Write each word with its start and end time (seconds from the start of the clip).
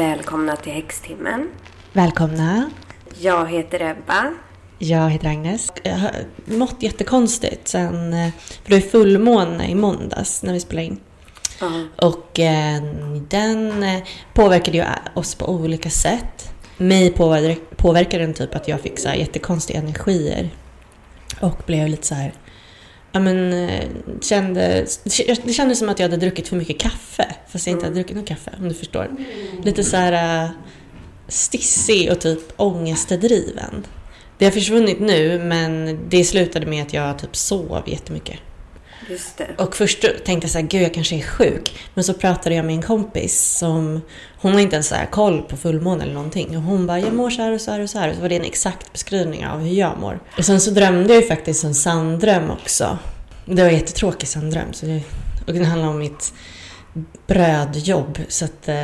Välkomna 0.00 0.56
till 0.56 0.72
Häxtimmen. 0.72 1.48
Välkomna. 1.92 2.70
Jag 3.18 3.50
heter 3.50 3.80
Ebba. 3.80 4.32
Jag 4.78 5.10
heter 5.10 5.28
Agnes. 5.28 5.72
Jag 5.82 5.96
har 5.96 6.10
mått 6.44 6.76
jättekonstigt 6.82 7.68
sen, 7.68 8.12
eh, 8.12 8.28
för 8.64 8.70
det 8.70 8.76
är 8.76 8.80
fullmåne 8.80 9.70
i 9.70 9.74
måndags 9.74 10.42
när 10.42 10.52
vi 10.52 10.60
spelade 10.60 10.86
in. 10.86 11.00
Ja. 11.60 11.70
Och 11.96 12.40
eh, 12.40 12.82
den 13.28 13.82
eh, 13.82 14.02
påverkade 14.34 14.76
ju 14.78 14.84
oss 15.14 15.34
på 15.34 15.48
olika 15.48 15.90
sätt. 15.90 16.52
Mig 16.76 17.12
påver- 17.12 17.58
påverkade 17.76 18.24
den 18.24 18.34
typ 18.34 18.54
att 18.54 18.68
jag 18.68 18.80
fick 18.80 18.98
så 18.98 19.08
här 19.08 19.16
jättekonstiga 19.16 19.78
energier. 19.78 20.50
Och 21.40 21.62
blev 21.66 21.88
lite 21.88 22.06
så 22.06 22.14
här... 22.14 22.32
Ja 23.12 23.20
men 23.20 23.52
eh, 23.52 23.88
kände... 24.20 24.86
Det 25.44 25.52
kändes 25.52 25.78
som 25.78 25.88
att 25.88 25.98
jag 25.98 26.08
hade 26.08 26.16
druckit 26.16 26.48
för 26.48 26.56
mycket 26.56 26.78
kaffe. 26.78 27.34
Fast 27.48 27.66
jag 27.66 27.74
inte 27.74 27.86
hade 27.86 27.94
druckit 27.94 28.16
något 28.16 28.26
kaffe 28.26 28.50
om 28.58 28.68
du 28.68 28.74
förstår. 28.74 29.10
Lite 29.62 29.84
så 29.84 29.96
här 29.96 30.44
eh, 30.44 30.50
stissig 31.28 32.12
och 32.12 32.20
typ 32.20 32.40
ångestdriven. 32.56 33.86
Det 34.38 34.44
har 34.44 34.52
försvunnit 34.52 35.00
nu 35.00 35.38
men 35.38 35.98
det 36.08 36.24
slutade 36.24 36.66
med 36.66 36.82
att 36.82 36.92
jag 36.92 37.18
typ 37.18 37.36
sov 37.36 37.82
jättemycket. 37.86 38.38
Och 39.58 39.76
först 39.76 40.00
tänkte 40.02 40.44
jag 40.44 40.50
så 40.50 40.58
här, 40.58 40.66
gud 40.66 40.82
jag 40.82 40.94
kanske 40.94 41.16
är 41.16 41.22
sjuk. 41.22 41.78
Men 41.94 42.04
så 42.04 42.14
pratade 42.14 42.54
jag 42.54 42.64
med 42.64 42.74
en 42.74 42.82
kompis 42.82 43.56
som, 43.58 44.00
hon 44.40 44.52
har 44.52 44.60
inte 44.60 44.76
ens 44.76 44.88
så 44.88 44.94
här 44.94 45.06
koll 45.06 45.42
på 45.42 45.56
fullmåne 45.56 46.02
eller 46.04 46.14
någonting. 46.14 46.56
Och 46.56 46.62
hon 46.62 46.86
bara, 46.86 46.98
jag 47.00 47.12
mår 47.14 47.30
så 47.30 47.42
här 47.42 47.52
och 47.52 47.60
så 47.60 47.70
här 47.70 47.80
och 47.80 47.90
så 47.90 47.98
här. 47.98 48.08
Och 48.08 48.14
så 48.14 48.20
var 48.20 48.28
det 48.28 48.36
en 48.36 48.44
exakt 48.44 48.92
beskrivning 48.92 49.46
av 49.46 49.60
hur 49.60 49.74
jag 49.74 49.98
mår. 49.98 50.20
Och 50.38 50.44
sen 50.44 50.60
så 50.60 50.70
drömde 50.70 51.14
jag 51.14 51.22
ju 51.22 51.28
faktiskt 51.28 51.64
en 51.64 51.74
sanddröm 51.74 52.50
också. 52.50 52.98
Det 53.44 53.62
var 53.62 53.68
en 53.68 53.76
jättetråkig 53.76 54.28
sanddröm. 54.28 54.72
Så 54.72 54.86
det, 54.86 55.02
och 55.46 55.52
den 55.52 55.64
handlade 55.64 55.92
om 55.92 55.98
mitt 55.98 56.32
brödjobb. 57.26 58.18
Så 58.28 58.44
att 58.44 58.68
eh, 58.68 58.74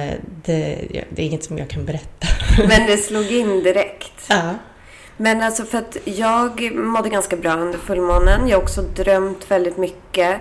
det, 0.44 0.88
det 1.10 1.22
är 1.22 1.26
inget 1.26 1.44
som 1.44 1.58
jag 1.58 1.70
kan 1.70 1.84
berätta. 1.84 2.26
Men 2.68 2.86
det 2.86 2.96
slog 2.96 3.32
in 3.32 3.62
direkt. 3.62 4.12
Ja. 4.28 4.54
Men 5.16 5.42
alltså 5.42 5.64
för 5.64 5.78
att 5.78 5.96
jag 6.04 6.74
mådde 6.74 7.08
ganska 7.08 7.36
bra 7.36 7.52
under 7.52 7.78
fullmånen. 7.78 8.48
Jag 8.48 8.56
har 8.56 8.62
också 8.62 8.82
drömt 8.82 9.50
väldigt 9.50 9.76
mycket. 9.76 10.40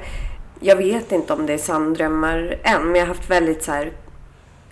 Jag 0.59 0.75
vet 0.75 1.11
inte 1.11 1.33
om 1.33 1.45
det 1.45 1.53
är 1.53 1.57
sanndrömmar 1.57 2.59
än, 2.63 2.83
men 2.83 2.95
jag 2.95 3.01
har 3.01 3.15
haft 3.15 3.29
väldigt 3.29 3.63
så 3.63 3.71
här 3.71 3.91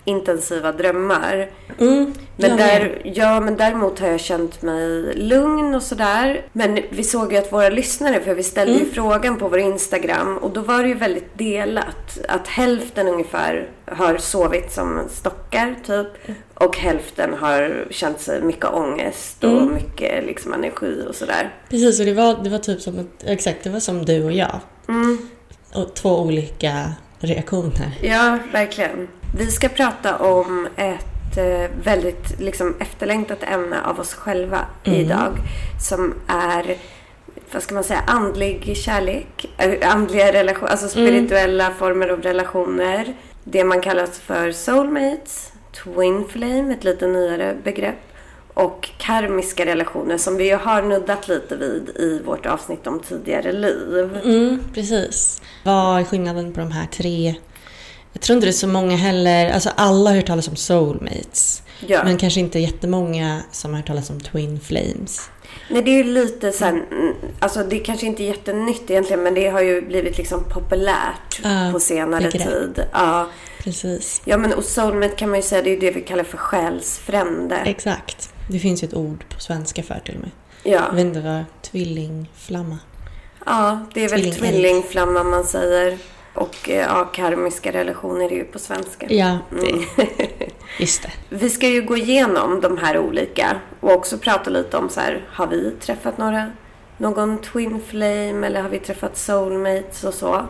intensiva 0.04 0.72
drömmar. 0.72 1.50
Mm, 1.80 2.14
Men, 2.36 2.56
där, 2.56 2.80
med. 2.80 3.12
ja, 3.16 3.40
men 3.40 3.56
däremot 3.56 3.98
har 3.98 4.08
jag 4.08 4.20
känt 4.20 4.62
mig 4.62 5.14
lugn 5.14 5.74
och 5.74 5.82
sådär. 5.82 6.46
Men 6.52 6.78
vi 6.90 7.04
såg 7.04 7.32
ju 7.32 7.38
att 7.38 7.52
våra 7.52 7.68
lyssnare, 7.68 8.20
för 8.20 8.34
vi 8.34 8.42
ställde 8.42 8.78
ju 8.78 8.84
frågan 8.90 9.38
på 9.38 9.48
vår 9.48 9.58
Instagram 9.58 10.38
och 10.38 10.50
då 10.50 10.60
var 10.60 10.82
det 10.82 10.88
ju 10.88 10.94
väldigt 10.94 11.38
delat. 11.38 12.18
Att 12.28 12.48
hälften 12.48 13.08
ungefär 13.08 13.68
har 13.86 14.16
sovit 14.16 14.72
som 14.72 15.00
stockar 15.10 15.74
typ 15.86 16.36
och 16.54 16.76
hälften 16.76 17.34
har 17.34 17.86
känt 17.90 18.20
sig 18.20 18.42
mycket 18.42 18.64
ångest 18.74 19.44
och 19.44 19.62
mycket 19.62 20.26
liksom 20.26 20.52
energi 20.52 21.04
och 21.08 21.14
sådär. 21.14 21.54
Precis, 21.70 22.00
och 22.00 22.06
det 22.06 22.14
var, 22.14 22.44
det 22.44 22.50
var 22.50 22.58
typ 22.58 22.80
som 22.80 22.98
ett, 22.98 23.24
exakt, 23.24 23.64
det 23.64 23.70
var 23.70 23.80
som 23.80 24.04
du 24.04 24.24
och 24.24 24.32
jag. 24.32 24.60
Och 25.74 25.94
två 25.94 26.20
olika 26.20 26.92
reaktioner. 27.18 27.98
Ja, 28.02 28.38
verkligen. 28.52 29.08
Vi 29.36 29.50
ska 29.50 29.68
prata 29.68 30.16
om 30.18 30.68
ett 30.76 31.36
eh, 31.36 31.70
väldigt 31.84 32.40
liksom, 32.40 32.74
efterlängtat 32.80 33.38
ämne 33.42 33.82
av 33.84 34.00
oss 34.00 34.14
själva 34.14 34.66
idag. 34.84 35.32
Som 35.88 36.14
är, 36.26 36.76
vad 37.52 37.62
ska 37.62 37.74
man 37.74 37.84
säga, 37.84 38.00
andlig 38.06 38.76
kärlek. 38.76 39.46
eh, 39.58 39.90
Andliga 39.92 40.32
relationer, 40.32 40.70
alltså 40.70 40.88
spirituella 40.88 41.70
former 41.78 42.08
av 42.08 42.22
relationer. 42.22 43.14
Det 43.44 43.64
man 43.64 43.80
kallar 43.80 44.06
för 44.06 44.52
soulmates, 44.52 45.52
twin 45.84 46.24
flame, 46.28 46.72
ett 46.74 46.84
lite 46.84 47.06
nyare 47.06 47.56
begrepp. 47.64 47.98
Och 48.54 48.90
karmiska 48.98 49.66
relationer 49.66 50.18
som 50.18 50.36
vi 50.36 50.48
ju 50.48 50.56
har 50.56 50.82
nuddat 50.82 51.28
lite 51.28 51.56
vid 51.56 51.88
i 51.96 52.22
vårt 52.24 52.46
avsnitt 52.46 52.86
om 52.86 53.00
tidigare 53.00 53.52
liv. 53.52 54.18
Mm, 54.24 54.60
precis. 54.74 55.42
Vad 55.64 56.00
är 56.00 56.04
skillnaden 56.04 56.52
på 56.52 56.60
de 56.60 56.70
här 56.70 56.86
tre? 56.86 57.34
Jag 58.14 58.22
tror 58.22 58.34
inte 58.34 58.46
det 58.46 58.50
är 58.50 58.52
så 58.52 58.66
många 58.68 58.96
heller. 58.96 59.50
Alltså 59.52 59.70
alla 59.76 60.10
har 60.10 60.16
hört 60.16 60.26
talas 60.26 60.48
om 60.48 60.56
soulmates. 60.56 61.62
Ja. 61.86 62.04
Men 62.04 62.16
kanske 62.18 62.40
inte 62.40 62.58
jättemånga 62.58 63.40
som 63.52 63.70
har 63.70 63.76
hört 63.78 63.86
talas 63.86 64.10
om 64.10 64.20
twin 64.20 64.60
flames. 64.60 65.30
Nej, 65.70 65.82
det 65.82 65.90
är 65.90 66.04
ju 66.04 66.12
lite 66.12 66.52
så 66.52 66.64
här, 66.64 66.70
mm, 66.72 67.14
alltså 67.38 67.64
det 67.64 67.80
är 67.80 67.84
kanske 67.84 68.06
inte 68.06 68.22
är 68.22 68.26
jättenytt 68.26 68.90
egentligen, 68.90 69.22
men 69.22 69.34
det 69.34 69.48
har 69.48 69.60
ju 69.60 69.80
blivit 69.82 70.18
liksom 70.18 70.44
populärt 70.44 71.40
Ja, 71.42 71.70
på 71.72 71.80
senare 71.80 72.30
tid. 72.30 72.84
Ja. 72.92 73.28
Precis. 73.58 74.22
ja, 74.24 74.36
men 74.36 74.52
och 74.52 74.64
soulmate 74.64 75.14
kan 75.16 75.30
man 75.30 75.38
ju 75.38 75.42
säga, 75.42 75.62
det 75.62 75.70
är 75.70 75.74
ju 75.74 75.80
det 75.80 75.90
vi 75.90 76.00
kallar 76.00 76.24
för 76.24 76.36
själsfrände. 76.38 77.56
Exakt. 77.56 78.30
Det 78.50 78.58
finns 78.58 78.82
ju 78.82 78.88
ett 78.88 78.94
ord 78.94 79.24
på 79.34 79.40
svenska 79.40 79.82
för 79.82 80.00
till 80.04 80.14
och 80.14 80.20
med. 80.20 80.30
Ja, 80.62 80.70
Jag 80.88 80.92
vet 80.94 81.04
inte 81.04 81.20
vad 81.20 81.44
tvillingflamma. 81.62 82.78
ja 83.46 83.86
det 83.94 84.04
är 84.04 84.08
väl 84.08 84.34
tvillingflamma 84.34 85.22
man 85.22 85.44
säger. 85.44 85.98
Och 86.34 86.70
eh, 86.70 86.76
ja, 86.76 87.04
karmiska 87.04 87.72
relationer 87.72 88.24
är 88.32 88.36
ju 88.36 88.44
på 88.44 88.58
svenska. 88.58 89.06
Ja, 89.08 89.38
Mm. 89.52 89.82
just 90.78 91.02
det. 91.02 91.10
Vi 91.28 91.50
ska 91.50 91.68
ju 91.68 91.82
gå 91.82 91.96
igenom 91.96 92.60
de 92.60 92.78
här 92.78 92.98
olika 92.98 93.56
och 93.80 93.92
också 93.92 94.18
prata 94.18 94.50
lite 94.50 94.76
om 94.76 94.88
så 94.88 95.00
här, 95.00 95.26
har 95.32 95.46
vi 95.46 95.70
träffat 95.70 96.18
några, 96.18 96.50
någon 96.96 97.38
twin 97.38 97.80
flame 97.88 98.46
eller 98.46 98.62
har 98.62 98.68
vi 98.68 98.78
träffat 98.78 99.16
soulmates 99.16 100.04
och 100.04 100.14
så. 100.14 100.42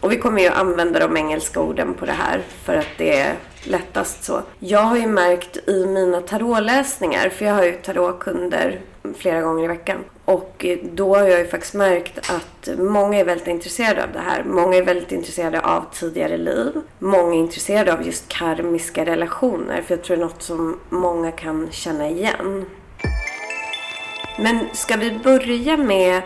Och 0.00 0.12
vi 0.12 0.16
kommer 0.16 0.42
ju 0.42 0.48
använda 0.48 1.00
de 1.00 1.16
engelska 1.16 1.60
orden 1.60 1.94
på 1.94 2.06
det 2.06 2.12
här 2.12 2.42
för 2.64 2.74
att 2.74 2.86
det 2.98 3.20
är 3.20 3.34
lättast 3.64 4.24
så. 4.24 4.42
Jag 4.58 4.80
har 4.82 4.96
ju 4.96 5.06
märkt 5.06 5.68
i 5.68 5.86
mina 5.86 6.20
tarotläsningar, 6.20 7.28
för 7.28 7.44
jag 7.44 7.54
har 7.54 7.64
ju 7.64 7.72
tarotkunder 7.72 8.80
flera 9.18 9.40
gånger 9.40 9.64
i 9.64 9.66
veckan. 9.66 9.98
Och 10.30 10.66
då 10.92 11.16
har 11.16 11.26
jag 11.26 11.38
ju 11.38 11.46
faktiskt 11.46 11.74
märkt 11.74 12.30
att 12.30 12.78
många 12.78 13.18
är 13.18 13.24
väldigt 13.24 13.46
intresserade 13.46 14.04
av 14.04 14.12
det 14.12 14.18
här. 14.18 14.44
Många 14.44 14.76
är 14.76 14.82
väldigt 14.82 15.12
intresserade 15.12 15.60
av 15.60 15.84
tidigare 15.92 16.36
liv. 16.36 16.72
Många 16.98 17.34
är 17.34 17.38
intresserade 17.38 17.92
av 17.92 18.06
just 18.06 18.28
karmiska 18.28 19.04
relationer. 19.04 19.82
För 19.82 19.94
jag 19.94 20.04
tror 20.04 20.16
det 20.16 20.22
är 20.22 20.26
något 20.26 20.42
som 20.42 20.80
många 20.88 21.32
kan 21.32 21.68
känna 21.72 22.08
igen. 22.08 22.66
Men 24.38 24.68
ska 24.72 24.96
vi 24.96 25.10
börja 25.10 25.76
med 25.76 26.22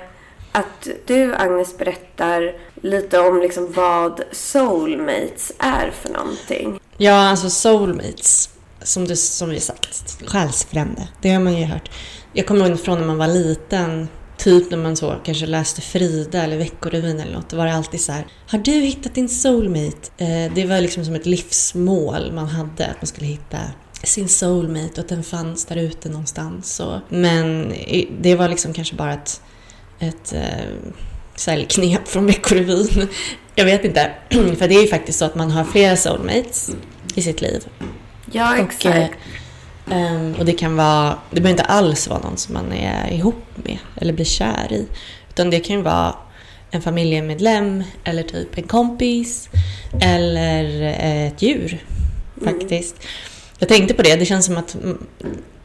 att 0.53 0.89
du 1.07 1.35
Agnes 1.35 1.79
berättar 1.79 2.57
lite 2.83 3.21
om 3.21 3.41
liksom 3.41 3.73
vad 3.73 4.23
soulmates 4.33 5.53
är 5.59 5.91
för 5.91 6.09
någonting. 6.09 6.81
Ja, 6.97 7.29
alltså 7.31 7.51
soulmates. 7.51 8.51
Som, 8.83 9.05
du, 9.05 9.17
som 9.17 9.51
vi 9.51 9.61
sagt, 9.61 10.25
själsfrände. 10.27 11.09
Det 11.23 11.31
har 11.31 11.41
man 11.41 11.57
ju 11.57 11.65
hört. 11.65 11.91
Jag 12.35 12.47
kommer 12.47 12.69
ihåg 12.69 12.81
från 12.81 12.99
när 12.99 13.07
man 13.07 13.19
var 13.19 13.27
liten, 13.29 14.09
typ 14.37 14.71
när 14.71 14.79
man 14.79 14.97
så 14.97 15.15
kanske 15.25 15.47
läste 15.47 15.81
Frida 15.81 16.43
eller 16.43 16.57
Veckorevyn 16.57 17.21
eller 17.21 17.33
något. 17.33 17.49
Då 17.51 17.57
var 17.57 17.67
det 17.67 17.75
alltid 17.75 18.01
så 18.01 18.13
här, 18.13 18.27
har 18.49 18.59
du 18.59 18.73
hittat 18.73 19.15
din 19.15 19.29
soulmate? 19.29 20.11
Eh, 20.19 20.53
det 20.55 20.65
var 20.67 20.81
liksom 20.81 21.05
som 21.05 21.15
ett 21.15 21.27
livsmål 21.27 22.33
man 22.33 22.47
hade, 22.49 22.87
att 22.87 22.97
man 23.01 23.07
skulle 23.07 23.27
hitta 23.27 23.59
sin 24.03 24.29
soulmate 24.29 24.93
och 24.93 24.99
att 24.99 25.09
den 25.09 25.23
fanns 25.25 25.65
där 25.67 25.77
ute 25.77 26.09
någonstans. 26.09 26.81
Och, 26.81 26.99
men 27.09 27.75
det 28.21 28.35
var 28.35 28.49
liksom 28.49 28.73
kanske 28.73 28.95
bara 28.95 29.13
ett, 29.13 29.41
ett 29.99 30.33
eh, 30.33 30.43
säljknep 31.37 32.09
från 32.09 32.27
Veckorevyn. 32.27 33.09
Jag 33.55 33.65
vet 33.65 33.85
inte. 33.85 34.13
För 34.31 34.69
det 34.69 34.75
är 34.75 34.83
ju 34.83 34.89
faktiskt 34.89 35.19
så 35.19 35.25
att 35.25 35.35
man 35.35 35.51
har 35.51 35.65
flera 35.65 35.97
soulmates 35.97 36.71
i 37.15 37.23
sitt 37.23 37.41
liv. 37.41 37.65
Ja, 38.33 38.53
Och, 38.53 38.59
exakt. 38.59 38.97
eh, 38.97 39.07
ehm, 39.91 40.35
och 40.39 40.45
det 40.45 40.53
kan 40.53 40.77
vara, 40.77 41.19
det 41.31 41.41
behöver 41.41 41.51
inte 41.51 41.63
alls 41.63 42.09
vara 42.09 42.21
någon 42.21 42.37
som 42.37 42.55
man 42.55 42.73
är 42.73 43.13
ihop 43.13 43.45
med 43.55 43.79
eller 43.97 44.13
blir 44.13 44.25
kär 44.25 44.73
i. 44.73 44.87
Utan 45.29 45.51
det 45.51 45.61
kan 45.61 45.77
ju 45.77 45.83
vara 45.83 46.15
en 46.71 46.83
familjemedlem 46.83 47.85
eller 48.05 48.23
typ 48.23 48.59
en 48.59 48.65
kompis 48.65 49.49
eller 50.01 50.83
eh, 50.83 51.27
ett 51.27 51.43
djur 51.43 51.85
faktiskt. 52.45 52.97
Jag 53.59 53.69
tänkte 53.69 53.95
på 53.95 54.03
det, 54.03 54.17
det 54.17 54.25
känns 54.25 54.47
som 54.47 54.57
att 54.57 54.75
mm, 54.75 54.99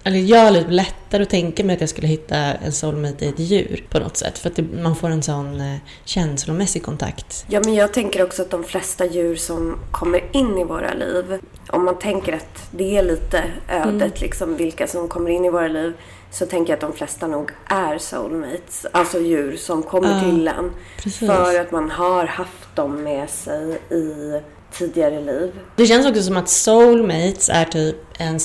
eller 0.09 0.19
jag 0.19 0.39
har 0.39 0.51
lite 0.51 0.69
lättare 0.71 1.23
att 1.23 1.29
tänka 1.29 1.63
mig 1.63 1.73
att 1.75 1.79
jag 1.81 1.89
skulle 1.89 2.07
hitta 2.07 2.35
en 2.37 2.71
soulmate 2.71 3.25
i 3.25 3.29
ett 3.29 3.39
djur 3.39 3.85
på 3.89 3.99
något 3.99 4.17
sätt. 4.17 4.37
För 4.37 4.49
att 4.49 4.55
det, 4.55 4.63
man 4.81 4.95
får 4.95 5.09
en 5.09 5.23
sån 5.23 5.61
eh, 5.61 5.75
känslomässig 6.05 6.83
kontakt. 6.83 7.45
Ja, 7.49 7.61
men 7.65 7.73
jag 7.73 7.93
tänker 7.93 8.23
också 8.23 8.41
att 8.41 8.49
de 8.49 8.63
flesta 8.63 9.05
djur 9.05 9.35
som 9.35 9.79
kommer 9.91 10.23
in 10.31 10.57
i 10.57 10.63
våra 10.63 10.93
liv, 10.93 11.39
om 11.69 11.85
man 11.85 11.99
tänker 11.99 12.33
att 12.33 12.67
det 12.71 12.97
är 12.97 13.03
lite 13.03 13.43
ödet, 13.69 14.21
liksom 14.21 14.55
vilka 14.57 14.87
som 14.87 15.07
kommer 15.07 15.29
in 15.29 15.45
i 15.45 15.49
våra 15.49 15.67
liv, 15.67 15.93
så 16.31 16.45
tänker 16.45 16.71
jag 16.73 16.77
att 16.77 16.81
de 16.91 16.93
flesta 16.97 17.27
nog 17.27 17.51
är 17.65 17.97
soulmates. 17.97 18.85
Alltså 18.91 19.19
djur 19.19 19.57
som 19.57 19.83
kommer 19.83 20.13
Ja, 20.15 20.19
till 20.19 20.47
en. 20.47 20.71
precis. 20.97 21.19
För 21.19 21.59
att 21.59 21.71
man 21.71 21.91
har 21.91 22.25
haft 22.25 22.75
dem 22.75 23.03
med 23.03 23.29
sig 23.29 23.71
i 23.89 24.39
tidigare 24.71 25.21
liv. 25.21 25.51
Det 25.75 25.85
känns 25.85 26.07
också 26.07 26.23
som 26.23 26.37
att 26.37 26.49
soulmates 26.49 27.49
är 27.49 27.65
typ 27.65 27.95
en, 28.17 28.39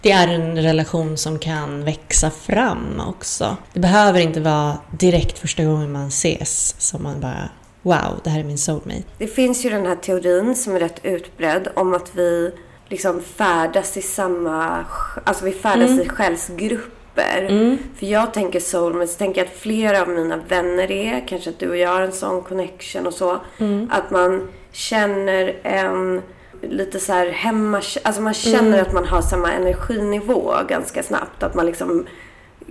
det 0.00 0.10
är 0.10 0.28
en 0.28 0.62
relation 0.62 1.16
som 1.16 1.38
kan 1.38 1.84
växa 1.84 2.30
fram 2.30 3.02
också. 3.08 3.56
Det 3.72 3.80
behöver 3.80 4.20
inte 4.20 4.40
vara 4.40 4.78
direkt 4.90 5.38
första 5.38 5.64
gången 5.64 5.92
man 5.92 6.08
ses 6.08 6.74
som 6.78 7.02
man 7.02 7.20
bara 7.20 7.48
Wow, 7.82 8.20
det 8.24 8.30
här 8.30 8.40
är 8.40 8.44
min 8.44 8.58
soulmate. 8.58 9.02
Det 9.18 9.26
finns 9.26 9.64
ju 9.64 9.70
den 9.70 9.86
här 9.86 9.96
teorin 9.96 10.56
som 10.56 10.74
är 10.74 10.80
rätt 10.80 11.00
utbredd 11.04 11.68
om 11.76 11.94
att 11.94 12.10
vi 12.14 12.52
liksom 12.88 13.22
färdas 13.22 13.96
i 13.96 14.02
samma... 14.02 14.84
Alltså 15.24 15.44
vi 15.44 15.52
färdas 15.52 15.90
Mm. 15.90 16.00
i 16.00 16.08
själsgrupper. 16.08 17.78
För 17.98 18.06
jag 18.06 18.34
tänker 18.34 18.60
soulmates, 18.60 19.16
tänker 19.16 19.42
att 19.44 19.50
flera 19.50 20.02
av 20.02 20.08
mina 20.08 20.36
vänner 20.36 20.90
är, 20.90 21.28
kanske 21.28 21.50
att 21.50 21.58
du 21.58 21.68
och 21.68 21.76
jag 21.76 21.90
har 21.90 22.02
en 22.02 22.12
sån 22.12 22.42
connection 22.42 23.06
och 23.06 23.14
så. 23.14 23.40
Mm. 23.58 23.90
Att 23.92 24.10
man 24.10 24.48
känner 24.72 25.56
en 25.62 26.22
lite 26.62 27.00
så 27.00 27.12
här 27.12 27.28
hemma... 27.30 27.82
Alltså 28.02 28.22
man 28.22 28.34
känner 28.34 28.82
att 28.82 28.92
man 28.92 29.04
har 29.04 29.22
samma 29.22 29.52
energinivå 29.52 30.54
ganska 30.68 31.02
snabbt. 31.02 31.42
Att 31.42 31.54
man 31.54 31.66
liksom 31.66 32.06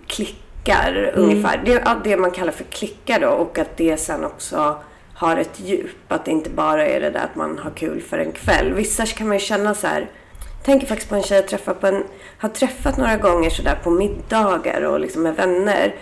klickar 0.08 1.14
ungefär. 1.16 1.62
Det 1.66 1.74
är 1.74 1.96
det 2.04 2.18
man 2.18 2.32
kallar 2.32 2.52
för 2.52 2.64
klickar 2.64 3.20
då 3.20 3.28
och 3.30 3.58
att 3.58 3.78
det 3.78 3.98
sen 3.98 4.24
också 4.26 4.78
har 5.14 5.38
ett 5.38 5.60
djup. 5.60 5.98
Att 6.12 6.26
det 6.26 6.32
inte 6.32 6.50
bara 6.50 6.86
är 6.86 7.02
det 7.02 7.10
där 7.10 7.24
att 7.24 7.36
man 7.36 7.58
har 7.58 7.72
kul 7.72 8.02
för 8.02 8.18
en 8.18 8.32
kväll. 8.32 8.74
Vissa 8.74 9.06
kan 9.06 9.28
man 9.28 9.36
ju 9.38 9.46
känna 9.46 9.74
så 9.74 9.88
här. 9.88 10.10
Jag 10.58 10.66
tänker 10.66 10.88
faktiskt 10.88 11.10
på 11.10 11.16
en 11.16 11.24
tjej 11.24 11.38
jag 11.38 11.48
träffat 11.48 11.82
på 11.82 11.88
en, 11.88 12.04
har 12.38 12.50
träffat 12.50 12.98
några 12.98 13.18
gånger 13.18 13.50
sådär 13.50 13.80
på 13.84 13.90
middagar 13.90 14.82
och 14.82 15.00
liksom 15.00 15.24
med 15.24 15.36
vänner. 15.36 15.96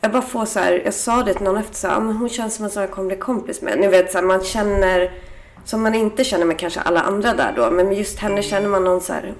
Jag 0.00 0.12
bara 0.12 0.22
får 0.22 0.44
så 0.44 0.58
här, 0.58 0.82
jag 0.84 0.94
sa 0.94 1.22
det 1.22 1.34
till 1.34 1.42
någon 1.42 1.56
efter 1.56 1.74
så 1.74 1.86
här, 1.86 1.94
"Ja, 1.94 2.00
men 2.00 2.16
hon 2.16 2.28
känns 2.28 2.54
som 2.54 2.64
en 2.64 2.70
sån 2.70 2.82
jag 2.82 2.90
kommer 2.90 3.08
bli 3.08 3.16
kompis 3.16 3.62
med. 3.62 3.78
Ni 3.78 3.88
vet 3.88 4.12
så 4.12 4.18
här, 4.18 4.24
man 4.24 4.44
känner 4.44 5.10
som 5.64 5.82
man 5.82 5.94
inte 5.94 6.24
känner 6.24 6.44
med 6.44 6.58
kanske 6.58 6.80
alla 6.80 7.00
andra 7.00 7.34
där 7.34 7.52
då. 7.56 7.70
Men 7.70 7.88
med 7.88 7.98
just 7.98 8.18
henne 8.18 8.42
känner 8.42 8.68
man 8.68 8.84
någon 8.84 9.00
så 9.00 9.12
här 9.12 9.34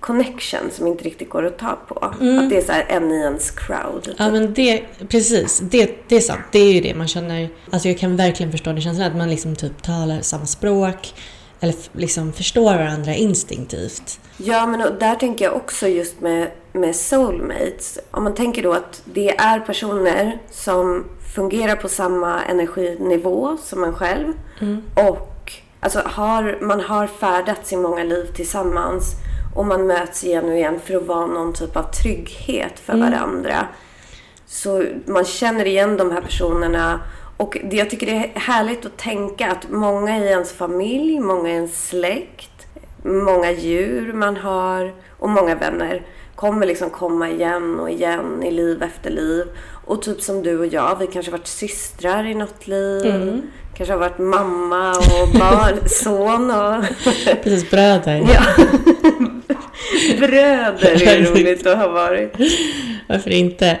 connection 0.00 0.70
som 0.70 0.86
inte 0.86 1.04
riktigt 1.04 1.30
går 1.30 1.46
att 1.46 1.58
ta 1.58 1.78
på. 1.88 1.94
Att 1.94 2.20
det 2.50 2.56
är 2.56 2.64
så 2.64 2.72
här 2.72 2.86
en 2.88 3.10
i 3.10 3.14
ens 3.14 3.50
crowd. 3.50 4.14
Ja 4.18 4.30
men 4.30 4.54
det, 4.54 4.82
precis, 5.08 5.58
det, 5.58 6.08
det 6.08 6.16
är 6.16 6.20
sant. 6.20 6.40
Det 6.52 6.58
är 6.58 6.72
ju 6.72 6.80
det 6.80 6.94
man 6.94 7.08
känner. 7.08 7.48
Alltså 7.70 7.88
jag 7.88 7.98
kan 7.98 8.16
verkligen 8.16 8.52
förstå 8.52 8.70
den 8.70 8.80
känslan 8.80 9.06
att 9.06 9.16
man 9.16 9.30
liksom 9.30 9.56
typ 9.56 9.82
talar 9.82 10.20
samma 10.20 10.46
språk. 10.46 11.14
Eller 11.60 11.74
liksom 11.92 12.32
förstår 12.32 12.74
varandra 12.74 13.14
instinktivt. 13.14 14.20
Ja, 14.36 14.66
men 14.66 14.80
och 14.80 14.94
där 14.94 15.14
tänker 15.14 15.44
jag 15.44 15.56
också 15.56 15.88
just 15.88 16.20
med, 16.20 16.50
med 16.72 16.96
soulmates. 16.96 17.98
Om 18.10 18.24
man 18.24 18.34
tänker 18.34 18.62
då 18.62 18.72
att 18.72 19.02
det 19.04 19.36
är 19.36 19.60
personer 19.60 20.38
som 20.50 21.04
fungerar 21.34 21.76
på 21.76 21.88
samma 21.88 22.42
energinivå 22.44 23.56
som 23.62 23.84
en 23.84 23.94
själv. 23.94 24.32
Och 25.08 25.33
alltså 25.84 26.02
har, 26.04 26.58
man 26.60 26.80
har 26.80 27.06
färdats 27.06 27.72
i 27.72 27.76
många 27.76 28.04
liv 28.04 28.24
tillsammans. 28.34 29.12
Och 29.54 29.66
man 29.66 29.86
möts 29.86 30.24
igen 30.24 30.44
och 30.44 30.56
igen 30.56 30.80
för 30.84 30.96
att 30.96 31.06
vara 31.06 31.26
någon 31.26 31.52
typ 31.52 31.76
av 31.76 31.82
trygghet 31.82 32.80
för 32.80 32.96
varandra. 32.96 33.66
Så 34.46 34.84
man 35.06 35.24
känner 35.24 35.64
igen 35.64 35.96
de 35.96 36.10
här 36.10 36.20
personerna. 36.20 37.00
Och 37.36 37.58
det, 37.64 37.76
jag 37.76 37.90
tycker 37.90 38.06
det 38.06 38.12
är 38.12 38.40
härligt 38.40 38.86
att 38.86 38.96
tänka 38.96 39.50
att 39.50 39.70
många 39.70 40.18
i 40.18 40.28
ens 40.28 40.52
familj, 40.52 41.20
många 41.20 41.50
i 41.50 41.52
ens 41.52 41.88
släkt, 41.88 42.53
många 43.04 43.52
djur 43.52 44.12
man 44.12 44.36
har 44.36 44.92
och 45.18 45.28
många 45.28 45.54
vänner 45.54 46.02
kommer 46.34 46.66
liksom 46.66 46.90
komma 46.90 47.30
igen 47.30 47.80
och 47.80 47.90
igen 47.90 48.42
i 48.42 48.50
liv 48.50 48.82
efter 48.82 49.10
liv. 49.10 49.44
Och 49.86 50.02
typ 50.02 50.20
som 50.20 50.42
du 50.42 50.58
och 50.58 50.66
jag, 50.66 50.98
vi 50.98 51.06
kanske 51.06 51.32
har 51.32 51.38
varit 51.38 51.46
systrar 51.46 52.26
i 52.26 52.34
något 52.34 52.66
liv. 52.66 53.42
Kanske 53.76 53.92
har 53.92 54.00
varit 54.00 54.18
mamma 54.18 54.90
och 54.90 55.38
barn, 55.38 55.88
son 55.88 56.50
och... 56.50 56.84
Precis, 57.42 57.70
bröder. 57.70 58.26
ja. 58.34 58.42
Bröder 60.18 61.08
är 61.08 61.22
roligt 61.22 61.66
att 61.66 61.78
ha 61.78 61.88
varit. 61.88 62.34
Varför 63.08 63.30
inte? 63.30 63.78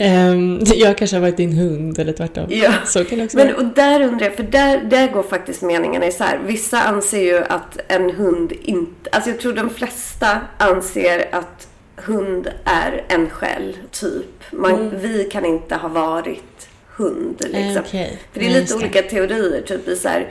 Ehm, 0.00 0.60
jag 0.74 0.98
kanske 0.98 1.16
har 1.16 1.20
varit 1.20 1.36
din 1.36 1.52
hund 1.52 1.98
eller 1.98 2.12
tvärtom. 2.12 2.46
Ja. 2.48 2.72
Så 2.86 3.04
kan 3.04 3.18
det 3.18 3.24
också 3.24 3.36
Men 3.36 3.46
vara. 3.46 3.56
och 3.56 3.64
där 3.64 4.00
undrar 4.02 4.26
jag, 4.26 4.34
för 4.36 4.42
där, 4.42 4.80
där 4.84 5.08
går 5.08 5.22
faktiskt 5.22 5.62
meningarna 5.62 6.06
isär. 6.06 6.40
Vissa 6.46 6.82
anser 6.82 7.22
ju 7.22 7.38
att 7.38 7.78
en 7.88 8.10
hund 8.10 8.52
inte... 8.62 9.10
Alltså 9.12 9.30
jag 9.30 9.40
tror 9.40 9.52
de 9.52 9.70
flesta 9.70 10.40
anser 10.58 11.28
att 11.32 11.68
hund 11.96 12.48
är 12.64 13.04
en 13.08 13.30
själ, 13.30 13.76
typ. 13.90 14.42
Man, 14.52 14.90
Vi 15.02 15.24
kan 15.24 15.44
inte 15.44 15.74
ha 15.74 15.88
varit 15.88 16.68
hund, 16.96 17.42
liksom. 17.48 17.82
Okej. 17.86 18.18
För 18.32 18.40
det 18.40 18.46
är 18.46 18.50
lite 18.50 18.74
olika 18.74 19.02
teorier, 19.02 19.60
typ 19.62 19.88
i 19.88 19.96
så 19.96 20.08
här, 20.08 20.28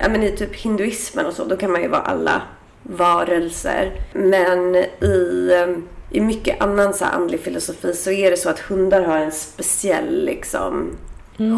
ja 0.00 0.08
men 0.08 0.22
i 0.22 0.30
typ 0.30 0.54
hinduismen 0.56 1.26
och 1.26 1.32
så, 1.32 1.44
då 1.44 1.56
kan 1.56 1.72
man 1.72 1.82
ju 1.82 1.88
vara 1.88 2.00
alla 2.00 2.42
varelser. 2.84 3.92
Men 4.12 4.74
i, 5.00 5.50
eh, 5.52 5.76
i 6.10 6.20
mycket 6.20 6.60
annan 6.60 6.94
så 6.94 7.04
andlig 7.04 7.40
filosofi 7.40 7.94
så 7.94 8.10
är 8.10 8.30
det 8.30 8.36
så 8.36 8.48
att 8.48 8.58
hundar 8.60 9.02
har 9.02 9.18
en 9.18 9.32
speciell 9.32 10.24
liksom 10.24 10.96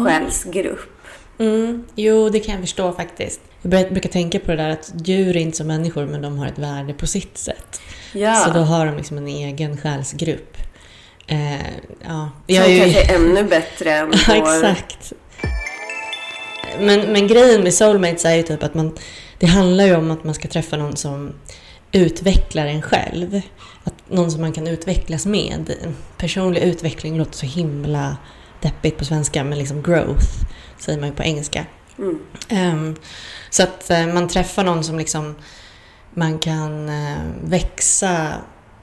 själsgrupp. 0.05 0.79
Mm, 1.39 1.83
jo, 1.95 2.29
det 2.29 2.39
kan 2.39 2.53
jag 2.53 2.61
förstå 2.63 2.93
faktiskt. 2.93 3.41
Jag 3.61 3.91
brukar 3.93 4.09
tänka 4.09 4.39
på 4.39 4.51
det 4.51 4.57
där 4.57 4.69
att 4.69 4.91
djur 5.07 5.35
är 5.35 5.39
inte 5.39 5.57
som 5.57 5.67
människor 5.67 6.05
men 6.05 6.21
de 6.21 6.37
har 6.37 6.47
ett 6.47 6.59
värde 6.59 6.93
på 6.93 7.07
sitt 7.07 7.37
sätt. 7.37 7.81
Ja, 8.13 8.35
Så 8.35 8.51
då 8.53 8.59
har 8.59 8.85
de 8.85 8.97
liksom 8.97 9.17
en 9.17 9.27
egen 9.27 9.77
själsgrupp. 9.77 10.57
Eh, 11.27 11.53
ja. 12.03 12.29
som 12.45 12.55
Jag 12.55 12.65
är 12.65 12.69
ju- 12.69 12.79
kanske 12.79 13.01
är 13.13 13.15
ännu 13.15 13.43
bättre 13.43 13.91
än 13.93 14.07
vår... 14.27 14.35
exakt. 14.37 15.13
Men, 16.79 16.99
men 17.13 17.27
grejen 17.27 17.63
med 17.63 17.73
soulmates 17.73 18.25
är 18.25 18.35
ju 18.35 18.43
typ 18.43 18.63
att 18.63 18.73
man, 18.73 18.95
det 19.39 19.45
handlar 19.45 19.85
ju 19.85 19.95
om 19.95 20.11
att 20.11 20.23
man 20.23 20.33
ska 20.33 20.47
träffa 20.47 20.77
någon 20.77 20.95
som 20.95 21.33
utvecklar 21.91 22.65
en 22.65 22.81
själv. 22.81 23.41
Att 23.83 23.93
någon 24.09 24.31
som 24.31 24.41
man 24.41 24.53
kan 24.53 24.67
utvecklas 24.67 25.25
med. 25.25 25.73
Personlig 26.17 26.61
utveckling 26.61 27.17
låter 27.17 27.37
så 27.37 27.45
himla 27.45 28.17
deppigt 28.61 28.97
på 28.97 29.05
svenska, 29.05 29.43
men 29.43 29.57
liksom 29.57 29.81
growth 29.83 30.27
säger 30.77 30.99
man 30.99 31.09
ju 31.09 31.15
på 31.15 31.23
engelska. 31.23 31.65
Mm. 31.97 32.19
Ehm, 32.49 32.95
så 33.49 33.63
att 33.63 33.89
eh, 33.89 34.07
man 34.07 34.27
träffar 34.27 34.63
någon 34.63 34.83
som 34.83 34.97
liksom 34.97 35.35
man 36.13 36.39
kan 36.39 36.89
eh, 36.89 37.17
växa 37.43 38.33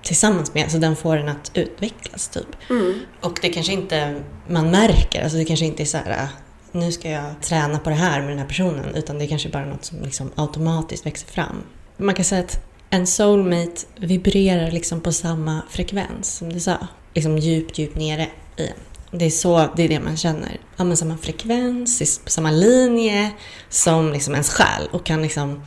tillsammans 0.03 0.55
med, 0.55 0.71
så 0.71 0.79
den 0.79 0.97
får 0.97 1.17
en 1.17 1.29
att 1.29 1.51
utvecklas 1.55 2.29
typ. 2.29 2.71
Mm. 2.71 3.01
Och 3.21 3.39
det 3.43 3.49
kanske 3.49 3.73
inte 3.73 4.23
man 4.49 4.71
märker, 4.71 5.23
alltså 5.23 5.39
det 5.39 5.45
kanske 5.45 5.67
inte 5.67 5.83
är 5.83 5.87
så 5.87 5.97
här 5.97 6.11
"Ah, 6.25 6.29
nu 6.75 6.93
ska 6.93 7.11
jag 7.11 7.41
träna 7.43 7.79
på 7.79 7.91
det 7.91 7.97
här 7.97 8.21
med 8.21 8.31
den 8.31 8.39
här 8.39 8.47
personen, 8.47 8.95
utan 8.95 9.19
det 9.19 9.25
är 9.25 9.29
kanske 9.29 9.49
bara 9.49 9.67
något 9.67 9.85
som 9.85 10.03
liksom 10.03 10.31
automatiskt 10.35 11.07
växer 11.07 11.27
fram. 11.27 11.63
Man 11.97 12.15
kan 12.15 12.25
säga 12.25 12.43
att 12.43 12.61
en 12.91 13.07
soulmate 13.07 13.87
vibrerar 13.97 14.71
liksom 14.71 15.01
på 15.01 15.13
samma 15.13 15.63
frekvens 15.71 16.37
som 16.37 16.53
du 16.53 16.61
sa. 16.61 16.77
Liksom 17.15 17.39
djupt, 17.39 17.79
djupt 17.79 17.97
nere 17.97 18.29
i 18.57 18.67
en. 18.67 19.19
Det 19.19 19.25
är 19.25 19.31
så, 19.31 19.69
det 19.77 19.83
är 19.83 19.89
det 19.89 20.01
man 20.01 20.17
känner. 20.17 20.61
Ja, 20.77 20.85
men 20.85 20.97
samma 20.97 21.17
frekvens, 21.17 22.21
på 22.25 22.31
samma 22.31 22.51
linje 22.51 23.31
som 23.69 24.13
liksom 24.13 24.35
ens 24.35 24.51
själ 24.51 24.89
och 24.93 25.07
kan 25.07 25.23
liksom 25.23 25.63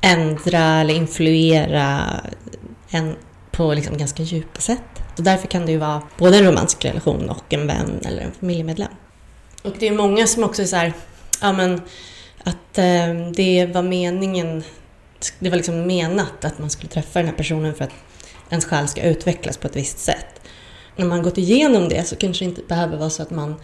ändra 0.00 0.80
eller 0.80 0.94
influera 0.94 2.20
en 2.90 3.16
på 3.50 3.74
liksom 3.74 3.98
ganska 3.98 4.22
djupa 4.22 4.60
sätt. 4.60 4.82
Så 5.16 5.22
därför 5.22 5.48
kan 5.48 5.66
det 5.66 5.72
ju 5.72 5.78
vara 5.78 6.02
både 6.18 6.38
en 6.38 6.44
romantisk 6.44 6.84
relation 6.84 7.28
och 7.30 7.54
en 7.54 7.66
vän 7.66 8.00
eller 8.04 8.22
en 8.22 8.32
familjemedlem. 8.32 8.88
Och 9.66 9.74
det 9.78 9.88
är 9.88 9.92
många 9.92 10.26
som 10.26 10.44
också 10.44 10.62
är 10.62 10.66
så 10.66 10.76
här, 10.76 10.92
ja 11.40 11.52
men 11.52 11.80
att 12.44 12.78
eh, 12.78 13.32
det 13.34 13.70
var 13.74 13.82
meningen, 13.82 14.62
det 15.38 15.50
var 15.50 15.56
liksom 15.56 15.86
menat 15.86 16.44
att 16.44 16.58
man 16.58 16.70
skulle 16.70 16.88
träffa 16.88 17.18
den 17.18 17.28
här 17.28 17.36
personen 17.36 17.74
för 17.74 17.84
att 17.84 17.92
ens 18.50 18.64
själ 18.64 18.88
ska 18.88 19.02
utvecklas 19.02 19.56
på 19.56 19.66
ett 19.66 19.76
visst 19.76 19.98
sätt. 19.98 20.40
När 20.96 21.06
man 21.06 21.22
gått 21.22 21.38
igenom 21.38 21.88
det 21.88 22.04
så 22.04 22.16
kanske 22.16 22.44
det 22.44 22.48
inte 22.48 22.62
behöver 22.68 22.96
vara 22.96 23.10
så 23.10 23.22
att 23.22 23.30
man 23.30 23.54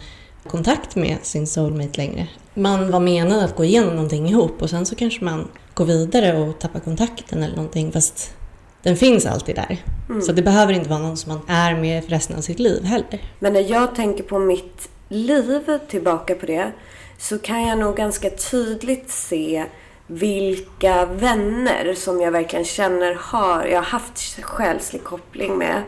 har 0.43 0.49
kontakt 0.51 0.95
med 0.95 1.17
sin 1.21 1.47
soulmate 1.47 1.97
längre. 1.97 2.27
Man 2.53 2.91
var 2.91 2.99
menad 2.99 3.43
att 3.43 3.55
gå 3.55 3.65
igenom 3.65 3.95
någonting 3.95 4.29
ihop 4.29 4.61
och 4.61 4.69
sen 4.69 4.85
så 4.85 4.95
kanske 4.95 5.25
man 5.25 5.47
går 5.73 5.85
vidare 5.85 6.37
och 6.39 6.59
tappar 6.59 6.79
kontakten 6.79 7.43
eller 7.43 7.55
någonting 7.55 7.91
fast 7.91 8.33
den 8.81 8.97
finns 8.97 9.25
alltid 9.25 9.55
där. 9.55 9.83
Så 10.21 10.31
det 10.31 10.41
behöver 10.41 10.73
inte 10.73 10.89
vara 10.89 10.99
någon 10.99 11.17
som 11.17 11.31
man 11.33 11.41
är 11.47 11.75
med 11.75 12.03
för 12.03 12.11
resten 12.11 12.37
av 12.37 12.41
sitt 12.41 12.59
liv 12.59 12.83
heller. 12.83 13.21
Men 13.39 13.53
när 13.53 13.71
jag 13.71 13.95
tänker 13.95 14.23
på 14.23 14.39
mitt 14.39 14.89
liv, 15.13 15.79
tillbaka 15.87 16.35
på 16.35 16.45
det, 16.45 16.71
så 17.17 17.39
kan 17.39 17.67
jag 17.67 17.77
nog 17.77 17.95
ganska 17.95 18.29
tydligt 18.29 19.09
se 19.09 19.65
vilka 20.07 21.05
vänner 21.05 21.93
som 21.93 22.21
jag 22.21 22.31
verkligen 22.31 22.65
känner 22.65 23.17
har, 23.19 23.65
jag 23.65 23.77
har 23.77 23.85
haft 23.85 24.43
själslig 24.43 25.03
koppling 25.03 25.57
med. 25.57 25.83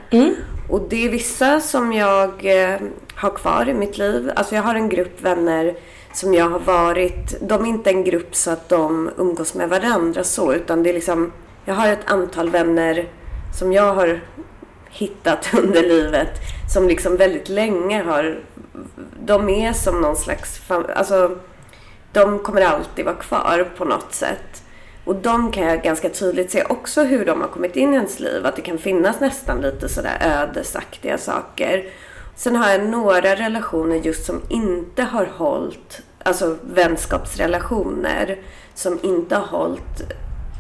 Och 0.70 0.82
det 0.90 1.06
är 1.06 1.10
vissa 1.10 1.60
som 1.60 1.94
jag 1.94 2.46
eh, 2.46 2.80
har 3.16 3.30
kvar 3.30 3.70
i 3.70 3.74
mitt 3.74 3.98
liv. 3.98 4.32
Alltså 4.36 4.56
jag 4.56 4.64
har 4.64 4.76
en 4.76 4.90
grupp 4.90 5.22
vänner 5.22 5.76
som 6.14 6.34
jag 6.34 6.50
har 6.50 6.60
varit, 6.60 7.36
de 7.42 7.66
är 7.66 7.70
inte 7.70 7.90
en 7.90 8.04
grupp 8.04 8.36
så 8.36 8.52
att 8.52 8.70
de 8.70 9.10
umgås 9.18 9.54
med 9.54 9.70
varandra 9.70 10.24
så, 10.24 10.54
utan 10.54 10.84
det 10.84 10.90
är 10.90 10.94
liksom, 10.94 11.32
jag 11.66 11.76
har 11.76 11.88
ett 11.88 12.06
antal 12.12 12.50
vänner 12.50 13.08
som 13.60 13.74
jag 13.74 13.94
har 13.94 14.22
hittat 14.90 15.54
under 15.54 15.84
livet 15.84 16.30
som 16.74 16.88
liksom 16.88 17.18
väldigt 17.18 17.50
länge 17.50 18.04
har... 18.04 18.40
De 19.20 19.50
är 19.50 19.74
som 19.74 20.02
någon 20.02 20.16
slags... 20.16 20.62
Alltså, 20.96 21.38
de 22.12 22.40
kommer 22.40 22.62
alltid 22.62 23.06
vara 23.06 23.16
kvar 23.16 23.72
på 23.78 23.86
något 23.86 24.14
sätt. 24.14 24.64
Och 25.06 25.16
de 25.16 25.52
kan 25.52 25.64
jag 25.64 25.84
ganska 25.84 26.10
tydligt 26.10 26.52
se 26.52 26.64
också 26.64 27.04
hur 27.04 27.26
de 27.26 27.42
har 27.42 27.48
kommit 27.48 27.76
in 27.76 27.94
i 27.94 27.96
ens 27.96 28.20
liv. 28.20 28.46
Att 28.46 28.56
det 28.56 28.62
kan 28.62 28.78
finnas 28.78 29.20
nästan 29.20 29.62
lite 29.62 29.90
sådär 29.90 30.18
ödesaktiga 30.22 31.18
saker. 31.18 31.90
Sen 32.36 32.56
har 32.56 32.70
jag 32.70 32.86
några 32.90 33.36
relationer 33.36 33.96
just 33.96 34.26
som 34.26 34.42
inte 34.50 35.04
har 35.04 35.26
hållit, 35.26 36.02
alltså 36.24 36.58
vänskapsrelationer 36.62 38.40
som 38.74 39.00
inte 39.04 39.36
har 39.36 39.60
hållit 39.60 40.02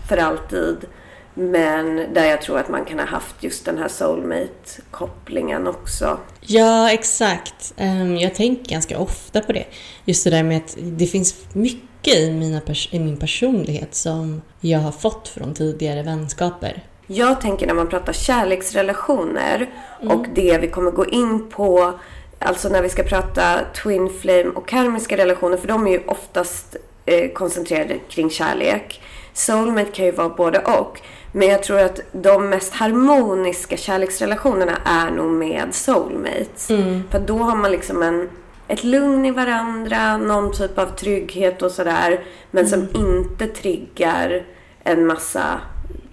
för 0.10 0.18
alltid. 0.18 0.86
Men 1.34 2.14
där 2.14 2.26
jag 2.26 2.42
tror 2.42 2.60
att 2.60 2.70
man 2.70 2.86
kan 2.86 3.00
ha 3.00 3.06
haft 3.06 3.44
just 3.44 3.66
den 3.66 3.78
här 3.78 3.88
soulmate-kopplingen 3.88 5.68
också. 5.68 6.18
Ja, 6.48 6.92
exakt. 6.92 7.74
Ehm, 7.78 8.18
jag 8.18 8.36
tänker 8.36 8.72
ganska 8.72 9.00
ofta 9.00 9.42
på 9.42 9.52
det. 9.52 9.66
Just 10.06 10.24
det 10.24 10.30
där 10.30 10.44
med 10.44 10.58
att 10.58 10.78
det 10.82 11.08
finns 11.08 11.36
mycket 11.54 12.16
i, 12.18 12.32
mina 12.32 12.62
i 12.92 13.00
min 13.00 13.18
personlighet 13.18 13.96
som 13.96 14.42
jag 14.62 14.80
har 14.80 14.92
fått 14.92 15.28
från 15.28 15.54
tidigare 15.54 16.04
vänskaper. 16.04 16.84
Jag 17.08 17.42
tänker 17.42 17.68
när 17.68 17.74
man 17.74 17.90
pratar 17.90 18.14
kärleksrelationer 18.14 19.70
mm. 20.02 20.18
och 20.18 20.26
det 20.36 20.58
vi 20.58 20.68
kommer 20.68 20.92
gå 20.92 21.06
in 21.06 21.50
på, 21.50 22.00
alltså 22.40 22.70
när 22.70 22.82
vi 22.82 22.90
ska 22.90 23.04
prata 23.04 23.60
twin 23.84 24.10
flame 24.22 24.50
och 24.56 24.68
karmiska 24.68 25.18
relationer, 25.18 25.58
för 25.58 25.68
de 25.68 25.88
är 25.88 25.92
ju 25.92 26.02
oftast 26.08 26.76
eh, 27.06 27.32
koncentrerade 27.32 28.00
kring 28.10 28.30
kärlek. 28.30 29.02
Soulmate 29.34 29.92
kan 29.92 30.06
ju 30.06 30.12
vara 30.12 30.30
både 30.30 30.60
och. 30.60 31.02
Men 31.38 31.48
jag 31.48 31.64
tror 31.64 31.80
att 31.80 32.00
de 32.12 32.50
mest 32.50 32.74
harmoniska 32.74 33.78
kärleksrelationerna 33.78 34.78
är 34.86 35.12
nog 35.12 35.32
med 35.32 35.76
soulmates. 35.76 36.70
Mm. 36.70 37.04
För 37.12 37.20
då 37.20 37.38
har 37.38 37.56
man 37.56 37.72
liksom 37.72 38.04
en, 38.04 38.30
ett 38.68 38.84
lugn 38.84 39.26
i 39.26 39.32
varandra, 39.32 40.18
någon 40.18 40.54
typ 40.54 40.78
av 40.78 40.86
trygghet 40.86 41.62
och 41.62 41.72
sådär. 41.72 42.24
Men 42.52 42.68
som 42.68 42.80
mm. 42.80 42.92
inte 42.96 43.48
triggar 43.48 44.46
en 44.84 45.08
massa 45.08 45.60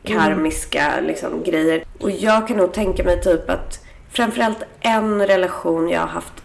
karmiska 0.02 0.82
mm. 0.82 1.04
liksom, 1.04 1.42
grejer. 1.42 1.84
Och 2.00 2.10
jag 2.10 2.48
kan 2.48 2.56
nog 2.56 2.72
tänka 2.72 3.04
mig 3.04 3.22
typ 3.22 3.50
att 3.50 3.84
framförallt 4.10 4.64
en 4.80 5.26
relation 5.26 5.88
jag 5.88 6.00
har 6.00 6.08
haft, 6.08 6.42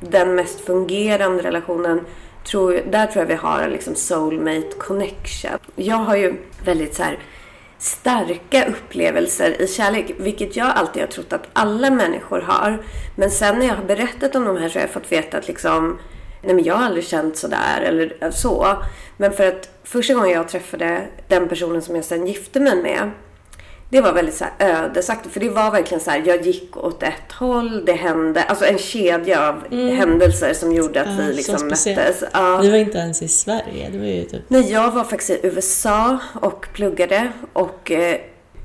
den 0.00 0.34
mest 0.34 0.60
fungerande 0.60 1.42
relationen, 1.42 2.00
tror, 2.44 2.80
där 2.90 3.06
tror 3.06 3.22
jag 3.22 3.28
vi 3.28 3.34
har 3.34 3.60
en 3.60 3.70
liksom 3.70 3.94
soulmate 3.94 4.72
connection. 4.78 5.58
Jag 5.76 5.96
har 5.96 6.16
ju 6.16 6.34
väldigt 6.64 6.94
så 6.94 7.02
här 7.02 7.18
starka 7.82 8.64
upplevelser 8.64 9.62
i 9.62 9.66
kärlek, 9.66 10.10
vilket 10.18 10.56
jag 10.56 10.66
alltid 10.66 11.02
har 11.02 11.06
trott 11.08 11.32
att 11.32 11.48
alla 11.52 11.90
människor 11.90 12.40
har. 12.40 12.84
Men 13.16 13.30
sen 13.30 13.58
när 13.58 13.66
jag 13.66 13.74
har 13.74 13.84
berättat 13.84 14.34
om 14.34 14.44
de 14.44 14.56
här 14.56 14.68
så 14.68 14.78
har 14.78 14.80
jag 14.80 14.90
fått 14.90 15.12
veta 15.12 15.38
att 15.38 15.48
liksom, 15.48 15.98
nej 16.42 16.54
men 16.54 16.64
jag 16.64 16.74
har 16.74 16.84
aldrig 16.84 17.04
känt 17.04 17.36
sådär 17.36 17.80
eller 17.80 18.30
så. 18.30 18.82
Men 19.16 19.32
för 19.32 19.48
att 19.48 19.70
första 19.84 20.14
gången 20.14 20.30
jag 20.30 20.48
träffade 20.48 21.08
den 21.28 21.48
personen 21.48 21.82
som 21.82 21.96
jag 21.96 22.04
sen 22.04 22.26
gifte 22.26 22.60
mig 22.60 22.82
med, 22.82 23.10
det 23.92 24.00
var 24.00 24.12
väldigt 24.12 24.34
så 24.34 24.44
här 24.44 24.52
ödesaktigt. 24.58 25.32
För 25.32 25.40
det 25.40 25.48
var 25.48 25.70
verkligen 25.70 26.00
så 26.00 26.10
här, 26.10 26.22
jag 26.26 26.46
gick 26.46 26.76
åt 26.76 27.02
ett 27.02 27.32
håll, 27.32 27.84
det 27.84 27.92
hände, 27.92 28.42
alltså 28.42 28.64
en 28.64 28.78
kedja 28.78 29.48
av 29.48 29.62
mm. 29.70 29.96
händelser 29.96 30.54
som 30.54 30.72
gjorde 30.72 31.02
att 31.02 31.18
ja, 31.18 31.26
vi 31.26 31.34
liksom 31.34 31.68
möttes. 31.68 32.24
Ja. 32.32 32.58
Vi 32.62 32.70
var 32.70 32.76
inte 32.76 32.98
ens 32.98 33.22
i 33.22 33.28
Sverige, 33.28 33.88
det 33.92 33.98
var 33.98 34.06
ju 34.06 34.24
typ... 34.24 34.42
Nej, 34.48 34.72
jag 34.72 34.90
var 34.90 35.04
faktiskt 35.04 35.30
i 35.30 35.40
USA 35.42 36.18
och 36.40 36.66
pluggade 36.72 37.32
och 37.52 37.90
eh, 37.90 38.20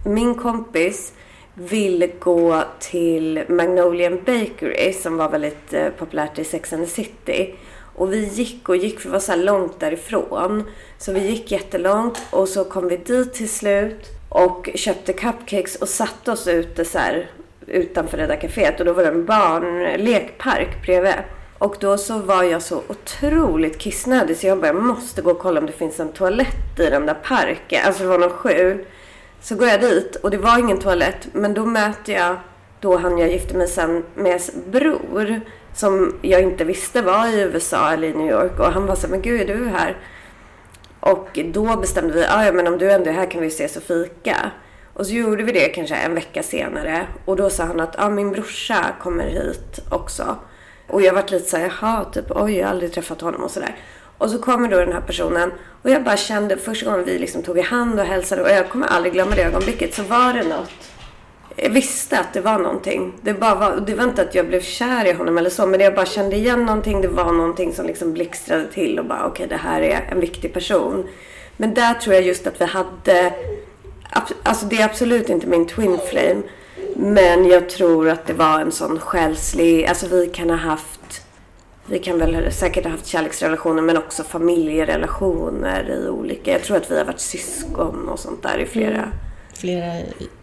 min 0.05 0.35
kompis 0.35 1.13
ville 1.53 2.07
gå 2.07 2.63
till 2.79 3.43
Magnolian 3.47 4.19
Bakery 4.25 4.93
som 4.93 5.17
var 5.17 5.29
väldigt 5.29 5.73
eh, 5.73 5.89
populärt 5.89 6.39
i 6.39 6.43
Sex 6.43 6.73
and 6.73 6.85
the 6.85 6.91
City. 6.91 7.55
Och 7.95 8.13
vi 8.13 8.25
gick 8.25 8.69
och 8.69 8.77
gick, 8.77 8.99
för 8.99 9.09
vi 9.09 9.13
var 9.13 9.19
så 9.19 9.35
långt 9.35 9.79
därifrån. 9.79 10.63
Så 10.97 11.11
vi 11.11 11.19
gick 11.19 11.51
jättelångt 11.51 12.17
och 12.29 12.47
så 12.47 12.63
kom 12.63 12.87
vi 12.87 12.97
dit 12.97 13.33
till 13.33 13.49
slut 13.49 14.16
och 14.37 14.69
köpte 14.75 15.13
cupcakes 15.13 15.75
och 15.75 15.89
satte 15.89 16.31
oss 16.31 16.47
ute 16.47 16.85
så 16.85 16.97
här, 16.97 17.29
utanför 17.67 18.17
det 18.17 18.27
där 18.27 18.35
kaféet. 18.35 18.79
Och 18.79 18.85
då 18.85 18.93
var 18.93 19.03
det 19.03 19.09
en 19.09 19.25
barnlekpark 19.25 20.81
bredvid. 20.81 21.13
Och 21.57 21.75
då 21.79 21.97
så 21.97 22.19
var 22.19 22.43
jag 22.43 22.61
så 22.61 22.81
otroligt 22.87 23.77
kissnödig 23.77 24.37
så 24.37 24.47
jag 24.47 24.57
bara, 24.57 24.67
jag 24.67 24.75
måste 24.75 25.21
gå 25.21 25.31
och 25.31 25.39
kolla 25.39 25.59
om 25.59 25.65
det 25.65 25.71
finns 25.71 25.99
en 25.99 26.11
toalett 26.11 26.79
i 26.79 26.89
den 26.89 27.05
där 27.05 27.17
parken. 27.23 27.81
Alltså 27.85 28.03
det 28.03 28.09
var 28.09 28.17
någon 28.17 28.29
skjul. 28.29 28.85
Så 29.41 29.55
går 29.55 29.67
jag 29.67 29.81
dit 29.81 30.15
och 30.15 30.31
det 30.31 30.37
var 30.37 30.59
ingen 30.59 30.79
toalett. 30.79 31.27
Men 31.33 31.53
då 31.53 31.65
möter 31.65 32.13
jag 32.13 32.35
då 32.79 32.97
han 32.97 33.17
jag 33.17 33.31
gifte 33.31 33.57
mig 33.57 33.67
sen 33.67 34.03
med 34.15 34.41
bror. 34.71 35.41
Som 35.75 36.15
jag 36.21 36.41
inte 36.41 36.63
visste 36.63 37.01
var 37.01 37.27
i 37.27 37.41
USA 37.41 37.91
eller 37.91 38.07
i 38.07 38.13
New 38.13 38.31
York. 38.31 38.59
Och 38.59 38.65
han 38.65 38.85
var 38.85 38.95
så 38.95 39.07
men 39.07 39.21
gud 39.21 39.41
är 39.41 39.55
du 39.55 39.65
här? 39.65 39.97
Och 40.99 41.39
då 41.45 41.77
bestämde 41.77 42.13
vi, 42.13 42.25
ah, 42.25 42.45
ja 42.45 42.51
men 42.51 42.67
om 42.67 42.77
du 42.77 42.91
ändå 42.91 43.09
är 43.09 43.13
här 43.13 43.31
kan 43.31 43.41
vi 43.41 43.47
ses 43.47 43.77
och 43.77 43.83
fika. 43.83 44.51
Och 44.93 45.05
så 45.05 45.13
gjorde 45.13 45.43
vi 45.43 45.51
det 45.51 45.69
kanske 45.69 45.95
en 45.95 46.15
vecka 46.15 46.43
senare. 46.43 47.07
Och 47.25 47.35
då 47.35 47.49
sa 47.49 47.63
han 47.63 47.79
att, 47.79 47.95
ja 47.97 48.05
ah, 48.05 48.09
min 48.09 48.31
brorsa 48.31 48.85
kommer 49.01 49.23
hit 49.23 49.79
också. 49.91 50.35
Och 50.87 51.01
jag 51.01 51.13
vart 51.13 51.31
lite 51.31 51.49
såhär, 51.49 51.73
jaha, 51.81 52.05
typ 52.05 52.25
oj 52.29 52.57
jag 52.57 52.65
har 52.65 52.71
aldrig 52.71 52.93
träffat 52.93 53.21
honom 53.21 53.43
och 53.43 53.51
sådär. 53.51 53.75
Och 54.17 54.29
så 54.29 54.39
kommer 54.39 54.69
då 54.69 54.77
den 54.77 54.93
här 54.93 55.01
personen 55.01 55.51
och 55.81 55.89
jag 55.89 56.03
bara 56.03 56.17
kände 56.17 56.57
första 56.57 56.89
gången 56.89 57.05
vi 57.05 57.19
liksom 57.19 57.43
tog 57.43 57.57
i 57.57 57.61
hand 57.61 57.99
och 57.99 58.05
hälsade 58.05 58.41
och 58.41 58.49
jag 58.49 58.69
kommer 58.69 58.87
aldrig 58.87 59.13
glömma 59.13 59.35
det 59.35 59.43
ögonblicket 59.43 59.93
så 59.93 60.03
var 60.03 60.33
det 60.33 60.43
något 60.43 60.91
jag 61.59 61.69
visste 61.69 62.19
att 62.19 62.33
det 62.33 62.41
var 62.41 62.59
någonting. 62.59 63.13
Det, 63.21 63.33
bara 63.33 63.55
var, 63.55 63.83
det 63.87 63.95
var 63.95 64.03
inte 64.03 64.21
att 64.21 64.35
jag 64.35 64.47
blev 64.47 64.61
kär 64.61 65.05
i 65.05 65.11
honom 65.11 65.37
eller 65.37 65.49
så, 65.49 65.65
men 65.65 65.79
jag 65.79 65.95
bara 65.95 66.05
kände 66.05 66.35
igen 66.35 66.65
någonting. 66.65 67.01
Det 67.01 67.07
var 67.07 67.31
någonting 67.31 67.73
som 67.73 67.85
liksom 67.85 68.13
blixtrade 68.13 68.67
till 68.67 68.99
och 68.99 69.05
bara 69.05 69.25
okej, 69.25 69.45
okay, 69.45 69.47
det 69.47 69.63
här 69.63 69.81
är 69.81 70.07
en 70.11 70.19
viktig 70.19 70.53
person. 70.53 71.07
Men 71.57 71.73
där 71.73 71.93
tror 71.93 72.15
jag 72.15 72.23
just 72.23 72.47
att 72.47 72.61
vi 72.61 72.65
hade, 72.65 73.33
alltså 74.43 74.65
det 74.65 74.81
är 74.81 74.85
absolut 74.85 75.29
inte 75.29 75.47
min 75.47 75.67
twin 75.67 75.99
flame, 76.09 76.41
men 76.95 77.45
jag 77.45 77.69
tror 77.69 78.09
att 78.09 78.27
det 78.27 78.33
var 78.33 78.59
en 78.59 78.71
sån 78.71 78.99
själslig, 78.99 79.85
alltså 79.85 80.07
vi 80.07 80.27
kan 80.27 80.49
ha 80.49 80.57
haft, 80.57 81.25
vi 81.85 81.99
kan 81.99 82.19
väl 82.19 82.51
säkert 82.51 82.83
ha 82.83 82.91
haft 82.91 83.05
kärleksrelationer 83.05 83.81
men 83.81 83.97
också 83.97 84.23
familjerelationer 84.23 85.89
i 85.89 86.09
olika, 86.09 86.51
jag 86.51 86.63
tror 86.63 86.77
att 86.77 86.91
vi 86.91 86.97
har 86.97 87.05
varit 87.05 87.19
syskon 87.19 88.09
och 88.09 88.19
sånt 88.19 88.43
där 88.43 88.57
i 88.57 88.65
flera 88.65 88.97
mm 88.97 89.09
flera 89.57 89.93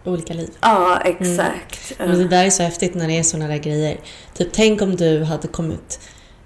olika 0.03 0.33
liv. 0.33 0.49
Ja, 0.61 1.01
exakt. 1.05 1.93
Mm. 1.97 2.11
Men 2.11 2.19
det 2.19 2.27
där 2.27 2.45
är 2.45 2.49
så 2.49 2.63
häftigt 2.63 2.95
när 2.95 3.07
det 3.07 3.17
är 3.19 3.23
sådana 3.23 3.47
där 3.47 3.57
grejer. 3.57 3.97
Typ, 4.33 4.47
tänk 4.51 4.81
om 4.81 4.95
du 4.95 5.23
hade 5.23 5.47
kommit 5.47 5.99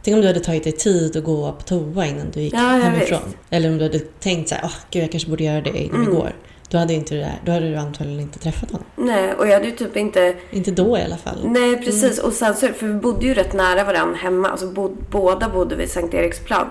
Tänk 0.03 0.15
om 0.15 0.21
du 0.21 0.27
hade 0.27 0.39
tagit 0.39 0.63
dig 0.63 0.71
tid 0.71 1.17
att 1.17 1.23
gå 1.23 1.51
på 1.51 1.61
toa 1.61 2.05
innan 2.05 2.31
du 2.31 2.41
gick 2.41 2.53
ja, 2.53 2.59
hemifrån. 2.59 3.19
Vet. 3.25 3.35
Eller 3.49 3.69
om 3.69 3.77
du 3.77 3.83
hade 3.83 3.99
tänkt 3.99 4.49
så 4.49 4.55
här, 4.55 4.63
oh, 4.63 4.73
gud 4.91 5.03
jag 5.03 5.11
kanske 5.11 5.29
borde 5.29 5.43
göra 5.43 5.61
det 5.61 5.69
innan 5.69 5.95
mm. 5.95 6.09
vi 6.09 6.15
går. 6.15 6.35
Då 6.69 6.77
hade, 6.77 6.93
inte 6.93 7.15
det 7.15 7.21
där, 7.21 7.41
då 7.45 7.51
hade 7.51 7.69
du 7.69 7.75
antagligen 7.75 8.19
inte 8.19 8.39
träffat 8.39 8.71
honom. 8.71 8.85
Nej, 8.95 9.33
och 9.33 9.47
jag 9.47 9.53
hade 9.53 9.65
ju 9.65 9.71
typ 9.71 9.97
inte... 9.97 10.35
Inte 10.51 10.71
då 10.71 10.97
i 10.97 11.01
alla 11.01 11.17
fall. 11.17 11.37
Nej, 11.43 11.77
precis. 11.77 12.19
Mm. 12.19 12.25
Och 12.25 12.33
sen 12.33 12.55
så, 12.55 12.67
för 12.67 12.87
vi 12.87 12.93
bodde 12.93 13.25
ju 13.25 13.33
rätt 13.33 13.53
nära 13.53 13.83
varandra 13.83 14.17
hemma. 14.17 14.49
Alltså 14.49 14.67
bod, 14.67 14.97
båda 15.11 15.49
bodde 15.49 15.75
vid 15.75 15.89
Sankt 15.89 16.13
Eriksplan. 16.13 16.67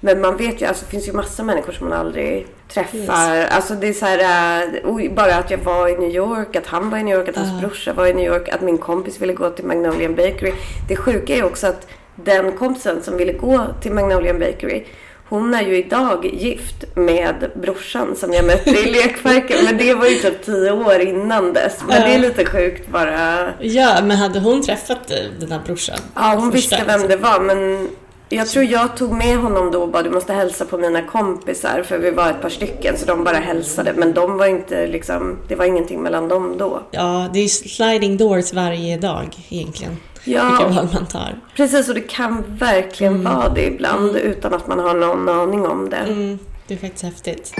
Men 0.00 0.20
man 0.20 0.36
vet 0.36 0.62
ju, 0.62 0.66
alltså 0.66 0.84
det 0.84 0.90
finns 0.90 1.08
ju 1.08 1.12
massa 1.12 1.42
människor 1.42 1.72
som 1.72 1.88
man 1.88 1.98
aldrig 1.98 2.46
träffar. 2.68 2.98
Yes. 2.98 3.50
Alltså 3.50 3.74
det 3.74 3.88
är 3.88 3.92
så 3.92 4.06
här, 4.06 4.68
äh, 4.84 5.12
bara 5.12 5.36
att 5.36 5.50
jag 5.50 5.58
var 5.58 5.88
i 5.88 5.98
New 5.98 6.10
York, 6.10 6.56
att 6.56 6.66
han 6.66 6.90
var 6.90 6.98
i 6.98 7.02
New 7.02 7.18
York, 7.18 7.28
att 7.28 7.36
hans 7.36 7.50
uh. 7.50 7.60
brorsa 7.60 7.92
var 7.92 8.06
i 8.06 8.14
New 8.14 8.26
York, 8.26 8.48
att 8.48 8.60
min 8.60 8.78
kompis 8.78 9.22
ville 9.22 9.32
gå 9.32 9.50
till 9.50 9.64
Magnolian 9.64 10.14
Bakery. 10.14 10.52
Det 10.88 10.96
sjuka 10.96 11.36
är 11.36 11.44
också 11.44 11.66
att 11.66 11.86
den 12.14 12.52
kompisen 12.52 13.02
som 13.02 13.16
ville 13.16 13.32
gå 13.32 13.66
till 13.80 13.92
Magnolian 13.92 14.38
Bakery 14.38 14.84
hon 15.28 15.54
är 15.54 15.62
ju 15.62 15.78
idag 15.78 16.26
gift 16.34 16.84
med 16.94 17.50
brorsan 17.54 18.16
som 18.16 18.32
jag 18.32 18.44
mötte 18.44 18.70
i 18.70 18.92
lekparken. 18.92 19.64
Men 19.64 19.78
det 19.78 19.94
var 19.94 20.06
ju 20.06 20.14
typ 20.14 20.44
tio 20.44 20.72
år 20.72 21.00
innan 21.00 21.52
dess. 21.52 21.78
Men 21.88 22.02
det 22.02 22.14
är 22.14 22.18
lite 22.18 22.44
sjukt 22.44 22.88
bara. 22.88 23.48
Ja, 23.60 23.98
men 24.02 24.16
hade 24.16 24.40
hon 24.40 24.62
träffat 24.62 25.08
den 25.40 25.52
här 25.52 25.60
brorsan? 25.66 25.98
Ja, 26.14 26.34
hon 26.38 26.50
visste 26.50 26.84
vem 26.86 27.08
det 27.08 27.16
var. 27.16 27.40
Men 27.40 27.88
jag 28.28 28.48
tror 28.48 28.64
jag 28.64 28.96
tog 28.96 29.12
med 29.12 29.38
honom 29.38 29.70
då 29.70 29.82
och 29.82 29.88
bara 29.88 30.02
du 30.02 30.10
måste 30.10 30.32
hälsa 30.32 30.64
på 30.64 30.78
mina 30.78 31.02
kompisar 31.02 31.82
för 31.82 31.98
vi 31.98 32.10
var 32.10 32.30
ett 32.30 32.42
par 32.42 32.48
stycken 32.48 32.98
så 32.98 33.06
de 33.06 33.24
bara 33.24 33.36
hälsade 33.36 33.92
men 33.92 34.14
de 34.14 34.36
var 34.36 34.46
inte 34.46 34.86
liksom, 34.86 35.38
det 35.48 35.54
var 35.54 35.64
ingenting 35.64 36.02
mellan 36.02 36.28
dem 36.28 36.54
då. 36.58 36.82
Ja, 36.90 37.30
det 37.32 37.38
är 37.38 37.48
sliding 37.48 38.16
doors 38.16 38.52
varje 38.52 38.98
dag 38.98 39.36
egentligen. 39.48 39.96
Ja, 40.24 40.48
vilka 40.48 40.66
val 40.68 40.88
man 40.94 41.06
tar. 41.06 41.40
Precis 41.56 41.88
och 41.88 41.94
det 41.94 42.00
kan 42.00 42.44
verkligen 42.48 43.14
mm. 43.14 43.34
vara 43.34 43.48
det 43.48 43.66
ibland 43.66 44.10
mm. 44.10 44.22
utan 44.22 44.54
att 44.54 44.66
man 44.66 44.78
har 44.78 44.94
någon 44.94 45.28
aning 45.28 45.66
om 45.66 45.90
det. 45.90 45.96
Mm. 45.96 46.38
Det 46.66 46.74
är 46.74 46.78
faktiskt 46.78 47.04
häftigt. 47.04 47.54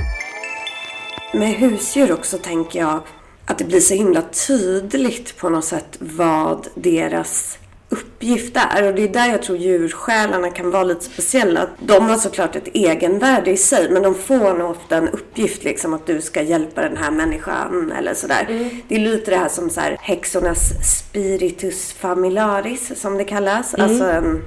Med 1.32 1.54
husdjur 1.54 2.12
också 2.12 2.38
tänker 2.38 2.78
jag 2.78 3.00
att 3.46 3.58
det 3.58 3.64
blir 3.64 3.80
så 3.80 3.94
himla 3.94 4.22
tydligt 4.46 5.36
på 5.36 5.48
något 5.48 5.64
sätt 5.64 5.96
vad 6.00 6.66
deras 6.74 7.58
uppgift 7.88 8.56
är. 8.56 8.88
Och 8.88 8.94
det 8.94 9.02
är 9.02 9.08
där 9.08 9.26
jag 9.26 9.42
tror 9.42 9.58
djursjälarna 9.58 10.50
kan 10.50 10.70
vara 10.70 10.84
lite 10.84 11.04
speciella. 11.04 11.66
De 11.78 12.08
har 12.08 12.16
såklart 12.16 12.56
ett 12.56 12.68
egenvärde 12.74 13.50
i 13.50 13.56
sig 13.56 13.90
men 13.90 14.02
de 14.02 14.14
får 14.14 14.54
nog 14.58 14.70
ofta 14.70 14.96
en 14.96 15.08
uppgift 15.08 15.64
liksom 15.64 15.94
att 15.94 16.06
du 16.06 16.20
ska 16.20 16.42
hjälpa 16.42 16.82
den 16.82 16.96
här 16.96 17.10
människan 17.10 17.92
eller 17.98 18.14
sådär. 18.14 18.46
Mm. 18.48 18.70
Det 18.88 18.94
är 18.94 18.98
lite 18.98 19.30
det 19.30 19.36
här 19.36 19.48
som 19.48 19.70
så 19.70 19.80
här, 19.80 19.96
häxornas 20.00 20.72
spiritus 20.98 21.92
familiaris 21.92 23.00
som 23.00 23.18
det 23.18 23.24
kallas. 23.24 23.74
Mm. 23.74 23.90
Alltså 23.90 24.04
en, 24.04 24.44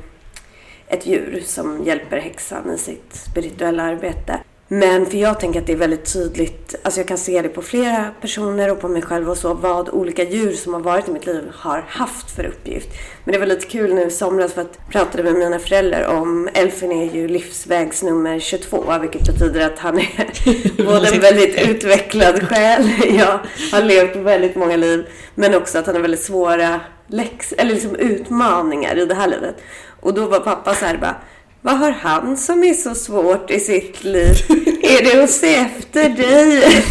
ett 0.87 1.05
djur 1.05 1.43
som 1.45 1.83
hjälper 1.83 2.17
häxan 2.17 2.73
i 2.73 2.77
sitt 2.77 3.15
spirituella 3.31 3.83
arbete. 3.83 4.39
Men 4.71 5.05
för 5.05 5.17
jag 5.17 5.39
tänker 5.39 5.59
att 5.59 5.67
det 5.67 5.73
är 5.73 5.77
väldigt 5.77 6.13
tydligt, 6.13 6.75
alltså 6.83 6.99
jag 6.99 7.07
kan 7.07 7.17
se 7.17 7.41
det 7.41 7.49
på 7.49 7.61
flera 7.61 8.11
personer 8.21 8.71
och 8.71 8.81
på 8.81 8.87
mig 8.87 9.01
själv 9.01 9.29
och 9.29 9.37
så, 9.37 9.53
vad 9.53 9.89
olika 9.89 10.23
djur 10.23 10.53
som 10.53 10.73
har 10.73 10.81
varit 10.81 11.07
i 11.07 11.11
mitt 11.11 11.25
liv 11.25 11.43
har 11.53 11.85
haft 11.87 12.31
för 12.31 12.45
uppgift. 12.45 12.89
Men 13.23 13.33
det 13.33 13.39
var 13.39 13.45
lite 13.45 13.65
kul 13.65 13.93
nu 13.93 14.01
i 14.01 14.09
somras 14.09 14.53
för 14.53 14.61
att 14.61 14.79
jag 14.83 14.91
pratade 14.91 15.23
med 15.23 15.33
mina 15.33 15.59
föräldrar 15.59 16.07
om 16.07 16.49
Elfin 16.53 16.91
är 16.91 17.13
ju 17.13 17.27
livsvägsnummer 17.27 18.39
22, 18.39 18.97
vilket 19.01 19.25
betyder 19.25 19.65
att 19.65 19.79
han 19.79 19.99
är 19.99 20.85
både 20.85 21.07
en 21.07 21.21
väldigt 21.21 21.69
utvecklad 21.69 22.47
själ, 22.47 22.89
jag 23.17 23.39
har 23.71 23.81
levt 23.81 24.15
väldigt 24.15 24.55
många 24.55 24.75
liv, 24.75 25.09
men 25.35 25.55
också 25.55 25.77
att 25.77 25.85
han 25.85 25.95
har 25.95 26.01
väldigt 26.01 26.23
svåra 26.23 26.79
läx 27.07 27.53
eller 27.57 27.73
liksom 27.73 27.95
utmaningar 27.95 28.97
i 28.97 29.05
det 29.05 29.15
här 29.15 29.27
livet. 29.27 29.55
Och 29.99 30.13
då 30.13 30.25
var 30.25 30.39
pappa 30.39 30.75
så 30.75 30.85
här 30.85 30.97
bara 30.97 31.15
vad 31.61 31.77
har 31.77 31.91
han 31.91 32.37
som 32.37 32.63
är 32.63 32.73
så 32.73 32.95
svårt 32.95 33.51
i 33.51 33.59
sitt 33.59 34.03
liv? 34.03 34.35
Är 34.81 35.03
det 35.03 35.23
att 35.23 35.29
se 35.29 35.55
efter 35.55 36.09
dig? 36.09 36.83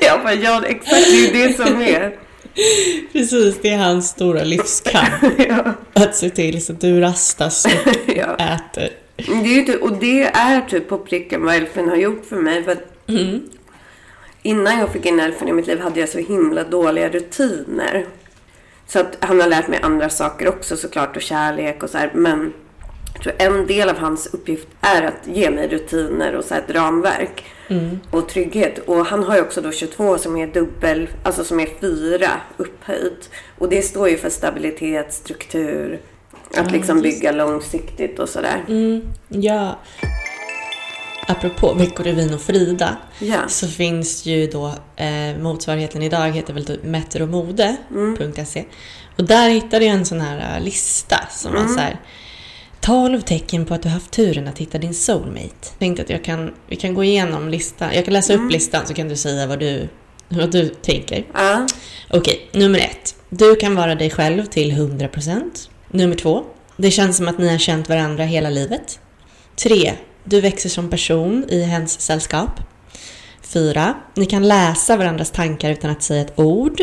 jag 0.00 0.22
bara, 0.22 0.34
ja 0.34 0.62
exakt 0.66 1.06
det 1.10 1.28
är 1.28 1.48
det 1.48 1.52
som 1.56 1.82
är. 1.82 2.18
Precis, 3.12 3.58
det 3.62 3.70
är 3.70 3.78
hans 3.78 4.08
stora 4.08 4.44
livskamp. 4.44 5.38
ja. 5.48 5.72
Att 5.92 6.16
se 6.16 6.30
till 6.30 6.64
så 6.64 6.72
att 6.72 6.80
du 6.80 7.00
rastas 7.00 7.64
och 7.64 7.70
ja. 8.16 8.36
äter. 8.36 8.90
Det 9.16 9.60
är 9.60 9.64
typ, 9.64 9.82
och 9.82 9.92
det 9.92 10.24
är 10.24 10.60
typ 10.60 10.88
på 10.88 10.98
pricken 10.98 11.44
vad 11.44 11.54
Elfen 11.54 11.88
har 11.88 11.96
gjort 11.96 12.26
för 12.28 12.36
mig. 12.36 12.64
För 12.64 12.76
mm. 13.06 13.42
Innan 14.42 14.78
jag 14.78 14.92
fick 14.92 15.06
in 15.06 15.20
Elfen 15.20 15.48
i 15.48 15.52
mitt 15.52 15.66
liv 15.66 15.80
hade 15.80 16.00
jag 16.00 16.08
så 16.08 16.18
himla 16.18 16.64
dåliga 16.64 17.08
rutiner. 17.08 18.06
Så 18.86 19.00
att 19.00 19.16
han 19.20 19.40
har 19.40 19.48
lärt 19.48 19.68
mig 19.68 19.80
andra 19.82 20.08
saker 20.08 20.48
också 20.48 20.76
såklart 20.76 21.16
och 21.16 21.22
kärlek 21.22 21.82
och 21.82 21.90
så 21.90 21.98
här. 21.98 22.10
Men 22.14 22.52
jag 23.14 23.22
tror 23.22 23.34
en 23.38 23.66
del 23.66 23.88
av 23.88 23.98
hans 23.98 24.26
uppgift 24.26 24.68
är 24.80 25.02
att 25.02 25.26
ge 25.36 25.50
mig 25.50 25.68
rutiner 25.68 26.34
och 26.34 26.44
så 26.44 26.54
ett 26.54 26.70
ramverk. 26.70 27.44
Mm. 27.68 28.00
Och 28.10 28.28
trygghet. 28.28 28.78
Och 28.78 29.06
han 29.06 29.22
har 29.24 29.36
ju 29.36 29.42
också 29.42 29.60
då 29.60 29.72
22 29.72 30.18
som 30.18 30.36
är 30.36 30.46
dubbel, 30.46 31.08
alltså 31.22 31.44
som 31.44 31.60
är 31.60 31.68
fyra 31.80 32.30
upphöjt. 32.56 33.30
Och 33.58 33.68
det 33.68 33.82
står 33.82 34.08
ju 34.08 34.16
för 34.16 34.30
stabilitet, 34.30 35.12
struktur, 35.12 36.00
att 36.56 36.72
liksom 36.72 37.00
bygga 37.00 37.32
långsiktigt 37.32 38.18
och 38.18 38.28
sådär. 38.28 38.64
Mm, 38.68 39.02
ja. 39.28 39.78
Apropå 41.26 41.74
Veckorevyn 41.74 42.34
och 42.34 42.40
Frida 42.40 42.96
ja. 43.18 43.48
så 43.48 43.68
finns 43.68 44.26
ju 44.26 44.46
då 44.46 44.72
eh, 44.96 45.36
motsvarigheten 45.38 46.02
idag 46.02 46.30
heter 46.30 46.52
väl 46.54 46.64
typ 46.64 46.84
metromode.se 46.84 48.58
mm. 48.58 48.70
och 49.16 49.24
där 49.24 49.48
hittade 49.48 49.84
jag 49.84 49.94
en 49.94 50.06
sån 50.06 50.20
här 50.20 50.58
uh, 50.58 50.64
lista 50.64 51.20
som 51.30 51.50
mm. 51.50 51.62
var 51.62 51.74
så 51.74 51.80
här 51.80 52.00
12 52.84 53.20
tecken 53.20 53.64
på 53.64 53.74
att 53.74 53.82
du 53.82 53.88
haft 53.88 54.10
turen 54.10 54.48
att 54.48 54.58
hitta 54.58 54.78
din 54.78 54.94
soulmate. 54.94 55.68
Jag 55.70 55.78
tänkte 55.78 56.02
att 56.02 56.10
jag 56.10 56.24
kan, 56.24 56.54
vi 56.68 56.76
kan 56.76 56.94
gå 56.94 57.04
igenom 57.04 57.48
listan. 57.48 57.94
Jag 57.94 58.04
kan 58.04 58.14
läsa 58.14 58.32
mm. 58.32 58.46
upp 58.46 58.52
listan 58.52 58.86
så 58.86 58.94
kan 58.94 59.08
du 59.08 59.16
säga 59.16 59.46
vad 59.46 59.58
du, 59.58 59.88
vad 60.28 60.50
du 60.50 60.68
tänker. 60.68 61.18
Uh. 61.18 61.66
Okej, 62.10 62.48
nummer 62.52 62.78
ett. 62.78 63.14
Du 63.28 63.56
kan 63.56 63.74
vara 63.74 63.94
dig 63.94 64.10
själv 64.10 64.44
till 64.44 64.72
100%. 64.72 65.68
Nummer 65.90 66.16
två. 66.16 66.44
Det 66.76 66.90
känns 66.90 67.16
som 67.16 67.28
att 67.28 67.38
ni 67.38 67.48
har 67.48 67.58
känt 67.58 67.88
varandra 67.88 68.24
hela 68.24 68.50
livet. 68.50 68.98
Tre. 69.56 69.92
Du 70.24 70.40
växer 70.40 70.68
som 70.68 70.90
person 70.90 71.44
i 71.48 71.62
hens 71.62 72.00
sällskap. 72.00 72.60
Fyra. 73.42 73.94
Ni 74.14 74.26
kan 74.26 74.48
läsa 74.48 74.96
varandras 74.96 75.30
tankar 75.30 75.70
utan 75.70 75.90
att 75.90 76.02
säga 76.02 76.20
ett 76.22 76.38
ord. 76.38 76.80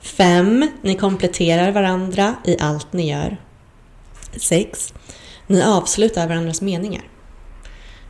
Fem. 0.00 0.68
Ni 0.82 0.94
kompletterar 0.94 1.72
varandra 1.72 2.34
i 2.44 2.56
allt 2.60 2.92
ni 2.92 3.10
gör. 3.10 3.36
6. 4.36 4.94
Ni 5.46 5.62
avslutar 5.62 6.28
varandras 6.28 6.60
meningar. 6.60 7.02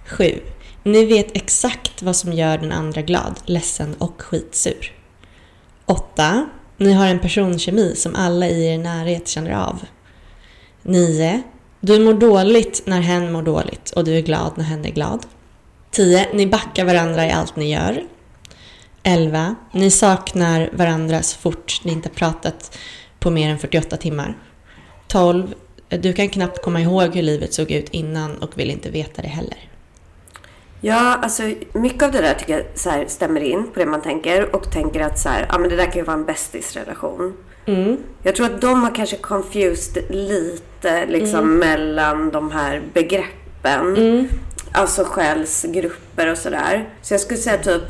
7. 0.06 0.40
Ni 0.82 1.04
vet 1.04 1.36
exakt 1.36 2.02
vad 2.02 2.16
som 2.16 2.32
gör 2.32 2.58
den 2.58 2.72
andra 2.72 3.02
glad, 3.02 3.40
ledsen 3.44 3.94
och 3.98 4.22
skitsur. 4.22 4.92
8. 5.86 6.48
Ni 6.76 6.92
har 6.92 7.06
en 7.06 7.18
personkemi 7.18 7.94
som 7.96 8.14
alla 8.14 8.48
i 8.48 8.66
er 8.66 8.78
närhet 8.78 9.28
känner 9.28 9.50
av. 9.50 9.84
9. 10.82 11.42
Du 11.80 11.98
mår 12.04 12.14
dåligt 12.14 12.82
när 12.86 13.00
hen 13.00 13.32
mår 13.32 13.42
dåligt 13.42 13.90
och 13.90 14.04
du 14.04 14.16
är 14.16 14.20
glad 14.20 14.52
när 14.56 14.64
hen 14.64 14.84
är 14.84 14.90
glad. 14.90 15.26
10. 15.90 16.26
Ni 16.32 16.46
backar 16.46 16.84
varandra 16.84 17.26
i 17.26 17.30
allt 17.30 17.56
ni 17.56 17.72
gör. 17.72 18.04
11. 19.02 19.54
Ni 19.72 19.90
saknar 19.90 20.70
varandra 20.72 21.22
så 21.22 21.38
fort 21.38 21.80
ni 21.84 21.92
inte 21.92 22.08
pratat 22.08 22.78
på 23.18 23.30
mer 23.30 23.50
än 23.50 23.58
48 23.58 23.96
timmar. 23.96 24.38
12. 25.08 25.54
Du 25.98 26.12
kan 26.12 26.28
knappt 26.28 26.62
komma 26.62 26.80
ihåg 26.80 27.14
hur 27.14 27.22
livet 27.22 27.54
såg 27.54 27.70
ut 27.70 27.88
innan 27.90 28.38
och 28.38 28.58
vill 28.58 28.70
inte 28.70 28.90
veta 28.90 29.22
det 29.22 29.28
heller. 29.28 29.70
Ja, 30.80 31.18
alltså 31.22 31.42
mycket 31.72 32.02
av 32.02 32.12
det 32.12 32.20
där 32.20 32.34
tycker 32.34 32.52
jag 32.52 32.64
så 32.74 32.90
här, 32.90 33.04
stämmer 33.08 33.40
in 33.40 33.66
på 33.72 33.80
det 33.80 33.86
man 33.86 34.02
tänker 34.02 34.54
och 34.56 34.72
tänker 34.72 35.00
att 35.00 35.18
så 35.18 35.28
här, 35.28 35.46
ja, 35.48 35.58
men 35.58 35.70
det 35.70 35.76
där 35.76 35.84
kan 35.84 35.94
ju 35.94 36.02
vara 36.02 36.16
en 36.16 36.24
bästisrelation. 36.24 37.36
Mm. 37.66 37.96
Jag 38.22 38.36
tror 38.36 38.46
att 38.46 38.60
de 38.60 38.82
har 38.82 38.94
kanske 38.94 39.16
confused 39.16 40.04
lite 40.10 41.06
liksom 41.06 41.38
mm. 41.38 41.58
mellan 41.58 42.30
de 42.30 42.50
här 42.50 42.82
begreppen. 42.92 43.96
Mm. 43.96 44.28
Alltså 44.72 45.04
själsgrupper 45.04 46.30
och 46.30 46.38
sådär. 46.38 46.88
Så 47.02 47.14
jag 47.14 47.20
skulle 47.20 47.40
säga 47.40 47.58
typ 47.58 47.82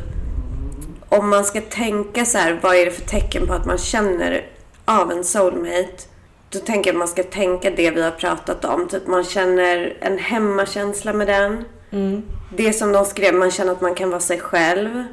om 1.09 1.29
man 1.29 1.45
ska 1.45 1.61
tänka 1.61 2.25
så 2.25 2.39
här, 2.39 2.59
vad 2.63 2.77
är 2.77 2.85
det 2.85 2.91
för 2.91 3.07
tecken 3.07 3.47
på 3.47 3.53
att 3.53 3.67
man 3.67 3.79
känner 3.79 4.47
av 4.85 5.13
en 5.13 5.25
soulmate? 5.25 6.10
Då 6.53 6.59
tänker 6.59 6.91
jag 6.91 6.95
att 6.95 6.99
man 6.99 7.09
ska 7.09 7.23
tänka 7.23 7.71
det 7.71 7.91
vi 7.91 8.03
har 8.03 8.11
pratat 8.11 8.65
om. 8.65 8.89
Typ 8.89 9.07
man 9.07 9.25
känner 9.25 9.97
en 10.01 10.19
hemmakänsla 10.19 11.13
med 11.13 11.27
den. 11.27 11.65
Mm. 11.91 12.23
Det 12.57 12.73
som 12.73 12.93
de 12.93 13.05
skrev, 13.05 13.35
man 13.35 13.51
känner 13.51 13.73
att 13.73 13.81
man 13.81 13.95
kan 13.95 14.11
vara 14.11 14.21
sig 14.21 14.41
själv. 14.41 15.05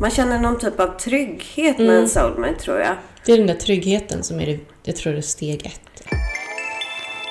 Man 0.00 0.10
känner 0.10 0.38
någon 0.38 0.58
typ 0.58 0.80
av 0.80 0.98
trygghet 0.98 1.78
med 1.78 1.88
mm. 1.88 2.02
en 2.02 2.08
soulmate 2.08 2.54
tror 2.54 2.78
jag. 2.78 2.94
Det 3.26 3.32
är 3.32 3.38
den 3.38 3.46
där 3.46 3.54
tryggheten 3.54 4.22
som 4.22 4.40
är 4.40 4.46
det, 4.46 4.58
jag 4.82 4.96
tror 4.96 5.12
det 5.12 5.18
är 5.18 5.22
steg 5.22 5.66
ett. 5.66 6.14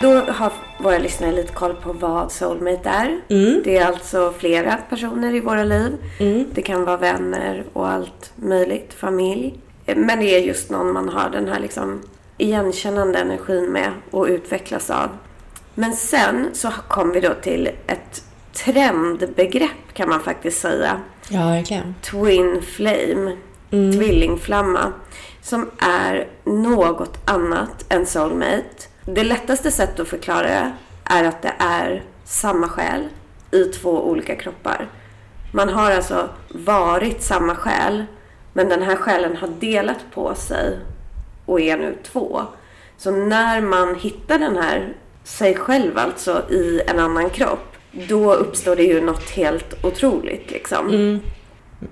Då 0.01 0.13
har 0.15 0.53
våra 0.83 0.97
lyssnare 0.97 1.31
lite 1.31 1.53
koll 1.53 1.75
på 1.75 1.93
vad 1.93 2.31
soulmate 2.31 2.89
är. 2.89 3.21
Mm. 3.29 3.61
Det 3.63 3.77
är 3.77 3.85
alltså 3.85 4.33
flera 4.37 4.77
personer 4.89 5.35
i 5.35 5.39
våra 5.39 5.63
liv. 5.63 5.97
Mm. 6.19 6.45
Det 6.53 6.61
kan 6.61 6.85
vara 6.85 6.97
vänner 6.97 7.63
och 7.73 7.89
allt 7.89 8.31
möjligt, 8.35 8.93
familj. 8.93 9.59
Men 9.85 10.19
det 10.19 10.25
är 10.25 10.39
just 10.39 10.69
någon 10.69 10.93
man 10.93 11.09
har 11.09 11.29
den 11.29 11.47
här 11.47 11.59
liksom 11.59 12.01
igenkännande 12.37 13.19
energin 13.19 13.65
med 13.65 13.91
och 14.11 14.25
utvecklas 14.25 14.89
av. 14.89 15.09
Men 15.75 15.93
sen 15.93 16.49
så 16.53 16.71
kom 16.87 17.11
vi 17.11 17.19
då 17.19 17.33
till 17.33 17.69
ett 17.87 18.23
trendbegrepp 18.53 19.93
kan 19.93 20.09
man 20.09 20.19
faktiskt 20.19 20.61
säga. 20.61 21.01
Ja, 21.29 21.49
verkligen. 21.49 21.95
Twin 22.01 22.61
flame. 22.61 23.37
Mm. 23.71 23.91
Tvillingflamma. 23.91 24.93
Som 25.41 25.71
är 25.77 26.27
något 26.43 27.17
annat 27.25 27.85
än 27.93 28.05
soulmate. 28.05 28.87
Det 29.05 29.23
lättaste 29.23 29.71
sättet 29.71 29.99
att 29.99 30.07
förklara 30.07 30.47
det 30.47 30.71
är 31.03 31.23
att 31.23 31.41
det 31.41 31.53
är 31.59 32.03
samma 32.23 32.67
själ 32.67 33.07
i 33.51 33.63
två 33.63 34.09
olika 34.09 34.35
kroppar. 34.35 34.87
Man 35.51 35.69
har 35.69 35.91
alltså 35.91 36.29
varit 36.49 37.23
samma 37.23 37.55
själ, 37.55 38.05
men 38.53 38.69
den 38.69 38.81
här 38.81 38.95
själen 38.95 39.37
har 39.37 39.47
delat 39.47 40.05
på 40.13 40.35
sig 40.35 40.79
och 41.47 41.61
är 41.61 41.77
nu 41.77 41.97
två. 42.03 42.41
Så 42.97 43.11
när 43.11 43.61
man 43.61 43.95
hittar 43.99 44.39
den 44.39 44.57
här, 44.57 44.93
sig 45.23 45.55
själv 45.55 45.97
alltså, 45.97 46.51
i 46.51 46.81
en 46.87 46.99
annan 46.99 47.29
kropp, 47.29 47.75
då 47.91 48.33
uppstår 48.33 48.75
det 48.75 48.83
ju 48.83 49.01
något 49.01 49.29
helt 49.29 49.85
otroligt 49.85 50.51
liksom. 50.51 50.89
Mm. 50.89 51.19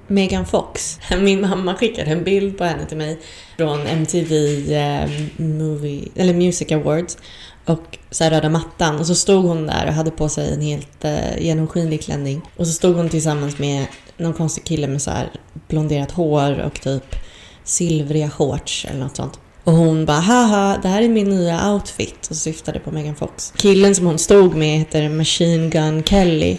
Megan 0.08 0.46
Fox, 0.46 1.00
min 1.20 1.42
mamma 1.42 1.76
skickade 1.76 2.12
en 2.12 2.24
bild 2.24 2.58
på 2.58 2.64
henne 2.64 2.86
till 2.86 2.98
mig 2.98 3.20
från 3.58 3.88
MTV 3.88 4.36
eh, 4.76 5.10
Movie, 5.38 6.08
eller 6.16 6.34
Music 6.34 6.72
Awards 6.72 7.18
och 7.66 7.98
så 8.12 8.24
här 8.24 8.32
röda 8.32 8.50
mattan 8.50 9.00
och 9.00 9.08
så 9.08 9.16
stod 9.16 9.46
hon 9.46 9.68
där 9.68 9.88
och 9.88 9.94
hade 9.94 10.12
på 10.12 10.30
sig 10.30 10.54
en 10.54 10.62
helt 10.62 11.06
eh, 11.06 11.38
genomskinlig 11.40 12.02
klänning 12.02 12.42
och 12.56 12.68
så 12.68 12.74
stod 12.74 12.96
hon 12.96 13.10
tillsammans 13.10 13.58
med 13.58 13.86
någon 14.18 14.34
konstig 14.34 14.64
kille 14.64 14.88
med 14.88 15.02
så 15.02 15.12
här 15.12 15.32
blonderat 15.68 16.12
hår 16.12 16.60
och 16.60 16.82
typ 16.82 17.16
silvriga 17.64 18.30
shorts 18.30 18.86
eller 18.90 19.00
något 19.00 19.16
sånt. 19.16 19.40
Och 19.66 19.74
hon 19.74 20.06
bara 20.06 20.20
haha, 20.20 20.78
det 20.82 20.88
här 20.88 21.02
är 21.02 21.10
min 21.10 21.30
nya 21.30 21.72
outfit 21.72 22.28
och 22.30 22.36
syftade 22.36 22.80
på 22.80 22.92
Megan 22.92 23.16
Fox. 23.16 23.54
Killen 23.58 23.96
som 23.96 24.06
hon 24.06 24.20
stod 24.20 24.56
med 24.56 24.80
heter 24.80 25.10
Machine 25.10 25.70
Gun 25.70 26.04
Kelly 26.04 26.58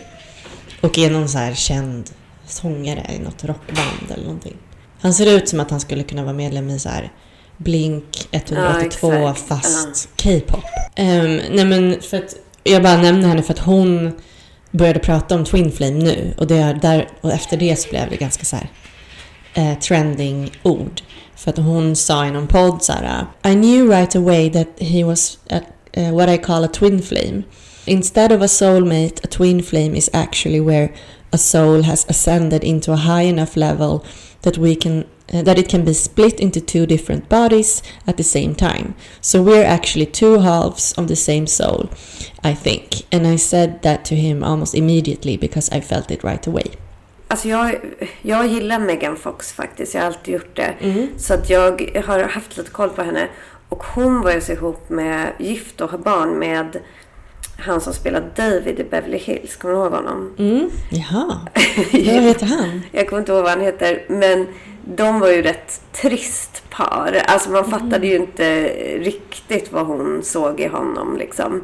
och 0.80 0.98
är 0.98 1.10
någon 1.10 1.28
så 1.28 1.38
här 1.38 1.54
känd 1.54 2.10
sångare 2.46 3.06
i 3.16 3.18
något 3.18 3.44
rockband 3.44 4.10
eller 4.10 4.24
någonting. 4.24 4.56
Han 5.00 5.14
ser 5.14 5.36
ut 5.36 5.48
som 5.48 5.60
att 5.60 5.70
han 5.70 5.80
skulle 5.80 6.02
kunna 6.02 6.22
vara 6.22 6.32
medlem 6.32 6.70
i 6.70 6.78
så 6.78 6.88
här 6.88 7.12
Blink 7.56 8.28
182 8.30 9.12
ja, 9.12 9.34
fast 9.34 10.08
K-pop. 10.22 10.64
Um, 10.98 11.36
nej 11.50 11.64
men 11.64 12.00
för 12.02 12.16
att 12.16 12.36
jag 12.64 12.82
bara 12.82 12.96
nämner 12.96 13.28
henne 13.28 13.42
för 13.42 13.52
att 13.52 13.58
hon 13.58 14.12
började 14.70 14.98
prata 14.98 15.34
om 15.34 15.44
Twin 15.44 15.72
Flame 15.72 15.98
nu 15.98 16.34
och, 16.38 16.46
det 16.46 16.56
är 16.56 16.74
där, 16.74 17.08
och 17.20 17.32
efter 17.32 17.56
det 17.56 17.76
så 17.76 17.88
blev 17.88 18.10
det 18.10 18.16
ganska 18.16 18.44
så 18.44 18.56
här 18.56 18.68
eh, 19.54 19.78
trending 19.78 20.50
ord. 20.62 21.00
För 21.36 21.50
att 21.50 21.58
hon 21.58 21.96
sa 21.96 22.26
i 22.26 22.30
någon 22.30 22.46
podd 22.46 22.82
så 22.82 22.92
här, 22.92 23.26
I 23.44 23.54
knew 23.54 23.90
right 23.90 24.16
away 24.16 24.50
that 24.50 24.68
he 24.78 25.04
was 25.04 25.38
a, 25.50 25.60
uh, 25.96 26.14
what 26.14 26.28
I 26.28 26.38
call 26.38 26.64
a 26.64 26.68
twin 26.68 27.02
flame. 27.02 27.42
Instead 27.86 28.32
of 28.32 28.42
a 28.42 28.48
soulmate, 28.48 29.24
a 29.24 29.28
twin 29.28 29.62
flame 29.62 29.96
is 29.96 30.10
actually 30.12 30.60
where 30.60 30.88
a 31.32 31.38
soul 31.38 31.82
has 31.82 32.06
ascended 32.08 32.64
into 32.64 32.92
a 32.92 32.96
high 32.96 33.28
enough 33.28 33.56
level 33.56 34.04
that 34.42 34.58
we 34.58 34.76
can 34.76 35.04
uh, 35.32 35.42
that 35.42 35.58
it 35.58 35.68
can 35.68 35.84
be 35.84 35.92
split 35.92 36.40
into 36.40 36.60
two 36.60 36.86
different 36.86 37.28
bodies 37.28 37.82
at 38.06 38.16
the 38.16 38.22
same 38.22 38.54
time. 38.54 38.94
So 39.20 39.42
we're 39.42 39.64
actually 39.64 40.06
two 40.06 40.38
halves 40.38 40.92
of 40.92 41.08
the 41.08 41.16
same 41.16 41.46
soul, 41.46 41.90
I 42.44 42.54
think. 42.54 43.02
And 43.12 43.26
I 43.26 43.36
said 43.36 43.82
that 43.82 44.04
to 44.04 44.14
him 44.14 44.44
almost 44.44 44.74
immediately 44.74 45.36
because 45.36 45.68
I 45.70 45.80
felt 45.80 46.10
it 46.10 46.22
right 46.22 46.46
away. 46.46 46.76
Alltså 47.36 47.48
jag, 47.48 47.78
jag 48.22 48.46
gillar 48.46 48.78
Megan 48.78 49.16
Fox 49.16 49.52
faktiskt. 49.52 49.94
Jag 49.94 50.00
har 50.00 50.06
alltid 50.06 50.34
gjort 50.34 50.56
det. 50.56 50.74
Så 51.18 51.34
att 51.34 51.50
jag 51.50 52.02
har 52.06 52.22
haft 52.22 52.56
lite 52.56 52.70
koll 52.70 52.88
på 52.88 53.02
henne. 53.02 53.28
Och 53.68 53.84
hon 53.84 54.20
var 54.20 54.32
ju 54.32 54.40
så 54.40 54.52
ihop 54.52 54.88
med, 54.90 55.32
gift 55.38 55.80
och 55.80 55.90
har 55.90 55.98
barn 55.98 56.38
med 56.38 56.78
han 57.58 57.80
som 57.80 57.92
spelar 57.92 58.32
David 58.36 58.80
i 58.80 58.84
Beverly 58.84 59.18
Hills. 59.18 59.56
Kommer 59.56 59.74
du 59.74 59.80
ihåg 59.80 59.92
honom? 59.92 60.34
Mm. 60.38 60.70
Jaha, 60.90 61.38
vad 61.92 62.02
heter 62.02 62.46
han? 62.46 62.82
Jag 62.92 63.08
kommer 63.08 63.20
inte 63.20 63.32
ihåg 63.32 63.42
vad 63.42 63.50
han 63.50 63.60
heter. 63.60 64.04
Men 64.08 64.46
de 64.84 65.20
var 65.20 65.30
ju 65.30 65.42
rätt 65.42 65.80
trist 65.92 66.62
par. 66.70 67.22
Alltså 67.26 67.50
man 67.50 67.70
fattade 67.70 68.06
ju 68.06 68.16
inte 68.16 68.68
riktigt 68.98 69.72
vad 69.72 69.86
hon 69.86 70.22
såg 70.22 70.60
i 70.60 70.66
honom 70.66 71.16
liksom. 71.16 71.62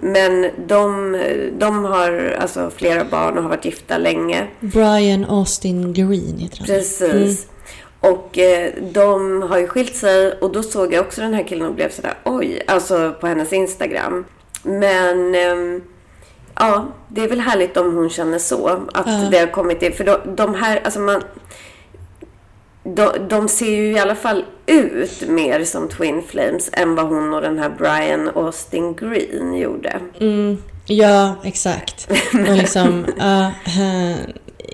Men 0.00 0.50
de, 0.66 1.16
de 1.58 1.84
har 1.84 2.36
alltså 2.40 2.70
flera 2.76 3.04
barn 3.04 3.36
och 3.36 3.42
har 3.42 3.50
varit 3.50 3.64
gifta 3.64 3.98
länge. 3.98 4.46
Brian 4.60 5.24
Austin 5.24 5.92
Green 5.92 6.38
heter 6.38 6.58
han. 6.58 6.66
Precis. 6.66 7.46
Och 8.00 8.38
eh, 8.38 8.72
de 8.92 9.42
har 9.42 9.58
ju 9.58 9.66
skilt 9.68 9.94
sig 9.96 10.32
och 10.32 10.52
då 10.52 10.62
såg 10.62 10.92
jag 10.94 11.00
också 11.06 11.20
den 11.20 11.34
här 11.34 11.42
killen 11.42 11.68
och 11.68 11.74
blev 11.74 11.90
sådär 11.90 12.14
oj, 12.24 12.62
alltså 12.66 13.14
på 13.20 13.26
hennes 13.26 13.52
Instagram. 13.52 14.24
Men 14.62 15.34
ehm, 15.34 15.82
ja, 16.54 16.86
det 17.08 17.20
är 17.24 17.28
väl 17.28 17.40
härligt 17.40 17.76
om 17.76 17.96
hon 17.96 18.10
känner 18.10 18.38
så. 18.38 18.68
Att 18.68 19.06
Ja. 19.06 19.28
det 19.30 19.38
har 19.38 19.46
kommit 19.46 19.82
in. 19.82 19.92
För 19.92 20.04
de, 20.04 20.16
de 20.36 20.54
här, 20.54 20.80
alltså 20.84 21.00
man... 21.00 21.22
De, 22.82 23.28
de 23.28 23.48
ser 23.48 23.70
ju 23.70 23.92
i 23.92 23.98
alla 23.98 24.14
fall 24.14 24.44
ut 24.66 25.28
mer 25.28 25.64
som 25.64 25.88
Twin 25.88 26.22
Flames 26.28 26.70
än 26.72 26.94
vad 26.94 27.06
hon 27.06 27.34
och 27.34 27.40
den 27.40 27.58
här 27.58 27.70
Brian 27.70 28.30
Austin 28.34 28.94
Green 28.94 29.54
gjorde. 29.54 30.00
Mm, 30.20 30.62
ja, 30.86 31.34
exakt. 31.44 32.10
Och 32.48 32.56
liksom, 32.56 33.06
ja, 33.18 33.46
eh, 33.46 34.16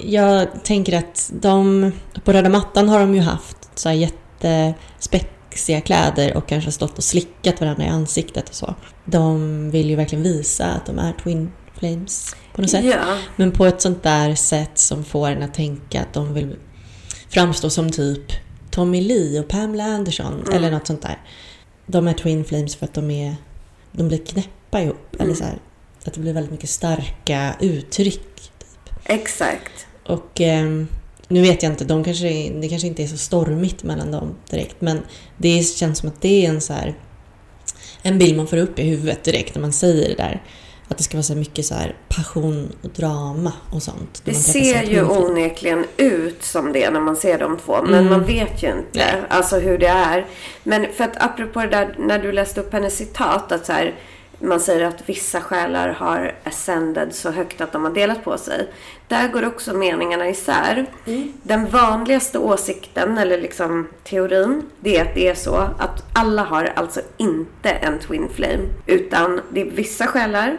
jag 0.04 0.64
tänker 0.64 0.98
att 0.98 1.30
de, 1.32 1.92
på 2.24 2.32
röda 2.32 2.48
mattan 2.48 2.88
har 2.88 3.00
de 3.00 3.14
ju 3.14 3.20
haft 3.20 3.70
så 3.74 3.88
här 3.88 3.96
jättespexiga 3.96 5.80
kläder 5.80 6.36
och 6.36 6.48
kanske 6.48 6.72
stått 6.72 6.98
och 6.98 7.04
slickat 7.04 7.60
varandra 7.60 7.84
i 7.84 7.88
ansiktet 7.88 8.48
och 8.48 8.54
så. 8.54 8.74
De 9.04 9.70
vill 9.70 9.90
ju 9.90 9.96
verkligen 9.96 10.24
visa 10.24 10.66
att 10.66 10.86
de 10.86 10.98
är 10.98 11.12
Twin 11.12 11.52
Flames 11.78 12.36
på 12.54 12.60
något 12.60 12.70
sätt. 12.70 12.84
Ja, 12.84 13.18
Men 13.36 13.52
på 13.52 13.66
ett 13.66 13.80
sånt 13.80 14.02
där 14.02 14.34
sätt 14.34 14.78
som 14.78 15.04
får 15.04 15.28
en 15.28 15.42
att 15.42 15.54
tänka 15.54 16.00
att 16.00 16.12
de 16.12 16.34
vill 16.34 16.56
framstå 17.36 17.70
som 17.70 17.90
typ 17.90 18.32
Tommy 18.70 19.00
Lee 19.00 19.40
och 19.40 19.48
Pamela 19.48 19.84
Anderson 19.84 20.44
eller 20.52 20.70
något 20.70 20.86
sånt 20.86 21.02
där. 21.02 21.18
De 21.86 22.08
är 22.08 22.12
Twin 22.12 22.44
Flames 22.44 22.76
för 22.76 22.84
att 22.86 22.94
de 22.94 23.10
är 23.10 23.36
de 23.92 24.08
blir 24.08 24.18
knäppa 24.18 24.82
ihop. 24.82 25.16
Eller 25.20 25.34
så 25.34 25.44
här, 25.44 25.58
att 26.04 26.14
det 26.14 26.20
blir 26.20 26.32
väldigt 26.32 26.52
mycket 26.52 26.70
starka 26.70 27.54
uttryck. 27.60 28.34
Typ. 28.58 28.94
exakt. 29.04 29.86
Och 30.06 30.40
ehm, 30.40 30.88
nu 31.28 31.40
vet 31.42 31.62
jag 31.62 31.72
inte, 31.72 31.84
de 31.84 32.04
kanske, 32.04 32.50
det 32.60 32.68
kanske 32.68 32.88
inte 32.88 33.02
är 33.02 33.06
så 33.06 33.16
stormigt 33.16 33.82
mellan 33.82 34.10
dem 34.10 34.34
direkt. 34.50 34.80
Men 34.80 35.02
det 35.36 35.62
känns 35.62 35.98
som 35.98 36.08
att 36.08 36.22
det 36.22 36.46
är 36.46 36.50
en 36.50 36.60
så 36.60 36.72
här 36.72 36.94
en 38.02 38.18
bild 38.18 38.36
man 38.36 38.46
får 38.46 38.56
upp 38.56 38.78
i 38.78 38.82
huvudet 38.82 39.24
direkt 39.24 39.54
när 39.54 39.62
man 39.62 39.72
säger 39.72 40.08
det 40.08 40.14
där. 40.14 40.42
Att 40.88 40.98
det 40.98 41.02
ska 41.04 41.16
vara 41.16 41.22
så 41.22 41.34
mycket 41.34 41.66
så 41.66 41.74
här 41.74 41.94
passion 42.08 42.72
och 42.82 42.90
drama 42.90 43.52
och 43.72 43.82
sånt. 43.82 44.22
Det 44.24 44.34
ser 44.34 44.82
ju 44.82 45.04
onekligen 45.04 45.84
ut 45.96 46.42
som 46.42 46.72
det 46.72 46.90
när 46.90 47.00
man 47.00 47.16
ser 47.16 47.38
de 47.38 47.56
två. 47.58 47.82
Men 47.82 47.94
Mm. 47.94 48.06
man 48.06 48.24
vet 48.24 48.62
ju 48.62 48.66
inte 48.68 48.84
Nej. 48.98 49.22
alltså 49.28 49.56
hur 49.58 49.78
det 49.78 49.86
är. 49.86 50.26
Men 50.62 50.86
för 50.92 51.04
att 51.04 51.22
apropå 51.22 51.60
det 51.60 51.66
där 51.68 51.94
när 51.98 52.18
du 52.18 52.32
läste 52.32 52.60
upp 52.60 52.72
hennes 52.72 52.96
citat. 52.96 53.52
Att 53.52 53.66
så 53.66 53.72
här, 53.72 53.94
man 54.40 54.60
säger 54.60 54.84
att 54.84 55.02
vissa 55.08 55.40
själar 55.40 55.88
har 55.88 56.34
ascended 56.44 57.14
så 57.14 57.30
högt 57.30 57.60
att 57.60 57.72
de 57.72 57.84
har 57.84 57.90
delat 57.90 58.24
på 58.24 58.38
sig. 58.38 58.68
Där 59.08 59.28
går 59.28 59.46
också 59.46 59.72
meningarna 59.74 60.28
isär. 60.28 60.86
Mm. 61.06 61.32
Den 61.42 61.66
vanligaste 61.68 62.38
åsikten, 62.38 63.18
eller 63.18 63.38
liksom 63.40 63.88
teorin, 64.04 64.62
det 64.80 64.96
är 64.96 65.02
att 65.02 65.14
det 65.14 65.28
är 65.28 65.34
så 65.34 65.56
att 65.56 66.04
alla 66.12 66.42
har 66.42 66.72
alltså 66.76 67.00
inte 67.16 67.70
en 67.70 67.98
twin 67.98 68.28
flame. 68.34 68.62
Utan 68.86 69.40
det 69.52 69.60
är 69.60 69.64
vissa 69.70 70.06
själar 70.06 70.56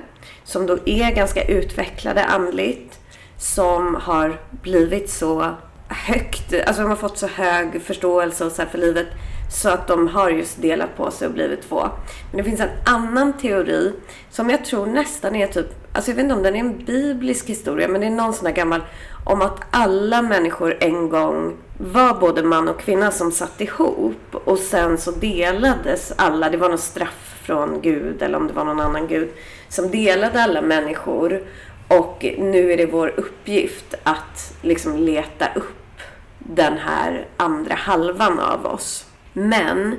som 0.48 0.66
då 0.66 0.78
är 0.86 1.12
ganska 1.12 1.44
utvecklade 1.44 2.24
andligt 2.24 3.00
som 3.38 3.96
har 3.96 4.42
blivit 4.62 5.10
så 5.10 5.56
högt, 5.88 6.54
alltså 6.68 6.82
de 6.82 6.90
har 6.90 6.96
fått 6.96 7.18
så 7.18 7.28
hög 7.28 7.82
förståelse 7.82 8.46
och 8.46 8.52
så 8.52 8.62
här 8.62 8.70
för 8.70 8.78
livet 8.78 9.08
så 9.52 9.70
att 9.70 9.88
de 9.88 10.08
har 10.08 10.30
just 10.30 10.62
delat 10.62 10.98
på 10.98 11.12
sig 11.12 11.28
och 11.28 11.34
blivit 11.34 11.70
två. 11.70 11.88
Men 12.32 12.38
det 12.38 12.44
finns 12.44 12.60
en 12.60 12.70
annan 12.86 13.34
teori 13.34 13.94
som 14.30 14.50
jag 14.50 14.66
tror 14.66 14.86
nästan 14.86 15.36
är 15.36 15.48
typ, 15.48 15.68
alltså 15.94 16.12
jag 16.12 16.16
vet 16.16 16.24
inte 16.24 16.36
om 16.36 16.44
den 16.44 16.56
är 16.56 16.60
en 16.60 16.86
biblisk 16.86 17.50
historia, 17.50 17.88
men 17.88 18.02
det 18.02 18.08
är 18.08 18.12
någon 18.12 18.34
sån 18.34 18.46
här 18.46 18.54
gammal 18.54 18.82
om 19.24 19.42
att 19.42 19.60
alla 19.72 20.22
människor 20.22 20.78
en 20.80 21.10
gång 21.10 21.58
var 21.78 22.14
både 22.20 22.44
man 22.44 22.68
och 22.68 22.80
kvinna 22.80 23.12
som 23.12 23.32
satt 23.32 23.62
ihop 23.62 24.36
och 24.46 24.58
sen 24.58 24.98
så 24.98 25.12
delades 25.12 26.14
alla, 26.16 26.50
det 26.50 26.58
var 26.58 26.70
något 26.70 26.80
straff 26.80 27.36
från 27.42 27.82
Gud 27.82 28.22
eller 28.22 28.38
om 28.38 28.48
det 28.48 28.54
var 28.54 28.66
någon 28.66 28.80
annan 28.80 29.08
Gud 29.08 29.30
som 29.70 29.92
delade 29.92 30.44
alla 30.44 30.62
människor 30.62 31.42
och 31.88 32.26
nu 32.38 32.72
är 32.72 32.78
det 32.78 32.86
vår 32.86 33.14
uppgift 33.18 33.96
att 34.04 34.54
liksom 34.62 34.98
leta 34.98 35.48
upp 35.56 36.02
den 36.40 36.78
här 36.78 37.28
andra 37.38 37.76
halvan 37.76 38.40
av 38.40 38.66
oss. 38.66 39.06
Men 39.34 39.96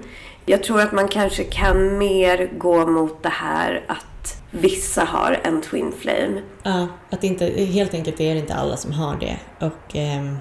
jag 0.47 0.63
tror 0.63 0.81
att 0.81 0.93
man 0.93 1.09
kanske 1.09 1.45
kan 1.45 1.99
mer 1.99 2.51
gå 2.59 2.87
mot 2.87 3.23
det 3.23 3.29
här 3.29 3.85
att 3.89 4.43
vissa 4.51 5.05
har 5.05 5.41
en 5.45 5.63
twin 5.63 5.93
flame. 5.99 6.43
Ja, 6.63 6.89
att 7.11 7.25
inte, 7.25 7.47
helt 7.47 7.95
enkelt 7.95 8.21
är 8.21 8.35
det 8.35 8.41
inte 8.41 8.55
alla 8.55 8.77
som 8.77 8.93
har 8.93 9.17
det. 9.17 9.39
Och 9.67 9.97
eh, 9.97 10.35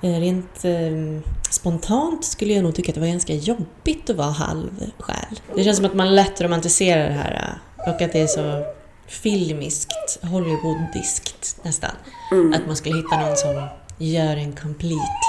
rent 0.00 0.64
eh, 0.64 1.30
spontant 1.50 2.24
skulle 2.24 2.52
jag 2.52 2.64
nog 2.64 2.74
tycka 2.74 2.90
att 2.90 2.94
det 2.94 3.00
var 3.00 3.08
ganska 3.08 3.34
jobbigt 3.34 4.10
att 4.10 4.16
vara 4.16 4.30
halvsjäl. 4.30 5.40
Det 5.54 5.64
känns 5.64 5.76
som 5.76 5.86
att 5.86 5.94
man 5.94 6.14
lätt 6.14 6.40
romantiserar 6.40 7.08
det 7.08 7.14
här 7.14 7.32
äh, 7.32 7.69
och 7.86 8.02
att 8.02 8.12
det 8.12 8.20
är 8.20 8.26
så 8.26 8.64
filmiskt, 9.06 10.18
hollywoodiskt 10.22 11.56
nästan. 11.62 11.90
Att 12.54 12.66
man 12.66 12.76
skulle 12.76 12.96
hitta 12.96 13.20
någon 13.20 13.36
som 13.36 13.68
gör 13.98 14.36
en 14.36 14.52
complete. 14.52 15.26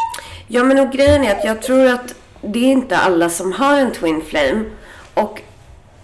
Ja, 0.48 0.64
men 0.64 0.80
och 0.80 0.92
grejen 0.92 1.24
är 1.24 1.36
att 1.36 1.44
jag 1.44 1.62
tror 1.62 1.88
att 1.88 2.16
det 2.42 2.60
är 2.60 2.72
inte 2.72 2.98
alla 2.98 3.30
som 3.30 3.52
har 3.52 3.78
en 3.78 3.92
twin 3.92 4.22
flame. 4.22 4.64
Och 5.14 5.42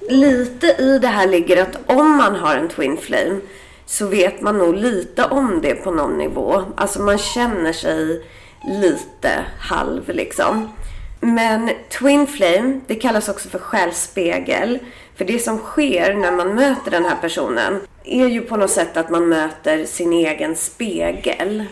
lite 0.09 0.67
i 0.67 0.99
det 0.99 1.07
här 1.07 1.27
ligger 1.27 1.61
att 1.61 1.77
om 1.85 2.17
man 2.17 2.35
har 2.35 2.55
en 2.55 2.69
twin 2.69 2.97
flame 2.97 3.39
så 3.85 4.07
vet 4.07 4.41
man 4.41 4.57
nog 4.57 4.75
lite 4.75 5.23
om 5.23 5.61
det 5.61 5.75
på 5.75 5.91
någon 5.91 6.17
nivå. 6.17 6.63
Alltså 6.75 7.01
man 7.01 7.17
känner 7.17 7.73
sig 7.73 8.23
lite 8.63 9.45
halv 9.59 10.09
liksom. 10.09 10.71
Men 11.19 11.71
twin 11.89 12.27
flame, 12.27 12.79
det 12.87 12.95
kallas 12.95 13.29
också 13.29 13.49
för 13.49 13.59
själsspegel. 13.59 14.79
För 15.17 15.25
det 15.25 15.39
som 15.39 15.57
sker 15.57 16.13
när 16.13 16.31
man 16.31 16.55
möter 16.55 16.91
den 16.91 17.05
här 17.05 17.15
personen 17.21 17.79
är 18.03 18.27
ju 18.27 18.41
på 18.41 18.57
något 18.57 18.71
sätt 18.71 18.97
att 18.97 19.09
man 19.09 19.29
möter 19.29 19.85
sin 19.85 20.13
egen 20.13 20.55
spegel. 20.55 21.63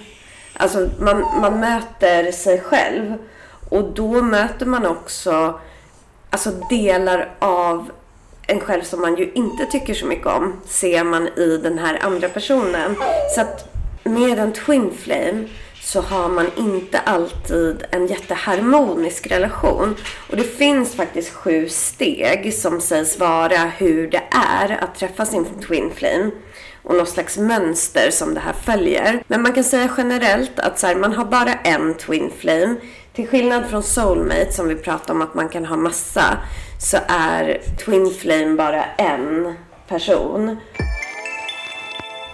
Alltså 0.53 0.89
man, 0.99 1.21
man 1.41 1.59
möter 1.59 2.31
sig 2.31 2.61
själv. 2.61 3.13
Och 3.69 3.83
då 3.83 4.21
möter 4.21 4.65
man 4.65 4.85
också 4.85 5.59
alltså 6.29 6.51
delar 6.69 7.35
av 7.39 7.91
en 8.47 8.59
själv 8.59 8.81
som 8.81 9.01
man 9.01 9.15
ju 9.15 9.31
inte 9.33 9.65
tycker 9.65 9.93
så 9.93 10.05
mycket 10.05 10.27
om 10.27 10.53
ser 10.65 11.03
man 11.03 11.27
i 11.27 11.57
den 11.57 11.79
här 11.79 11.99
andra 12.01 12.29
personen. 12.29 12.95
Så 13.35 13.41
att 13.41 13.75
med 14.03 14.39
en 14.39 14.53
twin 14.53 14.91
flame 14.97 15.47
så 15.85 16.01
har 16.01 16.29
man 16.29 16.47
inte 16.57 16.99
alltid 16.99 17.85
en 17.91 18.07
jätteharmonisk 18.07 19.27
relation. 19.27 19.95
Och 20.29 20.37
det 20.37 20.57
finns 20.57 20.95
faktiskt 20.95 21.33
sju 21.33 21.69
steg 21.69 22.53
som 22.53 22.81
sägs 22.81 23.19
vara 23.19 23.57
hur 23.57 24.07
det 24.07 24.23
är 24.31 24.83
att 24.83 24.95
träffa 24.95 25.25
sin 25.25 25.45
twin 25.45 25.91
flame. 25.95 26.31
Och 26.83 26.95
något 26.95 27.09
slags 27.09 27.37
mönster 27.37 28.11
som 28.11 28.33
det 28.33 28.39
här 28.39 28.53
följer. 28.53 29.23
Men 29.27 29.41
man 29.41 29.53
kan 29.53 29.63
säga 29.63 29.89
generellt 29.97 30.59
att 30.59 30.79
så 30.79 30.87
här, 30.87 30.95
man 30.95 31.13
har 31.13 31.25
bara 31.25 31.53
en 31.53 31.97
twin 31.97 32.31
flame. 32.39 32.75
Till 33.13 33.27
skillnad 33.27 33.69
från 33.69 33.83
soulmate 33.83 34.51
som 34.51 34.67
vi 34.67 34.75
pratade 34.75 35.11
om 35.11 35.21
att 35.21 35.33
man 35.33 35.49
kan 35.49 35.65
ha 35.65 35.77
massa. 35.77 36.37
Så 36.79 36.97
är 37.07 37.61
twin 37.85 38.13
flame 38.19 38.55
bara 38.55 38.85
en 38.85 39.53
person. 39.87 40.57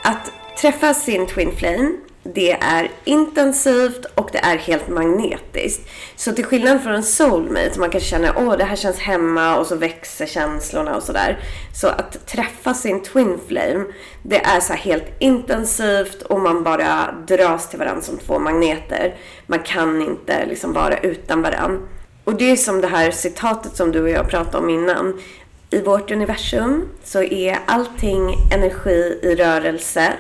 Att 0.04 0.32
träffa 0.62 0.94
sin 0.94 1.28
twin 1.28 1.52
flame, 1.58 1.92
det 2.24 2.52
är 2.52 2.92
intensivt 3.04 4.06
och 4.16 4.30
det 4.32 4.38
är 4.38 4.58
helt 4.58 4.88
magnetiskt. 4.88 5.90
Så 6.16 6.32
till 6.32 6.46
skillnad 6.46 6.84
från 6.84 6.94
en 6.94 7.04
soulmate, 7.04 7.80
man 7.80 7.90
kan 7.90 8.02
känna 8.02 8.34
åh 8.38 8.58
det 8.58 8.64
här 8.64 8.76
känns 8.76 9.00
hemma 9.00 9.58
och 9.58 9.68
så 9.68 9.76
växer 9.76 10.26
känslorna 10.26 10.96
och 10.96 11.04
sådär. 11.04 11.40
Så 11.74 11.88
att 11.88 12.28
träffa 12.28 12.74
sin 12.74 13.04
twin 13.04 13.40
flame, 13.48 13.86
det 14.24 14.46
är 14.46 14.60
så 14.60 14.74
helt 14.74 15.16
intensivt 15.20 16.22
och 16.22 16.40
man 16.40 16.64
bara 16.64 17.16
dras 17.28 17.70
till 17.70 17.80
varandra 17.80 18.02
som 18.02 18.18
två 18.18 18.40
magneter. 18.40 19.16
Man 19.48 19.60
kan 19.60 20.02
inte 20.02 20.46
liksom 20.46 20.74
vara 20.74 20.98
utan 20.98 21.42
varandra. 21.42 21.88
Och 22.24 22.36
det 22.36 22.52
är 22.52 22.56
som 22.56 22.82
det 22.82 22.88
här 22.88 23.12
citatet 23.12 23.76
som 23.76 23.92
du 23.92 24.02
och 24.02 24.10
jag 24.10 24.30
pratade 24.30 24.58
om 24.58 24.70
innan. 24.70 25.22
I 25.70 25.82
vårt 25.82 26.12
universum 26.12 26.88
så 27.04 27.24
är 27.24 27.60
allting 27.66 28.36
energi 28.54 29.20
i 29.24 29.36
rörelse, 29.36 30.14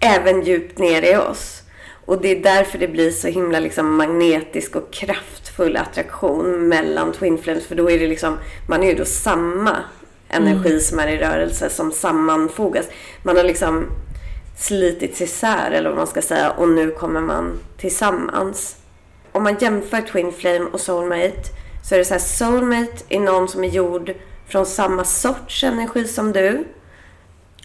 även 0.00 0.42
djupt 0.42 0.78
ner 0.78 1.02
i 1.02 1.16
oss. 1.16 1.62
Och 2.06 2.20
det 2.20 2.28
är 2.28 2.42
därför 2.42 2.78
det 2.78 2.88
blir 2.88 3.10
så 3.10 3.28
himla 3.28 3.60
liksom 3.60 3.96
magnetisk 3.96 4.76
och 4.76 4.92
kraftfull 4.92 5.76
attraktion 5.76 6.68
mellan 6.68 7.12
Twin 7.12 7.38
Flames. 7.38 7.66
För 7.66 7.74
då 7.74 7.90
är 7.90 7.98
det 7.98 8.06
liksom, 8.06 8.38
man 8.68 8.82
är 8.82 8.86
ju 8.86 8.94
då 8.94 9.04
samma 9.04 9.76
energi 10.28 10.70
mm. 10.70 10.80
som 10.80 10.98
är 10.98 11.08
i 11.08 11.18
rörelse 11.18 11.70
som 11.70 11.92
sammanfogas. 11.92 12.86
Man 13.22 13.36
har 13.36 13.44
liksom 13.44 13.86
slitits 14.58 15.20
isär 15.20 15.70
eller 15.70 15.88
vad 15.88 15.98
man 15.98 16.06
ska 16.06 16.22
säga 16.22 16.50
och 16.50 16.68
nu 16.68 16.90
kommer 16.90 17.20
man 17.20 17.58
tillsammans. 17.76 18.76
Om 19.32 19.42
man 19.42 19.56
jämför 19.60 20.00
Twin 20.00 20.32
Flame 20.32 20.66
och 20.72 20.80
Soulmate 20.80 21.42
så 21.88 21.94
är 21.94 21.98
det 21.98 22.04
så 22.04 22.14
här, 22.14 22.18
Soulmate 22.18 23.04
är 23.08 23.20
någon 23.20 23.48
som 23.48 23.64
är 23.64 23.68
gjord 23.68 24.14
från 24.48 24.66
samma 24.66 25.04
sorts 25.04 25.64
energi 25.64 26.04
som 26.04 26.32
du. 26.32 26.64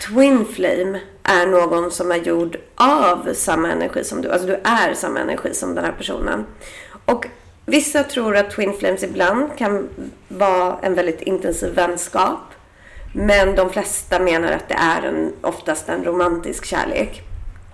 Twin 0.08 0.46
Flame 0.46 1.00
är 1.24 1.48
någon 1.48 1.92
som 1.92 2.12
är 2.12 2.16
gjord 2.16 2.58
av 2.76 3.34
samma 3.34 3.72
energi 3.72 4.04
som 4.04 4.22
du. 4.22 4.32
Alltså 4.32 4.48
du 4.48 4.54
är 4.64 4.94
samma 4.94 5.20
energi 5.20 5.54
som 5.54 5.76
den 5.76 5.86
här 5.86 5.92
personen. 5.92 6.46
Och 7.06 7.28
vissa 7.66 8.04
tror 8.04 8.38
att 8.38 8.52
Twin 8.52 8.74
Flames 8.80 9.04
ibland 9.04 9.58
kan 9.58 9.90
vara 10.28 10.80
en 10.82 10.96
väldigt 10.96 11.22
intensiv 11.22 11.74
vänskap. 11.74 12.40
Men 13.14 13.56
de 13.56 13.70
flesta 13.70 14.20
menar 14.20 14.52
att 14.52 14.70
det 14.70 14.78
är 14.80 15.02
en, 15.02 15.34
oftast 15.42 15.90
en 15.90 16.04
romantisk 16.04 16.66
kärlek. 16.66 17.22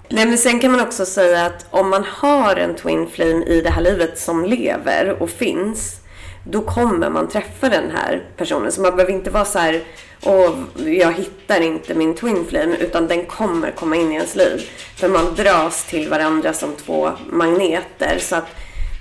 Nej, 0.09 0.25
men 0.25 0.37
sen 0.37 0.59
kan 0.59 0.71
man 0.71 0.81
också 0.81 1.05
säga 1.05 1.45
att 1.45 1.65
om 1.69 1.89
man 1.89 2.03
har 2.03 2.55
en 2.55 2.75
Twin 2.75 3.07
Flame 3.07 3.45
i 3.45 3.61
det 3.61 3.69
här 3.69 3.81
livet 3.81 4.19
som 4.19 4.45
lever 4.45 5.21
och 5.21 5.29
finns 5.29 5.99
då 6.43 6.61
kommer 6.61 7.09
man 7.09 7.29
träffa 7.29 7.69
den 7.69 7.91
här 7.91 8.23
personen. 8.37 8.71
Så 8.71 8.81
man 8.81 8.95
behöver 8.95 9.13
inte 9.13 9.29
vara 9.29 9.45
så 9.45 9.59
här, 9.59 9.83
och 10.23 10.55
jag 10.87 11.13
hittar 11.13 11.61
inte 11.61 11.93
min 11.93 12.15
twin 12.15 12.45
flame, 12.49 12.75
utan 12.77 13.07
den 13.07 13.25
kommer 13.25 13.71
komma 13.71 13.95
in 13.95 14.11
i 14.11 14.15
ens 14.15 14.35
liv. 14.35 14.69
För 14.95 15.09
man 15.09 15.35
dras 15.35 15.83
till 15.83 16.09
varandra 16.09 16.53
som 16.53 16.75
två 16.75 17.11
magneter. 17.29 18.17
Så 18.19 18.35
att 18.35 18.47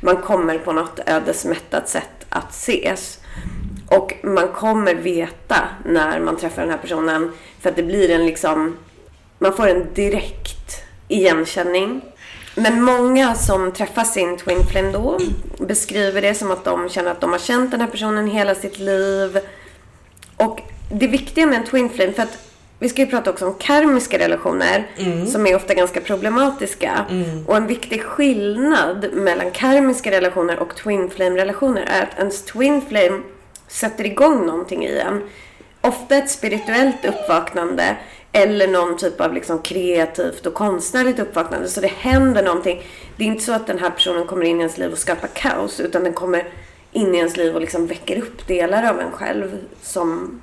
man 0.01 0.17
kommer 0.17 0.59
på 0.59 0.73
något 0.73 1.01
ödesmättat 1.07 1.89
sätt 1.89 2.27
att 2.29 2.51
ses. 2.51 3.21
Och 3.89 4.15
man 4.23 4.49
kommer 4.49 4.95
veta 4.95 5.69
när 5.85 6.21
man 6.21 6.37
träffar 6.37 6.63
den 6.63 6.71
här 6.71 6.79
personen. 6.79 7.33
För 7.61 7.71
att 7.71 7.77
det 7.77 7.83
blir 7.83 8.11
en 8.11 8.27
liksom, 8.27 8.77
man 9.39 9.57
får 9.57 9.69
en 9.69 9.95
direkt 9.95 10.83
igenkänning. 11.09 12.01
Men 12.55 12.83
många 12.83 13.35
som 13.35 13.73
träffar 13.73 14.05
sin 14.05 14.37
twin 14.37 14.65
flame 14.71 14.93
då 14.93 15.19
beskriver 15.59 16.23
det 16.23 16.35
som 16.35 16.51
att 16.51 16.65
de 16.65 16.89
känner 16.89 17.11
att 17.11 17.21
de 17.21 17.33
har 17.33 17.39
känt 17.39 17.71
den 17.71 17.81
här 17.81 17.89
personen 17.89 18.27
hela 18.27 18.55
sitt 18.55 18.79
liv. 18.79 19.41
Och 20.37 20.61
det 20.91 21.07
viktiga 21.07 21.47
med 21.47 21.59
en 21.59 21.65
twin 21.65 21.91
flame, 21.91 22.13
för 22.13 22.23
att 22.23 22.39
vi 22.79 22.89
ska 22.89 23.03
ju 23.03 23.07
prata 23.07 23.31
också 23.31 23.47
om 23.47 23.55
karmiska 23.55 24.19
relationer 24.19 24.87
mm. 24.97 25.27
som 25.27 25.47
är 25.47 25.57
ofta 25.57 25.75
ganska 25.75 26.01
problematiska. 26.01 27.07
Mm. 27.11 27.47
Och 27.47 27.57
en 27.57 27.67
viktig 27.67 28.03
skillnad 28.03 29.13
mellan 29.13 29.51
karmiska 29.51 30.11
relationer 30.11 30.59
och 30.59 30.77
twin 30.77 31.11
flame 31.11 31.37
relationer 31.37 31.85
är 31.87 32.03
att 32.03 32.19
ens 32.19 32.45
twin 32.45 32.83
flame 32.89 33.23
sätter 33.69 34.07
igång 34.07 34.47
någonting 34.47 34.85
i 34.85 34.99
en. 34.99 35.23
Ofta 35.81 36.17
ett 36.17 36.31
spirituellt 36.31 37.05
uppvaknande 37.05 37.97
eller 38.33 38.69
någon 38.69 38.97
typ 38.97 39.21
av 39.21 39.35
liksom 39.35 39.59
kreativt 39.59 40.47
och 40.47 40.55
konstnärligt 40.55 41.19
uppvaknande. 41.19 41.69
Så 41.69 41.81
det 41.81 41.93
händer 41.93 42.43
någonting. 42.43 42.83
Det 43.17 43.25
är 43.25 43.29
inte 43.29 43.45
så 43.45 43.53
att 43.53 43.67
den 43.67 43.79
här 43.79 43.91
personen 43.91 44.27
kommer 44.27 44.47
in 44.47 44.57
i 44.57 44.61
ens 44.61 44.79
liv 44.79 44.93
och 44.93 44.99
skapar 44.99 45.29
kaos. 45.29 45.81
Utan 45.81 46.05
den 46.05 46.13
kommer 46.13 46.49
in 46.93 47.15
i 47.15 47.19
ens 47.19 47.37
liv 47.37 47.55
och 47.55 47.61
liksom 47.61 47.87
väcker 47.87 48.19
upp 48.19 48.47
delar 48.47 48.91
av 48.91 49.01
en 49.01 49.11
själv 49.11 49.59
som 49.83 50.41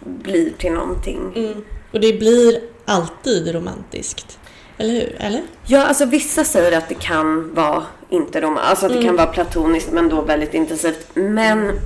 blir 0.00 0.50
till 0.50 0.72
någonting. 0.72 1.32
Mm. 1.36 1.64
Och 1.92 2.00
det 2.00 2.18
blir 2.18 2.60
alltid 2.84 3.54
romantiskt. 3.54 4.38
Eller 4.78 4.94
hur? 4.94 5.16
Eller? 5.18 5.42
Ja, 5.66 5.84
alltså 5.84 6.04
vissa 6.04 6.44
säger 6.44 6.78
att 6.78 6.88
det 6.88 6.94
kan 6.94 7.54
vara 7.54 7.82
inte 8.08 8.40
romantiskt. 8.40 8.70
Alltså 8.70 8.86
att 8.86 8.92
det 8.92 8.98
mm. 8.98 9.08
kan 9.08 9.16
vara 9.16 9.26
platoniskt 9.26 9.92
men 9.92 10.08
då 10.08 10.22
väldigt 10.22 10.54
intensivt. 10.54 11.08
Men 11.14 11.80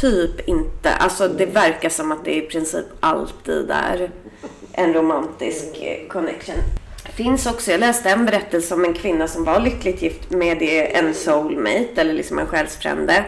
typ 0.00 0.48
inte. 0.48 0.90
Alltså 0.90 1.28
det 1.28 1.46
verkar 1.46 1.88
som 1.88 2.12
att 2.12 2.24
det 2.24 2.36
i 2.36 2.40
princip 2.40 2.86
alltid 3.00 3.70
är 3.70 4.10
en 4.72 4.94
romantisk 4.94 5.82
eh, 5.82 6.08
connection. 6.08 6.56
Finns 7.04 7.46
också, 7.46 7.70
jag 7.70 7.80
läste 7.80 8.10
en 8.10 8.26
berättelse 8.26 8.74
om 8.74 8.84
en 8.84 8.94
kvinna 8.94 9.28
som 9.28 9.44
var 9.44 9.60
lyckligt 9.60 10.02
gift 10.02 10.30
med 10.30 10.62
en 10.92 11.14
soulmate 11.14 11.92
eller 11.96 12.14
liksom 12.14 12.38
en 12.38 12.46
själsfrände. 12.46 13.24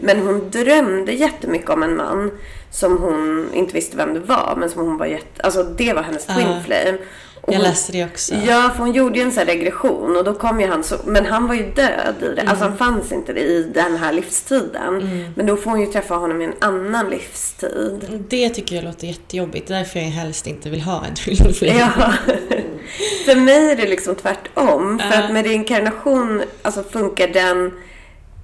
Men 0.00 0.18
hon 0.20 0.50
drömde 0.50 1.12
jättemycket 1.12 1.70
om 1.70 1.82
en 1.82 1.96
man 1.96 2.30
som 2.72 2.98
hon 2.98 3.50
inte 3.54 3.74
visste 3.74 3.96
vem 3.96 4.14
det 4.14 4.20
var 4.20 4.54
men 4.58 4.70
som 4.70 4.86
hon 4.86 4.98
var 4.98 5.06
jätte... 5.06 5.42
Alltså 5.42 5.62
det 5.62 5.92
var 5.92 6.02
hennes 6.02 6.26
twin 6.26 6.62
flame. 6.64 6.98
Och 7.42 7.54
jag 7.54 7.62
läste 7.62 7.92
det 7.92 8.04
också. 8.04 8.34
Ja, 8.34 8.70
för 8.76 8.78
hon 8.78 8.92
gjorde 8.92 9.18
ju 9.18 9.22
en 9.22 9.32
sån 9.32 9.38
här 9.38 9.46
regression 9.46 10.16
och 10.16 10.24
då 10.24 10.34
kom 10.34 10.60
ju 10.60 10.66
han 10.66 10.84
så, 10.84 10.96
men 11.04 11.26
han 11.26 11.46
var 11.46 11.54
ju 11.54 11.62
död 11.62 12.14
i 12.20 12.24
det. 12.24 12.40
Mm. 12.40 12.48
Alltså 12.48 12.64
han 12.64 12.76
fanns 12.76 13.12
inte 13.12 13.32
i 13.32 13.70
den 13.74 13.96
här 13.96 14.12
livstiden. 14.12 15.00
Mm. 15.00 15.32
Men 15.36 15.46
då 15.46 15.56
får 15.56 15.70
hon 15.70 15.80
ju 15.80 15.86
träffa 15.86 16.14
honom 16.14 16.42
i 16.42 16.44
en 16.44 16.54
annan 16.60 17.10
livstid. 17.10 18.24
Det 18.28 18.48
tycker 18.48 18.76
jag 18.76 18.84
låter 18.84 19.06
jättejobbigt. 19.06 19.68
Därför 19.68 19.98
jag 19.98 20.06
helst 20.06 20.46
inte 20.46 20.70
vill 20.70 20.80
ha 20.80 21.04
en 21.06 21.14
tvilling. 21.14 21.78
Ja. 21.78 21.88
för 23.24 23.36
mig 23.36 23.70
är 23.70 23.76
det 23.76 23.88
liksom 23.88 24.14
tvärtom. 24.14 25.00
Uh. 25.00 25.10
För 25.10 25.22
att 25.22 25.32
med 25.32 25.46
reinkarnation, 25.46 26.42
alltså 26.62 26.82
funkar 26.82 27.28
den 27.28 27.72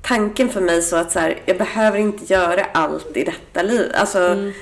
tanken 0.02 0.48
för 0.48 0.60
mig 0.60 0.82
så 0.82 0.96
att 0.96 1.12
så 1.12 1.18
här, 1.18 1.42
jag 1.46 1.58
behöver 1.58 1.98
inte 1.98 2.32
göra 2.32 2.64
allt 2.64 3.16
i 3.16 3.24
detta 3.24 3.62
liv. 3.62 3.90
Alltså, 3.94 4.18
mm. 4.18 4.52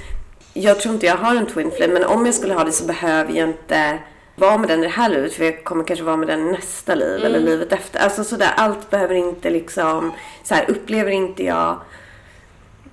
jag 0.53 0.81
tror 0.81 0.94
inte 0.94 1.07
jag 1.07 1.16
har 1.16 1.37
en 1.37 1.46
twin 1.46 1.70
flame, 1.77 1.92
men 1.92 2.05
om 2.05 2.27
jag 2.27 2.35
skulle 2.35 2.55
ha 2.55 2.64
det 2.64 2.72
så 2.72 2.85
behöver 2.85 3.33
jag 3.33 3.49
inte 3.49 3.99
vara 4.37 4.59
med 4.59 4.68
den 4.68 4.81
i 4.81 4.83
det 4.83 4.88
här 4.88 5.09
livet 5.09 5.33
för 5.33 5.44
jag 5.44 5.64
kommer 5.64 5.85
kanske 5.85 6.05
vara 6.05 6.16
med 6.16 6.29
den 6.29 6.49
i 6.49 6.53
nästa 6.53 6.94
liv 6.94 7.14
mm. 7.14 7.27
eller 7.27 7.40
livet 7.40 7.72
efter. 7.72 8.01
Alltså 8.01 8.25
sådär, 8.25 8.51
allt 8.57 8.90
behöver 8.90 9.14
inte 9.14 9.51
liksom, 9.51 10.12
så 10.44 10.55
här, 10.55 10.70
upplever 10.70 11.11
inte 11.11 11.44
jag 11.44 11.81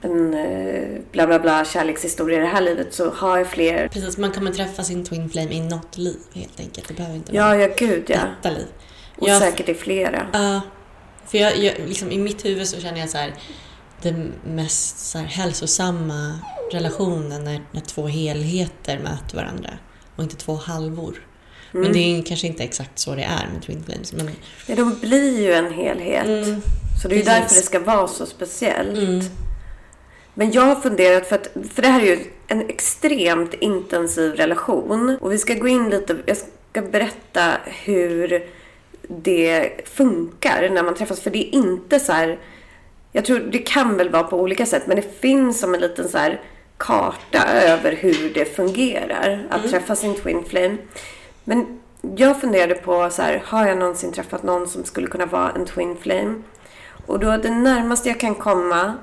en 0.02 0.34
eh, 0.34 1.02
bla 1.12 1.28
bla 1.28 1.40
bla 1.40 1.66
kärlekshistoria 1.66 2.38
i 2.38 2.42
det 2.42 2.48
här 2.48 2.62
livet 2.62 2.94
så 2.94 3.10
har 3.10 3.38
jag 3.38 3.48
fler. 3.48 3.88
Precis, 3.88 4.18
man 4.18 4.32
kommer 4.32 4.52
träffa 4.52 4.84
sin 4.84 5.06
twin 5.06 5.30
flame 5.30 5.54
i 5.54 5.60
något 5.60 5.98
liv 5.98 6.18
helt 6.34 6.60
enkelt. 6.60 6.88
Det 6.88 6.94
behöver 6.94 7.16
inte 7.16 7.32
vara 7.32 7.58
ja, 7.58 7.68
ja, 7.68 7.74
gud, 7.78 8.04
ja. 8.08 8.20
detta 8.36 8.56
liv. 8.58 8.68
Och 9.18 9.30
jag, 9.30 9.42
säkert 9.42 9.70
i 9.70 9.74
flera. 9.74 10.28
Uh, 10.36 10.60
för 11.28 11.38
jag, 11.38 11.58
jag, 11.58 11.74
liksom, 11.88 12.12
i 12.12 12.18
mitt 12.18 12.46
huvud 12.46 12.68
så 12.68 12.80
känner 12.80 13.00
jag 13.00 13.10
så 13.10 13.18
här, 13.18 13.34
den 14.02 14.34
mest 14.46 15.00
så 15.00 15.18
här, 15.18 15.26
hälsosamma 15.26 16.40
relationen 16.72 17.44
när, 17.44 17.62
när 17.72 17.82
två 17.82 18.08
helheter 18.08 19.00
möter 19.00 19.36
varandra 19.36 19.70
och 20.16 20.24
inte 20.24 20.36
två 20.36 20.56
halvor. 20.56 21.28
Mm. 21.74 21.84
Men 21.84 21.94
det 21.94 22.00
är 22.00 22.24
kanske 22.24 22.48
inte 22.48 22.64
exakt 22.64 23.00
så 23.00 23.16
det 23.16 23.24
är 23.24 23.50
med 23.54 23.62
Twin 23.62 23.84
Flames. 23.84 24.14
Men... 24.14 24.30
Ja, 24.68 24.76
de 24.76 25.00
blir 25.00 25.42
ju 25.42 25.54
en 25.54 25.74
helhet. 25.74 26.26
Mm. 26.26 26.62
Så 27.02 27.08
det 27.08 27.16
är 27.16 27.18
ju 27.18 27.24
därför 27.24 27.56
det 27.56 27.62
ska 27.62 27.80
vara 27.80 28.08
så 28.08 28.26
speciellt. 28.26 28.98
Mm. 28.98 29.22
Men 30.34 30.52
jag 30.52 30.62
har 30.62 30.76
funderat, 30.76 31.28
för, 31.28 31.36
att, 31.36 31.48
för 31.74 31.82
det 31.82 31.88
här 31.88 32.02
är 32.02 32.06
ju 32.06 32.20
en 32.48 32.70
extremt 32.70 33.54
intensiv 33.54 34.34
relation. 34.34 35.18
Och 35.22 35.32
vi 35.32 35.38
ska 35.38 35.54
gå 35.54 35.68
in 35.68 35.90
lite, 35.90 36.18
jag 36.26 36.38
ska 36.38 36.82
berätta 36.82 37.58
hur 37.66 38.50
det 39.08 39.72
funkar 39.86 40.70
när 40.70 40.84
man 40.84 40.96
träffas. 40.96 41.22
För 41.22 41.30
det 41.30 41.48
är 41.48 41.56
inte 41.56 42.00
så 42.00 42.12
här, 42.12 42.40
jag 43.12 43.26
tror 43.26 43.40
det 43.40 43.58
kan 43.58 43.98
väl 43.98 44.10
vara 44.10 44.24
på 44.24 44.40
olika 44.40 44.66
sätt, 44.66 44.84
men 44.88 44.96
det 44.96 45.20
finns 45.22 45.60
som 45.60 45.74
en 45.74 45.82
liten 45.82 46.10
så 46.10 46.18
här 46.18 46.42
karta 46.78 47.48
över 47.48 47.92
hur 47.92 48.34
det 48.34 48.46
fungerar 48.56 49.48
att 49.50 49.60
mm. 49.60 49.72
träffa 49.72 49.96
sin 49.96 50.16
twin 50.16 50.44
flame. 50.48 50.78
Men 51.44 51.80
jag 52.16 52.42
funderade 52.42 52.76
på 52.76 53.10
så 53.10 53.22
här, 53.22 53.44
har 53.46 53.68
jag 53.68 53.78
någonsin 53.78 54.12
träffat 54.12 54.44
någon 54.44 54.68
som 54.68 54.84
skulle 54.84 55.08
kunna 55.08 55.26
vara 55.26 55.52
en 55.52 55.66
twin 55.66 55.98
flame? 56.02 56.42
Och 57.06 57.20
då 57.20 57.38
det 57.38 57.52
närmaste 57.52 58.10
jag 58.10 58.20
kan 58.20 58.36
komma, 58.36 58.94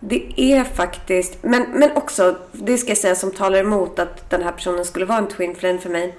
det 0.00 0.32
är 0.36 0.64
faktiskt, 0.64 1.38
men, 1.42 1.66
men 1.72 1.96
också, 1.96 2.36
det 2.52 2.78
ska 2.78 2.90
jag 2.90 2.98
säga 2.98 3.14
som 3.14 3.30
talar 3.30 3.58
emot 3.58 3.98
att 3.98 4.30
den 4.30 4.42
här 4.42 4.52
personen 4.52 4.84
skulle 4.84 5.04
vara 5.04 5.18
en 5.18 5.28
twin 5.28 5.54
flame 5.54 5.78
för 5.78 5.90
mig. 5.90 6.14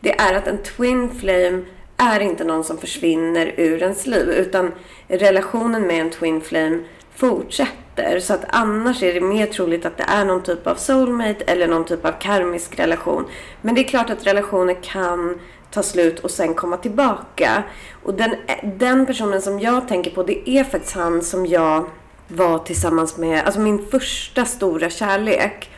Det 0.00 0.20
är 0.20 0.34
att 0.34 0.46
en 0.46 0.58
twin 0.58 1.10
flame 1.20 1.62
är 1.96 2.20
inte 2.20 2.44
någon 2.44 2.64
som 2.64 2.78
försvinner 2.78 3.54
ur 3.56 3.82
ens 3.82 4.06
liv, 4.06 4.28
utan 4.30 4.72
relationen 5.08 5.82
med 5.82 6.00
en 6.00 6.10
twin 6.10 6.40
flame 6.40 6.78
fortsätter. 7.14 8.20
Så 8.20 8.34
att 8.34 8.44
annars 8.48 9.02
är 9.02 9.14
det 9.14 9.20
mer 9.20 9.46
troligt 9.46 9.86
att 9.86 9.96
det 9.96 10.04
är 10.08 10.24
någon 10.24 10.42
typ 10.42 10.66
av 10.66 10.74
soulmate 10.74 11.44
eller 11.44 11.68
någon 11.68 11.84
typ 11.84 12.04
av 12.04 12.12
karmisk 12.12 12.78
relation. 12.78 13.24
Men 13.62 13.74
det 13.74 13.80
är 13.80 13.88
klart 13.88 14.10
att 14.10 14.26
relationer 14.26 14.76
kan 14.82 15.40
ta 15.70 15.82
slut 15.82 16.20
och 16.20 16.30
sen 16.30 16.54
komma 16.54 16.76
tillbaka. 16.76 17.62
Och 18.02 18.14
den, 18.14 18.34
den 18.62 19.06
personen 19.06 19.42
som 19.42 19.60
jag 19.60 19.88
tänker 19.88 20.10
på, 20.10 20.22
det 20.22 20.50
är 20.50 20.64
faktiskt 20.64 20.94
han 20.94 21.22
som 21.22 21.46
jag 21.46 21.90
var 22.28 22.58
tillsammans 22.58 23.16
med, 23.16 23.44
alltså 23.44 23.60
min 23.60 23.86
första 23.86 24.44
stora 24.44 24.90
kärlek. 24.90 25.70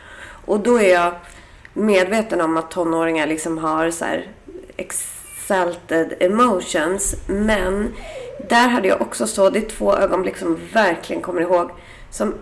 Och 0.45 0.59
då 0.59 0.79
är 0.79 0.93
jag 0.93 1.13
medveten 1.73 2.41
om 2.41 2.57
att 2.57 2.71
tonåringar 2.71 3.27
liksom 3.27 3.57
har 3.57 3.91
så 3.91 4.05
här 4.05 4.27
exalted 5.47 6.13
emotions. 6.19 7.15
Men 7.27 7.93
där 8.49 8.67
hade 8.67 8.87
jag 8.87 9.01
också 9.01 9.27
så, 9.27 9.49
det 9.49 9.59
är 9.59 9.69
två 9.69 9.97
ögonblick 9.97 10.37
som 10.37 10.59
verkligen 10.73 11.21
kommer 11.21 11.41
ihåg. 11.41 11.71
Som, 12.11 12.35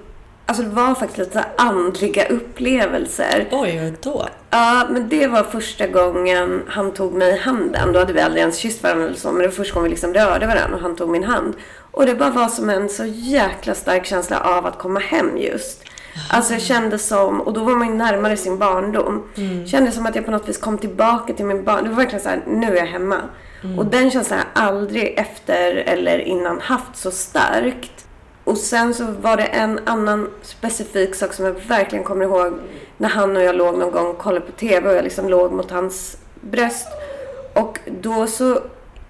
alltså 0.46 0.64
det 0.64 0.70
var 0.70 0.96
faktiskt 0.96 1.18
lite 1.18 1.46
andliga 1.58 2.28
upplevelser. 2.28 3.48
Oj, 3.52 3.94
då? 4.02 4.28
Ja, 4.50 4.88
men 4.90 5.10
det 5.10 5.28
var 5.28 5.44
första 5.44 5.88
gången 5.88 6.64
han 6.68 6.94
tog 6.94 7.14
mig 7.14 7.34
i 7.34 7.38
handen. 7.38 7.94
Då 7.94 8.00
hade 8.00 8.14
vi 8.14 8.22
aldrig 8.22 8.42
ens 8.42 8.58
kysst 8.58 8.84
varandra 8.84 9.06
eller 9.06 9.18
så, 9.18 9.32
men 9.32 9.42
det 9.42 9.48
var 9.48 9.56
första 9.56 9.74
gången 9.74 9.84
vi 9.84 9.90
liksom 9.90 10.14
rörde 10.14 10.48
varandra 10.48 10.76
och 10.76 10.82
han 10.82 10.96
tog 10.96 11.10
min 11.10 11.24
hand. 11.24 11.54
Och 11.92 12.06
det 12.06 12.16
bara 12.16 12.30
var 12.30 12.48
som 12.48 12.70
en 12.70 12.90
så 12.90 13.06
jäkla 13.06 13.74
stark 13.76 14.06
känsla 14.06 14.40
av 14.40 14.66
att 14.66 14.78
komma 14.78 15.00
hem 15.00 15.38
just. 15.38 15.84
Alltså 16.30 16.54
jag 16.54 16.62
kände 16.62 17.00
som, 17.00 17.42
och 17.42 17.54
då 17.54 17.64
var 17.64 17.76
man 17.76 17.88
ju 17.88 17.94
närmare 17.94 18.38
sin 18.38 18.58
barndom. 18.58 19.24
Mm. 19.38 19.68
Kände 19.68 19.92
som 19.92 20.06
att 20.06 20.16
jag 20.16 20.26
på 20.26 20.32
något 20.32 20.50
vis 20.50 20.58
kom 20.58 20.78
tillbaka 20.78 21.34
till 21.34 21.46
min 21.46 21.64
barndom. 21.64 21.84
Det 21.84 21.90
var 21.90 21.98
verkligen 21.98 22.24
så 22.24 22.30
här, 22.30 22.44
nu 22.48 22.68
är 22.68 22.76
jag 22.76 22.86
hemma. 22.86 23.18
Mm. 23.64 23.80
Och 23.80 23.86
den 23.86 24.12
känslan 24.12 24.40
har 24.40 24.46
jag 24.64 24.68
aldrig 24.68 25.20
efter 25.20 25.76
eller 25.76 26.20
innan 26.20 26.62
haft 26.62 26.96
så 26.96 27.12
starkt. 27.12 28.06
Och 28.44 28.58
sen 28.58 28.94
så 28.94 29.06
var 29.22 29.38
det 29.38 29.44
en 29.44 29.80
annan 29.86 30.30
specifik 30.42 31.16
sak 31.16 31.34
som 31.34 31.46
jag 31.46 31.56
verkligen 31.68 32.04
kommer 32.04 32.26
ihåg. 32.26 32.54
När 32.98 33.10
han 33.10 33.38
och 33.38 33.44
jag 33.44 33.56
låg 33.56 33.78
någon 33.78 33.92
gång 33.92 34.08
och 34.08 34.18
kollade 34.18 34.46
på 34.46 34.52
TV 34.52 34.90
och 34.90 34.96
jag 34.96 35.04
liksom 35.04 35.30
låg 35.30 35.52
mot 35.52 35.72
hans 35.72 36.18
bröst. 36.42 36.88
Och 37.54 37.80
då 38.02 38.28
så 38.28 38.60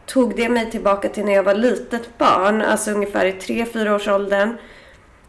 tog 0.06 0.36
det 0.36 0.50
mig 0.50 0.72
tillbaka 0.72 1.10
till 1.10 1.26
när 1.26 1.34
jag 1.34 1.44
var 1.44 1.54
litet 1.54 2.18
barn. 2.18 2.62
Alltså 2.62 2.92
ungefär 2.92 3.26
i 3.26 3.32
3-4 3.32 3.96
års 3.96 4.08
åldern 4.08 4.58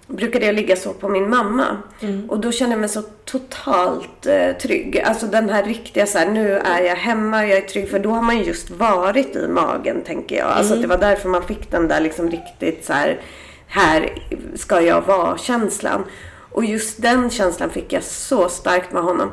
brukade 0.06 0.46
jag 0.46 0.54
ligga 0.54 0.76
så 0.76 0.92
på 0.92 1.08
min 1.08 1.30
mamma. 1.30 1.66
Mm. 2.00 2.30
Och 2.30 2.40
då 2.40 2.52
kände 2.52 2.72
jag 2.72 2.80
mig 2.80 2.88
så 2.88 3.02
totalt 3.24 4.26
eh, 4.26 4.52
trygg. 4.52 5.00
Alltså 5.00 5.26
den 5.26 5.48
här 5.48 5.62
riktiga 5.62 6.06
så 6.06 6.18
här, 6.18 6.28
nu 6.28 6.52
är 6.52 6.80
jag 6.80 6.96
hemma, 6.96 7.46
jag 7.46 7.58
är 7.58 7.68
trygg. 7.68 7.90
För 7.90 7.98
då 7.98 8.10
har 8.10 8.22
man 8.22 8.42
just 8.42 8.70
varit 8.70 9.36
i 9.36 9.48
magen, 9.48 10.02
tänker 10.02 10.36
jag. 10.36 10.46
Alltså 10.46 10.72
mm. 10.72 10.82
det 10.82 10.88
var 10.88 10.98
därför 10.98 11.28
man 11.28 11.42
fick 11.42 11.70
den 11.70 11.88
där 11.88 12.00
liksom 12.00 12.30
riktigt 12.30 12.84
så 12.84 12.92
här, 12.92 13.20
här 13.66 14.22
ska 14.54 14.80
jag 14.80 15.02
vara-känslan. 15.02 16.04
Och 16.50 16.64
just 16.64 17.02
den 17.02 17.30
känslan 17.30 17.70
fick 17.70 17.92
jag 17.92 18.02
så 18.02 18.48
starkt 18.48 18.92
med 18.92 19.02
honom. 19.02 19.30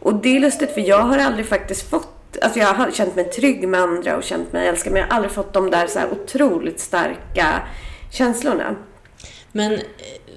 Och 0.00 0.14
det 0.14 0.36
är 0.36 0.40
lustigt, 0.40 0.74
för 0.74 0.80
jag 0.80 1.02
har 1.02 1.18
aldrig 1.18 1.46
faktiskt 1.46 1.90
fått 1.90 2.10
Alltså 2.42 2.58
jag 2.58 2.74
har 2.74 2.90
känt 2.90 3.16
mig 3.16 3.24
trygg 3.24 3.68
med 3.68 3.80
andra 3.80 4.16
och 4.16 4.22
känt 4.22 4.52
mig 4.52 4.68
älskad. 4.68 4.92
Men 4.92 5.02
jag 5.02 5.08
har 5.08 5.16
aldrig 5.16 5.32
fått 5.32 5.52
de 5.52 5.70
där 5.70 5.86
så 5.86 6.00
otroligt 6.12 6.80
starka 6.80 7.62
känslorna. 8.10 8.76
Men, 9.56 9.80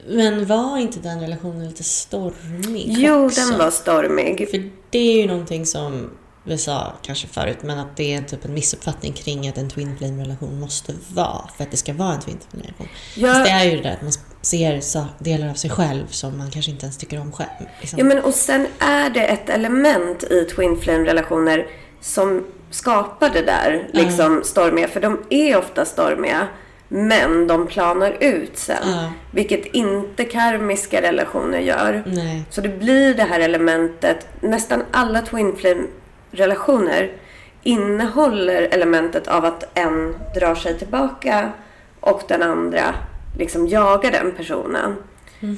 men 0.07 0.45
var 0.45 0.77
inte 0.77 0.99
den 0.99 1.19
relationen 1.19 1.67
lite 1.67 1.83
stormig 1.83 2.85
Jo, 2.87 3.25
också? 3.25 3.41
den 3.41 3.59
var 3.59 3.71
stormig. 3.71 4.49
För 4.49 4.71
det 4.89 4.99
är 4.99 5.21
ju 5.21 5.27
någonting 5.27 5.65
som 5.65 6.09
vi 6.43 6.57
sa 6.57 6.93
kanske 7.01 7.27
förut, 7.27 7.57
men 7.61 7.79
att 7.79 7.97
det 7.97 8.13
är 8.13 8.21
typ 8.21 8.45
en 8.45 8.53
missuppfattning 8.53 9.13
kring 9.13 9.47
att 9.47 9.57
en 9.57 9.69
twin 9.69 9.97
flame-relation 9.97 10.59
måste 10.59 10.93
vara 11.13 11.49
för 11.57 11.63
att 11.63 11.71
det 11.71 11.77
ska 11.77 11.93
vara 11.93 12.13
en 12.13 12.19
twin 12.19 12.37
flame-relation. 12.49 12.87
Ja. 13.15 13.33
Fast 13.33 13.45
det 13.45 13.51
är 13.51 13.63
ju 13.65 13.81
det 13.81 13.93
att 13.93 14.01
man 14.01 14.11
ser 14.41 15.23
delar 15.23 15.49
av 15.49 15.53
sig 15.53 15.69
själv 15.69 16.07
som 16.09 16.37
man 16.37 16.51
kanske 16.51 16.71
inte 16.71 16.85
ens 16.85 16.97
tycker 16.97 17.19
om 17.19 17.31
själv. 17.31 17.67
Liksom. 17.81 17.99
Ja, 17.99 18.05
men 18.05 18.23
och 18.23 18.33
sen 18.33 18.67
är 18.79 19.09
det 19.09 19.23
ett 19.23 19.49
element 19.49 20.23
i 20.23 20.45
twin 20.45 20.77
flame-relationer 20.81 21.67
som 22.01 22.45
skapar 22.71 23.29
det 23.29 23.41
där 23.41 23.89
liksom 23.93 24.25
mm. 24.25 24.43
stormiga, 24.43 24.87
för 24.87 25.01
de 25.01 25.19
är 25.29 25.57
ofta 25.57 25.85
stormiga. 25.85 26.47
Men 26.87 27.47
de 27.47 27.67
planar 27.67 28.17
ut 28.19 28.57
sen. 28.57 28.75
Ja. 28.83 29.11
Vilket 29.31 29.65
inte 29.65 30.23
karmiska 30.23 31.01
relationer 31.01 31.59
gör. 31.59 32.03
Nej. 32.05 32.43
Så 32.49 32.61
det 32.61 32.69
blir 32.69 33.13
det 33.13 33.23
här 33.23 33.39
elementet. 33.39 34.27
Nästan 34.39 34.83
alla 34.91 35.21
twin 35.21 35.55
flame 35.55 35.83
relationer 36.31 37.11
innehåller 37.63 38.61
elementet 38.61 39.27
av 39.27 39.45
att 39.45 39.77
en 39.77 40.15
drar 40.35 40.55
sig 40.55 40.77
tillbaka 40.77 41.51
och 41.99 42.21
den 42.27 42.43
andra 42.43 42.95
liksom 43.37 43.67
jagar 43.67 44.11
den 44.11 44.31
personen. 44.31 44.95
Mm. 45.41 45.57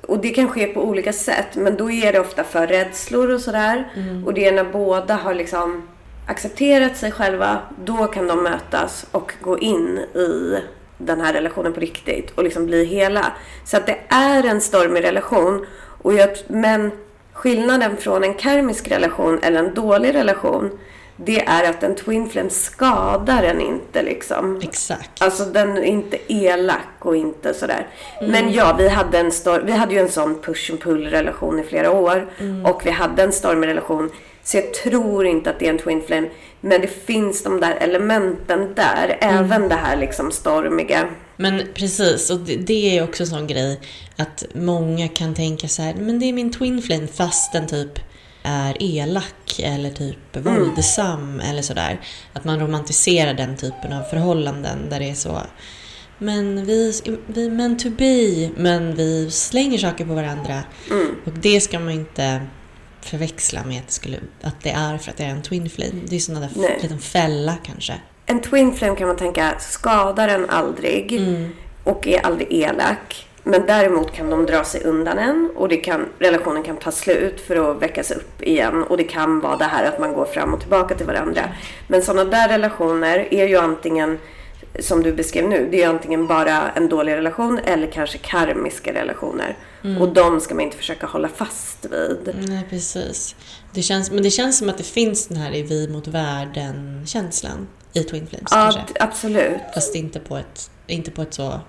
Och 0.00 0.18
det 0.18 0.30
kan 0.30 0.48
ske 0.48 0.66
på 0.66 0.84
olika 0.84 1.12
sätt. 1.12 1.56
Men 1.56 1.76
då 1.76 1.90
är 1.90 2.12
det 2.12 2.20
ofta 2.20 2.44
för 2.44 2.66
rädslor 2.66 3.30
och 3.30 3.40
sådär. 3.40 3.92
Mm. 3.96 4.26
Och 4.26 4.34
det 4.34 4.44
är 4.46 4.52
när 4.52 4.64
båda 4.64 5.14
har 5.14 5.34
liksom 5.34 5.82
accepterat 6.28 6.96
sig 6.96 7.12
själva, 7.12 7.58
då 7.84 8.06
kan 8.06 8.26
de 8.26 8.42
mötas 8.42 9.06
och 9.10 9.32
gå 9.42 9.58
in 9.58 9.98
i 9.98 10.58
den 10.98 11.20
här 11.20 11.32
relationen 11.32 11.72
på 11.72 11.80
riktigt 11.80 12.30
och 12.30 12.44
liksom 12.44 12.66
bli 12.66 12.84
hela. 12.84 13.32
Så 13.64 13.76
att 13.76 13.86
det 13.86 13.98
är 14.08 14.46
en 14.46 14.60
stormig 14.60 15.04
relation. 15.04 15.66
Och 16.02 16.14
jag, 16.14 16.30
men 16.46 16.90
skillnaden 17.32 17.96
från 17.96 18.24
en 18.24 18.34
karmisk 18.34 18.88
relation 18.88 19.38
eller 19.42 19.58
en 19.58 19.74
dålig 19.74 20.14
relation 20.14 20.78
det 21.20 21.44
är 21.44 21.70
att 21.70 21.82
en 21.82 21.94
twin 21.94 22.28
flame 22.28 22.50
skadar 22.50 23.42
en 23.42 23.60
inte 23.60 24.02
liksom. 24.02 24.60
Exakt. 24.62 25.22
Alltså 25.22 25.44
den 25.44 25.78
är 25.78 25.82
inte 25.82 26.18
elak 26.28 26.98
och 26.98 27.16
inte 27.16 27.54
sådär. 27.54 27.86
Mm. 28.20 28.30
Men 28.30 28.52
ja, 28.52 28.74
vi 28.78 28.88
hade, 28.88 29.18
en 29.18 29.32
stor, 29.32 29.60
vi 29.60 29.72
hade 29.72 29.94
ju 29.94 30.00
en 30.00 30.08
sån 30.08 30.42
push 30.42 30.70
and 30.70 30.80
pull 30.80 31.06
relation 31.06 31.58
i 31.58 31.62
flera 31.62 31.90
år. 31.90 32.26
Mm. 32.38 32.66
Och 32.66 32.82
vi 32.84 32.90
hade 32.90 33.22
en 33.22 33.32
stormig 33.32 33.68
relation. 33.68 34.10
Så 34.48 34.56
jag 34.56 34.74
tror 34.74 35.26
inte 35.26 35.50
att 35.50 35.58
det 35.58 35.66
är 35.66 35.70
en 35.70 35.78
twin 35.78 36.02
flame. 36.06 36.28
Men 36.60 36.80
det 36.80 37.04
finns 37.06 37.42
de 37.42 37.60
där 37.60 37.74
elementen 37.74 38.74
där. 38.74 39.18
Mm. 39.20 39.36
Även 39.36 39.68
det 39.68 39.74
här 39.74 39.96
liksom 39.96 40.32
stormiga. 40.32 41.08
Men 41.36 41.62
precis, 41.74 42.30
och 42.30 42.38
det, 42.40 42.56
det 42.56 42.98
är 42.98 43.04
också 43.04 43.22
en 43.22 43.26
sån 43.26 43.46
grej 43.46 43.80
att 44.16 44.44
många 44.54 45.08
kan 45.08 45.34
tänka 45.34 45.68
så 45.68 45.82
här, 45.82 45.94
men 45.94 46.18
det 46.18 46.26
är 46.26 46.32
min 46.32 46.52
twin 46.52 46.82
flame 46.82 47.06
fast 47.06 47.52
den 47.52 47.66
typ 47.66 47.98
är 48.42 48.76
elak 48.80 49.60
eller 49.62 49.90
typ 49.90 50.36
mm. 50.36 50.54
våldsam 50.54 51.40
eller 51.40 51.62
sådär. 51.62 52.00
Att 52.32 52.44
man 52.44 52.60
romantiserar 52.60 53.34
den 53.34 53.56
typen 53.56 53.92
av 53.92 54.02
förhållanden 54.02 54.78
där 54.90 54.98
det 54.98 55.10
är 55.10 55.14
så 55.14 55.40
men 56.18 56.64
vi, 56.64 56.92
vi 57.26 57.46
är 57.46 57.50
meant 57.50 57.78
to 57.82 57.90
be, 57.90 58.50
men 58.56 58.94
vi 58.94 59.30
slänger 59.30 59.78
saker 59.78 60.04
på 60.04 60.14
varandra. 60.14 60.62
Mm. 60.90 61.14
Och 61.24 61.32
det 61.32 61.60
ska 61.60 61.78
man 61.78 61.90
inte 61.90 62.40
förväxla 63.00 63.64
med 63.64 63.78
att 63.78 63.86
det, 63.86 63.92
skulle, 63.92 64.16
att 64.42 64.60
det 64.62 64.70
är 64.70 64.98
för 64.98 65.10
att 65.10 65.16
det 65.16 65.24
är 65.24 65.30
en 65.30 65.42
twin 65.42 65.70
flame. 65.70 65.92
Det 66.08 66.16
är 66.16 66.20
sån 66.20 66.34
där 66.34 66.50
Nej. 66.56 66.78
liten 66.82 66.98
fälla 66.98 67.56
kanske. 67.62 67.94
En 68.26 68.40
twin 68.40 68.74
flame 68.74 68.96
kan 68.96 69.08
man 69.08 69.16
tänka 69.16 69.54
skadar 69.58 70.28
en 70.28 70.50
aldrig 70.50 71.12
mm. 71.12 71.50
och 71.84 72.06
är 72.06 72.26
aldrig 72.26 72.52
elak. 72.52 73.28
Men 73.42 73.66
däremot 73.66 74.12
kan 74.12 74.30
de 74.30 74.46
dra 74.46 74.64
sig 74.64 74.84
undan 74.84 75.18
en 75.18 75.50
och 75.56 75.68
det 75.68 75.76
kan, 75.76 76.08
relationen 76.18 76.62
kan 76.62 76.76
ta 76.76 76.90
slut 76.90 77.40
för 77.40 77.70
att 77.70 77.82
väckas 77.82 78.10
upp 78.10 78.42
igen. 78.42 78.82
Och 78.82 78.96
det 78.96 79.04
kan 79.04 79.40
vara 79.40 79.56
det 79.56 79.64
här 79.64 79.84
att 79.84 80.00
man 80.00 80.12
går 80.12 80.24
fram 80.24 80.54
och 80.54 80.60
tillbaka 80.60 80.94
till 80.94 81.06
varandra. 81.06 81.42
Men 81.86 82.02
sådana 82.02 82.30
där 82.30 82.48
relationer 82.48 83.28
är 83.30 83.48
ju 83.48 83.56
antingen, 83.56 84.18
som 84.78 85.02
du 85.02 85.12
beskrev 85.12 85.48
nu, 85.48 85.68
det 85.70 85.82
är 85.82 85.88
antingen 85.88 86.26
bara 86.26 86.70
en 86.70 86.88
dålig 86.88 87.12
relation 87.12 87.58
eller 87.58 87.86
kanske 87.86 88.18
karmiska 88.18 88.94
relationer. 88.94 89.56
Mm. 89.84 90.02
Och 90.02 90.08
de 90.08 90.40
ska 90.40 90.54
man 90.54 90.64
inte 90.64 90.76
försöka 90.76 91.06
hålla 91.06 91.28
fast 91.28 91.86
vid. 91.90 92.34
Nej, 92.48 92.66
precis. 92.70 93.36
Det 93.72 93.82
känns, 93.82 94.10
men 94.10 94.22
det 94.22 94.30
känns 94.30 94.58
som 94.58 94.68
att 94.68 94.78
det 94.78 94.84
finns 94.84 95.26
den 95.26 95.36
här 95.36 95.54
i 95.54 95.62
vi 95.62 95.88
mot 95.88 96.06
världen-känslan 96.08 97.68
i 97.92 98.02
Twin 98.02 98.26
Flames. 98.26 98.48
Ja, 98.50 98.72
kanske. 98.74 98.94
absolut. 99.00 99.60
Fast 99.74 99.94
inte 99.94 100.20
på 100.20 100.36
ett, 100.36 100.70
inte 100.86 101.10
på 101.10 101.22
ett 101.22 101.34
så 101.34 101.60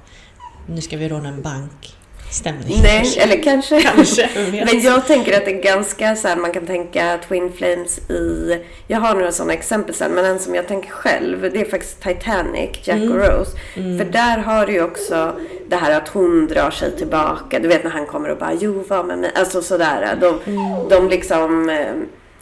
nu 0.68 0.82
ska 0.82 0.98
vi 0.98 1.10
råna 1.10 1.30
en 1.30 1.42
bank 1.42 1.96
stämning. 2.30 2.82
Nej, 2.84 3.18
eller 3.20 3.44
kanske. 3.44 3.82
kanske 3.82 4.30
Men 4.52 4.82
jag 4.82 5.08
tänker 5.08 5.38
att 5.38 5.46
det 5.46 5.52
är 5.52 5.62
ganska 5.62 6.16
så 6.16 6.28
här, 6.28 6.36
man 6.36 6.52
kan 6.52 6.66
tänka 6.66 7.20
Twin 7.28 7.52
Flames 7.52 8.00
i, 8.10 8.58
jag 8.88 9.00
har 9.00 9.16
några 9.16 9.32
sådana 9.32 9.54
exempel 9.54 9.96
sen, 9.96 10.12
men 10.12 10.26
en 10.26 10.40
som 10.40 10.56
jag 10.56 10.68
tänker 10.68 10.90
själv, 10.90 11.52
det 11.54 11.62
är 11.62 11.66
faktiskt 11.66 12.04
Titanic, 12.04 12.70
Jack 12.84 12.98
mm. 12.98 13.12
och 13.12 13.18
Rose. 13.18 13.58
Mm. 13.76 13.98
För 13.98 14.06
där 14.06 14.38
har 14.38 14.66
du 14.66 14.74
ju 14.74 14.84
också 14.84 15.36
det 15.68 15.76
här 15.76 15.98
att 15.98 16.08
hon 16.08 16.48
drar 16.48 16.72
sig 16.72 16.98
tillbaka. 16.98 17.60
Du 17.60 17.68
vet 17.68 17.84
när 17.84 17.92
han 17.92 18.06
kommer 18.06 18.30
och 18.30 18.38
bara, 18.38 18.54
jo 18.54 18.84
var 18.88 19.04
med 19.04 19.20
mig. 19.20 19.32
Alltså 19.36 19.62
sådär. 19.62 20.18
De, 20.22 20.40
mm. 20.52 20.90
de 20.90 21.10
liksom 21.10 21.70
eh, 21.70 21.94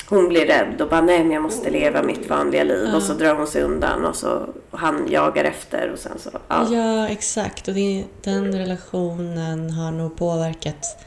hon 0.10 0.30
blir 0.30 0.46
rädd 0.46 0.82
och 0.82 0.90
bara 0.90 1.02
nej 1.02 1.24
men 1.24 1.32
jag 1.32 1.44
måste 1.44 1.70
leva 1.70 2.04
mitt 2.04 2.30
vanliga 2.30 2.64
liv. 2.64 2.88
Ja. 2.92 2.96
Och 2.96 3.04
så 3.04 3.14
drar 3.14 3.36
hon 3.36 3.48
sig 3.48 3.62
undan 3.64 4.06
och 4.06 4.16
så 4.16 4.46
och 4.72 4.80
han 4.80 5.08
jagar 5.10 5.44
efter 5.44 5.92
och 5.94 6.00
sen 6.00 6.20
så. 6.20 6.30
Ja, 6.48 6.68
ja 6.72 7.08
exakt. 7.08 7.68
Och 7.68 7.74
det, 7.74 8.04
den 8.24 8.58
relationen 8.58 9.70
har 9.70 9.92
nog 9.92 10.18
påverkat 10.18 11.06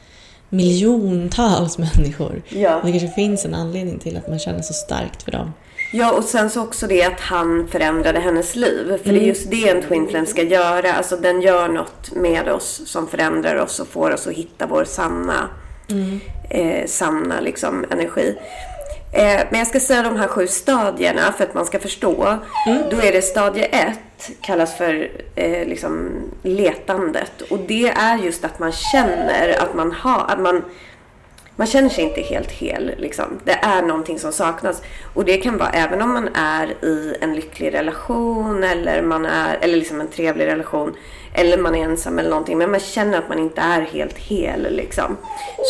miljontals 0.48 1.78
människor. 1.96 2.42
Ja. 2.48 2.80
Det 2.84 2.90
kanske 2.90 3.08
finns 3.08 3.44
en 3.44 3.54
anledning 3.54 3.98
till 3.98 4.16
att 4.16 4.28
man 4.28 4.38
känner 4.38 4.62
så 4.62 4.72
starkt 4.72 5.22
för 5.22 5.32
dem. 5.32 5.52
Ja, 5.92 6.12
och 6.12 6.24
sen 6.24 6.50
så 6.50 6.62
också 6.62 6.86
det 6.86 7.02
att 7.02 7.20
han 7.20 7.68
förändrade 7.68 8.20
hennes 8.20 8.56
liv. 8.56 8.84
För 8.86 8.92
mm. 8.92 9.02
det 9.02 9.10
är 9.10 9.14
mm. 9.14 9.28
just 9.28 9.50
det 9.50 9.68
en 9.68 9.82
Twin 9.82 10.08
Flame 10.08 10.26
ska 10.26 10.42
göra. 10.42 10.92
Alltså 10.92 11.16
den 11.16 11.42
gör 11.42 11.68
något 11.68 12.14
med 12.14 12.48
oss 12.48 12.82
som 12.86 13.08
förändrar 13.08 13.56
oss 13.56 13.80
och 13.80 13.88
får 13.88 14.10
oss 14.10 14.26
att 14.26 14.32
hitta 14.32 14.66
vår 14.66 14.84
sanna, 14.84 15.48
mm. 15.90 16.20
eh, 16.50 16.86
sanna 16.86 17.40
liksom, 17.40 17.84
energi. 17.90 18.36
Eh, 19.12 19.40
men 19.50 19.58
jag 19.58 19.66
ska 19.66 19.80
säga 19.80 20.02
de 20.02 20.16
här 20.16 20.28
sju 20.28 20.46
stadierna 20.46 21.32
för 21.32 21.44
att 21.44 21.54
man 21.54 21.66
ska 21.66 21.78
förstå. 21.78 22.38
Då 22.90 22.96
är 22.96 23.12
det 23.12 23.22
stadie 23.22 23.64
ett, 23.64 24.30
kallas 24.40 24.76
för 24.76 25.10
eh, 25.34 25.66
liksom 25.66 26.10
letandet. 26.42 27.40
Och 27.50 27.58
det 27.58 27.88
är 27.88 28.18
just 28.18 28.44
att 28.44 28.58
man 28.58 28.72
känner 28.72 29.62
att 29.62 29.74
man 29.74 29.92
har, 29.92 30.24
att 30.28 30.40
man 30.40 30.64
man 31.60 31.66
känner 31.66 31.88
sig 31.88 32.04
inte 32.04 32.20
helt 32.20 32.50
hel. 32.50 32.94
Liksom. 32.98 33.40
Det 33.44 33.52
är 33.52 33.82
någonting 33.82 34.18
som 34.18 34.32
saknas. 34.32 34.82
Och 35.14 35.24
det 35.24 35.36
kan 35.36 35.58
vara 35.58 35.70
även 35.70 36.02
om 36.02 36.12
man 36.12 36.28
är 36.34 36.84
i 36.84 37.16
en 37.20 37.34
lycklig 37.34 37.74
relation 37.74 38.64
eller, 38.64 39.02
man 39.02 39.26
är, 39.26 39.58
eller 39.60 39.76
liksom 39.76 40.00
en 40.00 40.08
trevlig 40.08 40.46
relation. 40.46 40.94
Eller 41.34 41.58
man 41.58 41.74
är 41.74 41.84
ensam 41.84 42.18
eller 42.18 42.30
någonting. 42.30 42.58
Men 42.58 42.70
man 42.70 42.80
känner 42.80 43.18
att 43.18 43.28
man 43.28 43.38
inte 43.38 43.60
är 43.60 43.80
helt 43.80 44.18
hel. 44.18 44.76
Liksom. 44.76 45.16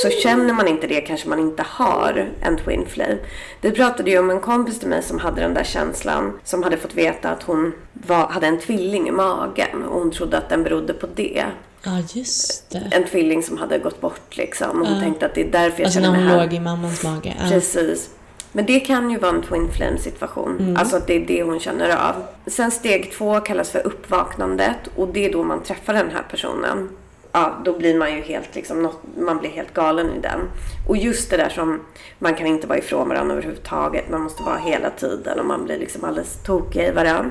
Så 0.03 0.11
känner 0.11 0.55
man 0.55 0.69
inte 0.69 0.87
det 0.87 1.01
kanske 1.01 1.29
man 1.29 1.39
inte 1.39 1.65
har 1.67 2.29
en 2.41 2.57
twin 2.57 2.87
flame. 2.87 3.19
Vi 3.61 3.71
pratade 3.71 4.11
ju 4.11 4.19
om 4.19 4.31
en 4.31 4.41
kompis 4.41 4.79
till 4.79 4.89
mig 4.89 5.03
som 5.03 5.19
hade 5.19 5.41
den 5.41 5.55
där 5.55 5.65
känslan. 5.65 6.39
Som 6.45 6.63
hade 6.63 6.77
fått 6.77 6.95
veta 6.95 7.31
att 7.31 7.43
hon 7.43 7.73
var, 7.93 8.27
hade 8.27 8.47
en 8.47 8.61
tvilling 8.61 9.09
i 9.09 9.13
magen. 9.13 9.85
Och 9.85 10.01
hon 10.01 10.11
trodde 10.11 10.39
att 10.39 10.49
den 10.49 10.63
berodde 10.63 10.93
på 10.93 11.07
det. 11.15 11.45
Ja, 11.83 12.03
just 12.15 12.71
det. 12.71 12.89
En 12.91 13.05
tvilling 13.05 13.43
som 13.43 13.59
hade 13.59 13.79
gått 13.79 14.01
bort 14.01 14.37
liksom. 14.37 14.83
Och 14.83 14.89
hon 14.89 15.01
tänkte 15.01 15.27
att 15.27 15.35
det 15.35 15.41
är 15.41 15.51
därför 15.51 15.79
jag 15.81 15.87
Alltså 15.87 16.01
känner 16.01 16.11
när 16.13 16.19
mig 16.19 16.29
hon 16.29 16.39
här. 16.39 16.47
låg 16.47 16.53
i 16.55 16.61
mammans 16.61 17.05
mage. 17.05 17.37
Ja. 17.41 17.49
Precis. 17.49 18.11
Men 18.53 18.67
det 18.67 18.81
kan 18.81 19.11
ju 19.11 19.19
vara 19.19 19.31
en 19.33 19.43
twin 19.43 19.69
flame 19.73 19.99
situation. 19.99 20.57
Mm. 20.61 20.77
Alltså 20.77 20.97
att 20.97 21.07
det 21.07 21.15
är 21.15 21.27
det 21.27 21.43
hon 21.43 21.61
känner 21.61 21.97
av. 21.97 22.15
Sen 22.47 22.71
steg 22.71 23.13
två 23.13 23.41
kallas 23.41 23.71
för 23.71 23.87
uppvaknandet 23.87 24.77
och 24.97 25.09
det 25.09 25.27
är 25.27 25.33
då 25.33 25.43
man 25.43 25.63
träffar 25.63 25.95
den 25.95 26.11
här 26.11 26.23
personen. 26.31 26.89
Ja, 27.33 27.59
då 27.65 27.79
blir 27.79 27.99
man 27.99 28.13
ju 28.17 28.23
helt 28.23 28.55
liksom, 28.55 28.83
något, 28.83 29.01
man 29.19 29.39
blir 29.39 29.51
helt 29.51 29.75
galen 29.75 30.07
i 30.07 30.21
den. 30.21 30.41
Och 30.89 30.97
just 30.97 31.31
det 31.31 31.37
där 31.37 31.49
som, 31.49 31.81
man 32.19 32.35
kan 32.35 32.47
inte 32.47 32.67
vara 32.67 32.79
ifrån 32.79 33.09
varandra 33.09 33.33
överhuvudtaget. 33.33 34.11
Man 34.11 34.21
måste 34.21 34.43
vara 34.43 34.57
hela 34.57 34.91
tiden 34.91 35.39
och 35.41 35.47
man 35.47 35.65
blir 35.65 35.79
liksom 35.79 36.05
alldeles 36.05 36.43
tokig 36.45 36.83
i 36.83 36.91
varandra. 36.91 37.31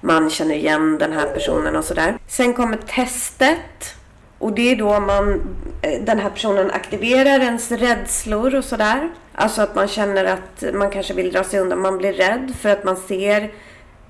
Man 0.00 0.30
känner 0.30 0.54
igen 0.54 0.98
den 0.98 1.12
här 1.12 1.26
personen 1.26 1.76
och 1.76 1.84
sådär. 1.84 2.18
Sen 2.26 2.54
kommer 2.54 2.76
testet. 2.76 3.94
Och 4.38 4.52
det 4.52 4.72
är 4.72 4.76
då 4.76 5.00
man, 5.00 5.40
eh, 5.82 6.02
den 6.02 6.18
här 6.18 6.30
personen 6.30 6.70
aktiverar 6.70 7.40
ens 7.40 7.72
rädslor 7.72 8.54
och 8.54 8.64
sådär. 8.64 9.10
Alltså 9.34 9.62
att 9.62 9.74
man 9.74 9.88
känner 9.88 10.24
att 10.24 10.74
man 10.74 10.90
kanske 10.90 11.14
vill 11.14 11.32
dra 11.32 11.44
sig 11.44 11.60
undan. 11.60 11.80
Man 11.80 11.98
blir 11.98 12.12
rädd 12.12 12.52
för 12.60 12.68
att 12.68 12.84
man 12.84 12.96
ser, 12.96 13.50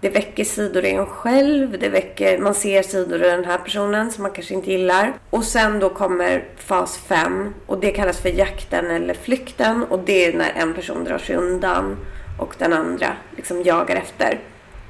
det 0.01 0.09
väcker 0.09 0.45
sidor 0.45 0.85
i 0.85 0.91
en 0.91 1.07
själv. 1.07 1.79
Det 1.79 1.89
väcker, 1.89 2.39
man 2.39 2.55
ser 2.55 2.83
sidor 2.83 3.25
i 3.25 3.31
den 3.31 3.45
här 3.45 3.59
personen 3.59 4.11
som 4.11 4.23
man 4.23 4.33
kanske 4.33 4.55
inte 4.55 4.71
gillar. 4.71 5.13
Och 5.31 5.45
sen 5.45 5.79
då 5.79 5.89
kommer 5.89 6.45
fas 6.57 6.99
5 6.99 7.55
och 7.67 7.81
det 7.81 7.91
kallas 7.91 8.19
för 8.21 8.29
jakten 8.29 8.91
eller 8.91 9.15
flykten. 9.15 9.85
Och 9.85 9.99
det 9.99 10.25
är 10.25 10.33
när 10.33 10.53
en 10.57 10.75
person 10.75 11.05
drar 11.05 11.19
sig 11.19 11.37
undan 11.37 11.97
och 12.39 12.55
den 12.59 12.73
andra 12.73 13.13
liksom 13.37 13.63
jagar 13.63 13.97
efter. 13.97 14.39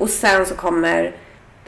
Och 0.01 0.11
sen 0.11 0.47
så 0.47 0.55
kommer 0.55 1.13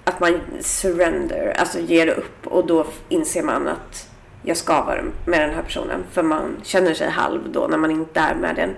att 0.04 0.20
man 0.20 0.40
surrender, 0.60 1.54
alltså 1.58 1.78
ger 1.78 2.06
upp 2.06 2.46
och 2.46 2.66
då 2.66 2.86
inser 3.08 3.42
man 3.42 3.68
att 3.68 4.08
jag 4.42 4.56
ska 4.56 4.82
vara 4.82 5.02
med 5.26 5.40
den 5.40 5.54
här 5.54 5.62
personen. 5.62 6.04
För 6.12 6.22
man 6.22 6.56
känner 6.62 6.94
sig 6.94 7.10
halv 7.10 7.52
då 7.52 7.66
när 7.70 7.78
man 7.78 7.90
inte 7.90 8.20
är 8.20 8.34
med 8.34 8.56
den. 8.56 8.70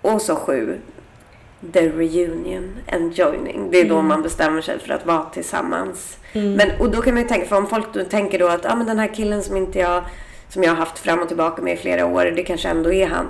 Och 0.00 0.22
så 0.22 0.36
sju, 0.36 0.78
the 1.72 1.88
reunion 1.88 2.76
and 2.92 3.18
joining. 3.18 3.68
Det 3.70 3.80
är 3.80 3.88
då 3.88 4.02
man 4.02 4.22
bestämmer 4.22 4.60
sig 4.60 4.78
för 4.78 4.92
att 4.92 5.06
vara 5.06 5.24
tillsammans. 5.24 6.18
Men, 6.32 6.70
och 6.78 6.90
då 6.90 7.02
kan 7.02 7.14
man 7.14 7.22
ju 7.22 7.28
tänka, 7.28 7.46
för 7.46 7.56
om 7.56 7.66
folk 7.66 7.94
då 7.94 8.04
tänker 8.04 8.38
då 8.38 8.48
att 8.48 8.66
ah, 8.66 8.74
men 8.76 8.86
den 8.86 8.98
här 8.98 9.14
killen 9.14 9.42
som 9.42 9.56
inte 9.56 9.78
jag, 9.78 10.04
som 10.48 10.62
jag 10.62 10.70
har 10.70 10.76
haft 10.76 10.98
fram 10.98 11.18
och 11.18 11.28
tillbaka 11.28 11.62
med 11.62 11.74
i 11.74 11.76
flera 11.76 12.06
år, 12.06 12.24
det 12.24 12.42
kanske 12.42 12.68
ändå 12.68 12.92
är 12.92 13.06
han. 13.06 13.26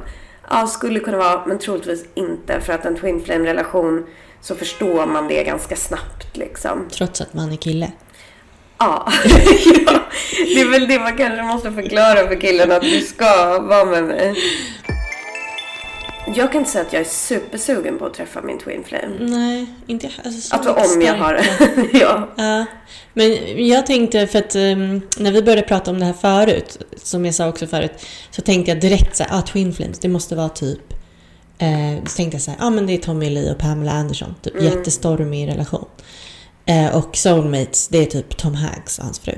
Ja, 0.50 0.66
skulle 0.66 1.00
kunna 1.00 1.18
vara, 1.18 1.46
men 1.46 1.58
troligtvis 1.58 2.04
inte. 2.14 2.60
För 2.60 2.72
att 2.72 2.84
en 2.84 2.96
twin 2.96 3.24
flame 3.24 3.48
relation 3.48 4.06
så 4.40 4.54
förstår 4.54 5.06
man 5.06 5.28
det 5.28 5.44
ganska 5.44 5.76
snabbt 5.76 6.36
liksom. 6.36 6.88
Trots 6.92 7.20
att 7.20 7.34
man 7.34 7.52
är 7.52 7.56
kille. 7.56 7.92
Ja. 8.78 9.12
ja, 9.86 10.00
det 10.54 10.60
är 10.60 10.70
väl 10.70 10.88
det 10.88 10.98
man 10.98 11.16
kanske 11.16 11.42
måste 11.42 11.72
förklara 11.72 12.28
för 12.28 12.40
killen 12.40 12.72
att 12.72 12.82
du 12.82 13.00
ska 13.00 13.58
vara 13.60 13.84
med 13.84 14.04
mig. 14.04 14.34
Jag 16.34 16.52
kan 16.52 16.58
inte 16.58 16.70
säga 16.70 16.84
att 16.84 16.92
jag 16.92 17.00
är 17.00 17.06
supersugen 17.06 17.98
på 17.98 18.06
att 18.06 18.14
träffa 18.14 18.42
min 18.42 18.58
twin 18.58 18.84
flame. 18.84 19.16
Nej, 19.18 19.66
inte. 19.86 20.10
Alltså, 20.24 20.40
så 20.40 20.56
Alltså 20.56 20.94
om 20.94 21.02
jag 21.02 21.14
har 21.14 21.34
det. 21.34 21.44
ja. 21.98 22.28
Ja, 22.36 22.66
men 23.12 23.66
jag 23.68 23.86
tänkte 23.86 24.26
för 24.26 24.38
att 24.38 24.56
um, 24.56 25.00
när 25.18 25.32
vi 25.32 25.42
började 25.42 25.62
prata 25.62 25.90
om 25.90 25.98
det 25.98 26.04
här 26.04 26.12
förut, 26.12 26.78
som 26.96 27.24
jag 27.24 27.34
sa 27.34 27.48
också 27.48 27.66
förut, 27.66 27.92
så 28.30 28.42
tänkte 28.42 28.70
jag 28.70 28.80
direkt 28.80 29.16
så 29.16 29.24
här, 29.24 29.38
ah, 29.38 29.42
Twin 29.42 29.74
Flames, 29.74 29.98
det 29.98 30.08
måste 30.08 30.36
vara 30.36 30.48
typ, 30.48 30.94
eh, 31.60 32.04
så 32.06 32.16
tänkte 32.16 32.34
jag 32.34 32.42
så 32.42 32.50
här, 32.50 32.58
ja 32.60 32.66
ah, 32.66 32.70
men 32.70 32.86
det 32.86 32.92
är 32.92 32.98
Tommy 32.98 33.30
Lee 33.30 33.52
och 33.52 33.58
Pamela 33.58 33.92
Anderson, 33.92 34.34
typ 34.42 34.62
jättestormig 34.62 35.48
relation. 35.48 35.84
Eh, 36.66 36.96
och 36.96 37.16
Soulmates, 37.16 37.88
det 37.88 37.98
är 37.98 38.06
typ 38.06 38.36
Tom 38.36 38.54
Hanks 38.54 38.98
och 38.98 39.04
hans 39.04 39.18
fru. 39.18 39.34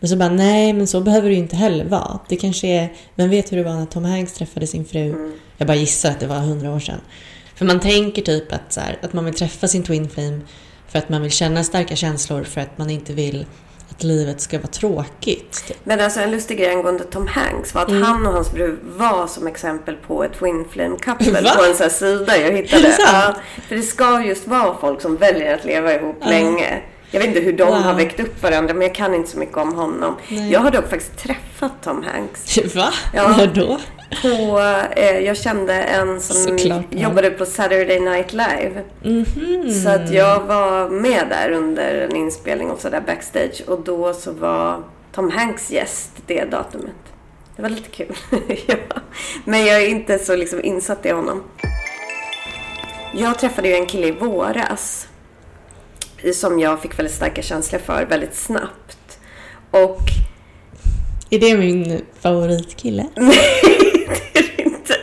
Men 0.00 0.08
så 0.08 0.16
bara, 0.16 0.28
nej 0.28 0.72
men 0.72 0.86
så 0.86 1.00
behöver 1.00 1.28
det 1.28 1.34
ju 1.34 1.40
inte 1.40 1.56
heller 1.56 1.84
vara. 1.84 2.18
Det 2.28 2.36
kanske 2.36 2.66
är, 2.68 2.92
vem 3.14 3.30
vet 3.30 3.52
hur 3.52 3.56
det 3.56 3.62
var 3.62 3.74
när 3.74 3.86
Tom 3.86 4.04
Hanks 4.04 4.32
träffade 4.32 4.66
sin 4.66 4.84
fru? 4.84 5.32
Jag 5.56 5.66
bara 5.66 5.76
gissar 5.76 6.10
att 6.10 6.20
det 6.20 6.26
var 6.26 6.38
hundra 6.38 6.74
år 6.74 6.80
sedan. 6.80 7.00
För 7.54 7.64
man 7.64 7.80
tänker 7.80 8.22
typ 8.22 8.52
att, 8.52 8.72
så 8.72 8.80
här, 8.80 8.98
att 9.02 9.12
man 9.12 9.24
vill 9.24 9.34
träffa 9.34 9.68
sin 9.68 9.82
Twin 9.82 10.08
Flame 10.08 10.40
för 10.88 10.98
att 10.98 11.08
man 11.08 11.22
vill 11.22 11.30
känna 11.30 11.64
starka 11.64 11.96
känslor 11.96 12.44
för 12.44 12.60
att 12.60 12.78
man 12.78 12.90
inte 12.90 13.12
vill 13.12 13.46
att 14.02 14.06
livet 14.06 14.40
ska 14.40 14.58
vara 14.58 14.66
tråkigt. 14.66 15.64
Typ. 15.68 15.76
Men 15.84 16.00
alltså 16.00 16.20
en 16.20 16.30
lustig 16.30 16.58
grej 16.58 16.70
angående 16.70 17.04
Tom 17.04 17.26
Hanks 17.26 17.74
var 17.74 17.82
att 17.82 17.88
Mm. 17.88 18.02
han 18.02 18.26
och 18.26 18.32
hans 18.32 18.48
fru 18.50 18.76
var 18.82 19.26
som 19.26 19.46
exempel 19.46 19.96
på 19.96 20.24
ett 20.24 20.32
twin 20.38 20.64
flame 20.70 20.96
couple 20.96 21.40
Va? 21.40 21.50
på 21.56 21.64
en 21.64 21.74
sån 21.74 21.82
här 21.82 21.88
sida 21.90 22.36
jag 22.36 22.52
hittade. 22.52 22.82
Det? 22.82 22.96
Ja, 22.98 23.34
för 23.68 23.76
det 23.76 23.82
ska 23.82 24.22
just 24.22 24.46
vara 24.48 24.76
folk 24.80 25.00
som 25.00 25.16
väljer 25.16 25.54
att 25.54 25.64
leva 25.64 25.94
ihop 25.94 26.16
länge. 26.24 26.82
Jag 27.12 27.20
vet 27.20 27.28
inte 27.28 27.40
hur 27.40 27.52
de 27.52 27.64
Wow. 27.64 27.74
har 27.76 27.94
väckt 27.94 28.20
upp 28.20 28.42
varandra 28.42 28.74
men 28.74 28.82
jag 28.82 28.94
kan 28.94 29.14
inte 29.14 29.30
så 29.30 29.38
mycket 29.38 29.56
om 29.56 29.74
honom. 29.74 30.16
Nej. 30.28 30.52
Jag 30.52 30.60
har 30.60 30.70
dock 30.70 30.90
faktiskt 30.90 31.18
träffat 31.18 31.72
Tom 31.84 32.02
Hanks. 32.12 32.58
Va? 32.74 32.92
Ja. 33.14 33.36
När 33.36 33.46
då? 33.46 33.78
På, 34.22 34.58
eh, 34.96 35.18
jag 35.18 35.36
kände 35.36 35.74
en 35.74 36.20
som 36.20 36.36
Såklart, 36.36 36.84
ja. 36.90 36.98
jobbade 36.98 37.30
på 37.30 37.46
Saturday 37.46 38.00
Night 38.00 38.32
Live. 38.32 38.82
Mhm. 39.02 39.70
Så 39.82 39.88
att 39.88 40.10
jag 40.12 40.40
var 40.40 40.88
med 40.88 41.26
där 41.30 41.50
under 41.50 41.94
en 42.10 42.16
inspelning 42.16 42.70
och 42.70 42.80
sådär 42.80 43.02
backstage. 43.06 43.62
Och 43.66 43.80
då 43.80 44.14
så 44.14 44.32
var 44.32 44.82
Tom 45.14 45.30
Hanks 45.30 45.70
gäst 45.70 46.10
det 46.26 46.44
datumet. 46.44 46.94
Det 47.56 47.62
var 47.62 47.68
lite 47.68 47.90
kul. 47.90 48.16
ja. 48.66 48.76
Men 49.44 49.66
jag 49.66 49.82
är 49.82 49.88
inte 49.88 50.18
så 50.18 50.36
liksom 50.36 50.64
insatt 50.64 51.06
i 51.06 51.10
honom. 51.10 51.42
Jag 53.14 53.38
träffade 53.38 53.68
ju 53.68 53.74
en 53.74 53.86
kille 53.86 54.06
i 54.06 54.10
våras. 54.10 55.08
Som 56.34 56.58
jag 56.60 56.82
fick 56.82 56.98
väldigt 56.98 57.14
starka 57.14 57.42
känslor 57.42 57.78
för 57.80 58.04
väldigt 58.04 58.34
snabbt. 58.34 59.18
Och 59.70 60.00
Är 61.30 61.38
det 61.38 61.56
min 61.58 62.00
favoritkille? 62.20 63.06
Nej, 63.16 63.36
det 64.32 64.38
är 64.38 64.52
det 64.56 64.62
inte. 64.62 64.94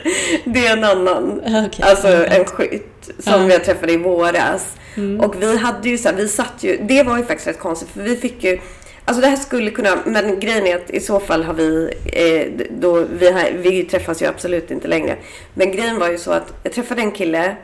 Det 0.45 0.67
är 0.67 0.77
en 0.77 0.83
annan. 0.83 1.41
Okej. 1.45 1.85
Alltså 1.85 2.07
en 2.07 2.45
skytt 2.45 3.09
som 3.19 3.41
Ja. 3.41 3.49
jag 3.51 3.63
träffade 3.65 3.93
i 3.93 3.97
våras. 3.97 4.75
Och 5.21 5.41
vi 5.41 5.57
hade 5.57 5.89
ju 5.89 5.97
så 5.97 6.09
här, 6.09 6.15
vi 6.15 6.27
satt 6.27 6.53
ju, 6.63 6.77
det 6.87 7.03
var 7.03 7.17
ju 7.17 7.23
faktiskt 7.25 7.47
rätt 7.47 7.59
konstigt 7.59 7.89
för 7.89 8.01
vi 8.01 8.15
fick 8.15 8.43
ju 8.43 8.59
Alltså 9.05 9.21
det 9.21 9.27
här 9.27 9.35
skulle 9.37 9.71
kunna, 9.71 9.97
men 10.05 10.39
grejen 10.39 10.67
är 10.67 10.75
att 10.75 10.89
i 10.89 10.99
så 10.99 11.19
fall 11.19 11.43
har 11.43 11.53
vi, 11.53 11.93
eh, 12.05 12.65
då, 12.79 13.05
vi, 13.19 13.31
har, 13.31 13.51
vi 13.57 13.83
träffas 13.83 14.21
ju 14.21 14.25
absolut 14.25 14.71
inte 14.71 14.87
längre. 14.87 15.15
Men 15.53 15.71
grejen 15.71 15.99
var 15.99 16.09
ju 16.09 16.17
så 16.17 16.31
att 16.31 16.53
jag 16.63 16.73
träffade 16.73 17.01
en 17.01 17.11
kille 17.11 17.55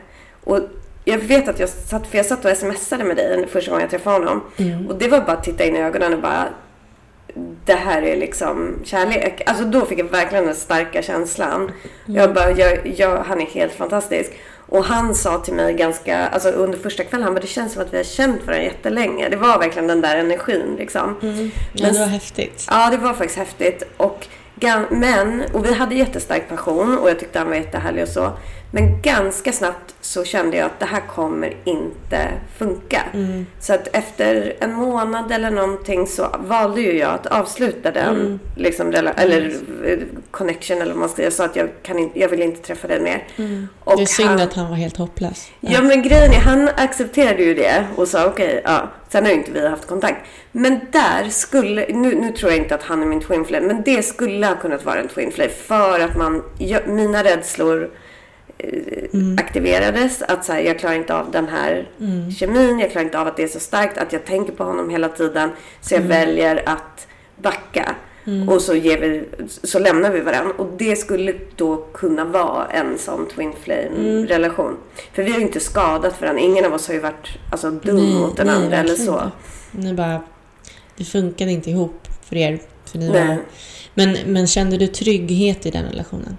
och 0.44 0.60
jag 1.08 1.18
vet 1.18 1.48
att 1.48 1.58
jag 1.60 1.68
satt, 1.68 2.06
för 2.06 2.16
jag 2.16 2.26
satt 2.26 2.44
och 2.44 2.56
smsade 2.56 3.04
med 3.04 3.16
dig 3.16 3.46
första 3.46 3.70
gången 3.70 3.82
jag 3.82 3.90
träffade 3.90 4.16
honom. 4.16 4.42
Och 4.88 4.98
det 4.98 5.08
var 5.08 5.20
bara 5.20 5.32
att 5.32 5.44
titta 5.44 5.64
in 5.64 5.76
i 5.76 5.80
ögonen 5.82 6.14
och 6.14 6.20
bara, 6.20 6.44
det 7.64 7.74
här 7.74 8.02
är 8.02 8.16
liksom 8.16 8.74
kärlek. 8.84 9.42
Alltså 9.46 9.64
då 9.64 9.86
fick 9.86 9.98
jag 9.98 10.04
verkligen 10.10 10.44
den 10.46 10.54
starka 10.54 11.02
känslan. 11.02 11.70
Jag 12.06 12.34
bara, 12.34 12.50
jag, 12.50 12.86
jag, 12.96 13.16
han 13.16 13.40
är 13.40 13.46
helt 13.46 13.72
fantastisk. 13.72 14.32
Och 14.68 14.84
han 14.84 15.14
sa 15.14 15.38
till 15.38 15.54
mig 15.54 15.74
ganska, 15.74 16.26
alltså 16.28 16.48
under 16.48 16.78
första 16.78 17.04
kvällen, 17.04 17.24
han 17.24 17.34
bara, 17.34 17.40
det 17.40 17.46
känns 17.46 17.72
som 17.72 17.82
att 17.82 17.92
vi 17.92 17.96
har 17.96 18.04
känt 18.04 18.46
varandra 18.46 18.64
jättelänge. 18.64 19.28
Det 19.28 19.36
var 19.36 19.58
verkligen 19.58 19.86
den 19.88 20.00
där 20.00 20.16
energin 20.16 20.76
liksom. 20.78 21.16
Ja, 21.72 21.92
det 21.92 21.98
var 21.98 22.06
häftigt. 22.06 22.66
Ja, 22.70 22.88
det 22.90 22.96
var 22.96 23.12
faktiskt 23.14 23.38
häftigt. 23.38 23.82
Och, 23.96 24.26
men, 24.90 25.42
och 25.52 25.64
vi 25.66 25.72
hade 25.74 25.94
jättestark 25.94 26.48
passion 26.48 26.98
och 26.98 27.10
jag 27.10 27.18
tyckte 27.18 27.38
han 27.38 27.48
var 27.48 27.54
jättehärlig 27.54 28.02
och 28.02 28.08
så. 28.08 28.32
Men 28.76 29.02
ganska 29.02 29.52
snabbt 29.52 29.94
så 30.00 30.24
kände 30.24 30.56
jag 30.56 30.66
att 30.66 30.78
det 30.80 30.86
här 30.86 31.00
kommer 31.00 31.56
inte 31.64 32.28
funka. 32.58 33.02
Så 33.60 33.72
att 33.74 33.88
efter 33.96 34.52
en 34.60 34.74
månad 34.74 35.32
eller 35.32 35.50
någonting 35.50 36.06
så 36.06 36.36
valde 36.38 36.80
ju 36.80 36.98
jag 36.98 37.10
att 37.14 37.26
avsluta 37.26 37.90
den 37.90 38.40
liksom, 38.56 38.92
rela- 38.92 39.12
eller 39.12 39.54
eh, 39.84 39.98
connection 40.30 40.76
eller 40.82 40.92
vad 40.92 41.00
man 41.00 41.08
ska. 41.08 41.22
Jag 41.22 41.32
sa 41.32 41.44
att 41.44 41.56
jag, 41.56 41.68
kan 41.82 41.98
inte, 41.98 42.20
jag 42.20 42.28
vill 42.28 42.42
inte 42.42 42.62
träffa 42.62 42.88
dig 42.88 43.00
mer. 43.00 43.24
Och 43.84 43.96
Det 43.96 44.02
är 44.02 44.06
synd 44.06 44.28
han- 44.28 44.40
att 44.40 44.52
han 44.54 44.68
var 44.68 44.76
helt 44.76 44.96
hopplös. 44.96 45.48
Ja 45.60 45.82
men 45.82 46.02
grejen 46.02 46.32
är, 46.32 46.40
han 46.40 46.68
accepterade 46.76 47.42
ju 47.42 47.54
det 47.54 47.86
och 47.96 48.08
sa 48.08 48.26
okej, 48.26 48.60
ja. 48.64 48.88
Sen 49.08 49.24
har 49.24 49.30
ju 49.32 49.38
inte 49.38 49.50
vi 49.52 49.68
haft 49.68 49.86
kontakt. 49.86 50.26
Men 50.52 50.80
där 50.92 51.28
skulle, 51.28 51.86
nu, 51.88 52.14
nu 52.14 52.32
tror 52.32 52.50
jag 52.52 52.60
inte 52.60 52.74
att 52.74 52.82
han 52.82 53.02
är 53.02 53.06
min 53.06 53.20
twin 53.20 53.44
flame, 53.44 53.66
men 53.66 53.82
det 53.82 54.02
skulle 54.02 54.46
ha 54.46 54.54
kunnat 54.56 54.84
vara 54.84 55.00
en 55.00 55.08
twin 55.08 55.32
flame 55.32 55.50
för 55.50 56.00
att 56.00 56.16
man, 56.16 56.42
jag, 56.58 56.88
mina 56.88 57.24
rädslor 57.24 57.90
eh, 58.58 59.34
aktiverades. 59.36 60.22
Att 60.22 60.44
så 60.44 60.52
här, 60.52 60.60
jag 60.60 60.78
klarar 60.78 60.94
inte 60.94 61.14
av 61.14 61.30
den 61.30 61.48
här 61.48 61.88
kemin, 62.38 62.78
jag 62.78 62.90
klarar 62.90 63.04
inte 63.04 63.20
av 63.20 63.26
att 63.26 63.36
det 63.36 63.42
är 63.42 63.48
så 63.48 63.60
starkt, 63.60 63.98
att 63.98 64.12
jag 64.12 64.24
tänker 64.24 64.52
på 64.52 64.64
honom 64.64 64.90
hela 64.90 65.08
tiden. 65.08 65.50
Så 65.80 65.94
jag 65.94 66.00
väljer 66.00 66.62
att 66.68 67.06
backa. 67.42 67.94
Och 68.48 68.62
så, 68.62 68.74
ger 68.74 69.00
vi, 69.00 69.24
så 69.62 69.78
lämnar 69.78 70.10
vi 70.10 70.20
varandra. 70.20 70.52
Och 70.58 70.66
det 70.78 70.96
skulle 70.96 71.34
då 71.56 71.76
kunna 71.76 72.24
vara 72.24 72.66
en 72.66 72.98
sån 72.98 73.28
twin 73.28 73.52
flame 73.62 74.26
relation. 74.26 74.76
För 75.12 75.22
vi 75.22 75.30
har 75.30 75.38
ju 75.38 75.44
inte 75.44 75.60
skadat 75.60 76.20
varandra. 76.20 76.42
Ingen 76.42 76.64
av 76.64 76.74
oss 76.74 76.86
har 76.86 76.94
ju 76.94 77.00
varit 77.00 77.28
alltså, 77.50 77.70
dum 77.70 77.96
Nej, 77.96 78.14
mot 78.14 78.36
den 78.36 78.46
nej, 78.46 78.56
andra 78.56 78.76
eller 78.76 78.94
så. 78.94 79.12
inte. 79.12 79.30
Ni 79.70 79.94
bara... 79.94 80.20
Det 80.96 81.04
funkade 81.04 81.50
inte 81.50 81.70
ihop 81.70 82.08
för 82.22 82.36
er. 82.36 82.58
För 82.84 82.98
ni 82.98 83.08
Nej. 83.08 83.28
var, 83.28 83.38
men, 83.94 84.16
men 84.26 84.46
kände 84.46 84.76
du 84.76 84.86
trygghet 84.86 85.66
i 85.66 85.70
den 85.70 85.84
relationen? 85.84 86.36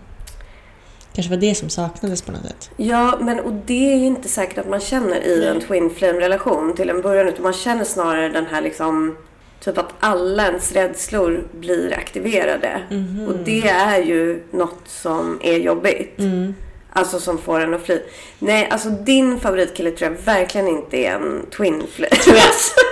Kanske 1.18 1.30
var 1.30 1.42
det 1.42 1.56
som 1.56 1.70
saknades 1.70 2.22
på 2.22 2.32
något 2.32 2.42
sätt? 2.42 2.70
Ja, 2.78 3.18
men 3.22 3.40
och 3.40 3.54
det 3.66 3.94
är 3.94 3.98
ju 3.98 4.06
inte 4.06 4.30
säkert 4.30 4.58
att 4.58 4.70
man 4.70 4.80
känner 4.80 5.28
i 5.28 5.48
en 5.48 5.62
twin 5.62 5.90
flame 5.90 6.20
relation 6.20 6.76
till 6.76 6.90
en 6.90 7.02
början. 7.02 7.28
Utan 7.28 7.44
man 7.44 7.54
känner 7.54 7.84
snarare 7.84 8.30
den 8.30 8.46
här 8.46 8.62
liksom 8.62 9.16
Typ 9.60 9.78
att 9.78 9.94
alla 10.00 10.46
ens 10.48 10.72
rädslor 10.72 11.44
blir 11.60 11.94
aktiverade. 11.94 12.82
Mhm. 12.90 13.28
Och 13.28 13.36
det 13.46 13.68
är 13.68 14.04
ju 14.04 14.44
något 14.52 14.82
som 14.86 15.40
är 15.44 15.58
jobbigt. 15.58 16.20
Mm. 16.20 16.56
Alltså 16.98 17.20
som 17.20 17.38
får 17.38 17.60
en 17.60 17.74
att 17.74 17.82
fly. 17.82 18.00
Nej, 18.40 18.68
alltså 18.72 18.90
din 18.90 19.40
favoritkille 19.40 19.92
tror 19.92 20.12
jag 20.12 20.18
verkligen 20.26 20.68
inte 20.68 20.98
är 20.98 21.12
en 21.12 21.46
twin 21.58 21.84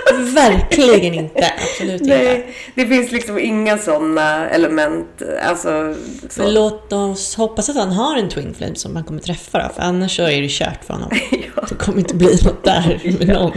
jag 0.08 0.16
verkligen 0.34 1.14
inte. 1.14 1.52
Absolut 1.70 2.00
inte. 2.00 2.16
Nej, 2.16 2.54
det 2.74 2.86
finns 2.86 3.12
liksom 3.12 3.38
inga 3.38 3.78
sådana 3.78 4.48
element. 4.48 5.22
Alltså, 5.42 5.94
så. 6.28 6.42
Men 6.42 6.54
låt 6.54 6.92
oss 6.92 7.36
hoppas 7.36 7.68
att 7.68 7.76
han 7.76 7.92
har 7.92 8.16
en 8.16 8.28
twin 8.28 8.54
flame 8.54 8.74
som 8.74 8.96
han 8.96 9.04
kommer 9.04 9.20
träffa 9.20 9.58
då, 9.58 9.74
för 9.74 9.82
annars 9.82 10.16
så 10.16 10.22
är 10.22 10.42
det 10.42 10.48
kört 10.50 10.84
för 10.84 10.94
honom. 10.94 11.10
ja. 11.30 11.64
Det 11.68 11.74
kommer 11.74 11.98
inte 11.98 12.14
bli 12.14 12.38
något 12.44 12.64
där 12.64 13.00
med 13.18 13.28
någon. 13.28 13.52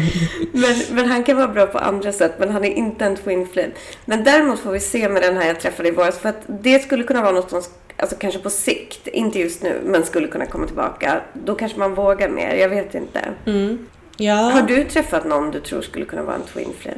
Men, 0.51 0.75
men 0.89 1.05
han 1.05 1.23
kan 1.23 1.37
vara 1.37 1.47
bra 1.47 1.65
på 1.65 1.77
andra 1.77 2.11
sätt, 2.11 2.33
men 2.39 2.49
han 2.49 2.65
är 2.65 2.73
inte 2.73 3.05
en 3.05 3.15
twin 3.15 3.47
flame. 3.53 3.71
Men 4.05 4.23
däremot 4.23 4.59
får 4.59 4.71
vi 4.71 4.79
se 4.79 5.09
med 5.09 5.21
den 5.21 5.37
här 5.37 5.47
jag 5.47 5.59
träffade 5.59 5.89
i 5.89 5.91
våras, 5.91 6.19
för 6.19 6.29
att 6.29 6.41
det 6.47 6.79
skulle 6.79 7.03
kunna 7.03 7.21
vara 7.21 7.31
något 7.31 7.49
som, 7.49 7.63
alltså 7.99 8.15
kanske 8.15 8.39
på 8.39 8.49
sikt, 8.49 9.07
inte 9.07 9.39
just 9.39 9.63
nu, 9.63 9.81
men 9.85 10.05
skulle 10.05 10.27
kunna 10.27 10.45
komma 10.45 10.67
tillbaka. 10.67 11.21
Då 11.45 11.55
kanske 11.55 11.79
man 11.79 11.95
vågar 11.95 12.29
mer, 12.29 12.55
jag 12.55 12.69
vet 12.69 12.95
inte. 12.95 13.33
Mm. 13.45 13.87
Ja. 14.17 14.33
Har 14.33 14.61
du 14.61 14.83
träffat 14.83 15.25
någon 15.25 15.51
du 15.51 15.59
tror 15.59 15.81
skulle 15.81 16.05
kunna 16.05 16.23
vara 16.23 16.35
en 16.35 16.43
twin 16.53 16.73
flame? 16.79 16.97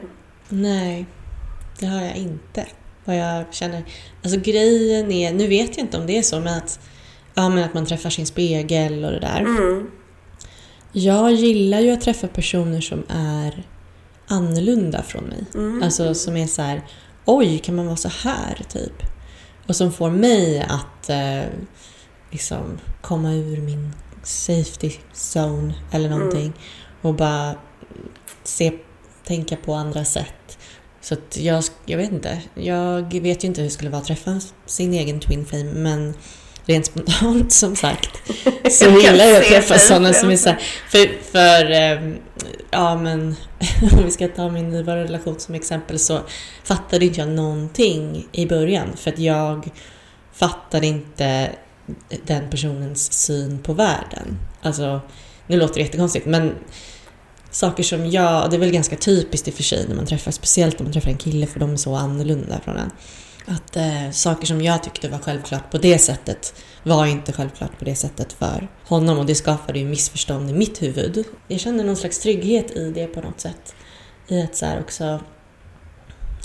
Nej, 0.49 1.06
det 1.80 1.86
har 1.86 2.02
jag 2.02 2.16
inte. 2.16 2.66
Vad 3.06 3.18
jag 3.18 3.45
känner. 3.52 3.84
Alltså 4.24 4.39
grejen 4.39 5.12
är, 5.12 5.34
nu 5.34 5.47
vet 5.47 5.78
jag 5.78 5.86
inte 5.86 5.97
om 5.97 6.08
det 6.08 6.18
är 6.18 6.22
så, 6.22 6.39
men 6.39 6.58
att, 6.58 6.80
ja, 7.34 7.49
men 7.49 7.64
att 7.64 7.74
man 7.74 7.86
träffar 7.86 8.10
sin 8.10 8.26
spegel 8.26 9.06
och 9.06 9.12
det 9.12 9.20
där. 9.20 9.39
Mm. 9.39 9.91
Jag 10.91 11.32
gillar 11.32 11.80
ju 11.80 11.91
att 11.91 12.02
träffa 12.02 12.28
personer 12.28 12.82
som 12.82 13.04
är 13.10 13.68
annorlunda 14.28 15.04
från 15.04 15.24
mig. 15.24 15.43
Mm. 15.54 15.84
Alltså 15.84 16.14
som 16.14 16.38
är 16.38 16.47
så 16.47 16.62
här, 16.62 16.82
oj, 17.26 17.60
kan 17.60 17.76
man 17.76 17.86
vara 17.86 17.95
så 17.95 18.10
här 18.10 18.62
typ? 18.70 19.11
Och 19.68 19.76
som 19.76 19.91
får 19.93 20.09
mig 20.09 20.59
att 20.59 21.09
eh, 21.09 21.43
liksom 22.32 22.80
komma 23.01 23.34
ur 23.34 23.57
min 23.57 23.93
safety 24.24 24.91
zone 25.34 25.74
eller 25.91 26.09
någonting. 26.09 26.53
Och 27.01 27.14
bara 27.14 27.55
se, 28.43 28.72
tänka 29.28 29.55
på 29.55 29.74
andra 29.74 30.05
sätt. 30.05 30.57
Så 31.01 31.14
att 31.14 31.38
jag, 31.38 31.64
jag 31.86 31.97
vet 31.97 32.12
inte. 32.12 32.41
Jag 32.53 33.22
vet 33.22 33.43
ju 33.43 33.47
inte 33.47 33.62
hur 33.62 33.68
det 33.68 33.74
skulle 33.74 33.89
vara 33.89 34.01
att 34.01 34.07
träffa 34.07 34.41
sin 34.66 34.93
egen 34.93 35.20
twin 35.20 35.45
flame, 35.45 35.72
men 35.74 36.14
rent 36.66 36.86
spontant 36.86 37.53
som 37.53 37.76
sagt 37.76 38.09
så 38.72 38.86
Jag 38.86 39.01
gillar 39.01 39.26
jag 39.26 39.38
att 39.38 39.47
träffa 39.47 39.78
sådana 39.78 40.14
som 40.14 40.30
är 40.30 40.38
framför. 40.38 40.64
så 40.91 40.97
här, 40.97 41.12
för, 41.22 41.32
för 41.32 41.72
ehm, 41.72 42.18
ja 42.72 42.96
men 42.96 43.36
om 43.92 44.04
vi 44.04 44.12
ska 44.12 44.28
ta 44.28 44.50
min 44.50 44.70
nuvarande 44.70 45.04
relation 45.04 45.40
som 45.40 45.56
exempel 45.56 46.00
så 46.00 46.20
fattade 46.64 47.06
inte 47.06 47.20
jag 47.20 47.30
någonting 47.30 48.28
i 48.32 48.46
början 48.46 48.98
för 48.98 49.12
att 49.12 49.20
jag 49.20 49.70
fattade 50.34 50.88
inte 50.88 51.56
den 52.26 52.50
personens 52.50 53.14
syn 53.14 53.60
på 53.60 53.74
världen. 53.74 54.40
Alltså, 54.62 55.02
nu 55.48 55.58
låter 55.58 55.74
det 55.74 55.82
jättekonstigt 55.82 56.26
men 56.26 56.56
saker 57.52 57.84
som 57.84 58.10
jag, 58.10 58.50
det 58.50 58.56
är 58.56 58.60
väl 58.60 58.72
ganska 58.72 58.96
typiskt 58.96 59.48
i 59.48 59.52
och 59.52 59.56
för 59.56 59.64
sig 59.64 59.86
när 59.88 59.96
man 59.96 60.06
träffar, 60.06 60.32
speciellt 60.32 60.80
när 60.80 60.84
man 60.84 60.94
träffar 60.94 61.12
en 61.12 61.18
kille 61.18 61.48
för 61.48 61.60
de 61.60 61.72
är 61.74 61.78
så 61.78 61.96
annorlunda 61.96 62.60
från 62.64 62.78
en. 62.78 62.92
Att 63.52 63.78
eh, 63.78 64.12
saker 64.12 64.45
som 64.45 64.62
jag 64.62 64.84
tyckte 64.84 65.10
var 65.10 65.20
självklart 65.20 65.72
på 65.72 65.78
det 65.78 65.99
sättet 65.99 66.54
var 66.84 67.06
inte 67.06 67.34
självklart 67.34 67.80
på 67.80 67.86
det 67.86 67.95
sättet 67.95 68.34
för 68.34 68.68
honom 68.84 69.18
och 69.18 69.26
det 69.26 69.36
skapade 69.36 69.80
ju 69.80 69.86
missförstånd 69.86 70.49
i 70.49 70.54
mitt 70.54 70.82
huvud. 70.82 71.26
Jag 71.47 71.60
känner 71.60 71.84
någon 71.84 71.95
slags 71.95 72.20
trygghet 72.20 72.72
i 72.72 72.91
det 72.91 73.08
på 73.08 73.22
något 73.22 73.39
sätt. 73.39 73.76
I 74.28 74.41
att 74.41 74.56
så 74.56 74.66
här 74.66 74.80
också, 74.80 75.20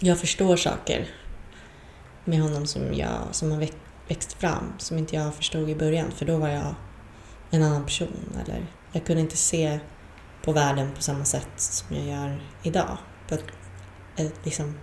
jag 0.00 0.18
förstår 0.18 0.56
saker 0.56 1.08
med 2.24 2.40
honom 2.40 2.66
som, 2.66 2.94
jag, 2.94 3.18
som 3.32 3.50
har 3.50 3.58
växt, 3.58 3.76
växt 4.08 4.32
fram 4.32 4.72
som 4.78 4.98
inte 4.98 5.16
jag 5.16 5.34
förstod 5.34 5.70
i 5.70 5.74
början 5.74 6.12
för 6.12 6.26
då 6.26 6.38
var 6.38 6.48
jag 6.48 6.74
en 7.50 7.62
annan 7.62 7.84
person 7.84 8.38
eller 8.44 8.66
jag 8.92 9.06
kunde 9.06 9.22
inte 9.22 9.36
se 9.36 9.80
på 10.44 10.52
världen 10.52 10.92
på 10.94 11.02
samma 11.02 11.24
sätt 11.24 11.48
som 11.56 11.96
jag 11.96 12.06
gör 12.06 12.42
idag. 12.62 12.98
På 13.28 13.34
ett, 13.34 13.44
ett, 14.16 14.34
liksom, 14.44 14.74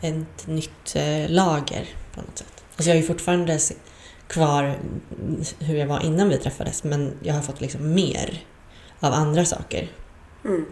ett 0.00 0.46
nytt 0.46 0.96
eh, 0.96 1.30
lager 1.30 1.88
på 2.14 2.20
något 2.20 2.38
sätt. 2.38 2.64
Alltså 2.76 2.90
jag 2.90 2.96
är 2.96 3.00
ju 3.00 3.06
fortfarande 3.06 3.58
kvar 4.26 4.74
hur 5.58 5.76
jag 5.76 5.86
var 5.86 6.04
innan 6.04 6.28
vi 6.28 6.38
träffades 6.38 6.84
men 6.84 7.12
jag 7.22 7.34
har 7.34 7.42
fått 7.42 7.60
liksom 7.60 7.94
mer 7.94 8.44
av 9.00 9.12
andra 9.12 9.44
saker. 9.44 9.88
Mm. 10.44 10.64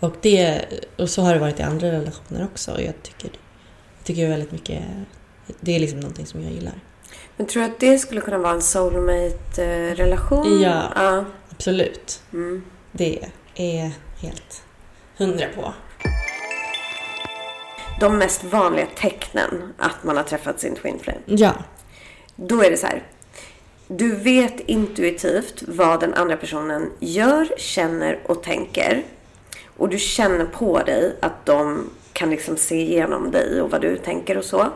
Och, 0.00 0.14
det, 0.20 0.64
och 0.98 1.10
så 1.10 1.22
har 1.22 1.34
det 1.34 1.40
varit 1.40 1.60
i 1.60 1.62
andra 1.62 1.92
relationer 1.92 2.48
också. 2.52 2.72
Och 2.72 2.82
Jag 2.82 3.02
tycker, 3.02 3.30
jag 3.98 4.04
tycker 4.04 4.28
väldigt 4.28 4.52
mycket... 4.52 4.82
Det 5.60 5.76
är 5.76 5.80
liksom 5.80 6.00
någonting 6.00 6.26
som 6.26 6.42
jag 6.42 6.52
gillar. 6.52 6.80
Men 7.36 7.46
tror 7.46 7.62
du 7.62 7.68
att 7.68 7.80
det 7.80 7.98
skulle 7.98 8.20
kunna 8.20 8.38
vara 8.38 8.52
en 8.52 8.62
soulmate-relation? 8.62 10.62
Ja. 10.62 10.92
ja. 10.94 11.24
Absolut. 11.50 12.22
Mm. 12.32 12.64
Det 12.92 13.18
är 13.54 13.92
helt 14.16 14.62
hundra 15.16 15.46
på. 15.54 15.74
De 18.00 18.18
mest 18.18 18.44
vanliga 18.44 18.86
tecknen 18.94 19.74
att 19.78 20.04
man 20.04 20.16
har 20.16 20.24
träffat 20.24 20.60
sin 20.60 20.74
twin 20.74 20.98
flame. 21.02 21.18
Ja. 21.26 21.52
Då 22.36 22.62
är 22.62 22.70
det 22.70 22.76
så 22.76 22.86
här. 22.86 23.02
Du 23.88 24.16
vet 24.16 24.60
intuitivt 24.60 25.62
vad 25.68 26.00
den 26.00 26.14
andra 26.14 26.36
personen 26.36 26.90
gör, 27.00 27.48
känner 27.56 28.18
och 28.26 28.42
tänker. 28.42 29.02
Och 29.76 29.88
du 29.88 29.98
känner 29.98 30.44
på 30.44 30.78
dig 30.78 31.16
att 31.20 31.46
de 31.46 31.90
kan 32.12 32.30
liksom 32.30 32.56
se 32.56 32.80
igenom 32.80 33.30
dig 33.30 33.60
och 33.60 33.70
vad 33.70 33.80
du 33.80 33.96
tänker 33.96 34.38
och 34.38 34.44
så. 34.44 34.66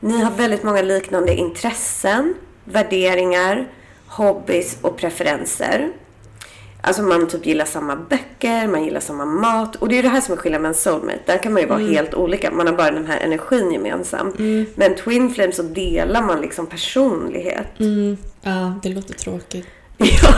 Ni 0.00 0.20
har 0.20 0.30
väldigt 0.30 0.62
många 0.62 0.82
liknande 0.82 1.34
intressen, 1.34 2.34
värderingar, 2.64 3.68
hobbys 4.06 4.78
och 4.80 4.96
preferenser. 4.96 5.92
Alltså 6.84 7.02
man 7.02 7.28
typ 7.28 7.46
gillar 7.46 7.64
samma 7.64 7.96
böcker, 7.96 8.66
man 8.66 8.84
gillar 8.84 9.00
samma 9.00 9.24
mat. 9.24 9.76
Och 9.76 9.88
det 9.88 9.94
är 9.94 9.96
ju 9.96 10.02
det 10.02 10.08
här 10.08 10.20
som 10.20 10.32
är 10.34 10.38
skillnaden 10.38 10.62
med 10.62 10.68
en 10.68 10.74
soulmate. 10.74 11.18
Där 11.26 11.38
kan 11.42 11.52
man 11.52 11.62
ju 11.62 11.68
vara 11.68 11.78
helt 11.78 12.14
olika. 12.14 12.50
Man 12.50 12.66
har 12.66 12.74
bara 12.74 12.90
den 12.90 13.06
här 13.06 13.20
energin 13.20 13.72
gemensamt. 13.72 14.34
Men 14.74 14.94
twin 15.04 15.34
flame 15.34 15.52
så 15.52 15.62
delar 15.62 16.22
man 16.22 16.40
liksom 16.40 16.66
personlighet. 16.66 17.80
Mm, 17.80 18.16
ja, 18.42 18.74
det 18.82 18.88
låter 18.88 19.14
tråkigt. 19.14 19.66
Ja. 19.98 20.34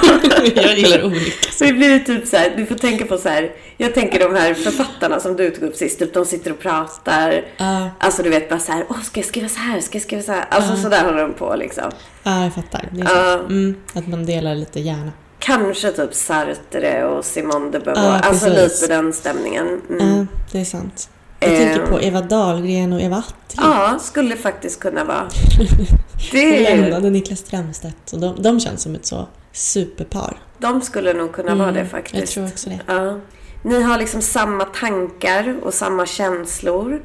jag 0.54 0.78
gillar 0.78 1.04
olika. 1.04 1.50
Så 1.52 1.64
det 1.64 1.72
blir 1.72 1.98
typ 1.98 2.26
så 2.26 2.36
här, 2.36 2.52
du 2.56 2.66
får 2.66 2.74
tänka 2.74 3.04
på 3.06 3.18
så 3.18 3.28
här. 3.28 3.50
Jag 3.76 3.94
tänker 3.94 4.18
de 4.28 4.34
här 4.34 4.54
författarna 4.54 5.20
som 5.20 5.36
du 5.36 5.50
tog 5.50 5.64
upp 5.68 5.76
sist. 5.76 5.98
Typ 5.98 6.14
de 6.14 6.24
sitter 6.26 6.50
och 6.50 6.58
pratar. 6.58 7.44
Ja, 7.56 7.90
Alltså 7.98 8.22
du 8.22 8.30
vet 8.30 8.48
bara 8.48 8.58
så 8.58 8.72
här. 8.72 8.84
Åh, 8.88 9.00
ska 9.02 9.20
jag 9.20 9.26
skriva 9.26 9.48
så 9.48 9.58
här? 9.58 9.80
Ska 9.80 9.96
jag 9.96 10.02
skriva 10.02 10.22
så 10.22 10.32
här? 10.32 10.44
Alltså 10.50 10.76
så 10.76 10.88
där 10.88 11.04
håller 11.04 11.22
de 11.22 11.32
på 11.34 11.56
liksom. 11.56 11.84
ja, 12.22 12.44
jag 12.44 12.54
fattar. 12.54 12.88
Det 12.92 13.00
är 13.00 13.04
Ja. 13.04 13.38
så. 13.38 13.44
Mm, 13.46 13.74
att 13.94 14.06
man 14.06 14.26
delar 14.26 14.54
lite 14.54 14.80
gärna. 14.80 15.12
Kanske 15.44 15.90
typ 15.92 16.14
Sartre 16.14 17.04
och 17.04 17.24
Simone 17.24 17.70
de 17.70 17.78
Beauvoir. 17.78 18.04
Ja, 18.04 18.18
alltså 18.18 18.48
lite 18.48 18.86
den 18.88 19.12
stämningen. 19.12 19.80
Mm. 19.90 20.08
Ja, 20.18 20.26
det 20.52 20.60
är 20.60 20.64
sant. 20.64 21.08
Jag 21.40 21.50
tänker 21.50 21.86
på 21.86 22.00
Eva 22.02 22.20
Dahlgren 22.20 22.92
och 22.92 23.00
Eva 23.00 23.16
Attling. 23.16 23.66
Ja, 23.66 23.98
skulle 24.00 24.36
faktiskt 24.36 24.80
kunna 24.80 25.04
vara. 25.04 25.28
Det 26.32 26.66
är, 26.66 26.76
lämnade 26.76 27.10
Niklas 27.10 27.38
Strömstedt. 27.38 28.12
Och 28.12 28.20
de, 28.20 28.42
de 28.42 28.60
känns 28.60 28.82
som 28.82 28.94
ett 28.94 29.06
så 29.06 29.28
superpar. 29.52 30.36
de 30.58 30.80
skulle 30.80 31.12
nog 31.12 31.32
kunna 31.32 31.54
vara 31.54 31.72
det 31.72 31.80
Mm, 31.80 31.90
faktiskt. 31.90 32.14
Jag 32.18 32.28
tror 32.28 32.46
också 32.46 32.70
det. 32.70 32.80
Ja. 32.86 33.18
Ni 33.62 33.82
har 33.82 33.98
liksom 33.98 34.22
samma 34.22 34.64
tankar 34.64 35.56
och 35.62 35.74
samma 35.74 36.06
känslor. 36.06 37.02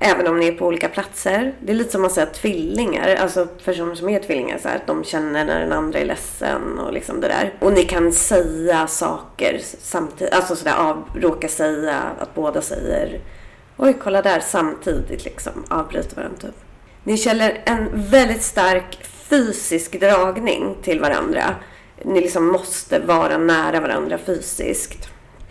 Även 0.00 0.26
om 0.26 0.38
ni 0.38 0.46
är 0.46 0.52
på 0.52 0.66
olika 0.66 0.88
platser. 0.88 1.54
Det 1.60 1.72
är 1.72 1.76
lite 1.76 1.92
som 1.92 2.04
att 2.04 2.12
säga 2.12 2.26
tvillingar. 2.26 3.16
Alltså 3.16 3.46
personer 3.64 3.94
som 3.94 4.08
är 4.08 4.20
tvillingar. 4.20 4.58
Så 4.58 4.68
här, 4.68 4.76
att 4.76 4.86
de 4.86 5.04
känner 5.04 5.44
när 5.44 5.60
den 5.60 5.72
andra 5.72 5.98
är 5.98 6.04
ledsen 6.04 6.78
och 6.78 6.92
liksom 6.92 7.20
det 7.20 7.28
där. 7.28 7.54
Och 7.60 7.72
ni 7.72 7.82
kan 7.82 8.12
säga 8.12 8.86
saker 8.86 9.60
samtidigt. 9.82 10.34
Alltså 10.34 10.56
sådär 10.56 10.96
råka 11.14 11.48
säga 11.48 12.02
att 12.18 12.34
båda 12.34 12.62
säger 12.62 13.20
Oj, 13.80 13.96
kolla 14.02 14.22
där 14.22 14.40
samtidigt 14.40 15.24
liksom. 15.24 15.64
Avbryter 15.68 16.16
varandra 16.16 16.38
typ. 16.40 16.54
Ni 17.04 17.16
känner 17.16 17.62
en 17.64 17.88
väldigt 17.92 18.42
stark 18.42 19.04
fysisk 19.04 20.00
dragning 20.00 20.76
till 20.82 21.00
varandra. 21.00 21.54
ni 22.04 22.20
liksom 22.20 22.46
måste 22.46 22.98
vara 22.98 23.38
nära 23.38 23.80
varandra 23.80 24.18
fysiskt. 24.18 25.08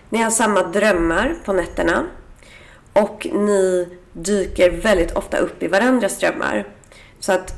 Ni 0.10 0.24
har 0.24 0.32
samma 0.32 0.64
drömmar 0.64 1.36
på 1.45 1.54
nätterna. 1.54 2.06
Och 2.93 3.28
ni 3.34 3.88
dyker 4.18 4.72
väldigt 4.72 5.11
ofta 5.11 5.38
upp 5.38 5.63
i 5.63 5.68
varandras 5.68 6.20
drömmar. 6.20 6.65
Så 7.20 7.32
att 7.32 7.53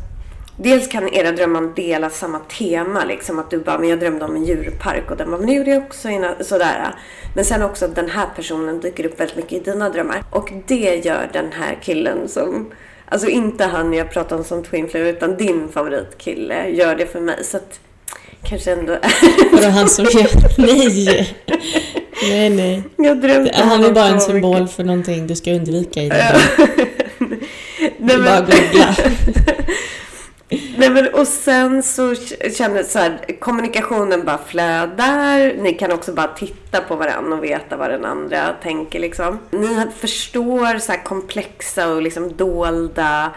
dels 0.58 0.88
kan 0.88 1.14
era 1.14 1.32
drömmar 1.32 1.76
dela 1.76 2.10
samma 2.10 2.40
tema. 2.40 3.06
Liksom 3.06 3.40
att 3.40 3.50
du 3.50 3.60
bara, 3.60 3.80
men 3.80 3.90
jag 3.90 4.00
drömde 4.00 4.26
om 4.26 4.36
en 4.36 4.46
djurpark 4.46 5.12
och 5.12 5.18
den 5.18 5.32
bara, 5.32 5.38
men 5.38 5.48
det 5.48 5.54
gjorde 5.54 5.70
jag 5.70 5.84
också. 5.84 6.10
Innan, 6.10 6.44
sådär. 6.44 6.96
Men 7.36 7.46
sen 7.46 7.64
också 7.64 7.86
att 7.86 7.96
den 7.96 8.10
här 8.10 8.28
personen 8.36 8.80
dyker 8.80 9.06
upp 9.06 9.20
väldigt 9.20 9.38
mycket 9.38 9.54
i 9.54 9.60
dina 9.60 9.90
drömmar. 9.90 10.24
Och 10.30 10.54
det 10.68 11.06
gör 11.06 11.30
den 11.34 11.52
här 11.52 11.78
killen 11.82 12.28
som, 12.28 12.72
alltså 13.06 13.28
inte 13.28 13.66
han 13.66 13.94
jag 13.94 14.12
pratar 14.12 14.36
om 14.36 14.44
som 14.44 14.64
twin 14.64 14.90
flame, 14.90 15.10
utan 15.10 15.38
din 15.38 15.70
favoritkille 15.70 16.70
gör 16.70 16.96
det 16.96 17.06
för 17.06 17.20
mig. 17.20 17.44
Så 17.44 17.58
att 17.58 17.80
kanske 18.44 18.72
ändå 18.72 18.94
är... 18.94 19.52
Vadå 19.56 19.68
han 19.70 19.90
som 19.90 20.06
gör... 20.06 20.28
Nej! 20.58 21.36
Nej, 22.30 22.50
nej. 22.50 22.84
Jag 22.98 23.22
drömde 23.22 23.52
Han 23.56 23.84
är 23.84 23.92
bara 23.92 24.06
en 24.08 24.22
symbol 24.22 24.62
mycket. 24.62 24.76
för 24.76 24.84
någonting 24.84 25.28
du 25.28 25.36
ska 25.36 25.52
undvika 25.52 26.02
i 26.02 26.10
det. 26.10 26.36
Nej, 27.18 27.40
Det 27.98 28.18
bara 28.18 28.18
men, 28.18 28.44
att 28.44 28.46
googla. 28.52 28.96
nej, 30.78 30.90
men, 30.90 31.08
och 31.14 31.28
sen 31.28 31.84
så 31.84 32.16
k- 32.16 32.50
känner 32.58 32.76
jag 32.78 32.86
så 32.86 33.00
här, 33.00 33.20
kommunikationen 33.40 34.26
bara 34.26 34.40
flödar. 34.48 35.54
Ni 35.62 35.74
kan 35.74 35.92
också 35.92 36.14
bara 36.14 36.28
titta 36.28 36.82
på 36.82 36.96
varandra 36.96 37.38
och 37.38 37.44
veta 37.44 37.78
vad 37.78 37.90
den 37.90 38.06
andra 38.06 38.56
tänker 38.64 39.00
liksom. 39.00 39.40
Ni 39.52 39.86
förstår 40.00 40.80
så 40.80 40.92
här 40.92 41.04
komplexa 41.04 41.88
och 41.90 42.02
liksom 42.02 42.36
dolda 42.38 43.32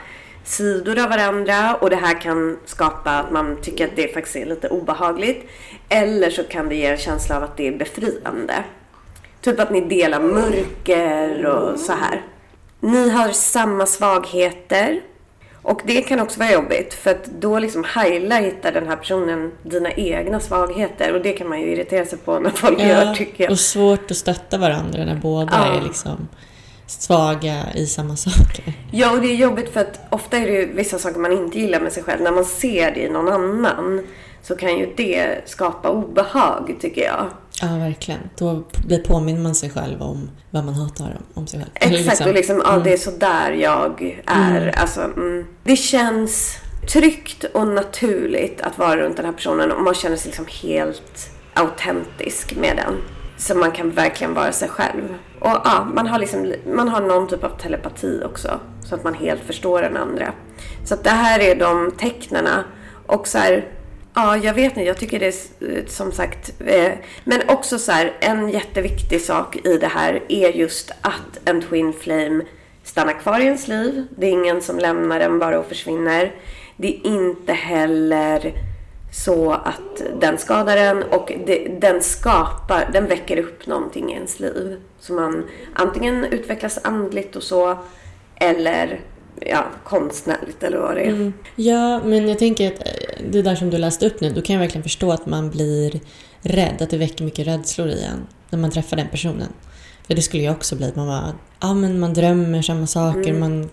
sidor 0.45 0.99
av 1.03 1.09
varandra 1.09 1.75
och 1.81 1.91
det 1.91 1.97
här 1.97 2.21
kan 2.21 2.59
skapa 2.67 3.11
att 3.11 3.31
man 3.33 3.57
tycker 3.63 3.85
att 3.85 3.97
det 3.97 4.15
faktiskt 4.15 4.37
är 4.37 4.47
lite 4.47 4.69
obehagligt. 4.69 5.51
Eller 5.89 6.31
så 6.31 6.43
kan 6.45 6.69
det 6.69 6.75
ge 6.75 6.87
en 6.87 6.97
känsla 6.99 7.37
av 7.37 7.43
att 7.43 7.57
det 7.57 7.69
är 7.69 7.73
befriande. 7.79 8.55
Typ 9.41 9.61
att 9.61 9.71
ni 9.71 9.81
delar 9.81 10.21
mörker 10.21 11.47
och 11.47 11.79
så 11.79 11.93
här. 11.93 12.23
Ni 12.81 13.11
har 13.11 13.29
samma 13.29 13.87
svagheter. 13.87 15.01
Och 15.63 15.81
det 15.85 16.03
kan 16.03 16.21
också 16.21 16.41
vara 16.41 16.53
jobbigt 16.53 16.95
för 16.95 17.11
att 17.11 17.25
då 17.25 17.59
liksom 17.59 17.85
highlightar 17.85 18.73
den 18.73 18.89
här 18.89 18.97
personen 18.97 19.53
dina 19.63 19.93
egna 19.93 20.41
svagheter. 20.41 21.15
Och 21.15 21.23
det 21.23 21.33
kan 21.33 21.49
man 21.49 21.61
ju 21.61 21.67
irritera 21.73 22.05
sig 22.05 22.19
på 22.19 22.39
när 22.41 22.51
folk 22.51 22.81
gör 22.81 23.15
tycker 23.15 23.45
jag. 23.45 23.51
och 23.51 23.59
svårt 23.59 24.11
att 24.11 24.17
stötta 24.17 24.59
varandra 24.59 25.05
när 25.05 25.15
båda 25.17 25.53
Ja. 25.53 25.77
är 25.77 25.81
liksom 25.83 26.29
svaga 27.01 27.65
i 27.75 27.87
samma 27.87 28.17
saker. 28.17 28.73
Ja, 28.91 29.13
och 29.13 29.21
det 29.21 29.27
är 29.27 29.37
jobbigt 29.37 29.73
för 29.73 29.81
att 29.81 30.01
ofta 30.11 30.39
är 30.39 30.47
det 30.47 30.53
ju 30.53 30.73
vissa 30.73 30.99
saker 30.99 31.21
man 31.21 31.33
inte 31.33 31.59
gillar 31.59 31.81
med 31.81 31.93
sig 31.93 32.03
själv. 32.03 32.23
När 32.23 32.33
man 32.33 32.45
ser 32.45 32.91
det 32.95 33.01
i 33.01 33.11
någon 33.11 33.29
annan 33.29 34.03
så 34.43 34.57
kan 34.57 34.79
ju 34.79 34.95
det 34.97 35.41
skapa 35.47 35.89
obehag 35.89 36.75
tycker 36.81 37.05
jag. 37.05 37.27
Ja, 37.61 37.67
verkligen. 37.77 38.21
Då 38.39 38.65
påminner 39.07 39.41
man 39.41 39.55
sig 39.55 39.71
själv 39.71 40.03
om 40.03 40.31
vad 40.51 40.65
man 40.65 40.75
hatar 40.75 41.19
om- 41.35 41.47
sig 41.47 41.61
själv. 41.61 41.95
Exakt, 41.95 42.21
och 42.27 42.35
liksom, 42.35 42.63
ja, 42.65 42.79
det 42.79 42.93
är 42.93 42.97
så 42.97 43.11
där 43.11 43.51
jag 43.53 44.21
är. 44.27 44.79
Alltså, 44.79 45.01
mm. 45.01 45.45
Det 45.65 45.77
känns 45.77 46.57
tryggt 46.93 47.45
och 47.45 47.67
naturligt 47.67 48.61
att 48.61 48.79
vara 48.79 48.97
runt 48.97 49.17
den 49.17 49.27
här 49.27 49.33
personen 49.33 49.73
och 49.73 49.83
man 49.83 49.95
känner 49.95 50.17
sig 50.17 50.27
liksom 50.29 50.47
helt 50.63 51.31
autentisk 51.55 52.57
med 52.57 52.77
den. 52.77 52.95
Så 53.39 53.55
man 53.55 53.73
kan 53.73 53.91
verkligen 53.91 54.35
vara 54.35 54.53
sig 54.53 54.69
själv. 54.69 55.15
Och 55.43 55.61
ja, 55.65 55.87
man 55.95 56.07
har, 56.07 56.19
liksom, 56.19 56.55
man 56.67 56.89
har 56.89 57.01
någon 57.01 57.29
typ 57.29 57.45
av 57.45 57.59
telepati 57.59 58.23
också. 58.25 58.61
Så 58.85 58.95
att 58.95 59.05
man 59.05 59.15
helt 59.15 59.41
förstår 59.41 59.83
den 59.83 59.97
andra. 59.97 60.33
Så 60.85 60.95
att 60.95 61.05
det 61.05 61.11
här 61.11 61.41
är 61.41 61.55
de 61.55 61.91
tecknena. 61.91 62.65
Och 63.07 63.29
så 63.29 63.39
här, 63.39 63.69
ja 64.15 64.37
jag 64.37 64.55
vet 64.55 64.73
inte, 64.73 64.83
jag 64.83 64.97
tycker 64.97 65.21
det 65.21 65.27
är 65.27 65.89
som 65.89 66.13
sagt. 66.13 66.53
Eh, 66.67 66.93
men 67.25 67.41
också 67.49 67.79
så 67.79 67.93
här, 67.93 68.13
en 68.21 68.49
jätteviktig 68.49 69.21
sak 69.21 69.57
i 69.67 69.77
det 69.77 69.87
här 69.87 70.23
är 70.29 70.49
just 70.49 70.91
att 71.01 71.41
en 71.49 71.63
twin 71.63 71.93
flame 71.93 72.45
stannar 72.85 73.21
kvar 73.21 73.41
i 73.41 73.45
ens 73.45 73.69
liv. 73.69 74.07
Det 74.17 74.27
är 74.27 74.31
ingen 74.31 74.63
som 74.63 74.79
lämnar 74.79 75.19
den 75.19 75.39
bara 75.39 75.59
och 75.59 75.67
försvinner. 75.67 76.33
Det 76.77 76.89
är 76.89 77.07
inte 77.07 77.53
heller 77.53 78.53
så 79.13 79.53
att 79.53 80.03
den 80.21 80.39
skadar 80.39 80.77
en 80.77 81.03
och 81.03 81.33
det, 81.47 81.69
den 81.81 82.03
skapar, 82.03 82.91
den 82.93 83.07
väcker 83.07 83.39
upp 83.39 83.67
någonting 83.67 84.13
i 84.13 84.15
ens 84.15 84.41
liv. 84.41 84.81
Så 85.03 85.13
man 85.13 85.45
antingen 85.75 86.25
utvecklas 86.25 86.79
andligt 86.85 87.37
och 87.37 87.43
så 87.43 87.79
eller 88.37 89.01
ja, 89.41 89.65
konstnärligt 89.85 90.63
eller 90.63 90.79
vad 90.79 90.95
det 90.95 91.01
är. 91.03 91.33
Ja, 91.57 92.01
men 92.05 92.29
jag 92.29 92.39
tänker 92.39 92.73
att 92.73 92.79
eh, 92.81 93.25
det 93.31 93.43
där 93.43 93.55
som 93.55 93.71
du 93.71 93.79
läste 93.79 94.07
upp 94.07 94.21
nu, 94.21 94.31
då 94.31 94.43
kan 94.43 94.55
jag 94.55 94.61
verkligen 94.61 94.83
förstå 94.83 95.13
att 95.13 95.27
man 95.27 95.51
blir 95.51 96.01
rädd, 96.41 96.77
att 96.83 96.91
det 96.91 96.97
väcker 96.99 97.25
mycket 97.25 97.47
rädslor 97.47 97.89
i 97.89 98.03
en 98.05 98.27
när 98.51 98.59
man 98.59 98.71
träffar 98.71 98.97
den 98.97 99.09
personen. 99.09 99.49
För 100.07 100.15
det 100.15 100.23
skulle 100.23 100.43
jag 100.43 100.53
också 100.57 100.77
bli. 100.77 100.93
Man 100.95 101.07
bara, 101.07 101.33
ja 101.61 101.75
men 101.75 102.01
man 102.01 102.15
drömmer 102.15 102.63
samma 102.63 102.87
saker, 102.87 103.33
man 103.33 103.71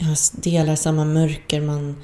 har- 0.00 0.40
delar 0.42 0.74
samma 0.76 1.04
mörker, 1.04 1.60
man 1.60 1.96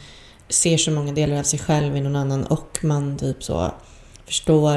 ser 0.49 0.77
så 0.77 0.91
många 0.91 1.13
delar 1.13 1.39
av 1.39 1.43
sig 1.43 1.59
själv 1.59 1.97
i 1.97 2.01
någon 2.01 2.17
annan 2.17 2.45
och 2.47 2.79
man 2.83 3.19
typ 3.19 3.43
så 3.45 3.73
förstår 4.31 4.76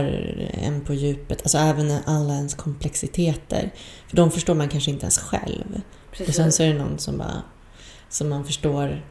en 0.54 0.82
på 0.82 0.94
djupet, 0.94 1.42
alltså 1.42 1.58
även 1.58 1.92
alla 2.06 2.34
ens 2.34 2.56
komplexiteter. 2.56 3.72
För 4.08 4.16
de 4.16 4.32
förstår 4.32 4.54
man 4.54 4.70
kanske 4.70 4.92
inte 4.92 5.04
ens 5.04 5.20
själv. 5.20 5.82
Och 6.28 6.36
sen 6.36 6.52
så 6.52 6.64
är 6.64 6.68
det 6.68 6.80
någon 6.80 7.00
som 7.00 7.18
bara 7.18 7.42
som 8.10 8.30
man 8.30 8.46
förstår 8.46 9.02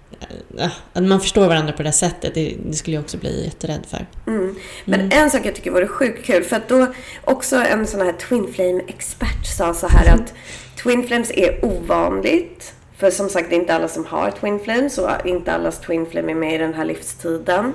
äh, 0.59 1.03
man 1.03 1.21
förstår 1.21 1.49
varandra 1.49 1.73
på 1.73 1.83
det 1.83 1.93
sättet. 1.93 2.35
Det, 2.35 2.57
det 2.67 2.75
skulle 2.77 2.97
jag 2.97 3.03
också 3.03 3.19
bli 3.19 3.45
jätterädd 3.45 3.87
för. 3.89 4.07
Mm. 4.27 4.57
Men 4.85 5.13
en 5.13 5.31
sak 5.31 5.47
jag 5.47 5.55
tycker 5.55 5.71
vore 5.71 5.87
sjukt 5.87 6.27
kul, 6.27 6.45
för 6.45 6.57
att 6.57 6.69
då 6.69 6.87
också 7.25 7.57
en 7.57 7.87
sån 7.87 8.01
här 8.01 8.13
Twin 8.13 8.53
Flame-expert 8.53 9.47
sa 9.57 9.75
så 9.75 9.89
här 9.89 10.15
att 10.15 10.35
Twin 10.83 11.07
Flames 11.07 11.31
är 11.31 11.65
ovanligt. 11.65 12.75
För 12.97 13.11
som 13.11 13.29
sagt, 13.29 13.51
det 13.51 13.57
är 13.57 13.61
inte 13.61 13.75
alla 13.75 13.89
som 13.89 14.05
har 14.05 14.31
Twin 14.31 14.61
Flames 14.61 14.99
och 14.99 15.27
inte 15.27 15.53
allas 15.53 15.81
Twin 15.81 16.07
Flame 16.07 16.33
är 16.33 16.37
med 16.37 16.55
i 16.55 16.59
den 16.59 16.75
här 16.75 16.85
livstiden. 16.85 17.75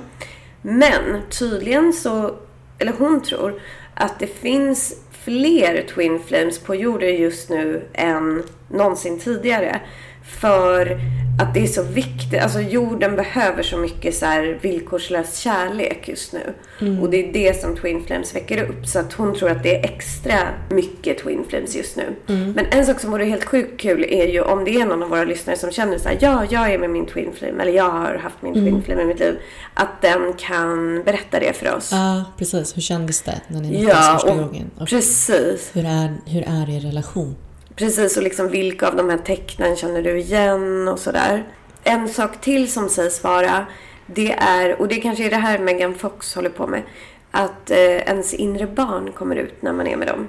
Men 0.61 1.22
tydligen 1.30 1.93
så, 1.93 2.36
eller 2.80 2.91
hon 2.91 3.21
tror, 3.21 3.61
att 3.93 4.19
det 4.19 4.28
finns 4.28 4.93
fler 5.11 5.82
Twin 5.82 6.19
Flames 6.19 6.59
på 6.59 6.75
jorden 6.75 7.15
just 7.15 7.49
nu 7.49 7.88
än 7.93 8.43
någonsin 8.67 9.19
tidigare. 9.19 9.82
För 10.28 10.99
att 11.39 11.53
det 11.53 11.59
är 11.63 11.67
så 11.67 11.84
viktigt, 11.84 12.41
alltså 12.41 12.59
jorden 12.61 13.15
behöver 13.15 13.63
så 13.63 13.78
mycket 13.78 14.15
så 14.15 14.25
här 14.25 14.59
villkorslös 14.61 15.38
kärlek 15.38 16.07
just 16.07 16.34
nu. 16.34 16.53
Och 17.01 17.09
det 17.09 17.30
är 17.30 17.34
det 17.34 17.61
som 17.61 17.75
Twin 17.75 18.03
Flames 18.05 18.36
väcker 18.36 18.63
upp. 18.63 18.88
Så 18.88 18.99
att 18.99 19.13
hon 19.13 19.36
tror 19.36 19.49
att 19.49 19.63
det 19.63 19.75
är 19.75 19.84
extra 19.84 20.34
mycket 20.69 21.17
Twin 21.23 21.43
Flames 21.49 21.75
just 21.75 21.95
nu. 21.97 22.15
Men 22.55 22.65
en 22.71 22.86
sak 22.86 22.99
som 22.99 23.11
vore 23.11 23.25
helt 23.25 23.45
sjukt 23.45 23.82
kul 23.82 24.05
är 24.09 24.28
ju 24.28 24.41
om 24.41 24.63
det 24.65 24.71
är 24.82 24.86
någon 24.86 25.03
av 25.03 25.09
våra 25.09 25.23
lyssnare 25.23 25.57
som 25.57 25.71
känner 25.71 25.97
så 25.97 26.09
här, 26.09 26.17
ja, 26.21 26.45
jag 26.49 26.73
är 26.73 26.78
med 26.80 26.89
min 26.89 27.05
Twin 27.05 27.32
Flame, 27.34 27.61
eller 27.61 27.71
jag 27.71 27.89
har 27.89 28.15
haft 28.15 28.41
min 28.41 28.53
Twin 28.53 28.84
Flame 28.84 29.01
i 29.01 29.05
mitt 29.05 29.19
liv. 29.19 29.36
Att 29.73 30.01
den 30.01 30.34
kan 30.34 31.03
berätta 31.03 31.39
det 31.39 31.53
för 31.53 31.75
oss. 31.75 31.89
Ja, 31.91 32.23
precis. 32.38 32.78
Hur 32.78 32.82
kändes 32.82 33.21
det 33.21 33.41
när 33.47 33.61
ni 33.61 33.71
möttes 33.71 33.88
Ja, 34.05 34.13
första 34.13 34.36
gången? 34.36 34.71
Och 34.78 34.88
precis. 34.88 35.69
hur, 35.73 35.86
är, 35.86 36.13
hur 36.25 36.41
är 36.41 36.75
er 36.75 36.80
relation? 36.80 37.36
Precis, 37.78 38.17
och 38.17 38.23
liksom 38.23 38.49
vilka 38.49 38.88
av 38.88 38.95
de 38.95 39.09
här 39.09 39.17
tecknen 39.17 39.75
känner 39.75 40.01
du 40.01 40.19
igen 40.19 40.88
och 40.88 40.99
sådär. 40.99 41.47
En 41.84 42.09
sak 42.09 42.41
till 42.41 42.71
som 42.71 42.89
sägs 42.89 43.23
vara, 43.23 43.65
det 44.05 44.32
är, 44.32 44.82
och 44.82 44.88
det 44.88 44.95
kanske 44.95 45.25
är 45.25 45.30
det 45.30 45.36
här 45.36 45.59
Megan 45.59 45.95
Fox 45.95 46.36
håller 46.36 46.49
på 46.49 46.67
med, 46.67 46.84
att 47.32 47.71
eh, 47.71 47.78
ens 47.78 48.34
inre 48.34 48.67
barn 48.67 49.11
kommer 49.11 49.36
ut 49.36 49.61
när 49.61 49.73
man 49.73 49.88
är 49.88 49.97
med 49.97 50.07
dem. 50.07 50.28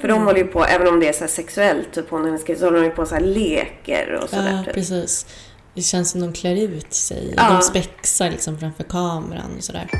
För 0.00 0.08
de 0.08 0.22
håller 0.24 0.38
ju 0.38 0.46
på, 0.46 0.64
även 0.64 0.88
om 0.88 1.00
det 1.00 1.08
är 1.08 1.12
så 1.12 1.26
sexuellt, 1.26 1.92
typ 1.92 2.10
hon 2.10 2.24
hennes 2.24 2.58
så 2.58 2.64
håller 2.64 2.78
de 2.78 2.84
ju 2.84 2.90
på 2.90 3.06
så 3.06 3.14
här 3.14 3.22
leker 3.22 4.20
och 4.22 4.30
sådär. 4.30 4.52
Ja, 4.56 4.64
typ. 4.64 4.74
precis. 4.74 5.26
Det 5.74 5.82
känns 5.82 6.10
som 6.10 6.20
de 6.20 6.32
klär 6.32 6.62
ut 6.62 6.94
sig. 6.94 7.34
Ja. 7.36 7.52
De 7.52 7.62
spexar 7.62 8.30
liksom 8.30 8.58
framför 8.58 8.84
kameran 8.84 9.56
och 9.56 9.64
sådär. 9.64 9.90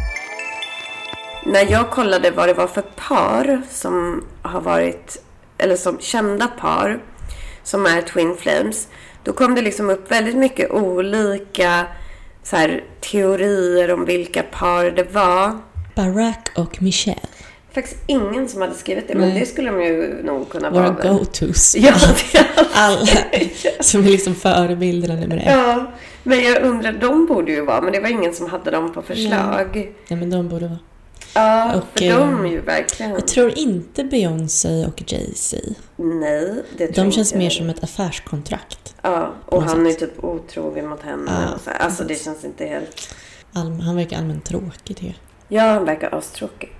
När 1.46 1.70
jag 1.70 1.90
kollade 1.90 2.30
vad 2.30 2.48
det 2.48 2.54
var 2.54 2.66
för 2.66 2.82
par 2.82 3.62
som 3.70 4.24
har 4.42 4.60
varit, 4.60 5.22
eller 5.60 5.76
som 5.76 5.98
kända 6.00 6.46
par 6.46 7.00
som 7.62 7.86
är 7.86 8.02
Twin 8.02 8.36
Flames. 8.38 8.88
Då 9.24 9.32
kom 9.32 9.54
det 9.54 9.62
liksom 9.62 9.90
upp 9.90 10.10
väldigt 10.12 10.36
mycket 10.36 10.70
olika 10.70 11.86
så 12.42 12.56
här, 12.56 12.84
teorier 13.00 13.92
om 13.92 14.04
vilka 14.04 14.42
par 14.42 14.84
det 14.90 15.12
var. 15.12 15.58
Barack 15.94 16.48
och 16.56 16.82
Michelle. 16.82 17.20
Faktiskt 17.74 17.96
ingen 18.06 18.48
som 18.48 18.60
hade 18.60 18.74
skrivit 18.74 19.08
det, 19.08 19.14
men 19.14 19.28
Nej. 19.28 19.40
det 19.40 19.46
skulle 19.46 19.70
de 19.70 19.82
ju 19.82 20.22
nog 20.24 20.48
kunna 20.48 20.70
Våra 20.70 20.90
vara. 20.92 21.08
go-tos. 21.12 21.76
Ja, 21.78 21.94
Alla 22.74 23.06
som 23.80 24.00
är 24.04 24.08
liksom 24.08 24.34
förebilderna 24.34 25.14
nummer 25.14 25.36
ett. 25.36 25.42
ja, 25.46 25.92
men 26.22 26.40
jag 26.44 26.62
undrar, 26.62 26.92
de 26.92 27.26
borde 27.26 27.52
ju 27.52 27.64
vara, 27.64 27.80
men 27.80 27.92
det 27.92 28.00
var 28.00 28.08
ingen 28.08 28.34
som 28.34 28.50
hade 28.50 28.70
dem 28.70 28.92
på 28.92 29.02
förslag. 29.02 29.92
Ja, 30.08 30.16
men 30.16 30.30
de 30.30 30.48
borde 30.48 30.66
vara. 30.66 30.78
Ja, 31.34 31.74
Och, 31.76 31.98
för 31.98 32.04
eh, 32.04 32.18
de 32.18 32.44
är 32.44 32.50
ju 32.50 32.60
verkligen... 32.60 33.12
Jag 33.12 33.28
tror 33.28 33.58
inte 33.58 34.04
Beyoncé 34.04 34.86
och 34.86 35.02
Jay-Z. 35.06 35.56
Nej, 35.96 36.54
det 36.76 36.86
tror 36.86 37.04
De 37.04 37.12
känns 37.12 37.32
jag 37.32 37.38
mer 37.38 37.50
som 37.50 37.68
ett 37.70 37.84
affärskontrakt. 37.84 38.94
Ja, 39.02 39.34
och 39.46 39.62
han 39.62 39.86
är 39.86 39.90
sätt. 39.90 40.00
typ 40.00 40.24
otrogen 40.24 40.88
mot 40.88 41.02
henne. 41.02 41.30
Ja, 41.48 41.54
och 41.54 41.60
så. 41.60 41.70
Alltså 41.70 42.04
det 42.04 42.14
känns 42.24 42.44
inte 42.44 42.66
helt... 42.66 43.14
Allm- 43.52 43.80
han 43.80 43.96
verkar 43.96 44.18
allmänt 44.18 44.44
tråkig 44.44 44.96
tycker 44.96 45.04
jag. 45.06 45.14
Ja, 45.48 45.72
han 45.72 45.84
verkar 45.84 46.14
astråkig. 46.14 46.72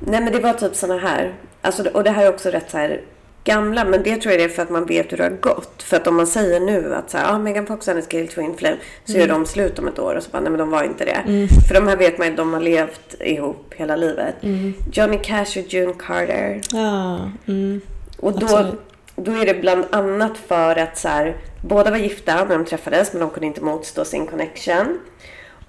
Nej, 0.00 0.20
men 0.20 0.32
det 0.32 0.40
var 0.40 0.52
typ 0.52 0.74
såna 0.74 0.98
här. 0.98 1.34
Alltså, 1.60 1.88
och 1.88 2.04
det 2.04 2.10
här 2.10 2.24
är 2.24 2.28
också 2.28 2.48
rätt 2.50 2.70
så 2.70 2.78
här 2.78 3.00
gamla. 3.44 3.84
Men 3.84 4.02
det 4.02 4.16
tror 4.16 4.32
jag 4.32 4.40
det 4.40 4.44
är 4.44 4.48
för 4.48 4.62
att 4.62 4.70
man 4.70 4.86
vet 4.86 5.12
hur 5.12 5.16
det 5.16 5.22
har 5.22 5.30
gått. 5.30 5.82
För 5.82 5.96
att 5.96 6.06
om 6.06 6.16
man 6.16 6.26
säger 6.26 6.60
nu 6.60 6.94
att 6.94 7.10
så 7.10 7.18
här, 7.18 7.34
ah, 7.34 7.38
Megan 7.38 7.66
Fox 7.66 7.88
och 7.88 7.92
hennes 7.94 8.06
kille 8.06 8.26
Twin 8.28 8.56
Flame. 8.56 8.76
Så 9.04 9.12
Mm. 9.12 9.20
gör 9.20 9.34
de 9.34 9.46
slut 9.46 9.78
om 9.78 9.88
ett 9.88 9.98
år. 9.98 10.14
Och 10.14 10.22
så 10.22 10.30
bara, 10.30 10.40
nej 10.40 10.50
men 10.50 10.58
de 10.58 10.70
var 10.70 10.82
inte 10.84 11.04
det. 11.04 11.48
För 11.68 11.74
de 11.74 11.88
här 11.88 11.96
vet 11.96 12.18
man 12.18 12.26
ju, 12.28 12.34
de 12.34 12.52
har 12.52 12.60
levt 12.60 13.14
ihop 13.20 13.74
hela 13.76 13.96
livet. 13.96 14.34
Mm. 14.42 14.74
Johnny 14.92 15.18
Cash 15.22 15.58
och 15.58 15.72
June 15.74 15.94
Carter. 15.98 16.60
Ja, 16.72 17.30
mm. 17.48 17.80
Och 18.18 18.38
då, 18.38 18.46
Absolut. 18.46 18.80
då 19.16 19.32
är 19.32 19.46
det 19.46 19.54
bland 19.60 19.84
annat 19.90 20.38
för 20.48 20.76
att 20.78 20.98
så 20.98 21.08
här, 21.08 21.36
båda 21.62 21.90
var 21.90 21.98
gifta 21.98 22.44
när 22.44 22.58
de 22.58 22.64
träffades 22.64 23.12
men 23.12 23.20
de 23.20 23.30
kunde 23.30 23.46
inte 23.46 23.60
motstå 23.60 24.04
sin 24.04 24.26
connection. 24.26 24.98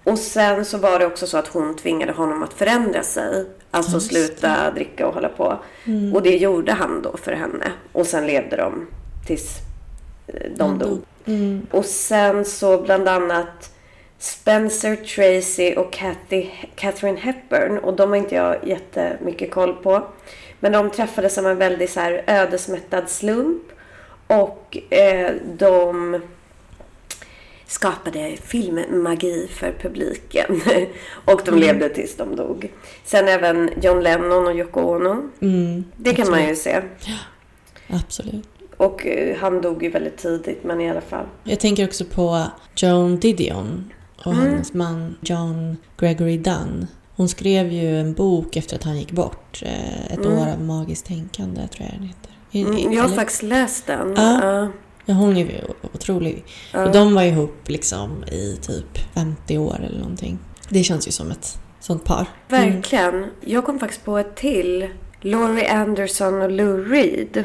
Och 0.03 0.19
sen 0.19 0.65
så 0.65 0.77
var 0.77 0.99
det 0.99 1.05
också 1.05 1.27
så 1.27 1.37
att 1.37 1.47
hon 1.47 1.75
tvingade 1.75 2.11
honom 2.11 2.43
att 2.43 2.53
förändra 2.53 3.03
sig. 3.03 3.45
Alltså 3.75 3.93
Just 3.95 4.07
sluta 4.07 4.71
dricka 4.71 5.07
och 5.07 5.13
hålla 5.13 5.29
på. 5.29 5.57
Mm. 5.85 6.15
Och 6.15 6.21
det 6.23 6.37
gjorde 6.37 6.71
han 6.71 7.01
då 7.01 7.17
för 7.17 7.31
henne. 7.31 7.71
Och 7.91 8.07
sen 8.07 8.27
levde 8.27 8.55
de 8.57 8.87
tills 9.27 9.57
eh, 10.27 10.51
de 10.55 10.63
Han 10.63 10.79
dog. 10.79 10.89
dog. 10.89 11.01
Mm. 11.25 11.67
Och 11.71 11.85
sen 11.85 12.45
så 12.45 12.81
bland 12.81 13.07
annat 13.07 13.71
Spencer 14.19 14.95
Tracy 14.95 15.75
och 15.75 15.93
Kathy, 15.93 16.49
Catherine 16.75 17.19
Hepburn. 17.19 17.77
Och 17.77 17.93
de 17.95 18.09
har 18.09 18.17
inte 18.17 18.35
jag 18.35 18.67
jättemycket 18.67 19.51
koll 19.51 19.73
på. 19.73 20.03
Men 20.59 20.71
de 20.71 20.89
träffades 20.89 21.33
som 21.33 21.45
en 21.45 21.57
väldigt 21.57 21.89
så 21.89 21.99
här 21.99 22.23
ödesmättad 22.27 23.09
slump. 23.09 23.63
Och 24.27 24.77
eh, 24.89 25.33
de 25.57 26.21
skapade 27.67 28.37
filmmagi 28.43 29.47
för 29.51 29.75
publiken. 29.81 30.61
och 31.25 31.41
de 31.45 31.55
levde 31.57 31.89
tills 31.89 32.15
de 32.17 32.35
dog. 32.35 32.71
Sen 33.05 33.27
även 33.27 33.69
John 33.81 33.99
Lennon 34.03 34.47
och 34.47 34.55
Yoko 34.55 34.81
Ono. 34.81 35.29
Mm. 35.41 35.83
Det 35.97 36.13
kan 36.13 36.29
man 36.29 36.47
ju 36.47 36.55
se. 36.55 36.81
Absolut. 37.89 38.47
Och 38.77 39.05
eh, 39.05 39.37
han 39.37 39.61
dog 39.61 39.83
ju 39.83 39.89
väldigt 39.89 40.17
tidigt, 40.17 40.63
men 40.63 40.81
i 40.81 40.89
alla 40.89 41.01
fall. 41.01 41.25
Jag 41.43 41.59
tänker 41.59 41.85
också 41.87 42.05
på 42.05 42.43
Joan 42.75 43.17
Didion 43.19 43.93
och 44.17 44.33
Mm. 44.33 44.39
hennes 44.45 44.73
man 44.73 45.15
John 45.21 45.77
Gregory 45.97 46.37
Dunn. 46.37 46.87
Hon 47.15 47.29
skrev 47.29 47.67
ju 47.71 47.99
en 47.99 48.13
bok 48.13 48.55
efter 48.55 48.75
att 48.75 48.83
han 48.83 48.97
gick 48.97 49.11
bort. 49.11 49.63
eh, 49.65 50.13
Ett 50.13 50.25
år 50.25 50.47
av 50.53 50.61
magiskt 50.61 51.05
tänkande, 51.05 51.67
tror 51.67 51.89
jag 51.91 51.99
den 51.99 52.07
heter. 52.07 52.31
I- 52.51 52.59
i- 52.59 52.63
Mm, 52.85 52.93
jag 52.93 53.01
har 53.01 53.07
eller- 53.07 53.15
faktiskt 53.15 53.43
läst 53.43 53.85
den. 53.87 54.13
Ja. 54.17 54.39
Ja. 54.55 54.67
Ja, 55.05 55.13
hon 55.13 55.37
är 55.37 55.45
ju 55.45 55.61
otrolig. 55.93 56.43
Och 56.73 56.91
de 56.91 57.13
var 57.15 57.23
ihop 57.23 57.55
liksom 57.65 58.23
i 58.23 58.57
typ 58.61 58.97
50 59.13 59.57
år 59.57 59.79
eller 59.87 59.99
någonting. 59.99 60.39
Det 60.69 60.83
känns 60.83 61.07
ju 61.07 61.11
som 61.11 61.31
ett 61.31 61.59
sånt 61.79 62.03
par. 62.05 62.27
Verkligen. 62.49 63.25
Jag 63.41 63.65
kom 63.65 63.79
faktiskt 63.79 64.05
på 64.05 64.17
ett 64.17 64.35
till. 64.35 64.87
Laurie 65.21 65.71
Anderson 65.71 66.41
och 66.41 66.51
Lou 66.51 66.89
Reed. 66.89 67.43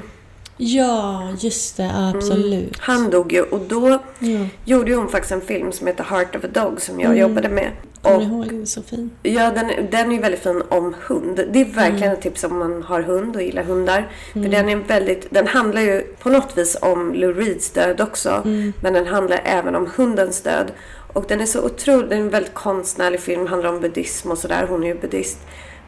Ja, 0.63 1.29
just 1.39 1.77
det. 1.77 1.91
Absolut. 2.15 2.79
Han 2.79 3.11
dog 3.11 3.33
ju 3.33 3.43
och 3.43 3.61
då 3.61 3.99
Ja. 4.19 4.47
gjorde 4.65 4.95
hon 4.95 5.09
faktiskt 5.09 5.33
en 5.33 5.41
film 5.41 5.73
som 5.73 5.87
heter 5.87 6.05
Heart 6.05 6.37
of 6.37 6.45
a 6.45 6.49
Dog 6.53 6.81
som 6.81 7.01
jag 7.01 7.07
Mm. 7.11 7.19
jobbade 7.21 7.49
med. 7.49 7.71
Kommer 8.03 8.23
ihåg? 8.23 8.47
Den 8.47 8.63
är 8.63 8.67
så 8.67 8.83
fin. 8.83 9.11
ja, 9.23 9.51
den, 9.51 9.71
den 9.91 10.11
är 10.11 10.15
ju 10.15 10.21
väldigt 10.21 10.41
fin 10.43 10.63
om 10.69 10.95
hund. 11.07 11.41
Det 11.53 11.61
är 11.61 11.65
verkligen 11.65 12.13
ett 12.13 12.23
tips 12.23 12.45
om 12.45 12.59
man 12.59 12.83
har 12.83 13.01
hund 13.03 13.37
och 13.37 13.43
gillar 13.43 13.63
hundar. 13.63 14.09
För 14.33 14.41
den 14.49 14.69
är 14.69 14.77
väldigt, 14.77 15.27
den 15.31 15.47
handlar 15.47 15.81
ju 15.81 16.01
på 16.03 16.29
något 16.31 16.59
vis 16.59 16.77
om 16.83 17.15
Lou 17.15 17.33
Reeds 17.33 17.71
död 17.71 18.01
också. 18.01 18.43
Men 18.83 18.93
den 18.93 19.07
handlar 19.07 19.41
även 19.45 19.75
om 19.75 19.89
hundens 19.97 20.43
död. 20.43 20.73
Och 21.13 21.25
den 21.29 21.41
är 21.41 21.47
så 21.47 21.65
otrolig, 21.65 22.09
den 22.09 22.19
är 22.19 22.23
en 22.23 22.31
väldigt 22.31 22.55
konstnärlig 22.55 23.21
film, 23.21 23.47
handlar 23.47 23.71
om 23.73 23.81
buddhism 23.81 24.31
och 24.31 24.39
sådär. 24.39 24.67
Hon 24.69 24.85
är 24.85 24.89
ju 24.89 24.95
buddhist. 25.01 25.39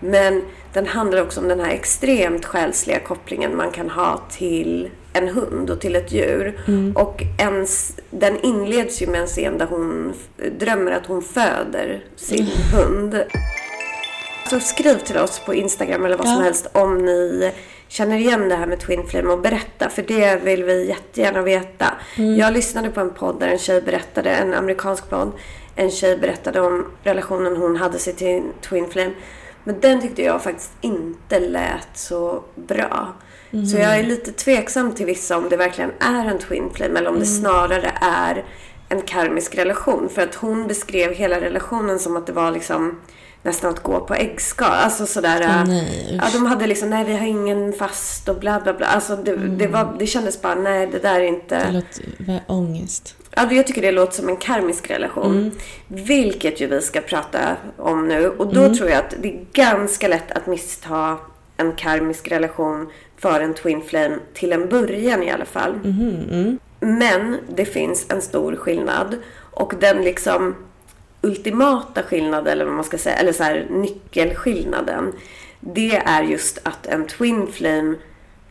Men 0.03 0.43
den 0.73 0.87
handlar 0.87 1.23
också 1.23 1.41
om 1.41 1.49
den 1.49 1.61
här 1.61 1.71
extremt 1.71 2.45
själsliga 2.45 2.99
kopplingen 3.01 3.57
man 3.57 3.71
kan 3.71 3.91
ha 3.91 4.21
till 4.31 4.91
en 5.13 5.29
hund 5.29 5.71
och 5.71 5.81
till 5.81 5.97
ett 5.97 6.13
djur. 6.13 6.61
Och 6.95 7.23
ens, 7.39 7.97
den 8.11 8.41
inleds 8.41 9.03
ju 9.03 9.07
med 9.07 9.21
en 9.21 9.27
scen 9.27 9.59
där 9.59 9.67
hon 9.67 10.13
drömmer 10.59 10.93
att 10.93 11.07
hon 11.07 11.23
föder 11.23 12.05
sin 12.17 12.47
hund. 12.75 13.23
Så 14.51 14.61
skriv 14.61 14.99
till 14.99 15.17
oss 15.19 15.39
på 15.47 15.55
Instagram 15.55 16.05
eller 16.05 16.17
vad 16.17 16.27
som 16.27 16.37
Ja. 16.37 16.43
helst 16.43 16.67
om 16.73 16.99
ni 16.99 17.53
känner 17.89 18.17
igen 18.17 18.49
det 18.49 18.55
här 18.55 18.67
med 18.67 18.81
Twin 18.81 19.07
Flame 19.07 19.33
och 19.33 19.39
berätta. 19.41 19.89
För 19.89 20.03
det 20.03 20.37
vill 20.45 20.65
vi 20.65 20.89
jättegärna 20.89 21.43
veta. 21.43 21.87
Jag 22.39 22.53
lyssnade 22.53 22.91
på 22.91 23.01
en 23.01 23.11
podd 23.11 23.41
där 23.41 23.49
en 23.49 23.59
tjej 23.59 23.83
berättade, 23.83 24.31
en 24.31 24.55
amerikansk 24.55 25.11
podd. 25.11 25.33
En 25.77 25.91
tjej 25.91 26.17
berättade 26.17 26.61
om 26.61 26.87
relationen 27.03 27.57
hon 27.57 27.77
hade 27.77 27.99
sig 27.99 28.13
till 28.15 28.43
Twin 28.69 28.87
Flame. 28.91 29.11
Men 29.65 29.81
den 29.81 30.01
tyckte 30.01 30.23
jag 30.23 30.43
faktiskt 30.43 30.71
inte 30.81 31.41
lät 31.41 31.89
så 31.95 32.43
bra. 32.55 33.13
Så 33.71 33.77
jag 33.77 33.99
är 33.99 34.03
lite 34.03 34.33
tveksam 34.33 34.93
till 34.95 35.07
vissa 35.07 35.37
om 35.39 35.49
det 35.49 35.57
verkligen 35.57 35.91
är 36.01 36.25
en 36.31 36.39
Twin 36.39 36.71
Flame 36.75 36.99
eller 36.99 37.11
om 37.11 37.19
det 37.19 37.27
snarare 37.27 37.93
är 38.01 38.45
en 38.89 39.03
karmisk 39.03 39.55
relation. 39.55 40.09
För 40.09 40.23
att 40.23 40.35
hon 40.35 40.67
beskrev 40.67 41.13
hela 41.15 41.41
relationen 41.41 41.99
som 41.99 42.17
att 42.17 42.27
det 42.27 42.33
var 42.33 42.51
liksom 42.51 43.01
nästan 43.43 43.71
att 43.71 43.83
gå 43.83 44.01
på 44.01 44.15
äggskal. 44.15 44.71
Alltså 44.71 45.07
sådär. 45.07 45.41
Äh, 45.41 45.65
nej, 45.67 46.19
ja, 46.23 46.29
de 46.33 46.47
hade 46.47 46.67
liksom, 46.67 46.91
nej 46.91 47.05
vi 47.05 47.13
har 47.17 47.27
ingen 47.27 47.73
fast 47.73 48.29
och 48.29 48.37
bla 48.41 48.61
bla 48.61 48.73
bla. 48.75 48.87
Alltså 48.87 49.17
det, 49.17 49.37
det, 49.37 49.67
var, 49.67 49.97
det 49.99 50.07
kändes 50.07 50.43
bara, 50.43 50.55
nej 50.55 50.87
det 50.87 50.99
där 50.99 51.15
är 51.15 51.21
Det 51.21 51.27
inte. 51.29 51.71
låter 51.73 52.05
vä- 52.19 52.41
ångest. 52.47 53.15
Ja, 53.35 53.53
jag 53.53 53.67
tycker 53.67 53.83
det 53.83 53.93
låter 53.93 54.13
som 54.13 54.29
en 54.29 54.37
karmisk 54.37 54.91
relation. 54.91 55.51
Vilket 55.89 56.61
ju 56.61 56.67
vi 56.67 56.81
ska 56.81 57.01
prata 57.01 57.57
om 57.77 58.09
nu. 58.09 58.29
Och 58.29 58.55
då 58.55 58.75
tror 58.75 58.91
jag 58.91 58.99
att 58.99 59.15
det 59.21 59.29
är 59.29 59.45
ganska 59.53 60.09
lätt 60.09 60.31
att 60.33 60.47
missta 60.47 61.19
en 61.57 61.73
karmisk 61.73 62.29
relation 62.29 62.89
för 63.17 63.41
en 63.41 63.55
twin 63.55 63.83
flame 63.83 64.19
till 64.35 64.53
en 64.53 64.69
början 64.69 65.23
i 65.23 65.31
alla 65.31 65.45
fall. 65.45 65.73
Men 66.81 67.39
det 67.49 67.65
finns 67.65 68.07
en 68.09 68.23
stor 68.23 68.57
skillnad. 68.57 69.17
Och 69.51 69.75
den 69.81 70.03
liksom 70.03 70.55
ultimata 71.21 72.03
skillnaden, 72.03 72.53
eller 72.53 72.65
vad 72.65 72.75
man 72.75 72.85
ska 72.85 72.99
säga, 72.99 73.17
eller 73.17 73.33
så 73.33 73.43
här 73.43 73.67
nyckelskillnaden. 73.71 75.13
Det 75.61 75.97
är 75.97 76.23
just 76.23 76.59
att 76.63 76.87
en 76.87 77.07
twin 77.07 77.47
flame 77.47 77.95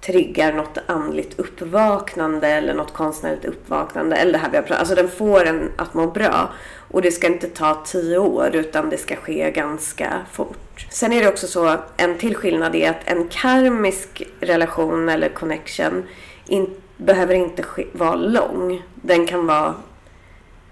triggar 0.01 0.53
något 0.53 0.77
andligt 0.85 1.39
uppvaknande 1.39 2.47
eller 2.47 2.73
något 2.73 2.93
konstnärligt 2.93 3.45
uppvaknande. 3.45 4.15
Eller 4.15 4.31
det 4.31 4.37
här 4.37 4.49
vi 4.49 4.57
har 4.57 4.63
pratat 4.63 4.79
Alltså 4.79 4.95
den 4.95 5.09
får 5.09 5.45
en 5.45 5.71
att 5.75 5.93
må 5.93 6.07
bra. 6.07 6.51
Och 6.91 7.01
det 7.01 7.11
ska 7.11 7.27
inte 7.27 7.47
ta 7.47 7.81
tio 7.85 8.17
år 8.17 8.55
utan 8.55 8.89
det 8.89 8.97
ska 8.97 9.15
ske 9.15 9.51
ganska 9.51 10.21
fort. 10.31 10.87
Sen 10.89 11.13
är 11.13 11.21
det 11.21 11.29
också 11.29 11.47
så, 11.47 11.77
en 11.97 12.17
till 12.17 12.35
skillnad 12.35 12.75
är 12.75 12.89
att 12.89 13.01
en 13.05 13.27
karmisk 13.27 14.23
relation 14.39 15.09
eller 15.09 15.29
connection 15.29 16.03
in, 16.47 16.69
behöver 16.97 17.33
inte 17.33 17.63
ske, 17.63 17.85
vara 17.91 18.15
lång. 18.15 18.83
Den 18.95 19.27
kan 19.27 19.47
vara 19.47 19.75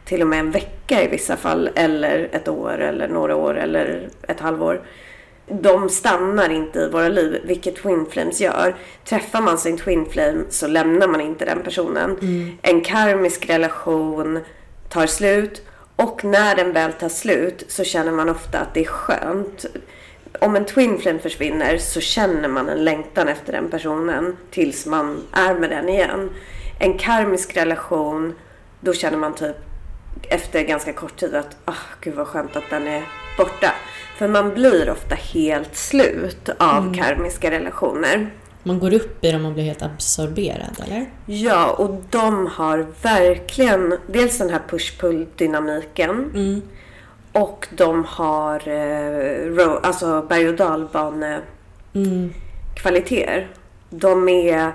till 0.05 0.21
och 0.21 0.27
med 0.27 0.39
en 0.39 0.51
vecka 0.51 1.03
i 1.03 1.07
vissa 1.07 1.38
fall 1.38 1.69
eller 1.75 2.30
ett 2.32 2.47
år 2.47 2.77
eller 2.82 3.07
några 3.07 3.36
år 3.36 3.57
eller 3.57 4.09
ett 4.27 4.39
halvår. 4.39 4.82
De 5.50 5.89
stannar 5.89 6.50
inte 6.50 6.80
i 6.80 6.89
våra 6.89 7.08
liv, 7.10 7.41
vilket 7.43 7.76
Twin 7.76 8.06
Flames 8.10 8.41
gör. 8.41 8.76
Träffar 9.06 9.41
man 9.41 9.58
sin 9.58 9.78
Twin 9.78 10.06
Flame 10.10 10.43
så 10.50 10.68
lämnar 10.68 11.08
man 11.08 11.22
inte 11.22 11.45
den 11.45 11.64
personen. 11.64 12.18
En 12.62 12.82
karmisk 12.82 13.50
relation 13.50 14.39
tar 14.89 15.08
slut 15.08 15.62
och 15.95 16.24
när 16.24 16.56
den 16.56 16.74
väl 16.74 16.93
tar 16.93 17.10
slut 17.10 17.64
så 17.68 17.84
känner 17.84 18.12
man 18.12 18.30
ofta 18.30 18.60
att 18.60 18.74
det 18.74 18.80
är 18.80 18.86
skönt. 18.86 19.66
Om 20.39 20.56
en 20.56 20.66
Twin 20.66 20.97
Flame 20.97 21.20
försvinner 21.20 21.78
så 21.78 22.02
känner 22.02 22.50
man 22.50 22.70
en 22.70 22.84
längtan 22.84 23.28
efter 23.28 23.54
den 23.54 23.70
personen 23.70 24.38
tills 24.52 24.86
man 24.86 25.24
är 25.32 25.54
med 25.54 25.70
den 25.70 25.89
igen. 25.89 26.30
En 26.80 26.97
karmisk 26.97 27.58
relation, 27.58 28.34
då 28.80 28.93
känner 28.93 29.18
man 29.18 29.36
typ 29.36 29.56
efter 30.30 30.64
ganska 30.64 30.93
kort 30.93 31.18
tid 31.18 31.36
att 31.36 31.58
ah, 31.66 31.74
gud 32.02 32.16
vad 32.16 32.28
skönt 32.28 32.56
att 32.56 32.70
den 32.70 32.88
är 32.88 33.04
borta. 33.38 33.74
För 34.20 34.28
man 34.28 34.53
blir 34.53 34.89
ofta 34.89 35.15
helt 35.15 35.76
slut 35.76 36.49
av 36.57 36.93
karmiska 36.93 37.51
relationer. 37.51 38.30
Man 38.63 38.80
går 38.80 38.93
upp 38.93 39.24
i 39.26 39.32
dem 39.32 39.45
och 39.45 39.53
blir 39.53 39.63
helt 39.63 39.82
absorberad, 39.82 40.82
eller? 40.86 41.05
Ja, 41.26 41.72
och 41.72 42.03
de 42.09 42.47
har 42.47 42.88
verkligen 43.01 43.97
dels 44.07 44.38
den 44.38 44.49
här 44.49 44.61
push-pull-dynamiken. 44.70 46.09
Mm. 46.34 46.61
Och 47.32 47.67
de 47.72 48.05
har 48.07 48.67
eh, 48.67 49.80
alltså 49.84 50.22
berg 50.30 50.47
och 50.49 50.55
dalbane 50.55 51.41
Mm. 51.93 52.34
kvaliteter. 52.76 53.47
De 53.89 54.30
är 54.30 54.72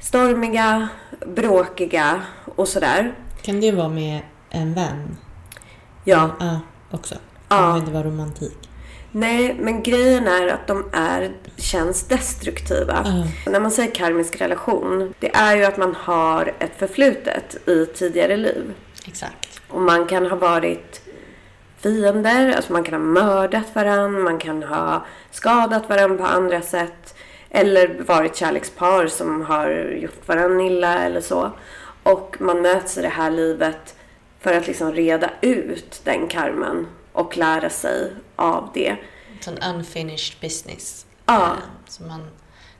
stormiga, 0.00 0.88
bråkiga 1.26 2.20
och 2.56 2.68
sådär. 2.68 3.14
Kan 3.42 3.60
det 3.60 3.72
vara 3.72 3.88
med 3.88 4.20
en 4.50 4.74
vän? 4.74 5.16
Ja, 6.04 6.30
Ja, 6.40 6.60
också. 6.90 7.14
Ja. 7.48 7.56
Det 7.56 7.60
behöver 7.62 7.78
inte 7.78 7.92
vara 7.92 8.04
romantik. 8.04 8.63
Nej, 9.14 9.56
men 9.60 9.82
grejen 9.82 10.28
är 10.28 10.48
att 10.48 10.66
de 10.66 10.84
är, 10.92 11.30
känns 11.56 12.02
destruktiva. 12.02 13.02
Ja. 13.04 13.50
När 13.50 13.60
man 13.60 13.70
säger 13.70 13.94
karmisk 13.94 14.40
relation, 14.40 15.14
det 15.18 15.34
är 15.34 15.56
ju 15.56 15.64
att 15.64 15.76
man 15.76 15.94
har 15.94 16.52
ett 16.58 16.78
förflutet 16.78 17.68
i 17.68 17.86
tidigare 17.86 18.36
liv. 18.36 18.74
Exakt. 19.06 19.60
Och 19.68 19.80
man 19.80 20.06
kan 20.06 20.26
ha 20.26 20.36
varit 20.36 21.00
fiender, 21.78 22.52
alltså 22.56 22.72
man 22.72 22.84
kan 22.84 22.94
ha 22.94 23.00
mördat 23.00 23.74
varandra, 23.74 24.20
man 24.20 24.38
kan 24.38 24.62
ha 24.62 25.06
skadat 25.30 25.88
varandra 25.88 26.16
på 26.16 26.24
andra 26.24 26.60
sätt. 26.60 27.14
Eller 27.50 28.02
varit 28.06 28.36
kärlekspar 28.36 29.06
som 29.06 29.42
har 29.42 29.70
gjort 30.02 30.28
varandra 30.28 30.64
illa 30.64 30.98
eller 30.98 31.20
så. 31.20 31.50
Och 32.02 32.36
man 32.40 32.62
möts 32.62 32.98
i 32.98 33.02
det 33.02 33.08
här 33.08 33.30
livet 33.30 33.94
för 34.40 34.52
att 34.52 34.66
liksom 34.66 34.92
reda 34.92 35.30
ut 35.40 36.00
den 36.04 36.28
karman 36.28 36.86
och 37.14 37.36
lära 37.36 37.70
sig 37.70 38.12
av 38.36 38.70
det. 38.74 38.96
En 39.46 39.74
unfinished 39.74 40.40
business. 40.40 41.06
Ja. 41.26 41.44
eh, 41.46 41.52
Som 41.88 42.08
man 42.08 42.20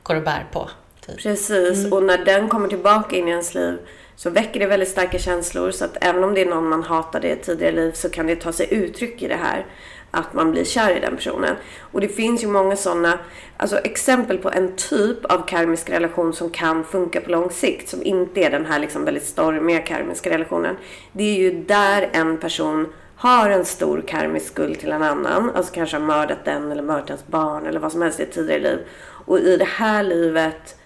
går 0.03 0.14
och 0.14 0.22
bär 0.22 0.47
på. 0.53 0.70
Typ. 1.07 1.22
Precis, 1.22 1.93
och 1.93 2.03
när 2.03 2.24
den 2.24 2.49
kommer 2.49 2.68
tillbaka 2.68 3.16
in 3.16 3.28
i 3.28 3.30
ens 3.30 3.55
liv 3.55 3.78
så 4.16 4.30
väcker 4.30 4.61
det 4.61 4.66
väldigt 4.66 4.89
starka 4.89 5.18
känslor. 5.18 5.70
Så 5.70 5.85
att 5.85 5.97
även 6.01 6.24
om 6.24 6.35
det 6.35 6.41
är 6.41 6.47
någon 6.47 6.68
man 6.68 6.82
hatade 6.82 7.28
i 7.28 7.30
ett 7.30 7.43
tidigare 7.43 7.72
liv 7.72 7.93
så 7.93 8.09
kan 8.11 8.26
det 8.26 8.37
ta 8.37 8.53
sig 8.53 8.66
uttryck 8.70 9.22
i 9.22 9.28
det 9.28 9.37
här. 9.43 9.66
Att 10.11 10.35
man 10.35 10.51
blir 10.51 10.64
kär 10.64 10.97
i 10.97 11.01
den 11.01 11.16
personen. 11.16 11.57
Och 11.78 12.01
det 12.01 12.09
finns 12.09 12.43
ju 12.43 12.47
många 12.47 12.76
sådana 12.76 13.18
alltså 13.57 13.78
exempel 13.78 14.39
på 14.39 14.51
en 14.51 14.76
typ 14.76 15.24
av 15.24 15.47
karmisk 15.47 15.91
relation 15.91 16.32
som 16.32 16.51
kan 16.51 16.85
funka 16.85 17.20
på 17.20 17.30
lång 17.30 17.51
sikt. 17.51 17.89
Som 17.89 18.03
inte 18.03 18.41
är 18.41 18.51
den 18.51 18.66
här 18.66 18.78
liksom 18.78 19.05
väldigt 19.05 19.26
stormiga 19.26 19.80
karmiska 19.80 20.30
relationen. 20.30 20.76
Det 21.12 21.24
är 21.24 21.35
ju 21.39 21.64
där 21.64 22.11
en 22.12 22.39
person 22.39 22.93
har 23.24 23.50
en 23.50 23.64
stor 23.64 24.00
karmisk 24.06 24.46
skuld 24.46 24.78
till 24.78 24.92
en 24.92 25.02
annan. 25.02 25.50
Alltså 25.54 25.74
kanske 25.74 25.96
har 25.96 26.04
mördat 26.04 26.44
den 26.44 26.72
eller 26.72 26.82
mördat 26.82 27.10
ens 27.10 27.26
barn 27.26 27.66
eller 27.66 27.80
vad 27.80 27.92
som 27.92 28.02
helst 28.02 28.20
i 28.20 28.22
ett 28.22 28.32
tidigare 28.32 28.60
liv. 28.60 28.78
Och 29.02 29.38
i 29.38 29.56
det 29.56 29.68
här 29.68 30.02
livet 30.02 30.76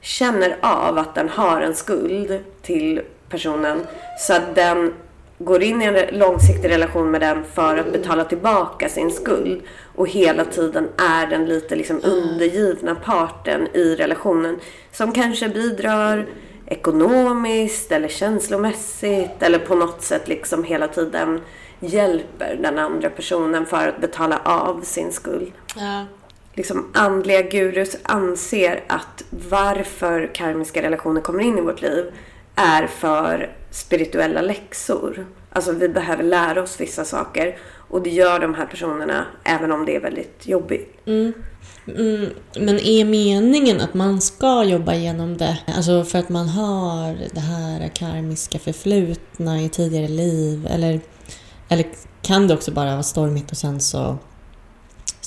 känner 0.00 0.56
av 0.60 0.98
att 0.98 1.14
den 1.14 1.28
har 1.28 1.60
en 1.60 1.74
skuld 1.74 2.38
till 2.62 3.00
personen 3.28 3.86
så 4.18 4.34
att 4.34 4.54
den 4.54 4.94
går 5.38 5.62
in 5.62 5.82
i 5.82 5.84
en 5.84 6.18
långsiktig 6.18 6.68
relation 6.68 7.10
med 7.10 7.20
den 7.20 7.44
för 7.44 7.76
att 7.76 7.92
betala 7.92 8.24
tillbaka 8.24 8.88
sin 8.88 9.10
skuld 9.10 9.62
och 9.94 10.08
hela 10.08 10.44
tiden 10.44 10.88
är 10.96 11.26
den 11.26 11.46
lite 11.46 11.76
liksom 11.76 12.00
undergivna 12.04 12.94
parten 12.94 13.68
i 13.72 13.94
relationen 13.94 14.58
som 14.92 15.12
kanske 15.12 15.48
bidrar 15.48 16.26
ekonomiskt 16.66 17.92
eller 17.92 18.08
känslomässigt 18.08 19.42
eller 19.42 19.58
på 19.58 19.74
något 19.74 20.02
sätt 20.02 20.28
liksom 20.28 20.64
hela 20.64 20.88
tiden 20.88 21.40
hjälper 21.86 22.58
den 22.62 22.78
andra 22.78 23.10
personen 23.10 23.66
för 23.66 23.88
att 23.88 24.00
betala 24.00 24.38
av 24.44 24.80
sin 24.84 25.12
skuld 25.12 25.52
Ja. 25.76 26.04
liksom 26.54 26.90
andliga 26.94 27.42
gurus 27.42 27.96
anser 28.02 28.84
att 28.86 29.24
varför 29.30 30.30
karmiska 30.34 30.82
relationer 30.82 31.20
kommer 31.20 31.42
in 31.42 31.58
i 31.58 31.60
vårt 31.60 31.82
liv 31.82 32.04
är 32.54 32.86
för 32.86 33.56
spirituella 33.70 34.40
läxor. 34.40 35.26
Alltså 35.50 35.72
vi 35.72 35.88
behöver 35.88 36.24
lära 36.24 36.62
oss 36.62 36.80
vissa 36.80 37.04
saker 37.04 37.58
och 37.88 38.02
det 38.02 38.10
gör 38.10 38.40
de 38.40 38.54
här 38.54 38.66
personerna 38.66 39.26
även 39.44 39.72
om 39.72 39.86
det 39.86 39.96
är 39.96 40.00
väldigt 40.00 40.46
jobbigt. 40.46 41.06
Mm, 41.06 41.32
men 42.56 42.78
är 42.78 43.04
meningen 43.04 43.80
att 43.80 43.94
man 43.94 44.20
ska 44.20 44.64
jobba 44.64 44.94
igenom 44.94 45.36
det? 45.36 45.58
Alltså 45.76 46.04
för 46.04 46.18
att 46.18 46.28
man 46.28 46.48
har 46.48 47.16
det 47.34 47.40
här 47.40 47.88
karmiska 47.88 48.58
förflutna 48.58 49.60
i 49.60 49.68
tidigare 49.68 50.08
liv? 50.08 50.66
Eller, 50.70 51.00
eller 51.68 51.86
kan 52.22 52.48
det 52.48 52.54
också 52.54 52.70
bara 52.72 52.90
vara 52.90 53.02
stormigt 53.02 53.50
och 53.50 53.56
sen 53.56 53.80
så 53.80 54.18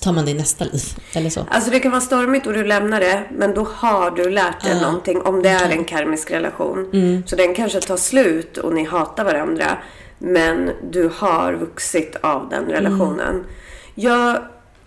tar 0.02 0.14
man 0.14 0.26
det 0.26 0.32
i 0.32 0.34
nästa 0.34 0.66
liv? 0.66 0.82
Eller 1.14 1.30
så? 1.30 1.46
Alltså 1.50 1.72
det 1.72 1.80
kan 1.80 1.92
vara 1.92 2.02
stormigt 2.02 2.48
och 2.48 2.54
du 2.54 2.64
lämnar 2.64 3.00
det 3.00 3.24
men 3.32 3.54
då 3.54 3.68
har 3.76 4.12
du 4.12 4.30
lärt 4.30 4.62
dig 4.64 4.72
Ja. 4.74 4.82
någonting 4.82 5.22
om 5.22 5.42
det 5.44 5.50
är 5.50 5.70
en 5.70 5.86
karmisk 5.86 6.32
relation. 6.32 7.24
Så 7.28 7.36
den 7.36 7.54
kanske 7.56 7.82
tar 7.82 7.98
slut 7.98 8.58
och 8.58 8.74
ni 8.74 8.84
hatar 8.84 9.24
varandra 9.26 9.78
men 10.20 10.72
du 10.92 11.12
har 11.16 11.54
vuxit 11.54 12.16
av 12.22 12.50
den 12.50 12.66
relationen. 12.66 13.44
Jag 13.96 14.42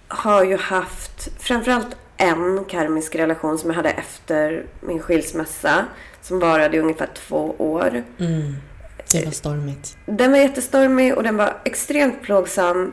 har 0.08 0.44
ju 0.44 0.56
haft 0.56 1.28
framförallt 1.38 1.96
en 2.16 2.64
karmisk 2.64 3.14
relation 3.14 3.58
som 3.58 3.70
jag 3.70 3.76
hade 3.76 3.90
efter 3.90 4.66
min 4.80 5.00
skilsmässa 5.00 5.84
som 6.22 6.38
varade 6.38 6.76
i 6.76 6.80
ungefär 6.80 7.08
två 7.28 7.54
år. 7.58 8.02
Mm. 8.18 8.54
Det 9.12 9.24
var 9.24 9.32
stormigt. 9.32 9.96
Den 10.06 10.30
var 10.32 10.38
jättestormig 10.38 11.16
och 11.16 11.22
den 11.22 11.36
var 11.36 11.56
extremt 11.64 12.22
plågsam. 12.22 12.92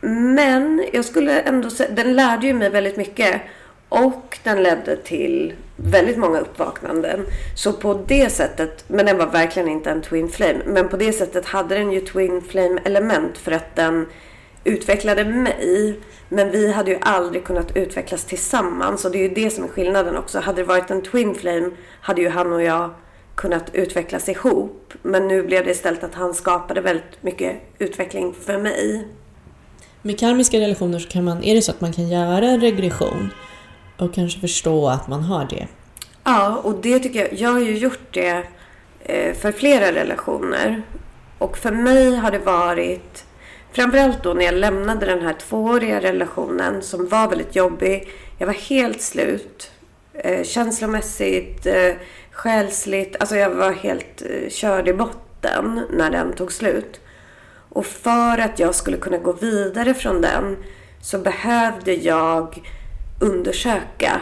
Men 0.00 0.84
jag 0.92 1.04
skulle 1.04 1.40
ändå 1.40 1.70
säga, 1.70 1.90
den 1.90 2.16
lärde 2.16 2.46
ju 2.46 2.54
mig 2.54 2.70
väldigt 2.70 2.96
mycket. 2.96 3.42
Och 3.88 4.38
den 4.42 4.62
ledde 4.62 4.96
till 4.96 5.52
väldigt 5.76 6.18
många 6.18 6.40
uppvaknanden. 6.40 7.26
Så 7.56 7.72
på 7.72 8.04
det 8.06 8.30
sättet, 8.30 8.84
men 8.88 9.06
den 9.06 9.18
var 9.18 9.26
verkligen 9.26 9.68
inte 9.68 9.90
en 9.90 10.02
twin 10.02 10.28
flame. 10.28 10.60
Men 10.66 10.88
på 10.88 10.96
det 10.96 11.12
sättet 11.12 11.46
hade 11.46 11.74
den 11.74 11.92
ju 11.92 12.00
twin 12.00 12.42
flame 12.42 12.80
element 12.84 13.38
för 13.38 13.52
att 13.52 13.76
den 13.76 14.06
utvecklade 14.64 15.24
mig. 15.24 16.00
Men 16.28 16.50
vi 16.50 16.72
hade 16.72 16.90
ju 16.90 16.98
aldrig 17.00 17.44
kunnat 17.44 17.76
utvecklas 17.76 18.24
tillsammans. 18.24 19.04
Och 19.04 19.10
det 19.10 19.18
är 19.18 19.28
ju 19.28 19.34
det 19.34 19.50
som 19.50 19.64
är 19.64 19.68
skillnaden 19.68 20.16
också. 20.16 20.40
Hade 20.40 20.62
det 20.62 20.66
varit 20.66 20.90
en 20.90 21.02
twin 21.02 21.34
flame 21.34 21.70
hade 22.00 22.20
ju 22.20 22.28
han 22.28 22.52
och 22.52 22.62
jag 22.62 22.90
kunnat 23.36 23.74
utvecklas 23.74 24.28
ihop. 24.28 24.92
Men 25.02 25.28
nu 25.28 25.42
blev 25.42 25.64
det 25.64 25.70
istället 25.70 26.04
att 26.04 26.14
han 26.14 26.34
skapade 26.34 26.80
väldigt 26.80 27.22
mycket 27.22 27.56
utveckling 27.78 28.34
för 28.34 28.58
mig. 28.58 29.08
Med 30.02 30.18
karmiska 30.18 30.60
relationer 30.60 30.98
så 30.98 31.08
kan 31.08 31.24
man, 31.24 31.44
är 31.44 31.54
det 31.54 31.62
så 31.62 31.70
att 31.70 31.80
man 31.80 31.92
kan 31.92 32.08
göra 32.08 32.46
en 32.46 32.60
regression 32.60 33.30
och 33.96 34.14
kanske 34.14 34.40
förstå 34.40 34.88
att 34.88 35.08
man 35.08 35.22
har 35.22 35.46
det. 35.50 35.66
Ja, 36.24 36.56
och 36.56 36.74
det 36.80 36.98
tycker 36.98 37.18
jag. 37.18 37.32
Jag 37.32 37.50
har 37.50 37.60
ju 37.60 37.76
gjort 37.78 38.08
det 38.10 38.42
eh, 39.00 39.34
för 39.34 39.52
flera 39.52 39.92
relationer. 39.92 40.82
Och 41.38 41.58
för 41.58 41.72
mig 41.72 42.16
har 42.16 42.30
det 42.30 42.38
varit, 42.38 43.24
framförallt 43.72 44.22
då 44.22 44.34
när 44.34 44.44
jag 44.44 44.54
lämnade 44.54 45.06
den 45.06 45.22
här 45.22 45.32
tvååriga 45.32 46.00
relationen 46.00 46.82
som 46.82 47.08
var 47.08 47.28
väldigt 47.28 47.56
jobbig. 47.56 48.08
Jag 48.38 48.46
var 48.46 48.54
helt 48.54 49.02
slut. 49.02 49.70
Eh, 50.14 50.44
känslomässigt, 50.44 51.66
eh, 51.66 51.92
själsligt. 52.36 53.16
Alltså 53.20 53.36
jag 53.36 53.50
var 53.50 53.72
helt 53.72 54.22
eh, 54.22 54.50
körd 54.50 54.88
i 54.88 54.92
botten 54.92 55.86
när 55.90 56.10
den 56.10 56.32
tog 56.32 56.52
slut. 56.52 57.00
Och 57.68 57.86
för 57.86 58.38
att 58.38 58.58
jag 58.58 58.74
skulle 58.74 58.96
kunna 58.96 59.18
gå 59.18 59.32
vidare 59.32 59.94
från 59.94 60.20
den 60.20 60.56
så 61.02 61.18
behövde 61.18 61.94
jag 61.94 62.62
undersöka. 63.20 64.20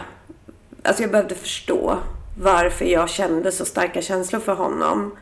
Alltså 0.83 1.03
jag 1.03 1.11
behövde 1.11 1.35
förstå 1.35 1.97
varför 2.41 2.85
jag 2.85 3.09
kände 3.09 3.51
så 3.51 3.65
starka 3.65 4.01
känslor 4.01 4.39
för 4.39 4.53
honom. 4.53 5.17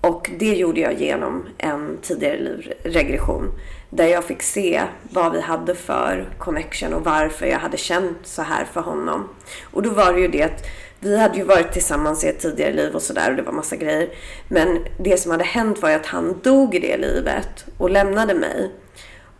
Och 0.00 0.30
det 0.38 0.54
gjorde 0.54 0.80
jag 0.80 1.00
genom 1.00 1.46
en 1.58 1.98
tidigare 2.02 2.36
livregression. 2.36 3.52
Där 3.90 4.06
jag 4.06 4.24
fick 4.24 4.42
se 4.42 4.82
vad 5.10 5.32
vi 5.32 5.40
hade 5.40 5.74
för 5.74 6.28
connection 6.38 6.94
och 6.94 7.04
varför 7.04 7.46
jag 7.46 7.58
hade 7.58 7.76
känt 7.76 8.18
så 8.22 8.42
här 8.42 8.64
för 8.64 8.80
honom. 8.80 9.28
Och 9.72 9.82
då 9.82 9.90
var 9.90 10.12
det 10.12 10.20
ju 10.20 10.28
det 10.28 10.42
att 10.42 10.64
vi 11.00 11.18
hade 11.18 11.36
ju 11.38 11.44
varit 11.44 11.72
tillsammans 11.72 12.24
i 12.24 12.28
ett 12.28 12.40
tidigare 12.40 12.72
liv 12.72 12.94
och 12.94 13.02
sådär 13.02 13.30
och 13.30 13.36
det 13.36 13.42
var 13.42 13.52
massa 13.52 13.76
grejer. 13.76 14.08
Men 14.48 14.78
det 14.98 15.16
som 15.16 15.30
hade 15.30 15.44
hänt 15.44 15.82
var 15.82 15.88
ju 15.88 15.94
att 15.94 16.06
han 16.06 16.40
dog 16.42 16.74
i 16.74 16.78
det 16.78 16.96
livet 16.96 17.64
och 17.78 17.90
lämnade 17.90 18.34
mig. 18.34 18.70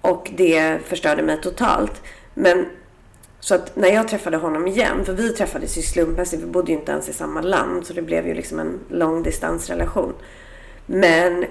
Och 0.00 0.30
det 0.36 0.78
förstörde 0.84 1.22
mig 1.22 1.40
totalt. 1.40 2.02
Men 2.34 2.66
så 3.40 3.54
att 3.54 3.76
när 3.76 3.88
jag 3.88 4.08
träffade 4.08 4.36
honom 4.36 4.68
igen, 4.68 5.04
för 5.04 5.12
vi 5.12 5.28
träffades 5.32 5.78
ju 5.78 5.82
slumpmässigt, 5.82 6.42
vi 6.42 6.46
bodde 6.46 6.72
ju 6.72 6.78
inte 6.78 6.92
ens 6.92 7.08
i 7.08 7.12
samma 7.12 7.40
land, 7.40 7.86
så 7.86 7.92
det 7.92 8.02
blev 8.02 8.26
ju 8.26 8.34
liksom 8.34 8.58
en 8.60 8.80
långdistansrelation. 8.88 10.12
Men 10.86 11.44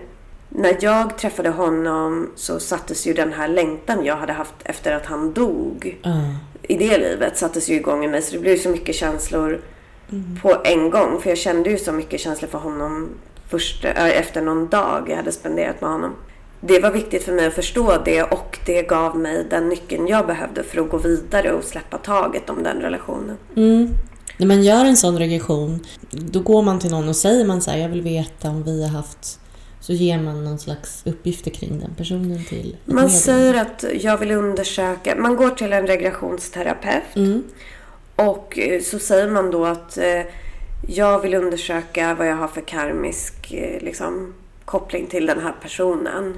när 0.49 0.77
jag 0.79 1.17
träffade 1.17 1.49
honom 1.49 2.31
så 2.35 2.59
sattes 2.59 3.07
ju 3.07 3.13
den 3.13 3.33
här 3.33 3.47
längtan 3.47 4.05
jag 4.05 4.15
hade 4.15 4.33
haft 4.33 4.53
efter 4.63 4.91
att 4.91 5.05
han 5.05 5.33
dog 5.33 5.97
Ja. 6.03 6.21
i 6.61 6.77
det 6.77 6.97
livet 6.97 7.37
sattes 7.37 7.69
ju 7.69 7.75
igång 7.75 8.05
i 8.05 8.07
mig. 8.07 8.21
Så 8.21 8.33
det 8.33 8.39
blev 8.39 8.57
så 8.57 8.69
mycket 8.69 8.95
känslor 8.95 9.61
på 10.41 10.61
en 10.63 10.89
gång. 10.89 11.21
För 11.21 11.29
jag 11.29 11.37
kände 11.37 11.69
ju 11.69 11.77
så 11.77 11.91
mycket 11.91 12.19
känslor 12.19 12.49
för 12.49 12.57
honom 12.57 13.09
först, 13.49 13.85
äh, 13.85 14.17
efter 14.17 14.41
någon 14.41 14.67
dag 14.67 15.05
jag 15.09 15.15
hade 15.15 15.31
spenderat 15.31 15.81
med 15.81 15.89
honom. 15.89 16.15
Det 16.61 16.79
var 16.79 16.91
viktigt 16.91 17.23
för 17.23 17.31
mig 17.31 17.45
att 17.45 17.53
förstå 17.53 18.01
det 18.05 18.23
och 18.23 18.59
det 18.65 18.81
gav 18.81 19.17
mig 19.17 19.45
den 19.49 19.69
nyckeln 19.69 20.07
jag 20.07 20.27
behövde 20.27 20.63
för 20.63 20.81
att 20.81 20.89
gå 20.89 20.97
vidare 20.97 21.51
och 21.51 21.63
släppa 21.63 21.97
taget 21.97 22.49
om 22.49 22.63
den 22.63 22.81
relationen. 22.81 23.37
Mm. 23.55 23.89
När 24.37 24.47
man 24.47 24.63
gör 24.63 24.85
en 24.85 24.97
sån 24.97 25.17
regression, 25.19 25.79
då 26.09 26.39
går 26.39 26.61
man 26.61 26.79
till 26.79 26.91
någon 26.91 27.09
och 27.09 27.15
säger 27.15 27.45
man 27.45 27.61
så 27.61 27.71
här, 27.71 27.77
jag 27.77 27.89
vill 27.89 28.01
veta 28.01 28.49
om 28.49 28.63
vi 28.63 28.83
har 28.83 28.89
haft... 28.89 29.39
Så 29.79 29.93
ger 29.93 30.19
man 30.19 30.43
någon 30.43 30.59
slags 30.59 31.01
uppgifter 31.05 31.51
kring 31.51 31.79
den 31.79 31.95
personen 31.97 32.43
till 32.45 32.77
Man 32.85 33.09
säger 33.09 33.61
att 33.61 33.85
jag 34.01 34.17
vill 34.17 34.31
undersöka, 34.31 35.15
man 35.15 35.35
går 35.35 35.49
till 35.49 35.73
en 35.73 35.87
regressionsterapeut 35.87 37.03
Mm. 37.15 37.43
Och 38.15 38.59
eh, 38.59 38.81
så 38.81 38.99
säger 38.99 39.27
man 39.27 39.51
då 39.51 39.65
att 39.65 39.97
eh, 39.97 40.21
jag 40.87 41.19
vill 41.19 41.33
undersöka 41.33 42.13
vad 42.13 42.27
jag 42.27 42.35
har 42.35 42.47
för 42.47 42.61
karmisk 42.61 43.53
eh, 43.53 43.81
liksom, 43.81 44.33
koppling 44.65 45.07
till 45.07 45.25
den 45.25 45.39
här 45.39 45.55
personen. 45.61 46.33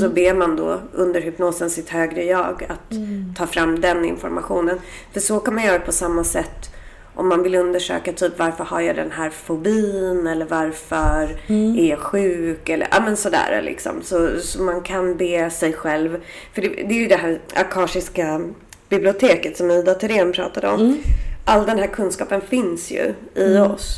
Så 0.00 0.08
ber 0.08 0.34
man 0.34 0.56
då 0.56 0.80
under 0.92 1.20
hypnosen 1.20 1.70
sitt 1.70 1.88
högre 1.88 2.24
jag 2.24 2.66
att 2.68 2.94
ta 3.36 3.46
fram 3.46 3.80
den 3.80 4.04
informationen. 4.04 4.78
För 5.12 5.20
så 5.20 5.40
kan 5.40 5.54
man 5.54 5.64
göra 5.64 5.78
på 5.78 5.92
samma 5.92 6.24
sätt 6.24 6.70
om 7.14 7.28
man 7.28 7.42
vill 7.42 7.54
undersöka 7.54 8.12
typ 8.12 8.38
varför 8.38 8.64
har 8.64 8.80
jag 8.80 8.96
den 8.96 9.10
här 9.10 9.30
fobin 9.30 10.26
eller 10.26 10.46
varför 10.46 11.36
är 11.48 11.88
jag 11.90 11.98
sjuk 11.98 12.68
eller 12.68 12.88
ja 12.90 13.00
men 13.00 13.16
sådär 13.16 13.62
liksom. 13.62 14.02
Så, 14.02 14.40
så 14.40 14.62
man 14.62 14.80
kan 14.80 15.16
be 15.16 15.50
sig 15.50 15.72
själv. 15.72 16.20
För 16.54 16.62
det, 16.62 16.68
det 16.68 16.94
är 16.94 17.00
ju 17.00 17.06
det 17.06 17.16
här 17.16 17.40
akashiska 17.54 18.40
biblioteket 18.90 19.56
som 19.56 19.70
Ida 19.70 19.94
Thyrén 19.94 20.32
pratade 20.32 20.68
om. 20.68 20.98
All 21.44 21.66
den 21.66 21.78
här 21.78 21.86
kunskapen 21.86 22.40
finns 22.40 22.90
ju 22.90 23.14
i 23.34 23.56
oss. 23.58 23.96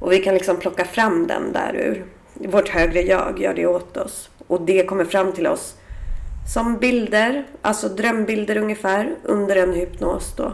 Och 0.00 0.12
vi 0.12 0.18
kan 0.18 0.34
liksom 0.34 0.56
plocka 0.56 0.84
fram 0.84 1.26
den 1.26 1.52
där 1.52 1.74
ur. 1.76 2.04
Vårt 2.34 2.68
högre 2.68 3.00
jag 3.02 3.40
gör 3.40 3.54
det 3.54 3.66
åt 3.66 3.96
oss. 3.96 4.28
Och 4.46 4.60
det 4.62 4.84
kommer 4.84 5.04
fram 5.04 5.32
till 5.32 5.46
oss 5.46 5.74
som 6.54 6.78
bilder, 6.78 7.44
alltså 7.62 7.88
drömbilder 7.88 8.56
ungefär, 8.56 9.10
under 9.24 9.56
en 9.56 9.72
hypnos 9.74 10.34
då. 10.36 10.52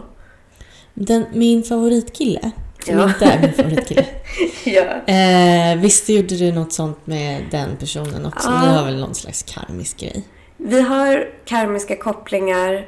Den, 0.93 1.25
min 1.33 1.63
favoritkille, 1.63 2.51
som 2.85 2.97
Ja. 2.97 3.03
inte 3.09 3.25
är 3.25 3.39
min 3.41 3.53
favoritkille. 3.53 4.05
Ja. 4.63 5.13
Eh, 5.13 5.79
visst 5.81 6.09
gjorde 6.09 6.35
du 6.37 6.51
något 6.51 6.73
sånt 6.73 7.07
med 7.07 7.43
den 7.51 7.77
personen 7.79 8.25
också? 8.25 8.49
Ja. 8.49 8.61
Ni 8.61 8.67
har 8.77 8.85
väl 8.85 8.99
någon 8.99 9.15
slags 9.15 9.43
karmisk 9.43 9.99
grej? 9.99 10.23
Vi 10.57 10.81
har 10.81 11.29
karmiska 11.45 11.95
kopplingar 11.95 12.85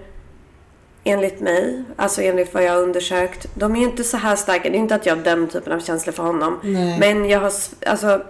enligt 1.03 1.39
mig, 1.39 1.83
alltså 1.95 2.21
enligt 2.21 2.53
vad 2.53 2.63
jag 2.63 2.71
har 2.71 2.81
undersökt. 2.81 3.47
De 3.53 3.75
är 3.75 3.81
inte 3.81 4.03
så 4.03 4.17
här 4.17 4.35
starka. 4.35 4.69
Det 4.69 4.77
är 4.77 4.79
inte 4.79 4.95
att 4.95 5.05
jag 5.05 5.15
har 5.15 5.23
den 5.23 5.47
typen 5.47 5.73
av 5.73 5.79
känslor 5.79 6.13
för 6.13 6.23
honom. 6.23 6.59
Nej. 6.63 6.99
Men 6.99 7.29
jag 7.29 7.39
har, 7.39 7.53
alltså, 7.85 8.21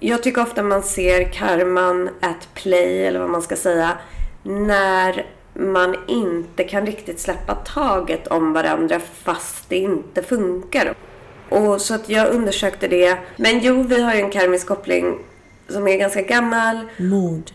jag 0.00 0.22
tycker 0.22 0.42
ofta 0.42 0.62
man 0.62 0.82
ser 0.82 1.24
karman 1.24 2.10
at 2.20 2.48
play, 2.54 3.06
eller 3.06 3.20
vad 3.20 3.30
man 3.30 3.42
ska 3.42 3.56
säga, 3.56 3.98
när 4.42 5.26
man 5.54 5.96
inte 6.08 6.64
kan 6.64 6.86
riktigt 6.86 7.20
släppa 7.20 7.54
taget 7.54 8.26
om 8.26 8.52
varandra 8.52 9.00
fast 9.22 9.68
det 9.68 9.76
inte 9.76 10.22
funkar. 10.22 10.94
Och 11.48 11.80
så 11.80 11.94
att 11.94 12.08
jag 12.08 12.28
undersökte 12.28 12.88
det. 12.88 13.18
Men 13.36 13.58
jo, 13.58 13.82
vi 13.82 14.02
har 14.02 14.14
ju 14.14 14.20
en 14.20 14.30
karmisk 14.30 14.66
koppling 14.66 15.18
som 15.68 15.88
är 15.88 15.96
ganska 15.96 16.22
gammal. 16.22 16.78
Mord. 16.96 17.50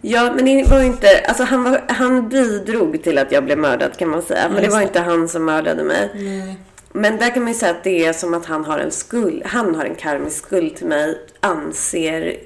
Ja, 0.00 0.32
men 0.34 0.44
det 0.44 0.70
var 0.70 0.82
inte... 0.82 1.06
Alltså 1.28 1.44
han, 1.44 1.64
var, 1.64 1.84
han 1.88 2.28
bidrog 2.28 3.02
till 3.02 3.18
att 3.18 3.32
jag 3.32 3.44
blev 3.44 3.58
mördad 3.58 3.96
kan 3.96 4.08
man 4.08 4.22
säga. 4.22 4.48
Men 4.48 4.62
det 4.62 4.68
var 4.68 4.80
inte 4.80 5.00
han 5.00 5.28
som 5.28 5.44
mördade 5.44 5.84
mig. 5.84 6.10
Nej. 6.14 6.56
Men 6.92 7.16
där 7.16 7.30
kan 7.34 7.42
man 7.42 7.52
ju 7.52 7.58
säga 7.58 7.70
att 7.70 7.84
det 7.84 8.04
är 8.04 8.12
som 8.12 8.34
att 8.34 8.46
han 8.46 8.64
har 8.64 8.78
en 8.78 8.90
skuld. 8.90 9.42
Han 9.46 9.74
har 9.74 9.84
en 9.84 9.94
karmisk 9.94 10.46
skuld 10.46 10.76
till 10.76 10.86
mig, 10.86 11.18
anser 11.40 12.36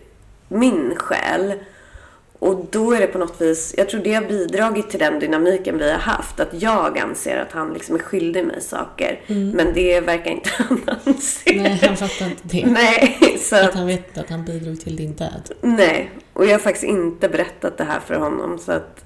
min 0.49 0.95
själ. 0.97 1.55
Och 2.45 2.67
då 2.71 2.93
är 2.93 3.01
det 3.01 3.07
på 3.07 3.19
något 3.19 3.41
vis, 3.41 3.75
jag 3.79 3.89
tror 3.89 4.01
det 4.01 4.15
har 4.15 4.23
bidragit 4.23 4.91
till 4.91 4.99
den 4.99 5.19
dynamiken 5.19 5.79
vi 5.79 5.91
har 5.91 5.99
haft. 5.99 6.41
Att 6.41 6.49
jag 6.63 6.99
anser 6.99 7.37
att 7.37 7.53
han 7.53 7.73
liksom 7.73 7.95
är 7.95 7.99
skyldig 7.99 8.47
mig 8.47 8.61
saker. 8.61 9.21
Men 9.27 9.75
det 9.75 10.01
verkar 10.01 10.31
inte 10.31 10.51
han 10.57 10.81
anse. 11.05 11.51
Mm. 11.51 11.63
Nej, 11.63 11.81
han 11.87 11.97
fattar 11.97 12.27
inte 12.27 12.43
det. 12.43 12.67
Nej, 12.67 13.19
så 13.41 13.57
Att 13.57 13.63
att, 13.63 13.75
han 13.75 13.87
vet 13.87 14.19
att 14.19 14.31
han 14.31 14.45
bidrog 14.45 14.81
till 14.81 14.97
din 14.97 15.13
död. 15.13 15.51
nej. 15.61 16.11
Och 16.33 16.47
jag 16.47 16.51
har 16.51 16.59
faktiskt 16.59 16.85
inte 16.85 17.29
berättat 17.29 17.79
det 17.79 17.85
här 17.85 18.01
för 18.01 18.15
honom. 18.15 18.59
Så 18.59 18.73
att, 18.73 19.05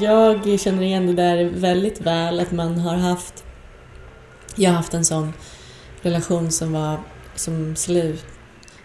Jag 0.00 0.60
känner 0.60 0.82
igen 0.82 1.06
det 1.06 1.12
där 1.12 1.44
väldigt 1.44 2.00
väl, 2.00 2.40
att 2.40 2.52
man 2.52 2.78
har 2.78 2.96
haft... 2.96 3.44
Jag 4.54 4.70
har 4.70 4.76
haft 4.76 4.94
en 4.94 5.04
sån 5.04 5.32
relation 6.02 6.50
som 6.52 6.72
var 6.72 7.00
som 7.34 7.76
slut. 7.76 8.24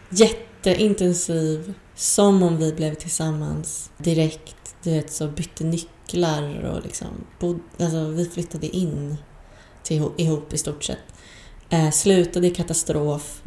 Jätteintensiv. 0.10 1.74
Som 1.98 2.44
om 2.44 2.58
vi 2.58 2.74
blev 2.74 2.96
tillsammans 2.96 3.92
direkt. 3.98 4.76
Du 4.84 4.92
vet, 4.92 5.12
så 5.12 5.28
bytte 5.28 5.64
nycklar 5.64 6.64
och 6.64 6.84
liksom... 6.84 7.08
Bod, 7.40 7.60
alltså, 7.80 8.08
vi 8.08 8.26
flyttade 8.26 8.68
in 8.68 9.18
till, 9.84 10.10
ihop 10.18 10.54
i 10.54 10.58
stort 10.58 10.84
sett. 10.84 10.98
Eh, 11.70 11.92
slutade 11.92 12.48
i 12.48 12.50
katastrof. 12.50 13.42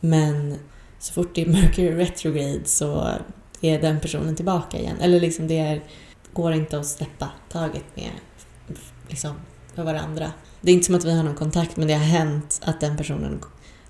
Men 0.00 0.58
så 0.98 1.12
fort 1.12 1.34
det 1.34 1.42
är 1.42 1.46
Mercury 1.46 1.90
retrograde 1.90 2.64
så 2.64 3.18
är 3.60 3.80
den 3.80 4.00
personen 4.00 4.36
tillbaka 4.36 4.78
igen. 4.78 4.96
Eller 5.00 5.20
liksom 5.20 5.48
det 5.48 5.58
är, 5.58 5.84
går 6.32 6.52
inte 6.52 6.78
att 6.78 6.86
släppa 6.86 7.30
taget 7.50 7.84
med 7.94 8.10
liksom, 9.08 9.34
för 9.74 9.82
varandra. 9.82 10.32
Det 10.60 10.70
är 10.70 10.74
inte 10.74 10.86
som 10.86 10.94
att 10.94 11.04
vi 11.04 11.16
har 11.16 11.22
någon 11.22 11.34
kontakt 11.34 11.76
men 11.76 11.88
det 11.88 11.94
har 11.94 12.04
hänt 12.04 12.60
att 12.64 12.80
den 12.80 12.96
personen 12.96 13.40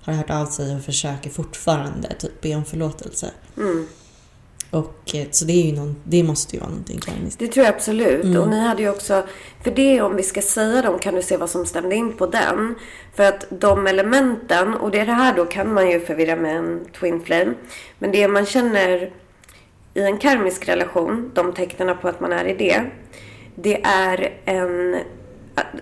har 0.01 0.13
hört 0.13 0.29
av 0.29 0.45
sig 0.45 0.75
och 0.75 0.83
försöker 0.83 1.29
fortfarande 1.29 2.15
typ 2.19 2.41
be 2.41 2.55
om 2.55 2.65
förlåtelse. 2.65 3.31
mm. 3.57 3.87
Och, 4.71 5.15
eh, 5.15 5.27
så 5.31 5.45
det, 5.45 5.53
är 5.53 5.65
ju 5.65 5.75
någon, 5.75 5.95
det 6.03 6.23
måste 6.23 6.55
ju 6.55 6.59
vara 6.59 6.69
någonting 6.69 6.99
karmiskt. 6.99 7.39
Det 7.39 7.47
tror 7.47 7.65
jag 7.65 7.75
absolut. 7.75 8.23
Mm. 8.23 8.41
Och 8.41 8.49
ni 8.49 8.59
hade 8.59 8.81
ju 8.81 8.89
också, 8.89 9.23
för 9.63 9.71
det 9.71 10.01
om 10.01 10.15
vi 10.15 10.23
ska 10.23 10.41
säga 10.41 10.81
dem 10.81 10.99
kan 10.99 11.15
du 11.15 11.21
se 11.21 11.37
vad 11.37 11.49
som 11.49 11.65
stämde 11.65 11.95
in 11.95 12.13
på 12.13 12.27
den. 12.27 12.75
För 13.15 13.23
att 13.23 13.45
de 13.49 13.87
elementen, 13.87 14.73
och 14.73 14.91
det 14.91 15.03
här 15.03 15.35
då 15.35 15.45
kan 15.45 15.73
man 15.73 15.91
ju 15.91 15.99
förvirra 15.99 16.35
med 16.35 16.55
en 16.55 16.85
twin 16.99 17.21
flame. 17.21 17.53
Men 17.99 18.11
det 18.11 18.27
man 18.27 18.45
känner 18.45 19.11
i 19.93 20.01
en 20.01 20.17
karmisk 20.17 20.67
relation, 20.67 21.31
de 21.33 21.53
tecknen 21.53 21.97
på 22.01 22.07
att 22.07 22.19
man 22.19 22.33
är 22.33 22.45
i 22.45 22.53
det. 22.53 22.81
Det 23.55 23.83
är 23.83 24.33
en, 24.45 24.99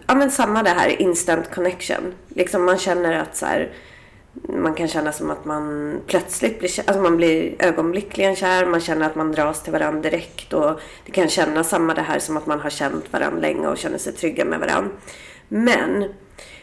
ja 0.08 0.16
men 0.16 0.32
samma 0.32 0.64
det 0.64 0.70
här 0.70 1.02
instant 1.02 1.52
connection. 1.56 2.14
Liksom 2.30 2.66
man 2.66 2.78
känner 2.78 3.14
att 3.14 3.38
så 3.38 3.46
här, 3.46 3.72
man 4.34 4.74
kan 4.74 4.88
känna 4.88 5.12
som 5.12 5.32
att 5.32 5.46
man 5.46 5.96
plötsligt 6.08 6.60
blir 6.60 6.70
kär, 6.70 6.84
alltså 6.88 7.02
man 7.02 7.18
blir 7.18 7.56
ögonblickligen 7.60 8.36
kär. 8.36 8.66
Man 8.66 8.82
känner 8.82 9.06
att 9.06 9.16
man 9.16 9.32
dras 9.32 9.64
till 9.64 9.74
varandra 9.74 10.02
direkt. 10.02 10.54
Och 10.54 10.80
det 11.06 11.12
kan 11.12 11.30
kännas 11.30 11.70
samma 11.70 11.94
det 11.94 12.02
här 12.02 12.20
som 12.20 12.38
att 12.38 12.46
man 12.46 12.60
har 12.60 12.70
känt 12.70 13.14
varandra 13.14 13.40
länge 13.40 13.68
och 13.68 13.78
känner 13.78 13.98
sig 13.98 14.14
trygga 14.14 14.46
med 14.46 14.60
varandra. 14.60 14.92
Men 15.48 16.14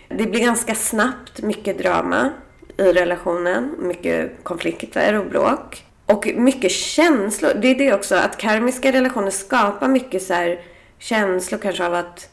det 0.09 0.27
blir 0.27 0.41
ganska 0.41 0.75
snabbt 0.75 1.43
mycket 1.43 1.79
drama 1.79 2.31
i 2.77 2.93
relationen. 2.93 3.75
Mycket 3.79 4.45
konflikter 4.45 5.15
och 5.15 5.27
bråk. 5.27 5.85
Och 6.07 6.27
mycket 6.37 6.73
känslor. 6.73 7.51
Det 7.63 7.69
är 7.69 7.75
det 7.75 7.95
också, 7.95 8.15
att 8.15 8.37
karmiska 8.37 8.93
relationer 8.93 9.31
skapar 9.31 9.89
mycket 9.89 10.23
så 10.23 10.35
här 10.35 10.61
känslor 10.99 11.59
kanske 11.59 11.87
av 11.87 11.95
att 11.95 12.30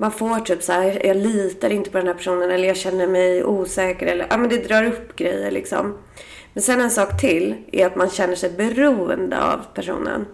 man 0.00 0.12
får 0.12 0.40
typ 0.40 0.62
så 0.62 0.72
här, 0.72 1.06
jag 1.06 1.16
litar 1.16 1.70
inte 1.70 1.90
på 1.90 1.98
den 1.98 2.06
här 2.06 2.14
personen 2.14 2.50
eller 2.50 2.68
jag 2.68 2.76
känner 2.76 3.06
mig 3.06 3.44
osäker 3.44 4.06
eller 4.06 4.26
ja 4.30 4.36
men 4.36 4.48
det 4.50 4.68
drar 4.68 4.84
upp 4.84 5.16
grejer 5.16 5.50
liksom. 5.50 5.98
Men 6.52 6.62
sen 6.62 6.80
en 6.80 6.90
sak 6.90 7.20
till 7.20 7.54
är 7.72 7.86
att 7.86 7.96
man 7.96 8.10
känner 8.10 8.34
sig 8.34 8.50
beroende 8.50 9.42
av 9.42 9.60
personen. 9.74 10.26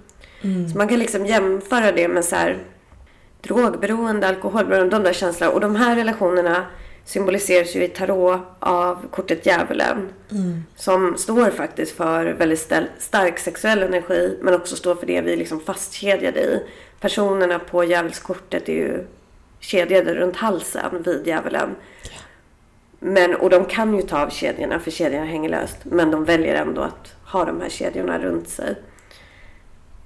Så 0.72 0.78
man 0.78 0.88
kan 0.88 0.98
liksom 0.98 1.26
jämföra 1.26 1.92
det 1.92 2.08
med 2.08 2.24
så 2.24 2.36
här 2.36 2.58
drogberoende, 3.42 4.28
alkoholberoende, 4.28 4.96
de 4.96 5.02
där 5.02 5.12
känslorna. 5.12 5.52
Och 5.52 5.60
de 5.60 5.76
här 5.76 5.96
relationerna 5.96 6.66
symboliseras 7.04 7.76
ju 7.76 7.84
i 7.84 7.88
tarot 7.88 8.40
av 8.58 9.08
kortet 9.10 9.46
djävulen. 9.46 10.08
Som 10.76 11.16
står 11.16 11.50
faktiskt 11.50 11.96
för 11.96 12.24
väldigt 12.24 12.72
stark 12.98 13.38
sexuell 13.38 13.82
energi 13.82 14.38
men 14.42 14.54
också 14.54 14.76
står 14.76 14.94
för 14.94 15.06
det 15.06 15.20
vi 15.20 15.32
är 15.32 15.36
liksom 15.36 15.60
fastkedjade 15.60 16.40
i. 16.40 16.62
Personerna 17.00 17.58
på 17.58 17.84
djävulskortet 17.84 18.68
är 18.68 18.72
ju 18.72 19.04
kedjade 19.60 20.14
runt 20.14 20.36
halsen 20.36 21.02
vid 21.02 21.26
djävulen. 21.26 21.76
Men, 22.98 23.34
och 23.34 23.50
de 23.50 23.64
kan 23.64 23.96
ju 23.96 24.02
ta 24.02 24.22
av 24.22 24.30
kedjorna 24.30 24.78
för 24.78 24.90
kedjorna 24.90 25.26
hänger 25.26 25.48
löst. 25.48 25.76
Men 25.82 26.10
de 26.10 26.24
väljer 26.24 26.54
ändå 26.54 26.80
att 26.80 27.14
ha 27.24 27.44
de 27.44 27.60
här 27.60 27.68
kedjorna 27.68 28.18
runt 28.18 28.48
sig. 28.48 28.74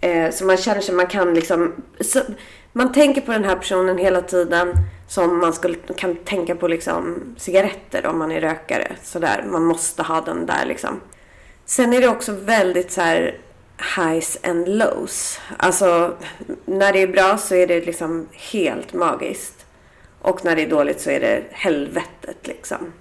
Eh, 0.00 0.30
så 0.30 0.44
man 0.44 0.56
känner 0.56 0.80
sig, 0.80 0.94
man 0.94 1.06
kan 1.06 1.34
liksom... 1.34 1.72
Så, 2.00 2.20
man 2.72 2.92
tänker 2.92 3.20
på 3.20 3.32
den 3.32 3.44
här 3.44 3.56
personen 3.56 3.98
hela 3.98 4.22
tiden 4.22 4.72
som 5.08 5.38
man 5.38 5.52
skulle, 5.52 5.76
kan 5.96 6.16
tänka 6.16 6.54
på 6.54 6.68
liksom 6.68 7.20
cigaretter 7.36 8.06
om 8.06 8.18
man 8.18 8.32
är 8.32 8.40
rökare. 8.40 8.92
Sådär, 9.02 9.44
man 9.50 9.64
måste 9.64 10.02
ha 10.02 10.20
den 10.20 10.46
där 10.46 10.66
liksom. 10.66 11.00
Sen 11.64 11.92
är 11.92 12.00
det 12.00 12.08
också 12.08 12.32
väldigt 12.32 12.92
så 12.92 13.00
här 13.00 13.38
highs 13.96 14.38
and 14.42 14.68
lows. 14.68 15.38
Alltså, 15.56 16.16
när 16.66 16.92
det 16.92 17.02
är 17.02 17.06
bra 17.08 17.38
så 17.38 17.54
är 17.54 17.66
det 17.66 17.86
liksom 17.86 18.28
helt 18.52 18.92
magiskt. 18.92 19.66
Och 20.20 20.44
när 20.44 20.56
det 20.56 20.62
är 20.62 20.70
dåligt 20.70 21.00
så 21.00 21.10
är 21.10 21.20
det 21.20 21.42
helvetet 21.50 22.36
liksom. 22.46 22.92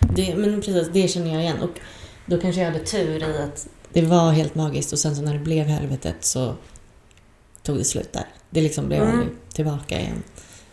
Det, 0.00 0.34
men 0.36 0.60
precis, 0.60 0.88
det 0.92 1.08
känner 1.08 1.32
jag 1.32 1.42
igen. 1.42 1.62
Och 1.62 1.70
då 2.26 2.38
kanske 2.40 2.60
jag 2.60 2.70
hade 2.72 2.84
tur 2.84 3.22
i 3.30 3.42
att 3.42 3.68
det 3.92 4.02
var 4.02 4.30
helt 4.32 4.54
magiskt 4.54 4.92
och 4.92 4.98
sen 4.98 5.16
så 5.16 5.22
när 5.22 5.32
det 5.32 5.38
blev 5.38 5.66
helvetet 5.66 6.16
så 6.20 6.54
tog 7.62 7.76
det 7.78 7.84
slut 7.84 8.12
där. 8.12 8.24
Det 8.50 8.60
liksom 8.60 8.88
blev 8.88 9.02
Mm. 9.02 9.14
aldrig 9.18 9.36
tillbaka 9.54 10.00
igen. 10.00 10.22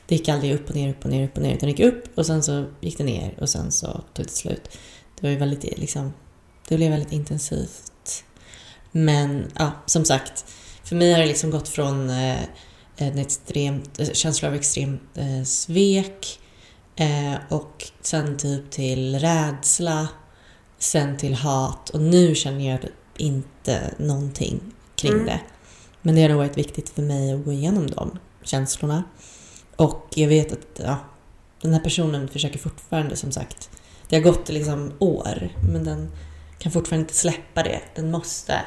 Det 0.08 0.16
gick 0.16 0.30
aldrig 0.30 0.54
upp 0.54 0.70
och 0.70 0.76
ner, 0.76 0.90
upp 0.90 1.06
och 1.06 1.12
ner, 1.12 1.24
upp 1.26 1.36
och 1.38 1.44
ner. 1.44 1.54
Utan 1.56 1.70
det 1.70 1.72
gick 1.72 1.94
upp 1.94 2.18
och 2.18 2.26
sen 2.26 2.44
så 2.44 2.66
gick 2.80 2.98
det 2.98 3.04
ner 3.04 3.34
och 3.42 3.50
sen 3.50 3.72
så 3.72 4.02
tog 4.14 4.26
det 4.26 4.32
slut. 4.32 4.70
Det 5.16 5.22
var 5.28 5.30
ju 5.30 5.36
väldigt 5.38 5.78
liksom, 5.80 6.14
det 6.68 6.76
blev 6.76 6.92
väldigt 6.92 7.12
intensivt. 7.12 7.92
Men 8.92 9.52
ja, 9.56 9.72
som 9.86 10.06
sagt, 10.06 10.46
för 10.84 10.96
mig 10.96 11.12
har 11.12 11.20
det 11.20 11.26
liksom 11.26 11.52
gått 11.52 11.68
från 11.68 12.10
eh, 12.10 12.42
en 12.98 13.18
extremt, 13.18 14.00
eh, 14.00 14.12
känslor 14.12 14.50
av 14.50 14.56
extremt 14.56 15.18
eh, 15.18 15.44
svek 15.44 16.40
eh, 16.96 17.36
och 17.50 17.84
sen 18.02 18.38
typ 18.38 18.72
till 18.72 19.20
rädsla, 19.20 20.08
sen 20.80 21.18
till 21.18 21.34
hat 21.34 21.90
och 21.90 22.02
nu 22.02 22.36
känner 22.36 22.70
jag 22.70 22.80
inte 23.18 23.94
någonting 23.98 24.62
kring 24.96 25.14
Mm. 25.14 25.26
det. 25.26 25.40
Men 26.02 26.16
det 26.16 26.22
har 26.22 26.30
nog 26.30 26.38
varit 26.38 26.58
viktigt 26.58 26.90
för 26.90 27.02
mig 27.02 27.34
att 27.34 27.46
gå 27.46 27.52
igenom 27.52 27.88
de 27.88 28.20
känslorna. 28.44 29.04
Och 29.76 30.06
jag 30.16 30.28
vet 30.28 30.52
att 30.52 30.80
ja, 30.84 30.98
den 31.62 31.74
här 31.74 31.80
personen 31.80 32.28
försöker 32.28 32.60
fortfarande 32.60 33.16
som 33.16 33.32
sagt, 33.32 33.70
det 34.10 34.16
har 34.16 34.24
gått 34.24 34.50
liksom 34.50 34.94
år, 35.00 35.50
men 35.74 35.84
den 35.84 36.12
kan 36.60 36.72
fortfarande 36.72 37.02
inte 37.02 37.14
släppa 37.14 37.64
det. 37.64 37.80
Den 37.96 38.12
måste 38.12 38.62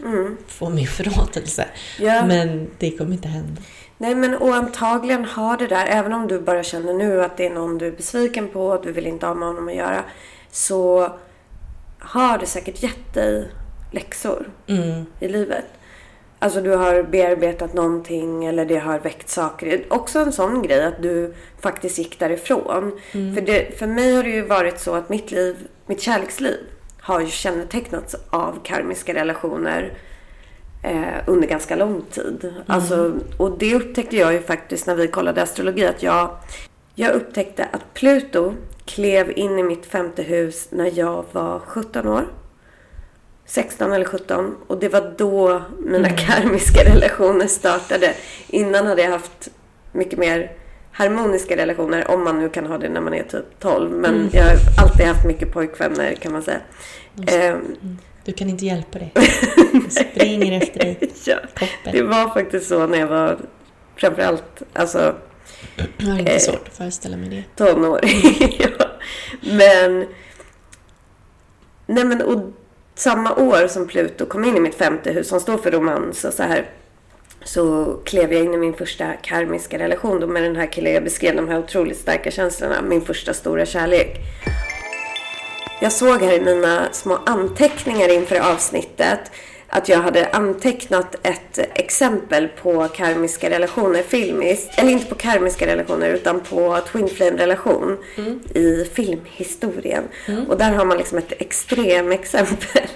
Mm. 0.00 0.36
få 0.46 0.68
min 0.70 0.86
förlåtelse. 0.86 1.68
Ja. 2.00 2.26
Men 2.26 2.70
det 2.78 2.90
kommer 2.90 3.12
inte 3.12 3.28
hända. 3.28 3.62
Nej 3.98 4.14
men 4.14 4.34
och 4.34 4.54
antagligen 4.54 5.24
har 5.24 5.56
det 5.56 5.66
där, 5.66 5.86
även 5.86 6.12
om 6.12 6.26
du 6.28 6.40
bara 6.40 6.62
känner 6.62 6.94
nu 6.94 7.24
att 7.24 7.36
det 7.36 7.46
är 7.46 7.50
någon 7.50 7.78
du 7.78 7.86
är 7.86 7.90
besviken 7.92 8.48
på 8.48 8.66
och 8.66 8.82
du 8.84 8.92
vill 8.92 9.06
inte 9.06 9.26
ha 9.26 9.34
med 9.34 9.48
honom 9.48 9.68
att 9.68 9.74
göra. 9.74 10.04
Så 10.50 11.12
har 11.98 12.38
det 12.38 12.46
säkert 12.46 12.82
gett 12.82 13.14
dig 13.14 13.48
läxor 13.92 14.50
Mm. 14.66 15.06
i 15.20 15.28
livet. 15.28 15.64
Alltså 16.38 16.60
du 16.60 16.70
har 16.70 17.02
bearbetat 17.02 17.74
någonting 17.74 18.44
eller 18.44 18.64
det 18.66 18.78
har 18.78 18.98
väckt 18.98 19.28
saker. 19.28 19.86
Också 19.90 20.18
en 20.18 20.32
sån 20.32 20.62
grej 20.62 20.84
att 20.84 21.02
du 21.02 21.34
faktiskt 21.60 21.98
gick 21.98 22.18
därifrån. 22.18 23.00
För, 23.12 23.40
det, 23.40 23.78
för 23.78 23.86
mig 23.86 24.14
har 24.16 24.22
det 24.22 24.30
ju 24.30 24.42
varit 24.42 24.80
så 24.80 24.94
att 24.94 25.08
mitt 25.08 25.30
liv, 25.30 25.56
mitt 25.86 26.00
kärleksliv 26.02 26.56
har 27.06 27.20
ju 27.20 27.26
kännetecknats 27.26 28.16
av 28.30 28.58
karmiska 28.62 29.14
relationer 29.14 29.92
eh, 30.82 31.14
under 31.26 31.48
ganska 31.48 31.76
lång 31.76 32.02
tid. 32.10 32.54
Alltså, 32.66 33.14
och 33.38 33.58
det 33.58 33.74
upptäckte 33.74 34.16
jag 34.16 34.32
ju 34.32 34.42
faktiskt 34.42 34.86
när 34.86 34.94
vi 34.94 35.08
kollade 35.08 35.42
astrologi. 35.42 35.86
Att 35.86 36.02
jag, 36.02 36.36
jag 36.94 37.14
upptäckte 37.14 37.64
att 37.72 37.94
Pluto 37.94 38.54
klev 38.84 39.38
in 39.38 39.58
i 39.58 39.62
mitt 39.62 39.86
femte 39.86 40.22
hus 40.22 40.68
när 40.70 40.98
jag 40.98 41.24
var 41.32 41.58
17 41.58 42.08
år. 42.08 42.26
16 43.44 43.92
eller 43.92 44.04
17. 44.04 44.56
Och 44.66 44.78
det 44.78 44.88
var 44.88 45.14
då 45.18 45.62
mina 45.78 46.08
karmiska 46.08 46.84
relationer 46.94 47.46
startade. 47.46 48.14
Innan 48.48 48.86
hade 48.86 49.02
jag 49.02 49.10
haft 49.10 49.48
mycket 49.92 50.18
mer 50.18 50.52
harmoniska 50.96 51.56
relationer. 51.56 52.10
Om 52.10 52.24
man 52.24 52.38
nu 52.38 52.48
kan 52.48 52.66
ha 52.66 52.78
det 52.78 52.88
när 52.88 53.00
man 53.00 53.14
är 53.14 53.22
typ 53.22 53.44
12. 53.60 53.90
Men 53.90 54.30
jag 54.32 54.42
har 54.44 54.56
alltid 54.82 55.06
haft 55.06 55.24
mycket 55.26 55.52
pojkvänner 55.52 56.14
kan 56.14 56.32
man 56.32 56.42
säga. 56.42 56.60
Ehm, 57.26 57.76
Du 58.24 58.32
kan 58.32 58.48
inte 58.48 58.66
hjälpa 58.66 58.98
det. 58.98 59.10
Jag 59.72 59.92
springer 59.92 60.62
efter 60.62 60.78
dig. 60.78 61.10
ja, 61.26 61.38
det 61.92 62.02
var 62.02 62.28
faktiskt 62.34 62.68
så 62.68 62.86
när 62.86 62.98
jag 62.98 63.06
var 63.06 63.38
framförallt 63.96 64.62
alltså, 64.72 65.14
Jag 65.96 66.06
har 66.06 66.18
inte 66.18 66.32
Eh. 66.32 66.38
svårt 66.38 66.68
att 66.68 66.76
föreställa 66.76 67.16
mig 67.16 67.28
det. 67.28 67.64
tonåring. 67.64 68.10
ja. 68.58 68.86
Men... 69.42 70.06
Nej 71.86 72.04
men 72.04 72.22
och 72.22 72.52
samma 72.94 73.34
år 73.34 73.66
som 73.68 73.86
Pluto 73.88 74.26
kom 74.26 74.44
in 74.44 74.56
i 74.56 74.60
mitt 74.60 74.74
femte 74.74 75.10
hus 75.12 75.28
som 75.28 75.40
står 75.40 75.58
för 75.58 75.70
romans 75.70 76.24
och 76.24 76.32
så 76.32 76.42
här. 76.42 76.70
Så 77.46 77.96
klev 78.04 78.32
jag 78.32 78.44
in 78.44 78.54
i 78.54 78.56
min 78.56 78.74
första 78.74 79.12
karmiska 79.12 79.78
relation 79.78 80.20
då 80.20 80.26
med 80.26 80.42
den 80.42 80.56
här 80.56 80.72
killen 80.72 80.92
jag 80.92 81.04
beskrev 81.04 81.36
de 81.36 81.48
här 81.48 81.58
otroligt 81.58 81.98
starka 81.98 82.30
känslorna. 82.30 82.82
Min 82.82 83.00
första 83.00 83.34
stora 83.34 83.66
kärlek. 83.66 84.16
Jag 85.80 85.92
såg 85.92 86.22
här 86.22 86.32
i 86.32 86.40
mina 86.40 86.88
små 86.92 87.18
anteckningar 87.26 88.08
inför 88.08 88.52
avsnittet 88.52 89.20
att 89.68 89.88
jag 89.88 89.98
hade 89.98 90.28
antecknat 90.28 91.14
ett 91.22 91.58
exempel 91.74 92.48
på 92.48 92.88
karmiska 92.88 93.50
relationer 93.50 94.02
filmiskt. 94.02 94.78
Eller 94.78 94.90
inte 94.90 95.06
på 95.06 95.14
karmiska 95.14 95.66
relationer 95.66 96.08
utan 96.08 96.40
på 96.40 96.80
Twin 96.92 97.08
Flame-relation 97.08 97.98
i 98.54 98.84
filmhistorien. 98.84 100.04
Och 100.48 100.58
där 100.58 100.72
har 100.72 100.84
man 100.84 100.98
liksom 100.98 101.18
ett 101.18 101.32
extremexempel 101.38 102.86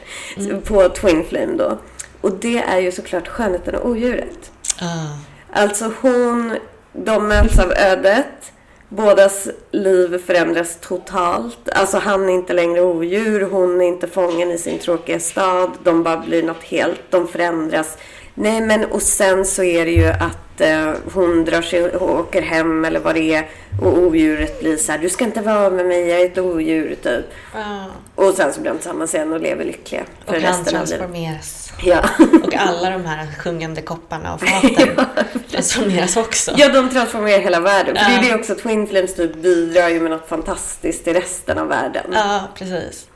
på 0.65 0.89
Twin 0.89 1.25
Flame 1.25 1.57
då. 1.57 1.79
Och 2.21 2.33
det 2.33 2.59
är 2.59 2.79
ju 2.79 2.93
såklart 2.93 3.29
skönheten 3.29 3.75
och 3.75 3.89
odjuret. 3.89 4.53
Ah. 4.81 5.17
Alltså 5.53 5.93
hon, 6.01 6.57
de 6.93 7.29
möts 7.29 7.59
av 7.59 7.73
ödet. 7.73 8.53
Bådas 8.89 9.49
liv 9.71 10.23
förändras 10.27 10.79
totalt. 10.81 11.69
Alltså 11.73 11.99
han 11.99 12.29
är 12.29 12.33
inte 12.33 12.53
längre 12.53 12.81
odjur, 12.81 13.41
hon 13.41 13.81
är 13.81 13.85
inte 13.85 14.07
fången 14.07 14.51
i 14.51 14.59
sin 14.59 14.79
tråkiga 14.79 15.21
stad. 15.21 15.71
De 15.85 16.03
bara 16.03 16.17
blir 16.17 16.43
något 16.43 16.63
helt, 16.63 17.01
de 17.11 17.29
förändras. 17.29 17.99
Nej 18.41 18.61
men 18.61 18.85
och 18.85 19.03
sen 19.03 19.45
så 19.45 19.63
är 19.63 19.85
det 19.85 19.91
ju 19.93 20.07
att 20.09 20.61
eh, 20.61 20.93
hon 21.15 21.45
drar 21.45 21.63
sig 21.63 21.83
och 21.91 22.11
åker 22.21 22.43
hem 22.43 22.85
eller 22.85 23.01
vad 23.01 23.15
det 23.15 23.35
är. 23.35 23.49
Och 23.83 23.99
odjuret 23.99 24.61
blir 24.61 24.77
så 24.77 24.93
här, 24.93 24.99
du 24.99 25.09
ska 25.09 25.25
inte 25.25 25.41
vara 25.41 25.71
med 25.71 25.87
mig, 25.87 26.09
jag 26.09 26.21
är 26.21 26.27
ett 26.27 26.39
odjur 26.39 26.97
typ. 27.03 27.25
Ah. 27.55 27.85
Och 28.15 28.35
sen 28.35 28.53
så 28.53 28.61
blir 28.61 28.71
de 28.71 28.77
tillsammans 28.79 29.15
igen 29.15 29.33
och 29.33 29.41
lever 29.41 29.65
lyckliga 29.65 30.03
för 30.27 30.37
Och 30.37 30.43
han 30.43 30.65
transformeras. 30.65 31.73
Ja. 31.85 31.99
Och 32.45 32.55
alla 32.55 32.91
de 32.91 33.05
här 33.07 33.27
sjungande 33.39 33.83
kopparna 33.83 34.35
och 34.35 34.41
faten 34.41 35.07
transformeras 35.51 36.17
också. 36.17 36.53
Ja, 36.57 36.69
de 36.69 36.91
transformerar 36.91 37.39
hela 37.41 37.61
världen. 37.61 37.97
För 37.97 38.05
det 38.11 38.17
är 38.17 38.23
Ja. 38.23 38.35
det 38.35 38.41
också, 38.41 38.55
Twin 38.55 38.87
Flames 38.87 39.15
typ 39.15 39.35
bidrar 39.35 39.89
ju 39.89 40.01
med 40.01 40.11
något 40.11 40.29
fantastiskt 40.29 41.05
till 41.05 41.15
resten 41.15 41.59
av 41.59 41.69
världen. 41.69 42.05
Ja, 42.13 42.41
precis. 42.55 43.07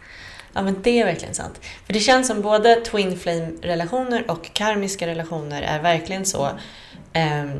Ja, 0.55 0.62
men 0.62 0.76
det 0.82 1.00
är 1.00 1.05
verkligen 1.05 1.34
sant. 1.34 1.61
För 1.86 1.92
det 1.92 2.00
känns 2.00 2.26
som 2.26 2.42
både 2.42 2.76
twin 2.76 3.18
flame-relationer 3.18 4.30
och 4.30 4.52
karmiska 4.52 5.07
relationer 5.07 5.62
är 5.62 5.82
verkligen 5.82 6.24
så, 6.24 6.50
ehm, 7.12 7.59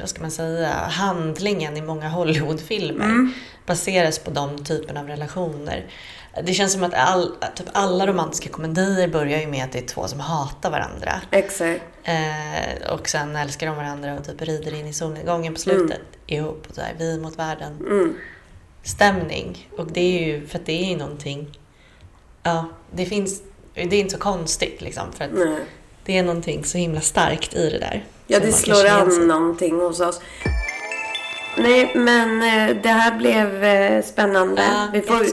vad 0.00 0.08
ska 0.08 0.20
man 0.20 0.30
säga, 0.30 0.68
handlingen 0.68 1.76
i 1.76 1.82
många 1.82 2.08
Hollywoodfilmer 2.08 3.32
baseras 3.66 4.18
på 4.18 4.30
de 4.30 4.64
typerna 4.64 5.00
av 5.00 5.06
relationer. 5.08 5.86
Det 6.42 6.54
känns 6.54 6.72
som 6.72 6.82
att 6.82 6.94
all, 6.94 7.34
typ 7.54 7.66
alla 7.72 8.06
romantiska 8.06 8.48
komedier 8.48 9.08
börjar 9.08 9.40
ju 9.40 9.46
med 9.46 9.64
att 9.64 9.72
det 9.72 9.78
är 9.78 9.86
två 9.86 10.08
som 10.08 10.20
hatar 10.20 10.70
varandra. 10.70 11.12
Exakt. 11.30 11.82
Eh, 12.04 12.90
och 12.92 13.08
sen 13.08 13.36
älskar 13.36 13.66
de 13.66 13.76
varandra 13.76 14.14
och 14.18 14.24
typ 14.24 14.42
rider 14.42 14.74
in 14.74 14.86
i 14.86 14.92
solnedgången 14.92 15.54
på 15.54 15.60
slutet 15.60 16.00
ihop. 16.26 16.66
Och 16.68 16.74
så 16.74 16.80
här, 16.80 16.94
vi 16.98 17.18
mot 17.18 17.38
världen. 17.38 17.76
Mm. 17.80 18.14
Stämning. 18.82 19.68
Och 19.78 19.86
det 19.92 20.00
är 20.00 20.26
ju, 20.26 20.46
för 20.46 20.58
att 20.58 20.66
det 20.66 20.84
är 20.84 20.90
ju 20.90 20.96
någonting... 20.96 21.58
Ja, 22.44 22.64
det 22.90 23.06
finns... 23.06 23.42
Det 23.74 23.80
är 23.80 23.94
inte 23.94 24.14
så 24.14 24.20
konstigt 24.20 24.80
liksom. 24.80 25.12
För 25.12 25.24
att 25.24 25.30
Nej. 25.34 25.58
det 26.04 26.18
är 26.18 26.22
någonting 26.22 26.64
så 26.64 26.78
himla 26.78 27.00
starkt 27.00 27.54
i 27.54 27.70
det 27.70 27.78
där. 27.78 28.04
Ja, 28.26 28.38
det 28.40 28.52
slår 28.52 28.84
igen 28.84 29.10
sig. 29.10 29.22
an 29.22 29.28
någonting 29.28 29.80
hos 29.80 30.00
oss. 30.00 30.20
Nej, 31.56 31.92
men 31.94 32.42
eh, 32.42 32.76
det 32.82 32.88
här 32.88 33.18
blev 33.18 33.64
eh, 33.64 34.02
spännande. 34.02 34.62
Ja, 34.62 34.88
vi 34.92 35.00
får, 35.02 35.26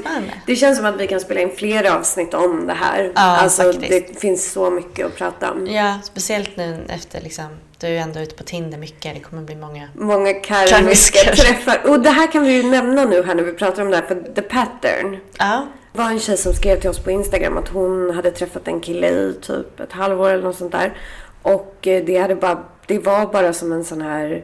det 0.46 0.56
känns 0.56 0.78
som 0.78 0.86
att 0.86 0.96
vi 0.98 1.08
kan 1.08 1.20
spela 1.20 1.42
in 1.42 1.52
fler 1.56 1.92
avsnitt 1.92 2.34
om 2.34 2.68
det 2.68 2.74
här. 2.74 3.12
Ja, 3.16 3.22
alltså, 3.22 3.64
faktiskt. 3.64 4.14
det 4.14 4.20
finns 4.20 4.52
så 4.52 4.70
mycket 4.70 5.06
att 5.06 5.16
prata 5.16 5.52
om. 5.52 5.68
Ja, 5.68 6.00
speciellt 6.04 6.58
nu 6.58 6.86
efter 6.90 7.22
liksom... 7.22 7.46
Du 7.80 7.88
är 7.88 8.02
ändå 8.02 8.20
ute 8.20 8.36
på 8.36 8.44
Tinder 8.44 8.78
mycket. 8.78 9.14
Det 9.14 9.20
kommer 9.20 9.42
bli 9.42 9.56
många... 9.56 9.88
Många 9.96 10.34
Karmiska. 10.34 11.36
träffar. 11.36 11.90
Och 11.90 12.00
det 12.00 12.10
här 12.10 12.32
kan 12.32 12.44
vi 12.44 12.54
ju 12.54 12.64
nämna 12.64 13.06
nu 13.06 13.24
här 13.24 13.36
när 13.36 13.44
vi 13.44 13.54
pratar 13.54 13.82
om 13.82 13.90
det 13.90 13.98
här. 13.98 14.04
För 14.04 14.34
The 14.36 14.42
Pattern. 14.42 15.18
Ja, 15.38 15.68
Det 15.94 15.98
var 15.98 16.10
en 16.10 16.20
tjej 16.20 16.38
som 16.38 16.54
skrev 16.54 16.80
till 16.80 16.90
oss 16.90 17.00
på 17.00 17.12
Instagram 17.12 17.58
att 17.58 17.70
hon 17.70 18.10
hade 18.10 18.32
träffat 18.32 18.68
en 18.68 18.80
kille 18.80 19.10
i 19.10 19.34
typ 19.42 19.80
ett 19.80 19.92
halvår 19.92 20.30
eller 20.30 20.44
något 20.44 20.58
sånt 20.58 20.72
där. 20.72 20.98
Och 21.42 21.88
eh, 21.88 22.06
det, 22.06 22.18
hade 22.18 22.36
bara, 22.36 22.64
det 22.88 23.00
var 23.00 23.26
bara 23.26 23.54
som 23.54 23.72
en 23.72 23.84
sån 23.84 24.02
här, 24.02 24.44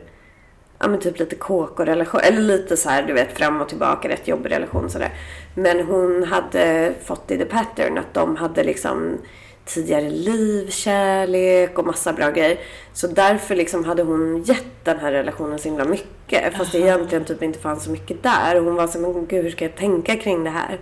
ja 0.80 0.88
men 0.88 1.00
typ 1.00 1.20
lite 1.20 1.36
KK-relation. 1.36 2.22
Eller 2.24 2.42
lite 2.42 2.78
så 2.78 2.90
här, 2.90 3.04
du 3.04 3.14
vet, 3.14 3.38
fram 3.38 3.62
och 3.62 3.70
tillbaka, 3.70 4.10
rätt 4.10 4.28
jobbig 4.28 4.52
relation 4.52 4.90
sådär. 4.90 5.14
Men 5.56 5.80
hon 5.80 6.24
hade 6.24 6.94
fått 7.04 7.32
i 7.32 7.38
the 7.38 7.46
pattern 7.46 7.98
att 7.98 8.14
de 8.14 8.36
hade 8.36 8.64
liksom 8.64 9.18
tidigare 9.66 10.10
liv, 10.10 10.70
kärlek 10.70 11.80
och 11.80 11.86
massa 11.86 12.14
bra 12.14 12.32
grejer. 12.32 12.60
Så 12.94 13.08
därför 13.08 13.56
liksom 13.56 13.86
hade 13.86 14.04
hon 14.04 14.44
gett 14.44 14.86
den 14.86 15.00
här 15.00 15.12
relationen 15.12 15.60
så 15.60 15.70
himla 15.70 15.86
mycket. 15.86 16.54
Fast 16.58 16.72
det 16.72 16.80
egentligen 16.80 17.26
typ 17.26 17.44
inte 17.44 17.60
fanns 17.60 17.84
så 17.84 17.92
mycket 17.92 18.24
där. 18.24 18.60
Och 18.60 18.66
hon 18.66 18.76
var 18.76 18.88
så 18.88 19.00
men 19.00 19.28
gud 19.28 19.44
hur 19.44 19.52
ska 19.52 19.66
jag 19.66 19.76
tänka 19.76 20.16
kring 20.16 20.44
det 20.44 20.50
här? 20.50 20.80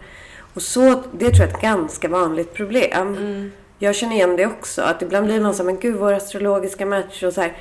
Och 0.56 0.62
så, 0.62 1.04
det 1.14 1.30
tror 1.30 1.40
jag 1.40 1.50
är 1.50 1.56
ett 1.56 1.62
ganska 1.62 2.08
vanligt 2.08 2.54
problem. 2.54 3.52
Jag 3.80 3.96
känner 3.96 4.16
igen 4.16 4.36
det 4.36 4.46
också. 4.46 4.82
Att 4.82 5.02
ibland 5.02 5.26
blir 5.26 5.42
man 5.42 5.54
så 5.54 5.64
här, 5.64 5.66
men 5.66 5.80
gud 5.80 5.96
vår 5.96 6.14
astrologiska 6.14 6.86
match 6.86 7.24
och 7.24 7.34
så 7.34 7.42
här. 7.42 7.58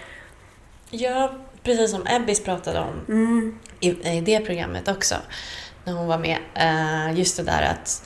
Ja, 0.91 1.35
precis 1.63 1.91
som 1.91 2.07
Ebbis 2.07 2.45
pratade 2.45 2.79
om 2.81 3.59
i, 3.81 3.89
i 4.17 4.21
det 4.21 4.41
programmet 4.41 4.89
också. 4.89 5.15
När 5.85 5.93
hon 5.93 6.07
var 6.07 6.19
med. 6.19 6.39
Eh, 6.55 7.19
just 7.19 7.37
det 7.37 7.43
där 7.43 7.63
att, 7.63 8.05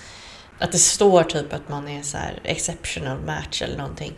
att 0.58 0.72
det 0.72 0.78
står 0.78 1.22
typ 1.22 1.52
att 1.52 1.68
man 1.68 1.88
är 1.88 2.02
så 2.02 2.16
här 2.18 2.40
exceptional 2.44 3.18
match 3.26 3.62
eller 3.62 3.76
någonting. 3.78 4.12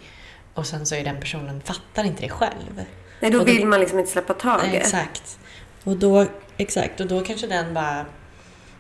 Och 0.55 0.66
sen 0.66 0.86
så 0.86 0.94
är 0.94 1.05
den 1.05 1.20
personen 1.20 1.60
fattar 1.60 2.05
inte 2.05 2.22
det 2.22 2.28
själv. 2.28 2.84
Nej, 3.20 3.30
då 3.30 3.38
det- 3.38 3.44
vill 3.44 3.66
man 3.66 3.80
liksom 3.80 3.98
inte 3.98 4.10
släppa 4.10 4.34
taget. 4.34 4.74
Exakt. 4.74 5.38
Och 5.84 5.97
då, 5.97 6.26
exakt. 6.56 7.01
Och 7.01 7.06
då 7.06 7.20
kanske 7.20 7.47
den 7.47 7.74
bara... 7.74 8.06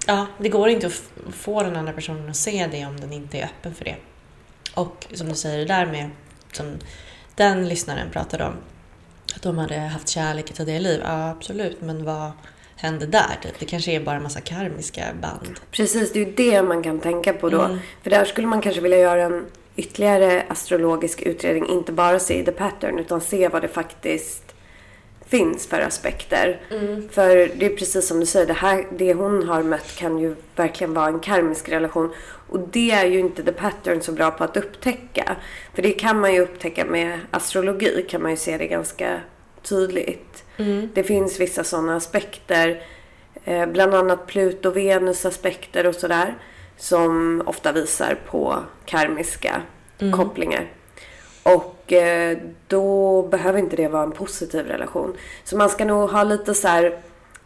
Ja, 0.06 0.26
det 0.38 0.48
går 0.48 0.68
inte 0.68 0.86
att 0.86 1.02
få 1.34 1.62
den 1.62 1.76
andra 1.76 1.92
personen 1.92 2.30
att 2.30 2.36
se 2.36 2.68
det 2.72 2.86
om 2.86 3.00
den 3.00 3.12
inte 3.12 3.38
är 3.38 3.44
öppen 3.44 3.74
för 3.74 3.84
det. 3.84 3.96
Och 4.74 5.06
som 5.12 5.28
du 5.28 5.34
säger, 5.34 5.58
det 5.58 5.64
där 5.64 5.86
med 5.86 6.10
som 6.52 6.78
den 7.34 7.68
lyssnaren 7.68 8.10
pratade 8.10 8.44
om. 8.44 8.54
Att 9.36 9.42
de 9.42 9.58
hade 9.58 9.78
haft 9.78 10.08
kärlek 10.08 10.50
i 10.50 10.52
tidigare 10.52 10.80
liv. 10.80 11.00
Ja, 11.04 11.30
absolut. 11.30 11.80
Men 11.80 12.04
vad 12.04 12.32
hände 12.76 13.06
där? 13.06 13.38
Typ? 13.42 13.58
Det 13.58 13.66
kanske 13.66 13.92
är 13.92 14.00
bara 14.00 14.16
en 14.16 14.22
massa 14.22 14.40
karmiska 14.40 15.04
band. 15.20 15.60
Precis, 15.70 16.12
det 16.12 16.20
är 16.20 16.24
ju 16.24 16.32
det 16.32 16.62
man 16.62 16.82
kan 16.82 17.00
tänka 17.00 17.32
på 17.32 17.48
då. 17.48 17.62
Mm. 17.62 17.78
För 18.02 18.10
där 18.10 18.24
skulle 18.24 18.46
man 18.46 18.60
kanske 18.60 18.80
vilja 18.80 18.98
göra 18.98 19.22
en 19.22 19.46
ytterligare 19.76 20.44
astrologisk 20.48 21.22
utredning. 21.22 21.68
Inte 21.68 21.92
bara 21.92 22.18
se 22.18 22.44
the 22.44 22.52
pattern 22.52 22.98
utan 22.98 23.20
se 23.20 23.48
vad 23.48 23.62
det 23.62 23.68
faktiskt 23.68 24.49
finns 25.30 25.66
för 25.66 25.80
aspekter. 25.80 26.60
För 27.10 27.50
det 27.56 27.66
är 27.66 27.76
precis 27.76 28.06
som 28.06 28.20
du 28.20 28.26
säger, 28.26 28.46
det, 28.46 28.52
här, 28.52 28.86
det 28.98 29.14
hon 29.14 29.48
har 29.48 29.62
mött 29.62 29.96
kan 29.96 30.18
ju 30.18 30.34
verkligen 30.56 30.94
vara 30.94 31.06
en 31.06 31.20
karmisk 31.20 31.68
relation. 31.68 32.12
Och 32.48 32.60
det 32.60 32.90
är 32.90 33.06
ju 33.06 33.18
inte 33.18 33.42
The 33.42 33.52
Pattern 33.52 34.00
så 34.00 34.12
bra 34.12 34.30
på 34.30 34.44
att 34.44 34.56
upptäcka. 34.56 35.36
För 35.74 35.82
det 35.82 35.92
kan 35.92 36.20
man 36.20 36.34
ju 36.34 36.40
upptäcka 36.40 36.84
med 36.84 37.18
astrologi, 37.30 38.06
kan 38.08 38.22
man 38.22 38.30
ju 38.30 38.36
se 38.36 38.56
det 38.58 38.66
ganska 38.66 39.20
tydligt. 39.62 40.44
Det 40.94 41.02
finns 41.02 41.40
vissa 41.40 41.64
sådana 41.64 41.96
aspekter, 41.96 42.82
eh, 43.44 43.66
bland 43.66 43.94
annat 43.94 44.26
Pluto-Venus 44.26 45.28
aspekter 45.28 45.86
och 45.86 45.94
sådär, 45.94 46.34
som 46.76 47.42
ofta 47.46 47.72
visar 47.72 48.18
på 48.26 48.58
karmiska 48.84 49.62
kopplingar. 50.16 50.66
Och 51.42 51.79
då 52.68 53.22
behöver 53.22 53.58
inte 53.58 53.76
det 53.76 53.88
vara 53.88 54.02
en 54.02 54.12
positiv 54.12 54.66
relation. 54.66 55.16
Så 55.44 55.56
man 55.56 55.68
ska 55.70 55.84
nog 55.84 56.10
ha 56.10 56.22
lite 56.24 56.54
så 56.54 56.68
här, 56.68 56.96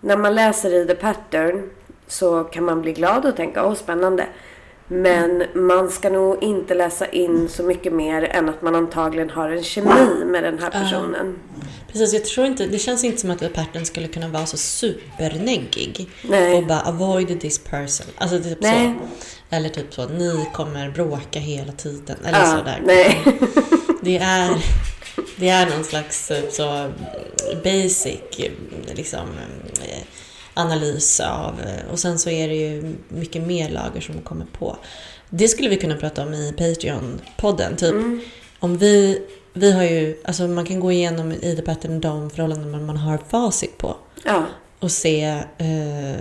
när 0.00 0.16
man 0.16 0.34
läser 0.34 0.74
i 0.74 0.86
The 0.86 0.94
Pattern 0.94 1.70
så 2.06 2.44
kan 2.44 2.64
man 2.64 2.82
bli 2.82 2.92
glad 2.92 3.24
och 3.26 3.36
tänka, 3.36 3.66
åh 3.66 3.74
spännande. 3.74 4.26
Men 4.88 5.44
man 5.54 5.90
ska 5.90 6.10
nog 6.10 6.42
inte 6.42 6.74
läsa 6.74 7.06
in 7.06 7.48
så 7.48 7.62
mycket 7.62 7.92
mer 7.92 8.22
än 8.24 8.48
att 8.48 8.62
man 8.62 8.74
antagligen 8.74 9.30
har 9.30 9.50
en 9.50 9.62
kemi 9.62 10.24
med 10.24 10.42
den 10.42 10.58
här 10.58 10.70
personen. 10.70 11.38
Precis, 11.92 12.14
jag 12.14 12.24
tror 12.24 12.46
inte, 12.46 12.66
det 12.66 12.78
känns 12.78 13.04
inte 13.04 13.20
som 13.20 13.30
att 13.30 13.38
The 13.38 13.48
Pattern 13.48 13.84
skulle 13.84 14.08
kunna 14.08 14.28
vara 14.28 14.46
så 14.46 14.56
superneggig. 14.56 16.08
Nej. 16.22 16.54
Och 16.56 16.66
bara 16.66 16.80
avoid 16.80 17.40
this 17.40 17.58
person. 17.58 18.06
Alltså 18.18 18.38
typ 18.38 18.58
Nej. 18.60 18.94
så. 19.00 19.56
Eller 19.56 19.68
typ 19.68 19.94
så, 19.94 20.08
ni 20.08 20.50
kommer 20.52 20.90
bråka 20.90 21.38
hela 21.38 21.72
tiden. 21.72 22.16
Eller 22.24 22.38
Ja, 22.40 22.46
sådär. 22.46 22.82
nej. 22.84 23.24
Det 24.04 24.16
är, 24.16 24.64
det 25.36 25.48
är 25.48 25.70
någon 25.70 25.84
slags 25.84 26.30
eh, 26.30 26.50
så 26.50 26.90
basic 27.64 28.20
eh, 28.38 28.50
liksom, 28.94 29.28
eh, 29.82 30.02
analys 30.54 31.20
av... 31.20 31.60
Och 31.92 31.98
sen 31.98 32.18
så 32.18 32.30
är 32.30 32.48
det 32.48 32.54
ju 32.54 32.96
mycket 33.08 33.42
mer 33.42 33.68
lager 33.70 34.00
som 34.00 34.20
kommer 34.22 34.46
på. 34.58 34.76
Det 35.30 35.48
skulle 35.48 35.68
vi 35.68 35.76
kunna 35.76 35.96
prata 35.96 36.22
om 36.22 36.34
i 36.34 36.52
Patreon-podden. 36.58 37.76
Typ 37.76 37.94
om 38.58 38.78
vi... 38.78 39.22
Vi 39.52 39.72
har 39.72 39.82
ju... 39.82 40.20
Alltså 40.24 40.46
man 40.46 40.66
kan 40.66 40.80
gå 40.80 40.92
igenom 40.92 41.32
i 41.32 41.56
The 41.56 41.62
Pattern 41.62 42.00
de 42.00 42.30
förhållanden 42.30 42.86
man 42.86 42.96
har 42.96 43.18
facit 43.18 43.78
på. 43.78 43.96
Ja, 44.24 44.44
Och 44.78 44.92
se 44.92 45.24
eh, 45.58 46.20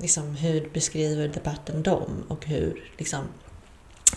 liksom, 0.00 0.36
hur 0.36 0.68
beskriver 0.72 1.28
The 1.28 1.40
Pattern 1.40 1.82
dem 1.82 2.24
och 2.28 2.46
hur 2.46 2.90
liksom, 2.98 3.20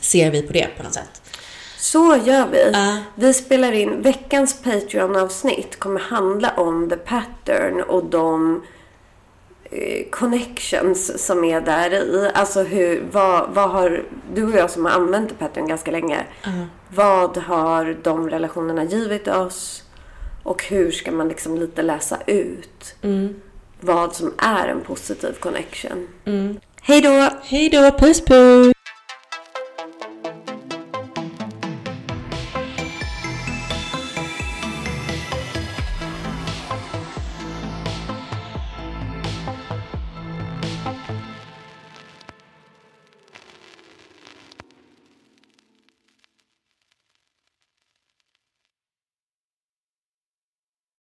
ser 0.01 0.31
vi 0.31 0.41
på 0.41 0.53
det 0.53 0.67
på 0.77 0.83
något 0.83 0.93
sätt. 0.93 1.21
Så 1.77 2.17
gör 2.25 2.47
vi. 2.47 2.71
Ja. 2.73 2.97
Vi 3.15 3.33
spelar 3.33 3.71
in 3.71 4.01
veckans 4.01 4.61
Patreon-avsnitt 4.61 5.79
kommer 5.79 5.99
handla 5.99 6.51
om 6.51 6.89
The 6.89 6.95
Pattern 6.95 7.81
och 7.81 8.05
de 8.05 8.63
eh, 9.63 10.09
connections 10.09 11.25
som 11.25 11.43
är 11.43 11.61
där 11.61 11.93
i. 11.93 12.31
Alltså 12.33 12.63
hur, 12.63 13.03
vad, 13.11 13.49
vad 13.53 13.69
har, 13.69 14.03
du 14.33 14.45
och 14.45 14.55
jag 14.55 14.71
som 14.71 14.85
har 14.85 14.91
använt 14.91 15.39
Pattern 15.39 15.67
ganska 15.67 15.91
länge. 15.91 16.25
Vad 16.89 17.37
har 17.37 17.97
de 18.03 18.29
relationerna 18.29 18.83
givit 18.83 19.27
oss? 19.27 19.83
Och 20.43 20.63
hur 20.63 20.91
ska 20.91 21.11
man 21.11 21.27
liksom 21.27 21.57
lite 21.57 21.81
läsa 21.81 22.17
ut 22.25 22.95
vad 23.79 24.15
som 24.15 24.33
är 24.37 24.67
en 24.67 24.81
positiv 24.81 25.33
connection. 25.39 26.07
Hej 26.81 27.01
då! 27.01 27.29
Hej 27.43 27.69
då, 27.69 27.91
puss 27.91 28.25
puss! 28.25 28.76